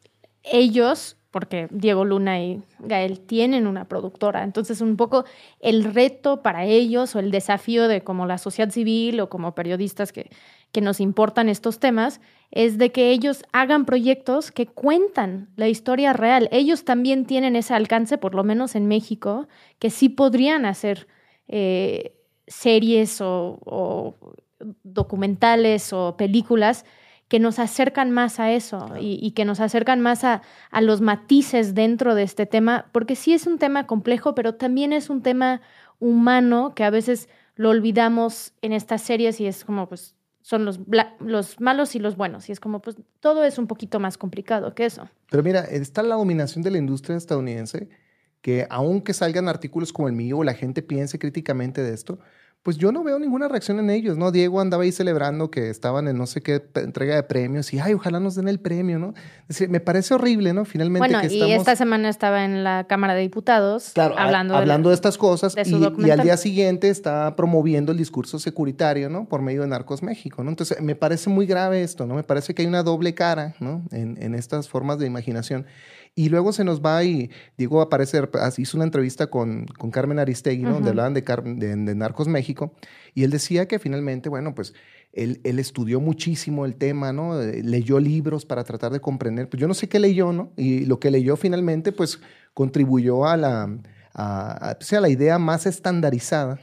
ellos, 0.45 1.16
porque 1.31 1.68
Diego 1.70 2.05
Luna 2.05 2.41
y 2.41 2.62
Gael 2.81 3.20
tienen 3.20 3.66
una 3.66 3.85
productora, 3.87 4.43
entonces 4.43 4.81
un 4.81 4.97
poco 4.97 5.24
el 5.61 5.85
reto 5.85 6.43
para 6.43 6.64
ellos 6.64 7.14
o 7.14 7.20
el 7.20 7.31
desafío 7.31 7.87
de 7.89 8.03
como 8.03 8.26
la 8.26 8.39
sociedad 8.39 8.70
civil 8.70 9.20
o 9.20 9.28
como 9.28 9.55
periodistas 9.55 10.12
que, 10.12 10.31
que 10.72 10.81
nos 10.81 11.01
importan 11.01 11.49
estos 11.49 11.78
temas 11.78 12.20
es 12.51 12.78
de 12.78 12.91
que 12.91 13.11
ellos 13.11 13.45
hagan 13.53 13.85
proyectos 13.85 14.51
que 14.51 14.66
cuentan 14.66 15.49
la 15.57 15.68
historia 15.68 16.12
real. 16.12 16.49
Ellos 16.51 16.85
también 16.85 17.26
tienen 17.26 17.55
ese 17.55 17.74
alcance, 17.74 18.18
por 18.18 18.35
lo 18.35 18.43
menos 18.43 18.74
en 18.74 18.89
México, 18.89 19.47
que 19.78 19.91
sí 19.91 20.09
podrían 20.09 20.64
hacer 20.64 21.07
eh, 21.47 22.16
series 22.49 23.20
o, 23.20 23.61
o, 23.64 24.16
documentales 24.83 25.93
o 25.93 26.16
películas 26.16 26.85
que 27.31 27.39
nos 27.39 27.61
acercan 27.61 28.11
más 28.11 28.41
a 28.41 28.51
eso 28.51 28.87
claro. 28.87 29.01
y, 29.01 29.18
y, 29.22 29.31
que 29.31 29.45
nos 29.45 29.61
acercan 29.61 30.01
más 30.01 30.24
a, 30.24 30.43
a 30.72 30.81
los 30.81 31.01
matices 31.01 31.76
dentro 31.76 32.16
de 32.16 32.24
este 32.24 32.45
tema, 32.45 32.87
porque 32.91 33.14
sí 33.14 33.33
es 33.33 33.47
un 33.47 33.59
tema 33.59 33.87
complejo, 33.87 34.35
pero 34.35 34.57
también 34.57 34.93
es 34.93 35.09
un 35.09 35.22
tema 35.22 35.62
humano 36.01 36.74
que 36.74 36.83
a 36.83 36.91
veces 36.91 37.28
lo 37.55 37.70
olvidamos 37.70 38.53
en 38.62 38.72
estas 38.72 39.03
series 39.03 39.41
y 39.41 39.47
es 39.47 39.64
como, 39.64 39.89
pues, 39.89 40.16
son 40.43 40.64
los, 40.64 40.81
los 41.20 41.61
malos 41.61 41.95
y 41.95 42.01
los 42.01 42.16
buenos. 42.16 42.49
Y 42.49 42.53
es 42.53 42.59
como, 42.59 42.83
pues, 42.83 42.97
todo 43.20 43.45
es 43.45 43.59
un 43.59 43.68
poquito 43.68 44.01
más 44.01 44.18
complicado 44.18 44.74
que 44.74 44.87
eso. 44.87 45.09
Pero 45.31 45.45
mira, 45.45 45.61
está 45.61 46.03
la 46.03 46.16
dominación 46.16 46.64
de 46.64 46.72
la 46.72 46.78
industria 46.78 47.16
estadounidense, 47.16 47.89
que 48.41 48.66
aunque 48.70 49.14
salgan 49.14 49.49
artículos 49.49 49.93
como 49.93 50.09
el 50.09 50.14
mío 50.14 50.43
la 50.43 50.55
gente 50.55 50.83
piense 50.83 51.20
críticamente 51.20 51.81
de 51.81 51.95
esto, 51.95 52.18
pues 52.63 52.77
yo 52.77 52.93
no 52.93 53.03
veo 53.03 53.19
ninguna 53.19 53.49
reacción 53.49 53.79
en 53.79 53.89
ellos, 53.89 54.19
¿no? 54.19 54.31
Diego 54.31 54.61
andaba 54.61 54.83
ahí 54.83 54.93
celebrando 54.93 55.51
que 55.51 55.71
estaban 55.71 56.09
en 56.09 56.19
no 56.19 56.27
sé 56.27 56.43
qué 56.43 56.63
entrega 56.75 57.15
de 57.15 57.23
premios 57.23 57.73
y, 57.73 57.79
ay, 57.79 57.95
ojalá 57.95 58.21
nos 58.21 58.35
den 58.35 58.49
el 58.49 58.61
premio, 58.61 58.99
¿no? 58.99 59.15
Es 59.43 59.49
decir, 59.49 59.71
me 59.71 59.81
parece 59.81 60.13
horrible, 60.13 60.53
¿no? 60.53 60.67
Finalmente 60.67 61.09
bueno, 61.09 61.21
que 61.21 61.29
estamos... 61.29 61.49
y 61.49 61.53
esta 61.53 61.75
semana 61.75 62.11
estaba 62.11 62.45
en 62.45 62.63
la 62.63 62.85
Cámara 62.85 63.15
de 63.15 63.23
Diputados 63.23 63.93
claro, 63.95 64.19
hablando, 64.19 64.55
a, 64.55 64.59
hablando 64.59 64.91
de, 64.91 64.93
de, 64.93 64.95
estas 64.95 65.17
cosas 65.17 65.55
de 65.55 65.63
y, 65.65 66.07
y, 66.07 66.11
al 66.11 66.21
día 66.21 66.37
siguiente 66.37 66.91
está 66.91 67.35
promoviendo 67.35 67.93
el 67.93 67.99
discurso 67.99 68.39
securitario, 68.39 69.09
¿no? 69.09 69.27
Por 69.27 69.41
medio 69.41 69.63
de 69.63 69.69
Narcos 69.69 70.03
México, 70.03 70.45
¿no? 70.45 70.51
Entonces, 70.51 70.83
me 70.83 70.95
parece 70.95 71.31
muy 71.31 71.47
grave 71.47 71.83
esto, 71.83 72.07
¿no? 72.07 72.15
Me 72.15 72.25
parece 72.25 72.55
que 72.55 72.61
hay 72.61 72.69
una 72.69 72.83
doble 72.83 73.15
cara, 73.15 73.55
¿no? 73.61 73.85
En, 73.91 74.23
en 74.23 74.35
estas 74.35 74.69
formas 74.69 74.99
de 74.99 75.07
imaginación. 75.07 75.65
Y 76.15 76.29
luego 76.29 76.53
se 76.53 76.65
nos 76.65 76.83
va 76.83 77.03
y 77.05 77.31
Diego 77.57 77.81
aparece, 77.81 78.21
hizo 78.59 78.77
una 78.77 78.85
entrevista 78.85 79.29
con, 79.29 79.67
con 79.67 79.91
Carmen 79.91 80.19
Aristegui, 80.19 80.63
¿no? 80.63 80.69
Uh 80.69 80.73
-huh. 80.73 80.75
Donde 80.75 80.91
hablaban 80.91 81.15
de, 81.15 81.23
de, 81.23 81.77
de, 81.77 81.95
Narcos 81.95 82.29
México. 82.29 82.75
Y 83.15 83.25
él 83.25 83.31
decía 83.31 83.67
que 83.69 83.79
finalmente, 83.79 84.29
bueno, 84.29 84.55
pues 84.55 84.75
él, 85.13 85.41
él, 85.45 85.59
estudió 85.59 86.01
muchísimo 86.01 86.67
el 86.67 86.77
tema, 86.77 87.13
¿no? 87.13 87.41
Leyó 87.41 88.01
libros 88.01 88.45
para 88.45 88.65
tratar 88.65 88.93
de 88.93 89.01
comprender. 89.01 89.49
Pues 89.49 89.61
yo 89.61 89.69
no 89.69 89.75
sé 89.75 89.89
qué 89.89 89.99
leyó, 89.99 90.33
¿no? 90.33 90.53
Y 90.57 90.85
lo 90.85 90.99
que 90.99 91.11
leyó 91.11 91.37
finalmente, 91.37 91.93
pues 91.93 92.21
contribuyó 92.55 93.27
a 93.27 93.37
la, 93.37 93.79
a, 94.13 94.71
a, 94.71 94.75
pues, 94.75 94.93
a 94.93 95.01
la 95.01 95.09
idea 95.09 95.39
más 95.39 95.67
estandarizada 95.67 96.61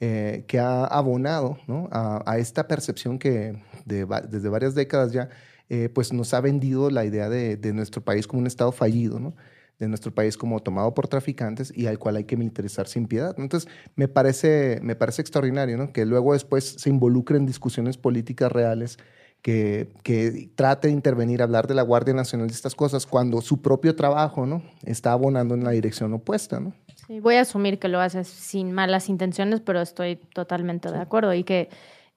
eh, 0.00 0.44
que 0.48 0.58
ha 0.58 0.84
abonado, 0.84 1.58
¿no? 1.66 1.88
A, 1.90 2.22
a 2.26 2.38
esta 2.38 2.66
percepción 2.68 3.18
que 3.18 3.62
de, 3.84 4.06
desde 4.28 4.48
varias 4.48 4.74
décadas 4.74 5.12
ya 5.12 5.28
eh, 5.74 5.88
pues 5.88 6.12
nos 6.12 6.32
ha 6.34 6.40
vendido 6.40 6.88
la 6.88 7.04
idea 7.04 7.28
de, 7.28 7.56
de, 7.56 7.72
nuestro 7.72 8.00
país 8.00 8.28
como 8.28 8.40
un 8.40 8.46
Estado 8.46 8.70
fallido, 8.70 9.18
¿no? 9.18 9.34
de 9.80 9.88
nuestro 9.88 10.14
país 10.14 10.36
como 10.36 10.60
tomado 10.60 10.94
por 10.94 11.08
traficantes 11.08 11.72
y 11.76 11.86
al 11.86 11.98
cual 11.98 12.14
hay 12.14 12.24
que 12.24 12.36
militarizar 12.36 12.86
sin 12.86 13.08
piedad. 13.08 13.34
Entonces, 13.38 13.68
me 13.96 14.06
parece, 14.06 14.78
me 14.82 14.94
parece 14.94 15.20
extraordinario 15.20 15.76
¿no? 15.76 15.92
que 15.92 16.06
luego 16.06 16.32
después 16.32 16.76
se 16.78 16.90
involucre 16.90 17.38
en 17.38 17.46
discusiones 17.46 17.96
políticas 17.96 18.52
reales 18.52 18.98
que, 19.42 19.90
que, 20.04 20.48
trate 20.54 20.88
de 20.88 20.94
intervenir, 20.94 21.42
hablar 21.42 21.66
de 21.66 21.74
la 21.74 21.82
Guardia 21.82 22.14
Nacional 22.14 22.46
de 22.46 22.54
estas 22.54 22.76
cosas, 22.76 23.04
cuando 23.04 23.42
su 23.42 23.60
propio 23.60 23.96
trabajo 23.96 24.46
¿no? 24.46 24.62
está 24.84 25.10
abonando 25.10 25.54
en 25.54 25.64
la 25.64 25.72
dirección 25.72 26.14
opuesta. 26.14 26.60
¿no? 26.60 26.72
Sí, 27.06 27.18
voy 27.18 27.34
a 27.34 27.40
asumir 27.40 27.80
que 27.80 27.88
lo 27.88 28.00
haces 28.00 28.28
sin 28.28 28.70
malas 28.70 29.08
intenciones, 29.08 29.60
pero 29.60 29.80
estoy 29.80 30.16
totalmente 30.34 30.88
sí. 30.88 30.94
de 30.94 31.00
acuerdo 31.00 31.34
y 31.34 31.42
que 31.42 31.68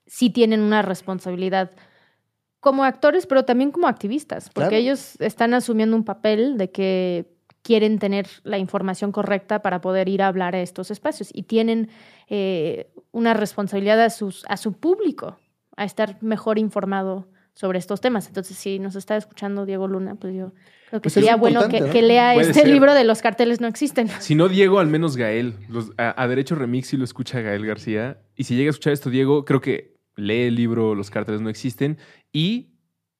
sí 0.06 0.30
tienen 0.30 0.60
una 0.60 0.80
responsabilidad 0.82 1.72
como 2.60 2.84
actores, 2.84 3.26
pero 3.26 3.44
también 3.44 3.70
como 3.70 3.86
activistas, 3.86 4.50
porque 4.52 4.70
claro. 4.70 4.82
ellos 4.82 5.14
están 5.20 5.54
asumiendo 5.54 5.96
un 5.96 6.04
papel 6.04 6.58
de 6.58 6.70
que 6.70 7.38
quieren 7.62 7.98
tener 7.98 8.26
la 8.44 8.58
información 8.58 9.12
correcta 9.12 9.60
para 9.62 9.80
poder 9.80 10.08
ir 10.08 10.22
a 10.22 10.28
hablar 10.28 10.54
a 10.54 10.60
estos 10.60 10.90
espacios 10.90 11.30
y 11.32 11.44
tienen 11.44 11.90
eh, 12.28 12.90
una 13.12 13.34
responsabilidad 13.34 14.00
a, 14.00 14.10
sus, 14.10 14.44
a 14.48 14.56
su 14.56 14.72
público, 14.72 15.38
a 15.76 15.84
estar 15.84 16.16
mejor 16.22 16.58
informado 16.58 17.28
sobre 17.52 17.78
estos 17.78 18.00
temas. 18.00 18.26
Entonces, 18.28 18.56
si 18.56 18.78
nos 18.78 18.96
está 18.96 19.16
escuchando 19.16 19.66
Diego 19.66 19.88
Luna, 19.88 20.14
pues 20.14 20.34
yo 20.34 20.52
creo 20.88 21.00
que 21.00 21.06
pues 21.06 21.12
sería 21.12 21.36
bueno 21.36 21.68
que, 21.68 21.80
¿no? 21.80 21.90
que 21.90 22.02
lea 22.02 22.32
Puede 22.34 22.50
este 22.50 22.60
ser. 22.60 22.68
libro 22.68 22.94
de 22.94 23.04
Los 23.04 23.20
carteles 23.20 23.60
no 23.60 23.66
existen. 23.66 24.08
Si 24.20 24.34
no 24.34 24.48
Diego, 24.48 24.78
al 24.78 24.86
menos 24.86 25.16
Gael. 25.16 25.54
Los, 25.68 25.90
a, 25.98 26.22
a, 26.22 26.28
Derecho 26.28 26.54
Remix 26.54 26.88
si 26.88 26.96
lo 26.96 27.04
escucha 27.04 27.40
Gael 27.40 27.66
García. 27.66 28.18
Y 28.36 28.44
si 28.44 28.56
llega 28.56 28.68
a 28.68 28.70
escuchar 28.70 28.92
esto, 28.92 29.10
Diego, 29.10 29.44
creo 29.44 29.60
que 29.60 29.98
lee 30.18 30.42
el 30.42 30.56
libro 30.56 30.94
Los 30.94 31.10
carteles 31.10 31.40
no 31.40 31.48
existen 31.48 31.98
y 32.32 32.74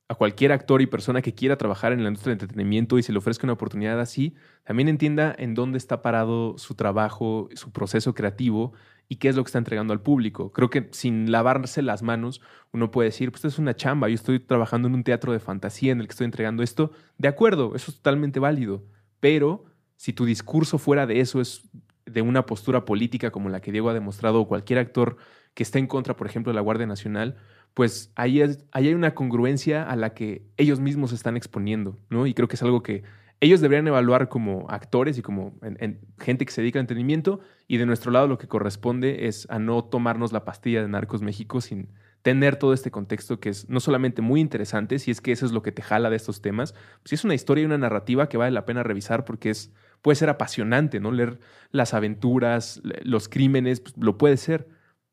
a 0.09 0.15
cualquier 0.15 0.53
actor 0.53 0.81
y 0.81 0.87
persona 0.87 1.21
que 1.21 1.35
quiera 1.35 1.59
trabajar 1.59 1.93
en 1.93 2.03
la 2.03 2.09
industria 2.09 2.31
del 2.31 2.41
entretenimiento 2.41 2.99
y 2.99 3.03
se 3.03 3.13
le 3.13 3.19
ofrezca 3.19 3.47
una 3.47 3.53
oportunidad 3.53 4.01
así, 4.01 4.35
también 4.65 4.89
entienda 4.89 5.35
en 5.39 5.55
dónde 5.55 5.77
está 5.77 6.01
parado 6.01 6.57
su 6.57 6.75
trabajo, 6.75 7.51
su 7.55 7.73
proceso 7.73 8.15
creativo 8.15 8.73
y 9.11 9.17
qué 9.17 9.29
es 9.29 9.37
lo 9.37 9.45
que 9.45 9.49
está 9.49 9.59
entregando 9.59 9.93
al 9.93 10.01
público. 10.01 10.51
Creo 10.53 10.71
que 10.71 10.89
sin 10.93 11.31
lavarse 11.31 11.83
las 11.83 12.03
manos, 12.03 12.41
uno 12.73 12.91
puede 12.91 13.11
decir, 13.11 13.31
pues 13.31 13.45
es 13.45 13.59
una 13.59 13.77
chamba, 13.77 14.09
yo 14.09 14.15
estoy 14.15 14.41
trabajando 14.41 14.89
en 14.89 14.95
un 14.95 15.05
teatro 15.05 15.33
de 15.33 15.41
fantasía 15.41 15.93
en 15.93 16.01
el 16.01 16.07
que 16.07 16.13
estoy 16.13 16.25
entregando 16.25 16.63
esto. 16.63 16.91
De 17.19 17.29
acuerdo, 17.29 17.75
eso 17.75 17.91
es 17.91 17.99
totalmente 17.99 18.41
válido, 18.41 18.87
pero 19.21 19.67
si 19.97 20.15
tu 20.15 20.25
discurso 20.25 20.79
fuera 20.79 21.07
de 21.07 21.21
eso 21.21 21.41
es 21.41 21.69
de 22.07 22.23
una 22.23 22.47
postura 22.47 22.87
política 22.87 23.31
como 23.31 23.51
la 23.51 23.61
que 23.61 23.73
Diego 23.73 23.91
ha 23.91 23.95
demostrado 23.95 24.41
o 24.41 24.49
cualquier 24.49 24.79
actor 24.79 25.19
que 25.53 25.63
esté 25.63 25.79
en 25.79 25.87
contra, 25.87 26.17
por 26.17 26.27
ejemplo, 26.27 26.51
de 26.51 26.55
la 26.55 26.61
Guardia 26.61 26.87
Nacional, 26.87 27.37
pues 27.75 28.13
ahí, 28.17 28.43
hay 28.73 28.95
una 28.95 29.15
congruencia 29.15 29.83
a 29.83 29.97
la 29.97 30.15
que 30.15 30.43
ellos 30.57 30.81
mismos 30.81 31.11
se 31.11 31.17
están 31.17 31.37
exponiendo, 31.37 31.99
¿no? 32.11 32.27
Y 32.27 32.35
creo 32.35 32.49
que 32.49 32.57
es 32.57 32.63
algo 32.63 32.83
que 32.83 33.05
ellos 33.41 33.61
deberían 33.61 33.87
evaluar 33.87 34.29
como 34.29 34.67
actores 34.69 35.17
y 35.17 35.23
como 35.23 35.55
gente 36.19 36.45
que 36.45 36.53
se 36.53 36.61
dedica 36.61 36.79
al 36.79 36.83
entretenimiento 36.83 37.41
y 37.69 37.77
de 37.77 37.87
nuestro 37.87 38.11
lado 38.11 38.27
lo 38.27 38.37
que 38.37 38.49
corresponde 38.49 39.29
es 39.29 39.47
a 39.49 39.61
no 39.61 39.85
tomarnos 39.85 40.33
la 40.33 40.45
pastilla 40.45 40.83
de 40.83 40.89
Narcos 40.89 41.23
México 41.23 41.61
sin 41.61 41.89
tener 42.23 42.57
todo 42.57 42.73
este 42.73 42.91
contexto 42.91 43.39
que 43.39 43.51
es 43.51 43.69
no 43.69 43.79
solamente 43.79 44.23
muy 44.23 44.41
interesante, 44.41 44.99
si 44.99 45.13
es 45.13 45.21
que 45.21 45.31
eso 45.31 45.47
es 45.47 45.53
lo 45.53 45.63
que 45.63 45.71
te 45.71 45.83
jala 45.83 46.11
de 46.11 46.17
estos 46.17 46.43
temas, 46.43 46.75
pues 47.03 47.13
es 47.13 47.25
una 47.25 47.35
historia 47.35 47.63
y 47.63 47.67
una 47.67 47.79
narrativa 47.79 48.29
que 48.29 48.37
vale 48.37 48.51
la 48.51 48.65
pena 48.65 48.83
revisar 48.83 49.25
porque 49.25 49.51
es 49.51 49.73
puede 50.03 50.17
ser 50.17 50.29
apasionante, 50.29 51.01
¿no? 51.01 51.13
Leer 51.13 51.39
las 51.71 51.95
aventuras, 51.95 52.81
los 53.03 53.29
crímenes, 53.29 53.81
pues, 53.81 53.95
lo 53.99 54.19
puede 54.19 54.37
ser, 54.37 54.69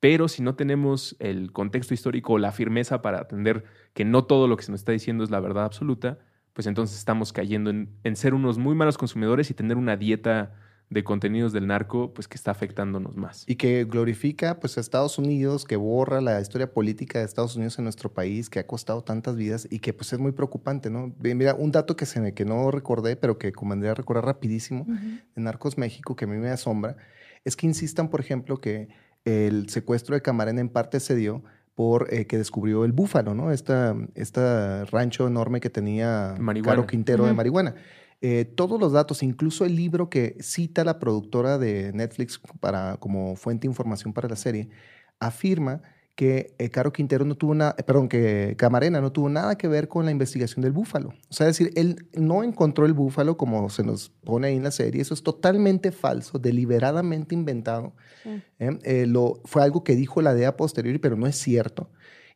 pero 0.05 0.27
si 0.27 0.43
no 0.43 0.53
tenemos 0.53 1.15
el 1.17 1.51
contexto 1.51 1.95
histórico 1.95 2.33
o 2.33 2.37
la 2.37 2.51
firmeza 2.51 3.01
para 3.01 3.21
atender 3.21 3.63
que 3.95 4.05
no 4.05 4.25
todo 4.25 4.47
lo 4.47 4.55
que 4.55 4.61
se 4.61 4.71
nos 4.71 4.81
está 4.81 4.91
diciendo 4.91 5.23
es 5.23 5.31
la 5.31 5.39
verdad 5.39 5.65
absoluta, 5.65 6.19
pues 6.53 6.67
entonces 6.67 6.99
estamos 6.99 7.33
cayendo 7.33 7.71
en, 7.71 7.89
en 8.03 8.15
ser 8.15 8.35
unos 8.35 8.59
muy 8.59 8.75
malos 8.75 8.99
consumidores 8.99 9.49
y 9.49 9.55
tener 9.55 9.77
una 9.77 9.97
dieta 9.97 10.53
de 10.91 11.03
contenidos 11.03 11.53
del 11.53 11.65
narco, 11.65 12.13
pues 12.13 12.27
que 12.27 12.35
está 12.35 12.51
afectándonos 12.51 13.17
más. 13.17 13.45
Y 13.47 13.55
que 13.55 13.85
glorifica 13.85 14.59
pues 14.59 14.77
a 14.77 14.81
Estados 14.81 15.17
Unidos, 15.17 15.65
que 15.65 15.75
borra 15.75 16.21
la 16.21 16.39
historia 16.39 16.71
política 16.71 17.17
de 17.17 17.25
Estados 17.25 17.55
Unidos 17.55 17.79
en 17.79 17.85
nuestro 17.85 18.13
país, 18.13 18.51
que 18.51 18.59
ha 18.59 18.67
costado 18.67 19.03
tantas 19.03 19.35
vidas 19.35 19.67
y 19.71 19.79
que 19.79 19.91
pues 19.91 20.13
es 20.13 20.19
muy 20.19 20.33
preocupante, 20.33 20.91
¿no? 20.91 21.15
Mira, 21.17 21.55
un 21.55 21.71
dato 21.71 21.95
que, 21.95 22.05
se 22.05 22.21
me, 22.21 22.35
que 22.35 22.45
no 22.45 22.69
recordé, 22.69 23.15
pero 23.15 23.39
que 23.39 23.51
convendría 23.51 23.95
recordar 23.95 24.25
rapidísimo, 24.25 24.85
de 24.87 25.41
Narcos 25.41 25.79
México, 25.79 26.15
que 26.15 26.25
a 26.25 26.27
mí 26.27 26.37
me 26.37 26.51
asombra, 26.51 26.95
es 27.43 27.55
que 27.55 27.65
insistan, 27.65 28.09
por 28.09 28.19
ejemplo, 28.19 28.61
que 28.61 28.89
el 29.25 29.69
secuestro 29.69 30.15
de 30.15 30.21
Camarena 30.21 30.61
en 30.61 30.69
parte 30.69 30.99
se 30.99 31.15
dio 31.15 31.43
por 31.73 32.13
eh, 32.13 32.25
que 32.25 32.37
descubrió 32.37 32.85
el 32.85 32.93
búfalo, 32.93 33.33
¿no? 33.33 33.51
Esta, 33.51 33.95
esta 34.15 34.85
rancho 34.85 35.27
enorme 35.27 35.59
que 35.59 35.69
tenía 35.69 36.35
Caro 36.63 36.87
Quintero 36.87 37.25
de 37.25 37.33
marihuana. 37.33 37.75
Eh, 38.21 38.45
todos 38.45 38.79
los 38.79 38.93
datos, 38.93 39.21
incluso 39.23 39.65
el 39.65 39.75
libro 39.75 40.09
que 40.09 40.37
cita 40.39 40.85
la 40.85 40.99
productora 40.99 41.57
de 41.57 41.91
Netflix 41.93 42.39
para, 42.59 42.97
como 42.97 43.35
fuente 43.35 43.67
de 43.67 43.71
información 43.71 44.13
para 44.13 44.29
la 44.29 44.37
serie, 44.37 44.69
afirma 45.19 45.81
que 46.15 46.55
eh, 46.57 46.69
Caro 46.69 46.93
Quintero 46.93 47.25
no 47.25 47.35
tuvo 47.35 47.53
nada, 47.55 47.75
perdón, 47.75 48.07
que 48.07 48.55
Camarena 48.57 49.01
no 49.01 49.11
tuvo 49.11 49.29
nada 49.29 49.57
que 49.57 49.67
ver 49.67 49.89
con 49.89 50.05
la 50.05 50.11
investigación 50.11 50.61
del 50.61 50.71
búfalo. 50.71 51.09
O 51.29 51.33
sea, 51.33 51.47
es 51.49 51.57
decir, 51.57 51.73
él 51.75 52.07
no 52.13 52.43
encontró 52.43 52.85
el 52.85 52.93
búfalo 52.93 53.35
como 53.35 53.69
se 53.69 53.83
nos 53.83 54.09
pone 54.09 54.47
ahí 54.47 54.55
en 54.55 54.63
la 54.63 54.71
serie. 54.71 55.01
Eso 55.01 55.13
es 55.13 55.23
totalmente 55.23 55.91
falso, 55.91 56.39
deliberadamente 56.39 57.35
inventado. 57.35 57.93
¿eh? 58.59 59.05
lo, 59.07 59.41
fue 59.43 59.63
algo 59.63 59.83
que 59.83 59.95
dijo 59.95 60.21
la 60.21 60.33
DEA 60.33 60.55
posterior, 60.55 60.99
pero 61.01 61.17
no 61.17 61.27
es 61.27 61.35
cierto. 61.35 61.89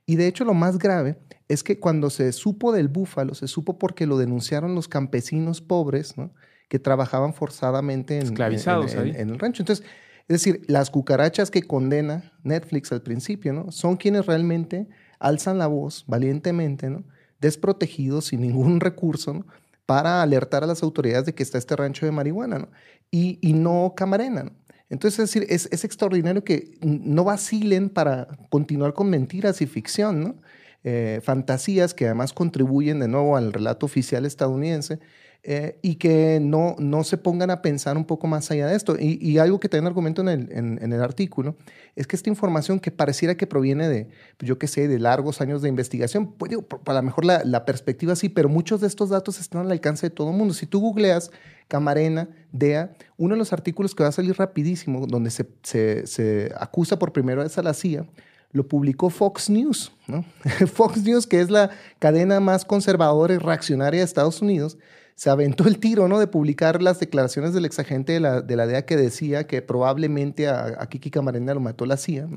Y 0.05 0.17
de 0.17 0.27
hecho 0.27 0.43
lo 0.43 0.53
más 0.53 0.77
grave 0.77 1.17
es 1.47 1.63
que 1.63 1.80
cuando 1.80 2.09
se 2.09 2.32
supo 2.34 2.73
del 2.73 2.89
búfalo, 2.89 3.34
se 3.34 3.47
supo 3.47 3.77
porque 3.80 4.07
lo 4.07 4.17
denunciaron 4.17 4.75
los 4.75 4.88
campesinos 4.88 5.61
pobres, 5.61 6.17
¿no? 6.17 6.34
que 6.67 6.80
trabajaban 6.80 7.34
forzadamente 7.34 8.17
en, 8.17 8.23
Esclavizados 8.23 8.93
en, 8.93 9.15
el 9.15 9.39
rancho. 9.39 9.63
Entonces, 9.63 9.86
es 10.30 10.43
decir, 10.43 10.61
las 10.67 10.91
cucarachas 10.91 11.49
que 11.49 11.63
condena 11.63 12.32
Netflix 12.43 12.91
al 12.91 13.01
principio, 13.01 13.51
¿no? 13.51 13.71
Son 13.71 13.97
quienes 13.97 14.27
realmente 14.27 14.88
alzan 15.17 15.57
la 15.57 15.65
voz 15.65 16.05
valientemente, 16.07 16.88
¿no? 16.91 17.03
Desprotegidos, 17.41 18.25
sin 18.25 18.41
ningún 18.41 18.80
recurso, 18.80 19.34
¿no? 19.34 19.47
Para 19.88 20.21
alertar 20.21 20.63
a 20.63 20.67
las 20.67 20.84
autoridades 20.84 21.25
de 21.25 21.34
que 21.34 21.41
está 21.41 21.57
este 21.57 21.75
rancho 21.75 22.05
de 22.05 22.11
marihuana, 22.11 22.59
¿no? 22.59 22.69
Y, 23.09 23.39
no 23.53 23.95
Camarena. 23.97 24.51
Entonces, 24.91 25.19
es 25.19 25.34
decir, 25.34 25.47
es, 25.49 25.84
extraordinario 25.84 26.43
que 26.43 26.77
no 26.82 27.23
vacilen 27.23 27.89
para 27.89 28.27
continuar 28.51 28.93
con 28.93 29.09
mentiras 29.09 29.63
y 29.63 29.65
ficción, 29.65 30.23
¿no? 30.23 30.36
Eh, 30.84 31.21
fantasías 31.23 31.95
que 31.95 32.05
además 32.05 32.34
contribuyen 32.34 32.99
de 32.99 33.07
nuevo 33.07 33.36
al 33.36 33.51
relato 33.51 33.88
oficial 33.88 34.27
estadounidense 34.27 34.99
eh, 35.41 35.79
y 35.81 35.95
que 35.95 36.39
no, 36.41 36.75
no 36.79 37.05
se 37.05 37.17
pongan 37.17 37.49
a 37.49 37.61
pensar 37.61 37.95
un 37.95 38.03
poco 38.03 38.27
más 38.27 38.51
allá 38.51 38.67
de 38.67 38.75
esto. 38.75 38.97
Y, 38.99 39.37
algo 39.37 39.59
que 39.59 39.69
también 39.69 39.87
argumento 39.87 40.21
en 40.21 40.27
el, 40.27 40.51
en, 40.51 40.93
el, 40.93 41.01
artículo 41.01 41.55
es 41.95 42.07
que 42.07 42.17
esta 42.17 42.29
información 42.29 42.79
que 42.79 42.91
pareciera 42.91 43.35
que 43.35 43.47
proviene 43.47 43.87
de, 43.87 44.09
pues, 44.37 44.47
yo 44.49 44.59
qué 44.59 44.67
sé, 44.67 44.89
de 44.89 44.99
largos 44.99 45.39
años 45.39 45.61
de 45.61 45.69
investigación, 45.69 46.33
pues, 46.33 46.51
para 46.83 46.99
lo 46.99 47.05
mejor 47.05 47.23
la, 47.23 47.41
la, 47.45 47.63
perspectiva 47.63 48.17
sí, 48.17 48.27
pero 48.27 48.49
muchos 48.49 48.81
de 48.81 48.87
estos 48.87 49.09
datos 49.09 49.39
están 49.39 49.61
al 49.61 49.71
alcance 49.71 50.07
de 50.07 50.09
todo 50.09 50.29
el 50.31 50.35
mundo. 50.35 50.53
Si 50.53 50.65
tú 50.65 50.81
googleas 50.81 51.31
Camarena, 51.69 52.27
DEA, 52.51 52.91
uno 53.15 53.35
de 53.35 53.39
los 53.39 53.53
artículos 53.53 53.95
que 53.95 54.03
va 54.03 54.09
a 54.09 54.11
salir 54.11 54.35
rapidísimo, 54.37 55.05
donde 55.07 55.29
se, 55.29 55.47
se, 55.63 56.51
acusa 56.59 56.99
por 56.99 57.13
primera 57.13 57.43
vez 57.43 57.57
a 57.57 57.63
la 57.63 57.73
CIA, 57.73 58.05
lo 58.51 58.67
publicó 58.67 59.09
Fox 59.09 59.49
News. 59.49 59.91
¿no? 60.07 60.25
Fox 60.73 61.03
News, 61.03 61.27
que 61.27 61.39
es 61.39 61.49
la 61.49 61.69
cadena 61.99 62.39
más 62.39 62.65
conservadora 62.65 63.35
y 63.35 63.37
reaccionaria 63.37 63.99
de 63.99 64.03
Estados 64.03 64.41
Unidos, 64.41 64.77
se 65.20 65.30
aventó 65.30 65.67
el 65.67 65.80
tiro 65.80 66.07
¿no? 66.07 66.17
de 66.17 66.28
publicar 66.28 66.82
las 66.82 67.01
declaraciones 67.01 67.53
del 67.53 67.65
exagente 67.65 68.13
de 68.13 68.22
la, 68.22 68.41
de 68.41 68.55
la 68.55 68.65
DEA 68.65 68.86
que 68.86 68.95
decía 68.95 69.47
que 69.47 69.61
probablemente 69.61 70.47
a, 70.47 70.88
Kiki 70.89 71.11
Camarena 71.11 71.53
lo 71.53 71.59
mató 71.59 71.86
la 71.86 71.97
CIA. 71.97 72.30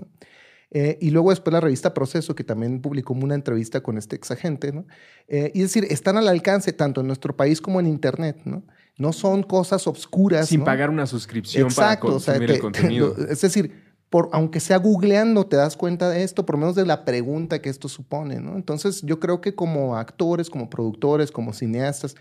Eh, 0.72 0.99
y 1.01 1.11
luego 1.11 1.30
después 1.30 1.53
la 1.53 1.61
revista 1.61 1.95
Proceso, 1.95 2.35
que 2.35 2.43
también 2.43 2.80
publicó 2.80 3.14
una 3.14 3.37
entrevista 3.37 3.83
con 3.85 3.99
este 3.99 4.16
exagente. 4.16 4.72
¿no? 4.72 4.85
Eh, 5.28 5.53
y 5.55 5.62
es 5.62 5.72
decir, 5.72 5.87
están 5.93 6.16
al 6.16 6.26
alcance 6.26 6.72
tanto 6.72 7.03
en 7.03 7.07
nuestro 7.07 7.37
país 7.37 7.61
como 7.61 7.78
en 7.78 7.87
Internet. 7.87 8.41
¿no? 8.47 8.64
No 8.99 9.12
son 9.12 9.45
cosas 9.45 9.87
obscuras. 9.87 10.49
Sin 10.49 10.64
pagar 10.64 10.91
una 10.91 11.07
suscripción 11.07 11.72
para 11.72 12.01
consumir 12.01 12.51
el 12.51 12.59
contenido. 12.59 13.14
es 13.28 13.43
decir, 13.43 13.93
por, 14.11 14.28
aunque 14.33 14.59
sea 14.59 14.78
googleando, 14.78 15.47
te 15.47 15.55
das 15.55 15.76
cuenta 15.76 16.11
de 16.11 16.24
esto, 16.24 16.45
por 16.45 16.57
menos 16.57 16.74
de 16.74 16.85
la 16.85 17.05
pregunta 17.05 17.62
que 17.62 17.70
esto 17.70 17.89
supone, 17.89 18.41
¿no? 18.41 18.57
Entonces, 18.57 19.01
yo 19.03 19.20
creo 19.20 19.41
que 19.41 19.55
como 19.55 19.97
actores, 19.97 20.51
como 20.51 20.68
productores, 20.68 21.30
como 21.30 21.55
cineastas, 21.55 22.16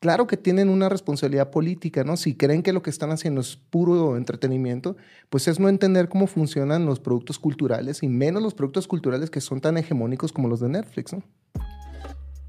claro 0.00 0.26
que 0.26 0.36
tienen 0.36 0.68
una 0.68 0.88
responsabilidad 0.88 1.50
política, 1.50 2.04
¿no? 2.04 2.16
Si 2.16 2.34
creen 2.34 2.62
que 2.62 2.72
lo 2.72 2.82
que 2.82 2.90
están 2.90 3.10
haciendo 3.10 3.40
es 3.40 3.56
puro 3.56 4.16
entretenimiento, 4.16 4.96
pues 5.30 5.48
es 5.48 5.58
no 5.58 5.68
entender 5.68 6.08
cómo 6.08 6.26
funcionan 6.26 6.86
los 6.86 7.00
productos 7.00 7.38
culturales 7.38 8.02
y 8.02 8.08
menos 8.08 8.42
los 8.42 8.54
productos 8.54 8.86
culturales 8.86 9.30
que 9.30 9.40
son 9.40 9.60
tan 9.60 9.76
hegemónicos 9.76 10.32
como 10.32 10.48
los 10.48 10.60
de 10.60 10.68
Netflix, 10.68 11.12
¿no? 11.12 11.22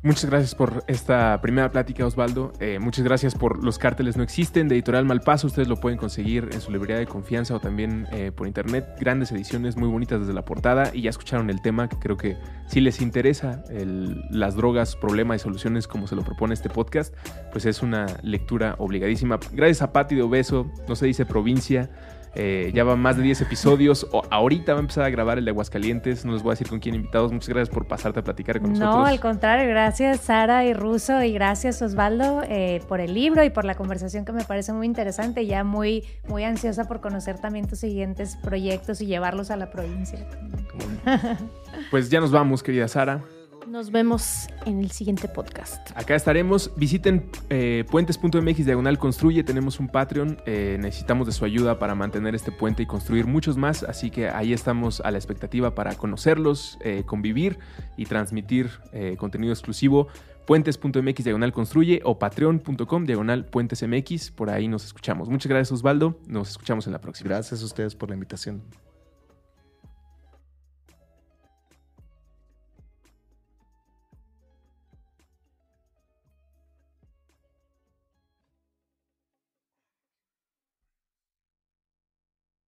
Muchas 0.07 0.29
gracias 0.29 0.55
por 0.55 0.85
esta 0.87 1.41
primera 1.41 1.69
plática, 1.69 2.05
Osvaldo. 2.05 2.53
Eh, 2.61 2.79
muchas 2.79 3.03
gracias 3.03 3.35
por 3.35 3.61
Los 3.61 3.77
Cárteles 3.77 4.15
No 4.15 4.23
Existen 4.23 4.69
de 4.69 4.75
Editorial 4.75 5.03
Malpaso. 5.03 5.47
Ustedes 5.47 5.67
lo 5.67 5.75
pueden 5.81 5.97
conseguir 5.97 6.47
en 6.53 6.61
su 6.61 6.71
librería 6.71 6.95
de 6.95 7.05
confianza 7.05 7.53
o 7.53 7.59
también 7.59 8.07
eh, 8.13 8.31
por 8.31 8.47
internet. 8.47 8.87
Grandes 9.01 9.33
ediciones, 9.33 9.75
muy 9.75 9.89
bonitas 9.89 10.21
desde 10.21 10.31
la 10.31 10.45
portada. 10.45 10.91
Y 10.93 11.01
ya 11.01 11.09
escucharon 11.09 11.49
el 11.49 11.61
tema, 11.61 11.89
que 11.89 11.99
creo 11.99 12.15
que 12.15 12.37
si 12.67 12.79
les 12.79 13.01
interesa 13.01 13.65
las 14.31 14.55
drogas, 14.55 14.95
problemas 14.95 15.41
y 15.41 15.43
soluciones 15.43 15.89
como 15.89 16.07
se 16.07 16.15
lo 16.15 16.23
propone 16.23 16.53
este 16.53 16.69
podcast, 16.69 17.13
pues 17.51 17.65
es 17.65 17.81
una 17.81 18.05
lectura 18.23 18.75
obligadísima. 18.77 19.41
Gracias 19.51 19.81
a 19.81 19.91
Pati 19.91 20.15
de 20.15 20.21
Obeso, 20.21 20.71
no 20.87 20.95
se 20.95 21.05
dice 21.05 21.25
provincia. 21.25 21.89
Eh, 22.39 22.71
ya 22.71 22.83
van 22.83 22.99
más 22.99 23.17
de 23.17 23.23
10 23.23 23.41
episodios. 23.41 24.05
O 24.11 24.21
ahorita 24.29 24.73
va 24.73 24.79
a 24.79 24.81
empezar 24.81 25.03
a 25.03 25.09
grabar 25.09 25.39
el 25.39 25.45
de 25.45 25.49
Aguascalientes. 25.49 26.23
No 26.23 26.33
les 26.33 26.43
voy 26.43 26.51
a 26.51 26.53
decir 26.53 26.67
con 26.67 26.79
quién 26.79 26.93
invitados. 26.93 27.31
Muchas 27.31 27.49
gracias 27.49 27.73
por 27.73 27.87
pasarte 27.87 28.19
a 28.19 28.23
platicar 28.23 28.61
con 28.61 28.73
nosotros. 28.73 28.95
No, 28.95 29.05
al 29.05 29.19
contrario. 29.19 29.67
Gracias 29.67 30.21
Sara 30.21 30.63
y 30.63 30.73
Russo 30.73 31.23
y 31.23 31.33
gracias 31.33 31.81
Osvaldo 31.81 32.43
eh, 32.47 32.83
por 32.87 32.99
el 33.01 33.15
libro 33.15 33.43
y 33.43 33.49
por 33.49 33.65
la 33.65 33.73
conversación 33.73 34.23
que 34.23 34.33
me 34.33 34.43
parece 34.43 34.71
muy 34.71 34.85
interesante. 34.85 35.47
Ya 35.47 35.63
muy, 35.63 36.03
muy 36.27 36.43
ansiosa 36.43 36.87
por 36.87 37.01
conocer 37.01 37.39
también 37.39 37.67
tus 37.67 37.79
siguientes 37.79 38.37
proyectos 38.43 39.01
y 39.01 39.07
llevarlos 39.07 39.49
a 39.49 39.57
la 39.57 39.71
provincia. 39.71 40.19
Pues 41.91 42.09
ya 42.09 42.19
nos 42.19 42.31
vamos, 42.31 42.63
querida 42.63 42.87
Sara. 42.87 43.23
Nos 43.67 43.91
vemos 43.91 44.47
en 44.65 44.79
el 44.79 44.91
siguiente 44.91 45.27
podcast. 45.27 45.91
Acá 45.93 46.15
estaremos. 46.15 46.71
Visiten 46.77 47.29
eh, 47.49 47.83
puentes.mx 47.91 48.65
diagonal 48.65 48.97
construye. 48.97 49.43
Tenemos 49.43 49.81
un 49.81 49.89
Patreon. 49.89 50.37
Eh, 50.45 50.77
necesitamos 50.79 51.27
de 51.27 51.33
su 51.33 51.43
ayuda 51.43 51.77
para 51.77 51.93
mantener 51.93 52.33
este 52.33 52.53
puente 52.53 52.83
y 52.83 52.85
construir 52.85 53.27
muchos 53.27 53.57
más. 53.57 53.83
Así 53.83 54.09
que 54.09 54.29
ahí 54.29 54.53
estamos 54.53 55.01
a 55.01 55.11
la 55.11 55.17
expectativa 55.17 55.75
para 55.75 55.95
conocerlos, 55.95 56.77
eh, 56.81 57.03
convivir 57.05 57.59
y 57.97 58.05
transmitir 58.05 58.69
contenido 59.17 59.51
exclusivo. 59.51 60.07
Puentes.mx 60.45 61.23
diagonal 61.25 61.51
construye 61.51 61.99
o 62.05 62.17
patreon.com 62.17 63.05
diagonal 63.05 63.45
puentesmx. 63.45 64.31
Por 64.31 64.49
ahí 64.49 64.69
nos 64.69 64.85
escuchamos. 64.85 65.27
Muchas 65.27 65.49
gracias, 65.49 65.73
Osvaldo. 65.73 66.17
Nos 66.25 66.51
escuchamos 66.51 66.87
en 66.87 66.93
la 66.93 67.01
próxima. 67.01 67.31
Gracias 67.31 67.61
a 67.61 67.65
ustedes 67.65 67.95
por 67.95 68.07
la 68.07 68.15
invitación. 68.15 68.63